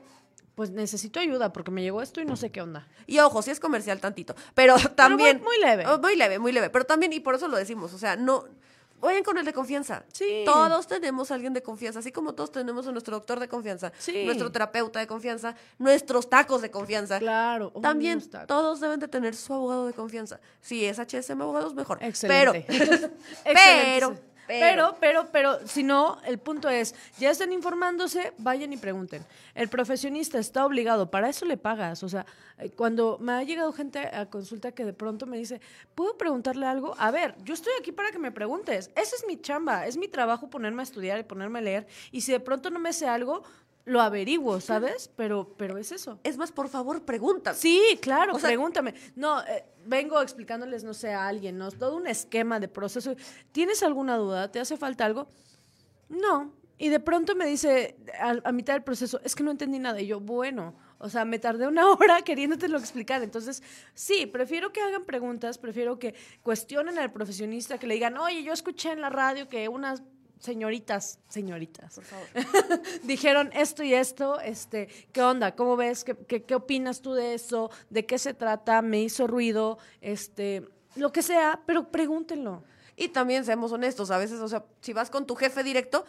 Pues 0.56 0.72
necesito 0.72 1.20
ayuda 1.20 1.52
porque 1.52 1.72
me 1.72 1.82
llegó 1.82 2.02
esto 2.02 2.22
y 2.22 2.26
no 2.26 2.36
sé 2.38 2.50
qué 2.52 2.62
onda. 2.62 2.88
Y 3.08 3.20
ojo, 3.20 3.42
sí 3.42 3.52
es 3.52 3.60
comercial 3.60 4.00
tantito, 4.00 4.36
pero 4.54 4.76
también... 4.96 5.38
muy- 5.38 5.46
muy 5.46 5.60
leve. 5.60 5.86
Oh, 5.88 5.98
Muy 6.00 6.16
leve, 6.16 6.40
muy 6.40 6.52
leve. 6.52 6.70
Pero 6.70 6.86
también, 6.86 7.12
y 7.12 7.20
por 7.20 7.36
eso 7.36 7.48
lo 7.48 7.58
decimos, 7.58 7.94
o 7.94 7.98
sea, 7.98 8.16
no... 8.16 8.46
Vayan 9.06 9.24
con 9.24 9.38
el 9.38 9.46
de 9.46 9.54
confianza. 9.54 10.04
Sí. 10.12 10.44
Todos 10.46 10.88
tenemos 10.88 11.32
a 11.32 11.36
alguien 11.36 11.54
de 11.54 11.62
confianza, 11.62 12.00
así 12.00 12.12
como 12.12 12.34
todos 12.34 12.52
tenemos 12.52 12.88
a 12.88 12.92
nuestro 12.92 13.16
doctor 13.16 13.40
de 13.40 13.48
confianza, 13.48 13.92
Sí. 13.98 14.26
nuestro 14.26 14.52
terapeuta 14.52 15.00
de 15.00 15.08
confianza, 15.08 15.56
nuestros 15.78 16.30
tacos 16.30 16.62
de 16.62 16.72
confianza. 16.72 17.20
Claro. 17.20 17.72
También 17.82 18.22
todos 18.48 18.80
deben 18.80 19.00
de 19.00 19.08
tener 19.08 19.36
su 19.36 19.54
abogado 19.54 19.88
de 19.88 19.94
confianza. 19.94 20.40
Si 20.62 20.86
es 20.86 21.00
HSM 21.00 21.42
abogados, 21.42 21.74
mejor. 21.76 22.00
Excelente. 22.02 22.66
Pero, 22.68 22.84
Excelente. 23.46 24.35
Pero, 24.48 24.66
Pero, 24.66 24.98
pero, 25.00 25.28
pero, 25.32 25.68
si 25.68 25.84
no, 25.84 26.20
el 26.26 26.38
punto 26.38 26.70
es, 26.70 26.96
ya 27.18 27.32
están 27.32 27.52
informándose, 27.52 28.34
vayan 28.38 28.74
y 28.74 28.78
pregunten. 28.78 29.24
El 29.54 29.70
profesionista 29.70 30.40
está 30.40 30.66
obligado, 30.66 31.10
para 31.10 31.30
eso 31.30 31.46
le 31.46 31.58
pagas. 31.58 32.04
O 32.04 32.10
sea, 32.10 32.26
eh, 32.58 32.70
cuando 32.70 33.18
me 33.20 33.34
ha 33.34 33.44
llegado 33.44 33.72
gente 33.74 34.00
a 34.00 34.26
consulta 34.28 34.72
que 34.72 34.86
de 34.86 34.94
pronto 34.94 35.26
me 35.26 35.38
dice, 35.38 35.62
¿puedo 35.94 36.18
preguntarle 36.18 36.66
algo? 36.66 36.96
A 36.98 37.12
ver, 37.12 37.36
yo 37.44 37.54
estoy 37.54 37.74
aquí 37.80 37.92
para 37.92 38.12
que 38.12 38.20
me 38.20 38.32
preguntes. 38.32 38.92
Esa 38.96 39.16
es 39.16 39.26
mi 39.28 39.40
chamba, 39.40 39.88
es 39.88 39.98
mi 39.98 40.08
trabajo 40.08 40.50
ponerme 40.50 40.82
a 40.82 40.84
estudiar 40.84 41.20
y 41.20 41.24
ponerme 41.24 41.60
a 41.60 41.62
leer. 41.62 41.88
Y 42.12 42.22
si 42.22 42.32
de 42.32 42.40
pronto 42.40 42.70
no 42.70 42.80
me 42.80 42.94
sé 42.94 43.08
algo, 43.08 43.44
lo 43.86 44.02
averiguo, 44.02 44.60
¿sabes? 44.62 45.10
Pero, 45.16 45.54
pero 45.58 45.78
es 45.78 45.92
eso. 45.92 46.20
es 46.24 46.38
más, 46.38 46.52
por 46.52 46.70
favor, 46.70 47.04
pregúntame. 47.06 47.56
Sí, 47.58 47.80
claro, 48.02 48.34
O 48.36 48.40
sea- 48.40 48.50
pregúntame. 48.50 48.96
No, 49.16 49.42
eh, 49.46 49.64
vengo 49.86 50.22
explicándoles, 50.22 50.84
no 50.84 50.94
sé, 50.94 51.14
a 51.14 51.28
alguien, 51.28 51.58
¿no? 51.58 51.72
Todo 51.72 51.96
un 51.96 52.08
esquema 52.08 52.60
de 52.60 52.68
proceso. 52.68 53.16
¿Tienes 53.52 53.84
alguna 53.84 54.18
duda? 54.18 54.52
¿Te 54.52 54.60
hace 54.60 54.76
falta 54.78 55.06
algo? 55.06 55.28
No. 56.10 56.54
Y 56.78 56.90
de 56.90 57.00
pronto 57.00 57.36
me 57.36 57.46
dice 57.46 57.96
a, 58.20 58.36
a 58.44 58.52
mitad 58.52 58.74
del 58.74 58.84
proceso, 58.84 59.22
es 59.24 59.34
que 59.34 59.44
no 59.44 59.52
entendí 59.52 59.80
nada. 59.80 60.02
Y 60.02 60.08
yo, 60.08 60.20
bueno, 60.20 60.76
o 60.98 61.08
sea, 61.08 61.24
me 61.24 61.40
tardé 61.40 61.68
una 61.68 61.88
hora 61.94 62.22
queriéndotelo 62.22 62.78
explicar. 62.78 63.24
Entonces, 63.24 63.64
sí, 63.94 64.26
prefiero 64.26 64.74
que 64.74 64.82
hagan 64.82 65.06
preguntas, 65.06 65.58
prefiero 65.58 66.00
que 66.00 66.16
cuestionen 66.44 67.00
al 67.00 67.12
profesionista, 67.14 67.78
que 67.78 67.88
le 67.88 67.94
digan, 67.94 68.18
oye, 68.18 68.44
yo 68.44 68.52
escuché 68.52 68.92
en 68.92 69.00
la 69.02 69.10
radio 69.10 69.48
que 69.48 69.70
unas 69.70 70.04
señoritas, 70.40 71.20
señoritas, 71.30 71.96
Por 71.96 72.04
favor. 72.04 72.28
dijeron 73.04 73.50
esto 73.54 73.84
y 73.84 73.94
esto, 73.94 74.40
este, 74.40 74.88
¿qué 75.12 75.22
onda? 75.22 75.56
¿Cómo 75.56 75.76
ves? 75.76 76.04
¿Qué, 76.04 76.16
qué, 76.16 76.44
qué 76.44 76.56
opinas 76.56 77.02
tú 77.02 77.14
de 77.14 77.34
eso? 77.34 77.70
¿De 77.90 78.06
qué 78.06 78.18
se 78.18 78.34
trata? 78.34 78.82
¿Me 78.82 79.02
hizo 79.02 79.28
ruido? 79.28 79.78
Este, 80.02 80.68
lo 80.96 81.12
que 81.12 81.22
sea, 81.22 81.62
pero 81.66 81.92
pregúntenlo. 81.92 82.64
Y 82.98 83.10
también 83.10 83.44
seamos 83.44 83.74
honestos, 83.74 84.10
a 84.10 84.18
veces, 84.18 84.40
o 84.40 84.48
sea, 84.48 84.64
si 84.80 84.94
vas 84.94 85.10
con 85.10 85.26
tu 85.28 85.36
jefe 85.36 85.64
directo, 85.64 86.06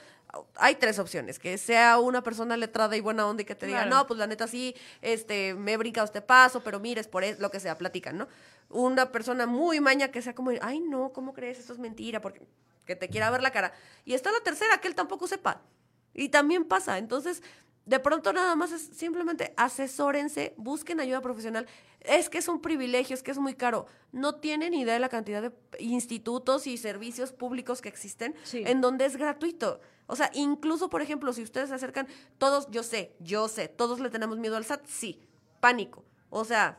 hay 0.55 0.77
tres 0.77 1.01
opciones, 1.01 1.41
que 1.41 1.59
sea 1.59 1.99
una 1.99 2.23
persona 2.23 2.57
letrada 2.57 2.97
y 2.97 3.01
buena 3.01 3.27
onda 3.27 3.43
y 3.43 3.45
que 3.45 3.57
te 3.57 3.67
diga, 3.67 3.83
Claro. 3.83 3.97
no, 3.97 4.07
pues 4.07 4.19
la 4.21 4.29
neta 4.29 4.47
sí, 4.47 4.73
este, 5.03 5.55
me 5.55 5.73
he 5.73 5.77
brincado 5.79 6.05
este 6.05 6.21
paso, 6.21 6.63
pero 6.63 6.79
mires 6.79 7.09
por 7.09 7.25
eso, 7.25 7.41
lo 7.43 7.51
que 7.51 7.59
sea, 7.59 7.77
platican, 7.77 8.19
¿no? 8.19 8.29
Una 8.69 9.11
persona 9.11 9.47
muy 9.47 9.81
maña 9.81 10.13
que 10.13 10.23
sea 10.23 10.35
como, 10.37 10.53
ay, 10.61 10.79
no, 10.79 11.13
¿cómo 11.13 11.33
crees? 11.33 11.59
Esto 11.59 11.73
es 11.73 11.81
mentira, 11.81 12.21
porque 12.21 12.47
que 12.87 12.97
te 12.97 13.09
quiera 13.09 13.31
ver 13.31 13.43
la 13.43 13.51
cara. 13.51 13.73
Y 14.05 14.15
está 14.15 14.31
la 14.33 14.41
tercera, 14.41 14.79
que 14.79 14.89
él 14.89 14.95
tampoco 14.95 15.27
sepa. 15.27 15.63
Y 16.15 16.29
también 16.31 16.65
pasa. 16.65 16.97
Entonces, 16.99 17.43
de 17.85 18.01
pronto 18.01 18.33
nada 18.33 18.57
más 18.57 18.73
es 18.73 18.83
simplemente 18.97 19.53
asesórense, 19.57 20.55
busquen 20.57 20.99
ayuda 21.01 21.21
profesional. 21.21 21.67
Es 22.01 22.29
que 22.29 22.39
es 22.39 22.49
un 22.49 22.61
privilegio, 22.61 23.15
es 23.15 23.23
que 23.23 23.31
es 23.33 23.39
muy 23.39 23.55
caro. 23.55 23.87
No 24.13 24.37
tienen 24.37 24.75
idea 24.75 24.95
de 24.95 25.01
la 25.01 25.09
cantidad 25.09 25.43
de 25.43 25.53
institutos 25.79 26.67
y 26.67 26.77
servicios 26.79 27.33
públicos 27.33 27.81
que 27.83 27.89
existen 27.89 28.35
Sí. 28.45 28.63
en 28.67 28.81
donde 28.81 29.05
es 29.07 29.17
gratuito. 29.17 29.81
O 30.07 30.15
sea, 30.17 30.31
incluso, 30.35 30.89
por 30.89 31.03
ejemplo, 31.03 31.33
si 31.33 31.43
ustedes 31.43 31.69
se 31.69 31.75
acercan, 31.75 32.07
todos, 32.39 32.69
yo 32.71 32.83
sé, 32.83 33.15
yo 33.19 33.49
sé, 33.49 33.69
todos 33.69 33.99
le 34.01 34.09
tenemos 34.11 34.39
miedo 34.39 34.57
al 34.57 34.65
SAT, 34.65 34.87
sí, 34.87 35.21
pánico. 35.61 36.05
O 36.31 36.45
sea, 36.45 36.79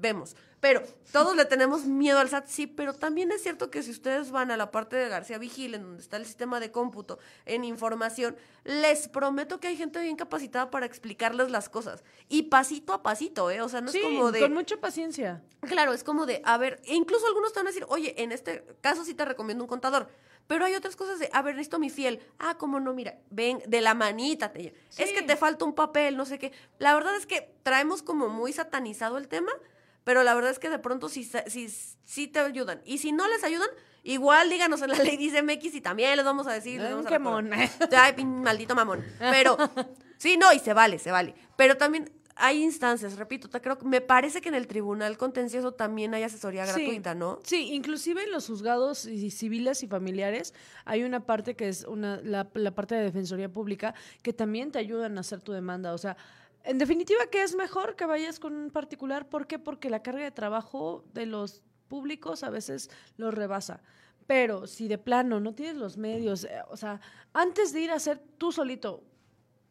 vemos. 0.00 0.34
Pero 0.60 0.82
todos 1.10 1.34
le 1.36 1.46
tenemos 1.46 1.86
miedo 1.86 2.18
al 2.18 2.28
SAT, 2.28 2.46
sí, 2.46 2.66
pero 2.66 2.92
también 2.92 3.32
es 3.32 3.42
cierto 3.42 3.70
que 3.70 3.82
si 3.82 3.90
ustedes 3.90 4.30
van 4.30 4.50
a 4.50 4.58
la 4.58 4.70
parte 4.70 4.94
de 4.96 5.08
García 5.08 5.38
Vigil, 5.38 5.74
en 5.74 5.82
donde 5.82 6.02
está 6.02 6.18
el 6.18 6.26
sistema 6.26 6.60
de 6.60 6.70
cómputo, 6.70 7.18
en 7.46 7.64
información, 7.64 8.36
les 8.64 9.08
prometo 9.08 9.58
que 9.58 9.68
hay 9.68 9.76
gente 9.76 10.02
bien 10.02 10.16
capacitada 10.16 10.70
para 10.70 10.84
explicarles 10.84 11.50
las 11.50 11.70
cosas. 11.70 12.04
Y 12.28 12.42
pasito 12.44 12.92
a 12.92 13.02
pasito, 13.02 13.50
¿eh? 13.50 13.62
O 13.62 13.70
sea, 13.70 13.80
no 13.80 13.90
Sí, 13.90 13.98
es 13.98 14.04
como 14.04 14.32
de... 14.32 14.40
con 14.40 14.52
mucha 14.52 14.76
paciencia. 14.76 15.42
Claro, 15.62 15.94
es 15.94 16.04
como 16.04 16.26
de, 16.26 16.42
a 16.44 16.58
ver, 16.58 16.82
e 16.84 16.94
incluso 16.94 17.26
algunos 17.26 17.54
te 17.54 17.60
van 17.60 17.68
a 17.68 17.70
decir, 17.70 17.86
oye, 17.88 18.22
en 18.22 18.30
este 18.30 18.62
caso 18.82 19.04
sí 19.06 19.14
te 19.14 19.24
recomiendo 19.24 19.64
un 19.64 19.68
contador. 19.68 20.08
Pero 20.46 20.64
hay 20.66 20.74
otras 20.74 20.96
cosas 20.96 21.18
de, 21.20 21.30
a 21.32 21.40
ver, 21.42 21.54
necesito 21.54 21.78
mi 21.78 21.88
fiel. 21.90 22.20
Ah, 22.38 22.56
cómo 22.58 22.80
no, 22.80 22.92
mira, 22.92 23.16
ven, 23.30 23.62
de 23.66 23.80
la 23.80 23.94
manita 23.94 24.52
te 24.52 24.62
lleva. 24.64 24.76
Es 24.98 25.08
Sí. 25.08 25.14
que 25.14 25.22
te 25.22 25.36
falta 25.36 25.64
un 25.64 25.74
papel, 25.74 26.16
no 26.18 26.26
sé 26.26 26.38
qué. 26.38 26.52
La 26.78 26.92
verdad 26.94 27.14
es 27.16 27.24
que 27.24 27.54
traemos 27.62 28.02
como 28.02 28.28
muy 28.28 28.52
satanizado 28.52 29.16
el 29.16 29.28
tema, 29.28 29.52
pero 30.04 30.22
la 30.22 30.34
verdad 30.34 30.50
es 30.50 30.58
que 30.58 30.70
de 30.70 30.78
pronto 30.78 31.08
sí, 31.08 31.28
sí, 31.46 31.68
sí 32.04 32.28
te 32.28 32.38
ayudan. 32.40 32.80
Y 32.84 32.98
si 32.98 33.12
no 33.12 33.28
les 33.28 33.44
ayudan, 33.44 33.68
igual 34.02 34.48
díganos 34.50 34.82
en 34.82 34.90
la 34.90 34.98
ley 34.98 35.16
dice 35.18 35.42
MX 35.42 35.74
y 35.74 35.80
también 35.80 36.16
les 36.16 36.24
vamos 36.24 36.46
a 36.46 36.52
decir. 36.52 36.80
les 36.80 36.90
vamos 36.90 37.06
a 37.06 37.08
qué 37.08 37.18
mona. 37.18 37.56
Ay, 37.96 38.24
maldito 38.24 38.74
mamón. 38.74 39.04
Pero, 39.18 39.56
sí, 40.18 40.36
no, 40.36 40.52
y 40.52 40.58
se 40.58 40.72
vale, 40.72 40.98
se 40.98 41.10
vale. 41.10 41.34
Pero 41.56 41.76
también 41.76 42.10
hay 42.42 42.62
instancias, 42.62 43.16
repito, 43.18 43.50
te 43.50 43.60
creo 43.60 43.76
me 43.82 44.00
parece 44.00 44.40
que 44.40 44.48
en 44.48 44.54
el 44.54 44.66
tribunal 44.66 45.18
contencioso 45.18 45.72
también 45.72 46.14
hay 46.14 46.22
asesoría 46.22 46.64
Sí. 46.64 46.72
gratuita, 46.84 47.14
¿no? 47.14 47.38
Sí, 47.44 47.68
inclusive 47.74 48.22
en 48.24 48.30
los 48.32 48.46
juzgados 48.46 49.04
y- 49.04 49.30
civiles 49.30 49.82
y 49.82 49.88
familiares 49.88 50.54
hay 50.86 51.02
una 51.04 51.26
parte 51.26 51.54
que 51.54 51.68
es 51.68 51.84
una, 51.84 52.18
la, 52.22 52.48
la 52.54 52.70
parte 52.74 52.94
de 52.94 53.02
defensoría 53.02 53.50
pública 53.50 53.94
que 54.22 54.32
también 54.32 54.72
te 54.72 54.78
ayudan 54.78 55.18
a 55.18 55.20
hacer 55.20 55.42
tu 55.42 55.52
demanda. 55.52 55.92
O 55.92 55.98
sea, 55.98 56.16
en 56.64 56.78
definitiva, 56.78 57.26
¿qué 57.30 57.42
es 57.42 57.54
mejor 57.54 57.96
que 57.96 58.06
vayas 58.06 58.38
con 58.38 58.54
un 58.54 58.70
particular? 58.70 59.28
¿Por 59.28 59.46
qué? 59.46 59.58
Porque 59.58 59.90
la 59.90 60.02
carga 60.02 60.24
de 60.24 60.30
trabajo 60.30 61.04
de 61.12 61.26
los 61.26 61.62
públicos 61.88 62.42
a 62.44 62.50
veces 62.50 62.90
los 63.16 63.34
rebasa. 63.34 63.82
Pero 64.26 64.66
si 64.66 64.86
de 64.86 64.98
plano 64.98 65.40
no 65.40 65.54
tienes 65.54 65.76
los 65.76 65.96
medios, 65.96 66.44
eh, 66.44 66.62
o 66.68 66.76
sea, 66.76 67.00
antes 67.32 67.72
de 67.72 67.80
ir 67.80 67.90
a 67.90 67.94
hacer 67.94 68.22
tú 68.38 68.52
solito 68.52 69.02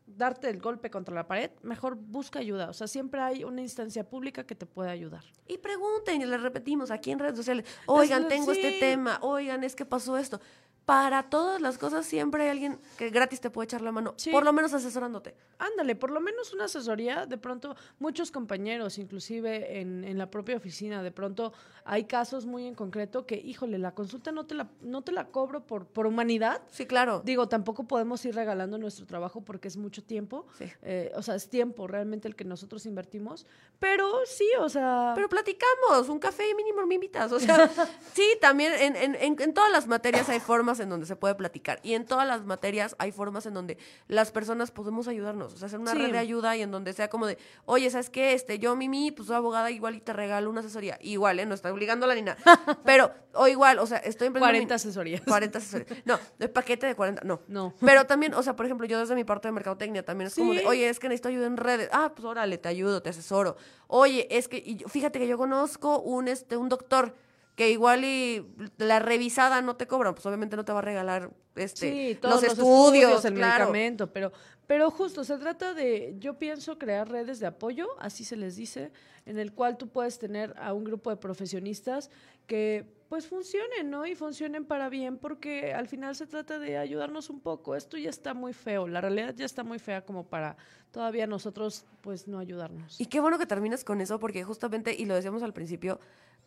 darte 0.06 0.50
el 0.50 0.60
golpe 0.60 0.90
contra 0.90 1.14
la 1.14 1.28
pared, 1.28 1.52
mejor 1.62 1.96
busca 1.96 2.40
ayuda. 2.40 2.70
O 2.70 2.74
sea, 2.74 2.88
siempre 2.88 3.22
hay 3.22 3.44
una 3.44 3.62
instancia 3.62 4.04
pública 4.04 4.46
que 4.46 4.56
te 4.56 4.66
puede 4.66 4.90
ayudar. 4.90 5.24
Y 5.48 5.58
pregunten, 5.60 6.22
y 6.22 6.26
les 6.26 6.42
repetimos 6.42 6.92
aquí 6.92 7.12
en 7.12 7.20
redes 7.20 7.38
sociales, 7.38 7.66
oigan, 7.86 8.28
tengo 8.28 8.54
sí. 8.54 8.60
este 8.60 8.80
tema, 8.80 9.20
oigan, 9.22 9.64
es 9.64 9.76
que 9.76 9.86
pasó 9.86 10.18
esto. 10.18 10.42
Para 10.90 11.24
todas 11.30 11.62
las 11.62 11.78
cosas 11.78 12.06
siempre 12.06 12.44
hay 12.44 12.50
alguien 12.50 12.80
que 12.98 13.10
gratis 13.12 13.40
te 13.40 13.50
puede 13.52 13.66
echar 13.66 13.82
la 13.82 13.92
mano, 13.92 14.16
Sí. 14.18 14.32
por 14.32 14.44
lo 14.44 14.52
menos 14.54 14.74
asesorándote. 14.74 15.36
Ándale, 15.60 15.96
por 15.96 16.10
lo 16.10 16.20
menos 16.20 16.52
una 16.54 16.66
asesoría, 16.66 17.26
de 17.28 17.38
pronto 17.38 17.76
muchos 18.00 18.32
compañeros, 18.32 18.98
inclusive 18.98 19.80
en, 19.82 20.04
en 20.04 20.18
la 20.18 20.32
propia 20.32 20.58
oficina, 20.58 21.04
de 21.04 21.12
pronto 21.12 21.54
hay 21.86 22.06
casos 22.06 22.46
muy 22.48 22.66
en 22.66 22.74
concreto 22.76 23.26
que, 23.26 23.36
híjole, 23.36 23.78
la 23.78 23.94
consulta 23.94 24.32
no 24.32 24.46
te 24.46 24.56
la, 24.56 24.68
no 24.82 25.02
te 25.04 25.12
la 25.12 25.28
cobro 25.28 25.66
por, 25.66 25.86
por 25.86 26.08
humanidad. 26.08 26.62
Sí, 26.72 26.86
claro. 26.88 27.22
Digo, 27.24 27.48
tampoco 27.48 27.84
podemos 27.84 28.24
ir 28.26 28.34
regalando 28.36 28.78
nuestro 28.78 29.06
trabajo 29.06 29.42
porque 29.42 29.68
es 29.68 29.78
mucho 29.78 30.04
tiempo, 30.04 30.48
Sí. 30.58 30.66
eh, 30.82 31.12
o 31.16 31.22
sea, 31.22 31.36
es 31.36 31.50
tiempo 31.50 31.86
realmente 31.88 32.28
el 32.28 32.36
que 32.36 32.46
nosotros 32.46 32.86
invertimos, 32.88 33.46
pero 33.80 34.08
sí, 34.26 34.48
o 34.60 34.70
sea... 34.70 35.12
Pero 35.16 35.30
platicamos, 35.30 36.10
un 36.10 36.20
café 36.20 36.54
mínimo 36.56 36.86
me 36.88 36.96
invitas. 36.96 37.32
O 37.32 37.40
sea, 37.40 37.70
sí, 38.14 38.24
también 38.42 38.74
en, 38.74 38.96
en, 38.96 39.16
en, 39.16 39.40
en 39.40 39.54
todas 39.54 39.72
las 39.72 39.86
materias 39.88 40.30
hay 40.30 40.40
formas 40.40 40.79
en 40.80 40.90
donde 40.90 41.06
se 41.06 41.16
puede 41.16 41.36
platicar. 41.36 41.80
Y 41.84 41.94
en 41.94 42.06
todas 42.06 42.28
las 42.28 42.46
materias 42.46 42.96
hay 43.00 43.12
formas 43.12 43.46
en 43.46 43.54
donde 43.54 43.78
las 44.08 44.32
personas 44.32 44.72
podemos 44.72 45.08
ayudarnos. 45.08 45.54
O 45.54 45.58
sea, 45.58 45.68
hacer 45.68 45.80
una 45.80 45.92
Sí. 45.92 45.98
red 46.00 46.12
de 46.12 46.18
ayuda 46.18 46.56
y 46.56 46.62
en 46.62 46.72
donde 46.72 46.94
sea 46.94 47.10
como 47.10 47.28
de, 47.28 47.38
oye, 47.66 47.90
¿sabes 47.90 48.10
qué? 48.10 48.34
Este, 48.34 48.60
yo, 48.60 48.76
Mimi, 48.76 49.12
pues 49.12 49.28
soy 49.28 49.36
abogada 49.36 49.72
igual 49.72 49.96
y 49.96 50.02
te 50.02 50.14
regalo 50.14 50.50
una 50.50 50.62
asesoría. 50.62 50.98
Igual, 51.02 51.40
¿eh? 51.40 51.46
No 51.46 51.54
está 51.56 51.72
obligándola 51.72 52.16
ni 52.16 52.22
nada. 52.22 52.38
Pero, 52.86 53.12
o 53.34 53.48
igual, 53.48 53.80
o 53.80 53.86
sea, 53.86 53.98
estoy 53.98 54.28
emprendiendo 54.28 54.68
40 54.68 54.74
mi- 54.74 54.76
asesorías. 54.76 55.22
40 55.22 55.58
asesorías. 55.58 55.90
No, 56.06 56.20
el 56.40 56.50
paquete 56.50 56.88
de 56.88 56.96
40, 56.96 57.22
no. 57.26 57.42
No. 57.48 57.74
Pero 57.80 58.06
también, 58.06 58.34
o 58.34 58.44
sea, 58.44 58.56
por 58.56 58.66
ejemplo, 58.66 58.86
yo 58.88 59.00
desde 59.00 59.16
mi 59.16 59.24
parte 59.24 59.48
de 59.48 59.52
mercadotecnia 59.52 60.04
también 60.04 60.28
es 60.28 60.36
como 60.36 60.54
de, 60.54 60.66
oye, 60.66 60.90
es 60.90 61.00
que 61.00 61.08
necesito 61.10 61.30
ayuda 61.30 61.48
en 61.48 61.58
redes. 61.58 61.90
Ah, 61.92 62.12
pues 62.16 62.26
órale, 62.26 62.58
te 62.58 62.70
ayudo, 62.70 63.02
te 63.02 63.10
asesoro. 63.10 63.58
Oye, 63.88 64.28
es 64.30 64.48
que, 64.48 64.58
y 64.58 64.78
fíjate 64.88 65.20
que 65.20 65.28
yo 65.28 65.38
conozco 65.38 66.00
un, 66.00 66.28
este, 66.28 66.58
un 66.58 66.70
doctor 66.70 67.16
que 67.60 67.72
igual 67.72 68.06
y 68.06 68.46
la 68.78 69.00
revisada 69.00 69.62
no 69.62 69.76
te 69.76 69.86
cobran, 69.86 70.16
pues 70.16 70.26
obviamente 70.26 70.56
no 70.56 70.64
te 70.64 70.72
va 70.72 70.80
a 70.80 70.82
regalar 70.82 71.30
este, 71.58 71.92
Sí, 71.92 72.14
los, 72.14 72.22
todos 72.22 72.42
los, 72.42 72.54
estudios, 72.54 73.26
el 73.26 73.34
claro. 73.34 73.66
medicamento, 73.66 74.14
pero, 74.14 74.32
pero 74.66 74.90
justo 74.90 75.26
se 75.26 75.38
trata 75.38 75.74
de, 75.74 76.16
yo 76.20 76.40
pienso 76.40 76.78
crear 76.78 77.10
redes 77.10 77.42
de 77.42 77.48
apoyo, 77.48 77.90
así 78.00 78.24
se 78.24 78.38
les 78.38 78.56
dice, 78.56 78.94
en 79.26 79.40
el 79.40 79.52
cual 79.52 79.78
tú 79.78 79.90
puedes 79.90 80.20
tener 80.20 80.56
a 80.58 80.74
un 80.74 80.86
grupo 80.86 81.10
de 81.10 81.18
profesionistas 81.18 82.10
que 82.48 82.86
pues 83.10 83.28
funcionen, 83.28 83.90
¿no? 83.90 84.06
Y 84.06 84.16
funcionen 84.16 84.64
para 84.64 84.88
bien, 84.88 85.18
porque 85.18 85.74
al 85.74 85.90
final 85.90 86.16
se 86.16 86.28
trata 86.28 86.60
de 86.60 86.78
ayudarnos 86.78 87.30
un 87.30 87.42
poco. 87.42 87.76
Esto 87.76 87.98
ya 87.98 88.10
está 88.10 88.34
muy 88.34 88.54
feo, 88.54 88.88
la 88.88 89.02
realidad 89.02 89.36
ya 89.36 89.46
está 89.46 89.66
muy 89.66 89.80
fea 89.80 90.06
como 90.06 90.28
para 90.28 90.56
todavía 90.92 91.28
nosotros 91.28 91.86
pues 92.00 92.26
no 92.30 92.40
ayudarnos. 92.40 93.02
Y 93.02 93.08
qué 93.08 93.20
bueno 93.20 93.38
que 93.38 93.46
termines 93.46 93.84
con 93.84 94.00
eso, 94.00 94.18
porque 94.18 94.46
justamente, 94.46 94.96
y 94.98 95.06
lo 95.06 95.16
decíamos 95.16 95.44
al 95.44 95.54
principio, 95.54 96.00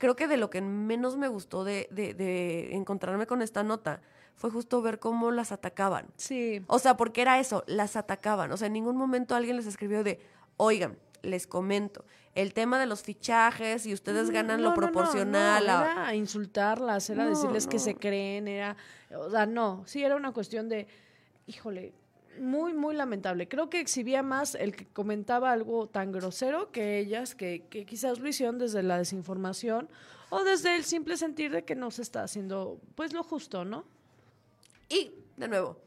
creo 0.02 0.16
que 0.16 0.26
de 0.26 0.36
lo 0.36 0.50
que 0.50 0.60
menos 0.60 1.16
me 1.16 1.28
gustó 1.28 1.62
de, 1.62 1.86
de, 1.92 2.12
de 2.12 2.74
encontrarme 2.74 3.28
con 3.28 3.40
esta 3.40 3.62
nota 3.62 4.00
fue 4.34 4.50
justo 4.50 4.82
ver 4.82 4.98
cómo 4.98 5.30
las 5.30 5.52
atacaban. 5.52 6.06
Sí, 6.16 6.60
O 6.66 6.80
sea, 6.80 6.96
porque 6.96 7.22
era 7.22 7.38
eso, 7.38 7.62
las 7.68 7.94
atacaban. 7.94 8.50
O 8.50 8.56
sea, 8.56 8.66
en 8.66 8.72
ningún 8.72 8.96
momento 8.96 9.36
alguien 9.36 9.54
les 9.56 9.66
escribió 9.66 10.02
de, 10.02 10.18
oigan, 10.56 10.98
les 11.22 11.46
comento, 11.46 12.04
el 12.34 12.52
tema 12.52 12.80
de 12.80 12.86
los 12.86 13.02
fichajes 13.04 13.86
y 13.86 13.92
ustedes 13.94 14.30
ganan 14.30 14.58
Mm, 14.58 14.64
No, 14.64 14.70
lo 14.70 14.74
no, 14.74 14.74
proporcional. 14.74 15.66
no, 15.68 15.72
a- 15.72 15.92
era 15.92 16.14
insultarlas, 16.16 17.08
era 17.08 17.24
decirles 17.28 17.68
que 17.68 17.78
se 17.78 17.94
creen, 17.94 18.48
era, 18.48 18.76
o 19.16 19.30
sea, 19.30 19.46
no, 19.46 19.84
sí 19.86 20.02
era 20.02 20.16
una 20.16 20.32
cuestión 20.32 20.68
de, 20.68 20.88
híjole, 21.46 21.92
muy, 22.40 22.72
muy 22.72 22.94
lamentable. 22.94 23.48
Creo 23.48 23.70
que 23.70 23.80
exhibía 23.80 24.22
más 24.22 24.54
el 24.54 24.74
que 24.74 24.86
comentaba 24.86 25.52
algo 25.52 25.88
tan 25.88 26.12
grosero 26.12 26.70
que 26.72 26.98
ellas, 26.98 27.34
que, 27.34 27.66
que 27.70 27.84
quizás 27.84 28.18
lo 28.18 28.28
hicieron 28.28 28.58
desde 28.58 28.82
la 28.82 28.98
desinformación 28.98 29.88
o 30.30 30.44
desde 30.44 30.76
el 30.76 30.84
simple 30.84 31.16
sentir 31.16 31.52
de 31.52 31.64
que 31.64 31.74
no 31.74 31.90
se 31.90 32.02
está 32.02 32.22
haciendo, 32.22 32.80
pues, 32.94 33.12
lo 33.12 33.22
justo, 33.22 33.64
¿no? 33.64 33.84
Y, 34.88 35.12
de 35.36 35.48
nuevo, 35.48 35.78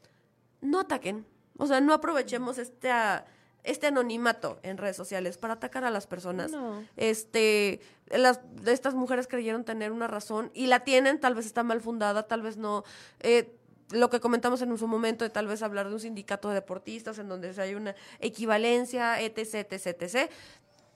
no 0.62 0.82
ataquen. 0.82 1.26
O 1.58 1.68
sea, 1.68 1.82
no 1.82 1.93
aprovechemos 1.93 2.58
este, 2.58 2.91
ah, 2.91 3.26
este 3.64 3.88
anonimato 3.88 4.60
en 4.64 4.78
redes 4.78 4.96
sociales 4.96 5.38
para 5.38 5.56
atacar 5.56 5.84
a 5.84 5.89
las 5.89 6.08
personas. 6.08 6.52
No. 6.52 6.84
Este, 6.96 7.82
las, 8.08 8.41
estas 8.66 8.93
mujeres 8.93 9.28
creyeron 9.28 9.64
tener 9.64 9.91
una 9.91 10.08
razón 10.08 10.52
y 10.54 10.68
la 10.68 10.82
tienen, 10.82 11.20
tal 11.20 11.36
vez 11.36 11.46
está 11.46 11.64
mal 11.64 11.82
fundada, 11.82 12.28
tal 12.28 12.41
vez 12.41 12.58
no. 12.58 12.84
Eh, 13.22 13.58
lo 13.92 14.10
que 14.10 14.20
comentamos 14.20 14.62
en 14.62 14.78
su 14.78 14.88
momento 14.88 15.24
de 15.24 15.30
tal 15.30 15.48
vez 15.48 15.62
hablar 15.62 15.88
de 15.88 15.94
un 15.94 16.00
sindicato 16.00 16.50
de 16.50 16.56
deportistas 16.56 17.20
en 17.20 17.28
donde 17.28 17.54
hay 17.62 17.76
una 17.76 17.96
equivalencia, 18.20 19.22
etc, 19.22 19.68
etc, 19.72 20.02
etc. 20.02 20.32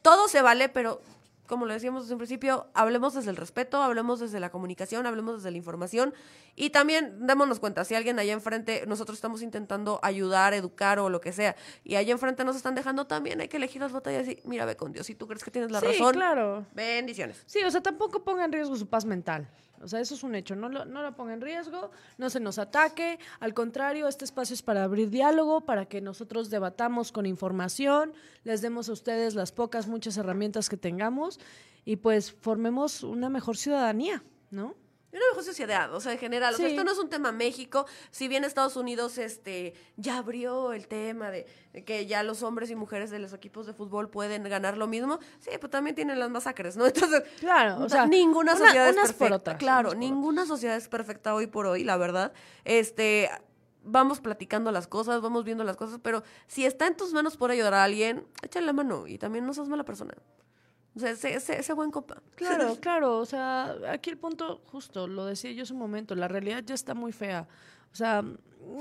Todo 0.02 0.28
se 0.28 0.42
vale, 0.42 0.70
pero 0.70 1.02
como 1.50 1.66
lo 1.66 1.74
decíamos 1.74 2.04
desde 2.04 2.14
un 2.14 2.20
principio, 2.20 2.68
hablemos 2.76 3.16
desde 3.16 3.32
el 3.32 3.36
respeto, 3.36 3.82
hablemos 3.82 4.20
desde 4.20 4.40
la 4.40 4.52
comunicación, 4.52 5.08
hablemos 5.08 5.38
desde 5.38 5.50
la 5.50 5.58
información 5.58 6.14
y 6.56 6.70
también 6.70 7.26
démonos 7.26 7.60
cuenta, 7.60 7.84
si 7.86 7.96
alguien 7.96 8.20
allá 8.20 8.34
enfrente, 8.34 8.84
nosotros 8.86 9.18
estamos 9.18 9.42
intentando 9.42 10.00
ayudar, 10.04 10.54
educar 10.54 11.00
o 11.00 11.10
lo 11.10 11.20
que 11.20 11.34
sea, 11.34 11.56
y 11.84 11.96
allá 11.96 12.12
enfrente 12.12 12.46
nos 12.46 12.56
están 12.56 12.76
dejando, 12.76 13.08
también 13.08 13.42
hay 13.42 13.48
que 13.48 13.58
elegir 13.58 13.82
las 13.82 13.92
batallas 13.92 14.28
y 14.28 14.40
mira, 14.46 14.66
ve 14.66 14.78
con 14.78 14.92
Dios, 14.92 15.08
si 15.08 15.16
tú 15.16 15.28
crees 15.28 15.44
que 15.44 15.50
tienes 15.50 15.72
la 15.72 15.80
sí, 15.80 15.88
razón, 15.88 16.14
claro. 16.14 16.68
bendiciones. 16.74 17.44
Sí, 17.48 17.64
o 17.64 17.72
sea, 17.72 17.82
tampoco 17.82 18.24
ponga 18.24 18.46
en 18.46 18.52
riesgo 18.52 18.76
su 18.76 18.88
paz 18.88 19.06
mental. 19.06 19.50
O 19.82 19.88
sea, 19.88 20.00
eso 20.00 20.16
es 20.16 20.24
un 20.24 20.36
hecho. 20.36 20.56
No 20.56 20.70
lo, 20.70 20.86
no 20.86 21.02
lo 21.02 21.16
ponga 21.16 21.34
en 21.34 21.42
riesgo, 21.42 21.92
no 22.18 22.30
se 22.30 22.40
nos 22.40 22.60
ataque. 22.60 23.20
Al 23.40 23.54
contrario, 23.54 24.08
este 24.08 24.26
espacio 24.26 24.54
es 24.54 24.62
para 24.62 24.84
abrir 24.84 25.10
diálogo, 25.10 25.62
para 25.62 25.86
que 25.86 26.02
nosotros 26.02 26.50
debatamos 26.50 27.12
con 27.12 27.26
información, 27.26 28.14
les 28.44 28.62
demos 28.62 28.90
a 28.90 28.94
ustedes 28.94 29.36
las 29.36 29.52
pocas, 29.52 29.88
muchas 29.88 30.18
herramientas 30.18 30.70
que 30.70 30.78
tengamos 30.78 31.40
y 31.86 31.98
pues 31.98 32.32
formemos 32.32 33.04
una 33.04 33.30
mejor 33.30 33.58
ciudadanía, 33.58 34.24
¿no? 34.52 34.76
Y 35.12 35.16
una 35.16 35.26
mejor 35.32 35.44
sociedad, 35.44 35.92
o 35.94 36.00
sea, 36.00 36.12
en 36.12 36.20
general. 36.20 36.54
O 36.54 36.58
sea, 36.58 36.68
Sí. 36.68 36.74
esto 36.74 36.84
no 36.84 36.92
es 36.92 37.00
un 37.00 37.10
tema 37.10 37.32
México. 37.32 37.88
Si 38.12 38.28
bien 38.28 38.44
Estados 38.44 38.76
Unidos 38.76 39.18
este, 39.18 39.74
ya 39.98 40.18
abrió 40.20 40.72
el 40.74 40.88
tema 40.88 41.32
de, 41.32 41.48
de 41.74 41.84
que 41.84 42.06
ya 42.06 42.22
los 42.22 42.44
hombres 42.44 42.70
y 42.70 42.76
mujeres 42.76 43.10
de 43.10 43.18
los 43.18 43.34
equipos 43.34 43.66
de 43.66 43.74
fútbol 43.74 44.10
pueden 44.10 44.44
ganar 44.44 44.78
lo 44.78 44.86
mismo, 44.88 45.18
sí, 45.40 45.50
pues 45.60 45.72
también 45.72 45.96
tienen 45.96 46.20
las 46.20 46.30
masacres, 46.30 46.78
¿no? 46.78 46.86
Entonces, 46.88 47.24
Claro, 47.40 47.84
o 47.84 47.90
sea, 47.90 48.06
ninguna 48.06 48.54
una- 48.54 48.66
sociedad 48.66 48.88
es 48.90 48.96
unas 48.96 49.08
perfecta. 49.14 49.36
otras, 49.36 49.58
claro, 49.58 49.96
ninguna 49.96 50.46
sociedad 50.46 50.76
es 50.78 50.88
perfecta 50.88 51.34
hoy 51.34 51.48
por 51.48 51.66
hoy, 51.66 51.84
la 51.84 51.98
verdad. 51.98 52.32
Este, 52.64 53.32
vamos 53.84 54.20
platicando 54.22 54.72
las 54.72 54.86
cosas, 54.88 55.22
vamos 55.22 55.44
viendo 55.44 55.64
las 55.64 55.76
cosas, 55.76 56.00
pero 56.04 56.22
si 56.46 56.66
está 56.66 56.86
en 56.86 56.96
tus 56.96 57.14
manos 57.14 57.36
por 57.36 57.50
ayudar 57.50 57.74
a 57.74 57.84
alguien, 57.84 58.28
échale 58.44 58.68
la 58.68 58.74
mano 58.74 59.08
y 59.08 59.18
también 59.18 59.44
no 59.48 59.56
seas 59.56 59.70
mala 59.70 59.86
persona. 59.86 60.14
O 61.04 61.16
sea, 61.16 61.40
sé 61.40 61.74
buen 61.74 61.92
copa. 61.92 62.22
Claro, 62.36 62.78
claro, 62.80 63.18
o 63.20 63.26
sea, 63.26 63.76
aquí 63.90 64.10
el 64.10 64.18
punto 64.18 64.62
justo, 64.66 65.08
lo 65.08 65.26
decía 65.26 65.52
yo 65.52 65.64
hace 65.64 65.74
un 65.74 65.80
momento, 65.80 66.16
la 66.16 66.28
realidad 66.28 66.64
ya 66.66 66.76
está 66.76 66.94
muy 66.94 67.12
fea. 67.12 67.48
O 67.92 67.96
sea, 67.96 68.24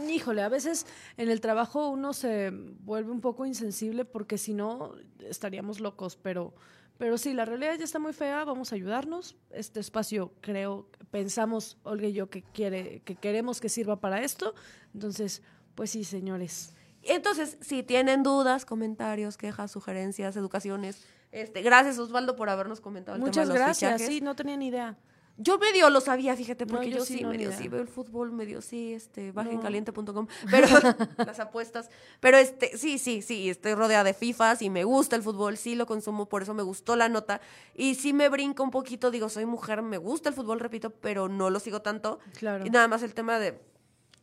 híjole, 0.08 0.42
a 0.42 0.48
veces 0.48 0.86
en 1.16 1.28
el 1.30 1.40
trabajo 1.40 1.88
uno 1.88 2.12
se 2.12 2.50
vuelve 2.80 3.10
un 3.10 3.20
poco 3.20 3.46
insensible 3.46 4.04
porque 4.04 4.36
si 4.38 4.52
no 4.52 4.94
estaríamos 5.20 5.80
locos, 5.80 6.16
pero 6.16 6.54
Pero 6.98 7.16
sí, 7.16 7.32
la 7.32 7.44
realidad 7.44 7.76
ya 7.78 7.84
está 7.84 8.00
muy 8.00 8.12
fea, 8.12 8.44
vamos 8.44 8.72
a 8.72 8.74
ayudarnos. 8.74 9.36
Este 9.50 9.78
espacio, 9.78 10.32
creo, 10.40 10.88
pensamos, 11.12 11.78
Olga 11.84 12.08
y 12.08 12.12
yo, 12.12 12.28
que, 12.28 12.42
quiere, 12.42 13.02
que 13.04 13.14
queremos 13.14 13.60
que 13.60 13.68
sirva 13.68 14.00
para 14.00 14.20
esto. 14.22 14.54
Entonces, 14.92 15.42
pues 15.76 15.90
sí, 15.90 16.02
señores. 16.02 16.74
Entonces, 17.02 17.56
si 17.60 17.84
tienen 17.84 18.24
dudas, 18.24 18.64
comentarios, 18.64 19.36
quejas, 19.36 19.70
sugerencias, 19.70 20.36
educaciones, 20.36 21.06
este, 21.32 21.62
gracias 21.62 21.98
Osvaldo 21.98 22.36
por 22.36 22.48
habernos 22.48 22.80
comentado 22.80 23.16
el 23.16 23.20
Muchas 23.22 23.44
tema 23.44 23.54
de 23.54 23.58
los 23.60 23.66
gracias, 23.66 23.92
fichajes. 23.94 24.14
sí, 24.16 24.20
no 24.20 24.34
tenía 24.34 24.56
ni 24.56 24.68
idea. 24.68 24.96
Yo 25.40 25.56
medio 25.56 25.88
lo 25.88 26.00
sabía, 26.00 26.34
fíjate, 26.34 26.66
No, 26.66 26.74
porque 26.74 26.90
yo 26.90 26.96
yo, 26.98 27.04
sí 27.04 27.20
no, 27.22 27.28
medio 27.28 27.52
sí 27.52 27.68
veo 27.68 27.80
el 27.80 27.86
fútbol, 27.86 28.32
medio 28.32 28.60
sí, 28.60 28.92
este, 28.92 29.28
No. 29.28 29.34
bajencaliente.com, 29.34 30.26
pero 30.50 30.66
las 31.18 31.38
apuestas, 31.38 31.90
pero 32.18 32.38
este, 32.38 32.76
sí, 32.76 32.98
sí, 32.98 33.22
sí, 33.22 33.48
estoy 33.48 33.74
rodeada 33.74 34.02
de 34.02 34.14
FIFAs 34.14 34.62
y 34.62 34.68
me 34.70 34.82
gusta 34.82 35.14
el 35.14 35.22
fútbol, 35.22 35.56
sí 35.56 35.76
lo 35.76 35.86
consumo, 35.86 36.28
por 36.28 36.42
eso 36.42 36.54
me 36.54 36.64
gustó 36.64 36.96
la 36.96 37.08
nota 37.08 37.40
y 37.76 37.94
sí 37.94 38.12
me 38.12 38.28
brinco 38.28 38.64
un 38.64 38.72
poquito, 38.72 39.12
digo, 39.12 39.28
soy 39.28 39.46
mujer, 39.46 39.80
me 39.82 39.98
gusta 39.98 40.28
el 40.28 40.34
fútbol, 40.34 40.58
repito, 40.58 40.90
pero 40.90 41.28
no 41.28 41.50
lo 41.50 41.60
sigo 41.60 41.82
tanto. 41.82 42.18
Claro. 42.36 42.66
Y 42.66 42.70
nada 42.70 42.88
más 42.88 43.04
el 43.04 43.14
tema 43.14 43.38
de 43.38 43.60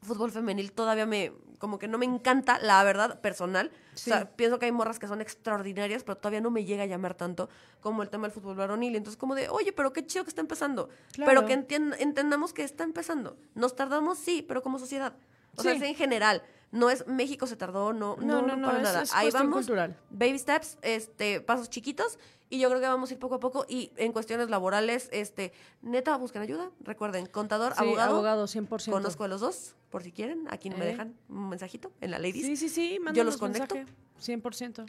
fútbol 0.01 0.31
femenil 0.31 0.71
todavía 0.71 1.05
me, 1.05 1.31
como 1.59 1.79
que 1.79 1.87
no 1.87 1.97
me 1.97 2.05
encanta, 2.05 2.59
la 2.59 2.83
verdad, 2.83 3.21
personal. 3.21 3.71
Sí. 3.95 4.11
O 4.11 4.13
sea, 4.13 4.29
pienso 4.35 4.59
que 4.59 4.65
hay 4.65 4.71
morras 4.71 4.99
que 4.99 5.07
son 5.07 5.21
extraordinarias, 5.21 6.03
pero 6.03 6.17
todavía 6.17 6.41
no 6.41 6.51
me 6.51 6.65
llega 6.65 6.83
a 6.83 6.85
llamar 6.85 7.15
tanto 7.15 7.49
como 7.79 8.03
el 8.03 8.09
tema 8.09 8.27
del 8.27 8.31
fútbol 8.33 8.55
varonil. 8.55 8.93
Y 8.93 8.97
entonces 8.97 9.17
como 9.17 9.35
de, 9.35 9.49
oye, 9.49 9.71
pero 9.73 9.93
qué 9.93 10.05
chido 10.05 10.23
que 10.23 10.29
está 10.29 10.41
empezando. 10.41 10.89
Claro. 11.13 11.29
Pero 11.29 11.45
que 11.47 11.53
entien- 11.57 11.95
entendamos 11.99 12.53
que 12.53 12.63
está 12.63 12.83
empezando. 12.83 13.37
Nos 13.55 13.75
tardamos, 13.75 14.17
sí, 14.19 14.43
pero 14.47 14.61
como 14.61 14.77
sociedad. 14.79 15.15
O 15.57 15.61
sea, 15.63 15.71
Sí. 15.71 15.77
es 15.77 15.83
en 15.83 15.95
general. 15.95 16.43
No 16.71 16.89
es 16.89 17.07
México 17.07 17.47
se 17.47 17.55
tardó, 17.55 17.93
no, 17.93 18.17
no, 18.17 18.41
no, 18.41 18.65
para 18.67 18.77
es- 18.79 18.83
nada. 18.83 19.01
es 19.03 19.13
Ahí 19.13 19.31
vamos, 19.31 19.53
cultural. 19.55 19.97
baby 20.09 20.37
steps, 20.37 20.77
este, 20.81 21.39
pasos 21.39 21.69
chiquitos, 21.69 22.19
y 22.49 22.59
yo 22.59 22.67
creo 22.69 22.81
que 22.81 22.87
vamos 22.87 23.09
a 23.09 23.13
ir 23.13 23.19
poco 23.19 23.35
a 23.35 23.39
poco. 23.39 23.65
Y 23.69 23.91
en 23.95 24.11
cuestiones 24.11 24.49
laborales, 24.49 25.07
este, 25.13 25.53
neta, 25.81 26.17
busquen 26.17 26.41
ayuda. 26.41 26.71
Recuerden, 26.81 27.27
contador, 27.27 27.73
Sí, 27.73 27.79
abogado, 27.81 28.15
abogado, 28.15 28.47
100%. 28.47 28.91
conozco 28.91 29.23
a 29.23 29.29
los 29.29 29.39
dos, 29.39 29.75
por 29.95 30.03
si 30.03 30.11
quieren. 30.11 30.45
Aquí 30.49 30.69
me 30.69 30.75
Eh. 30.83 30.87
dejan 30.87 31.15
un 31.29 31.47
mensajito 31.47 31.89
en 32.01 32.11
la 32.11 32.19
ladies. 32.19 32.45
Sí, 32.45 32.57
sí, 32.57 32.67
sí, 32.67 32.99
Yo 33.13 33.23
los 33.23 33.37
conecto. 33.37 33.75
mensaje, 33.75 33.95
100%. 34.19 34.85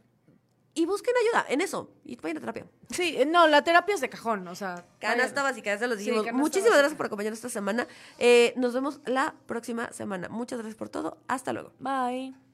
Y 0.75 0.85
busquen 0.85 1.15
ayuda 1.23 1.47
en 1.49 1.61
eso. 1.61 1.93
Y 2.05 2.17
vayan 2.17 2.39
a 2.39 2.41
terapia. 2.41 2.67
Sí, 2.91 3.15
eh, 3.17 3.25
no, 3.25 3.47
la 3.47 3.63
terapia 3.63 3.95
es 3.95 4.01
de 4.01 4.09
cajón, 4.09 4.49
o 4.49 4.57
sea. 4.57 4.85
Canasta 4.99 5.43
vayan. 5.43 5.53
básica, 5.53 5.71
ya 5.73 5.79
se 5.79 5.87
los 5.87 5.99
dijimos. 5.99 6.25
Muchísimas 6.33 6.71
básica. 6.71 6.79
gracias 6.79 6.97
por 6.97 7.07
acompañarnos 7.07 7.39
esta 7.39 7.49
semana. 7.51 7.87
Eh, 8.19 8.53
nos 8.57 8.75
vemos 8.75 9.01
la 9.07 9.37
próxima 9.47 9.93
semana. 9.93 10.29
Muchas 10.29 10.59
gracias 10.59 10.77
por 10.77 10.89
todo. 10.89 11.19
Hasta 11.29 11.53
luego. 11.53 11.71
Bye. 11.79 12.46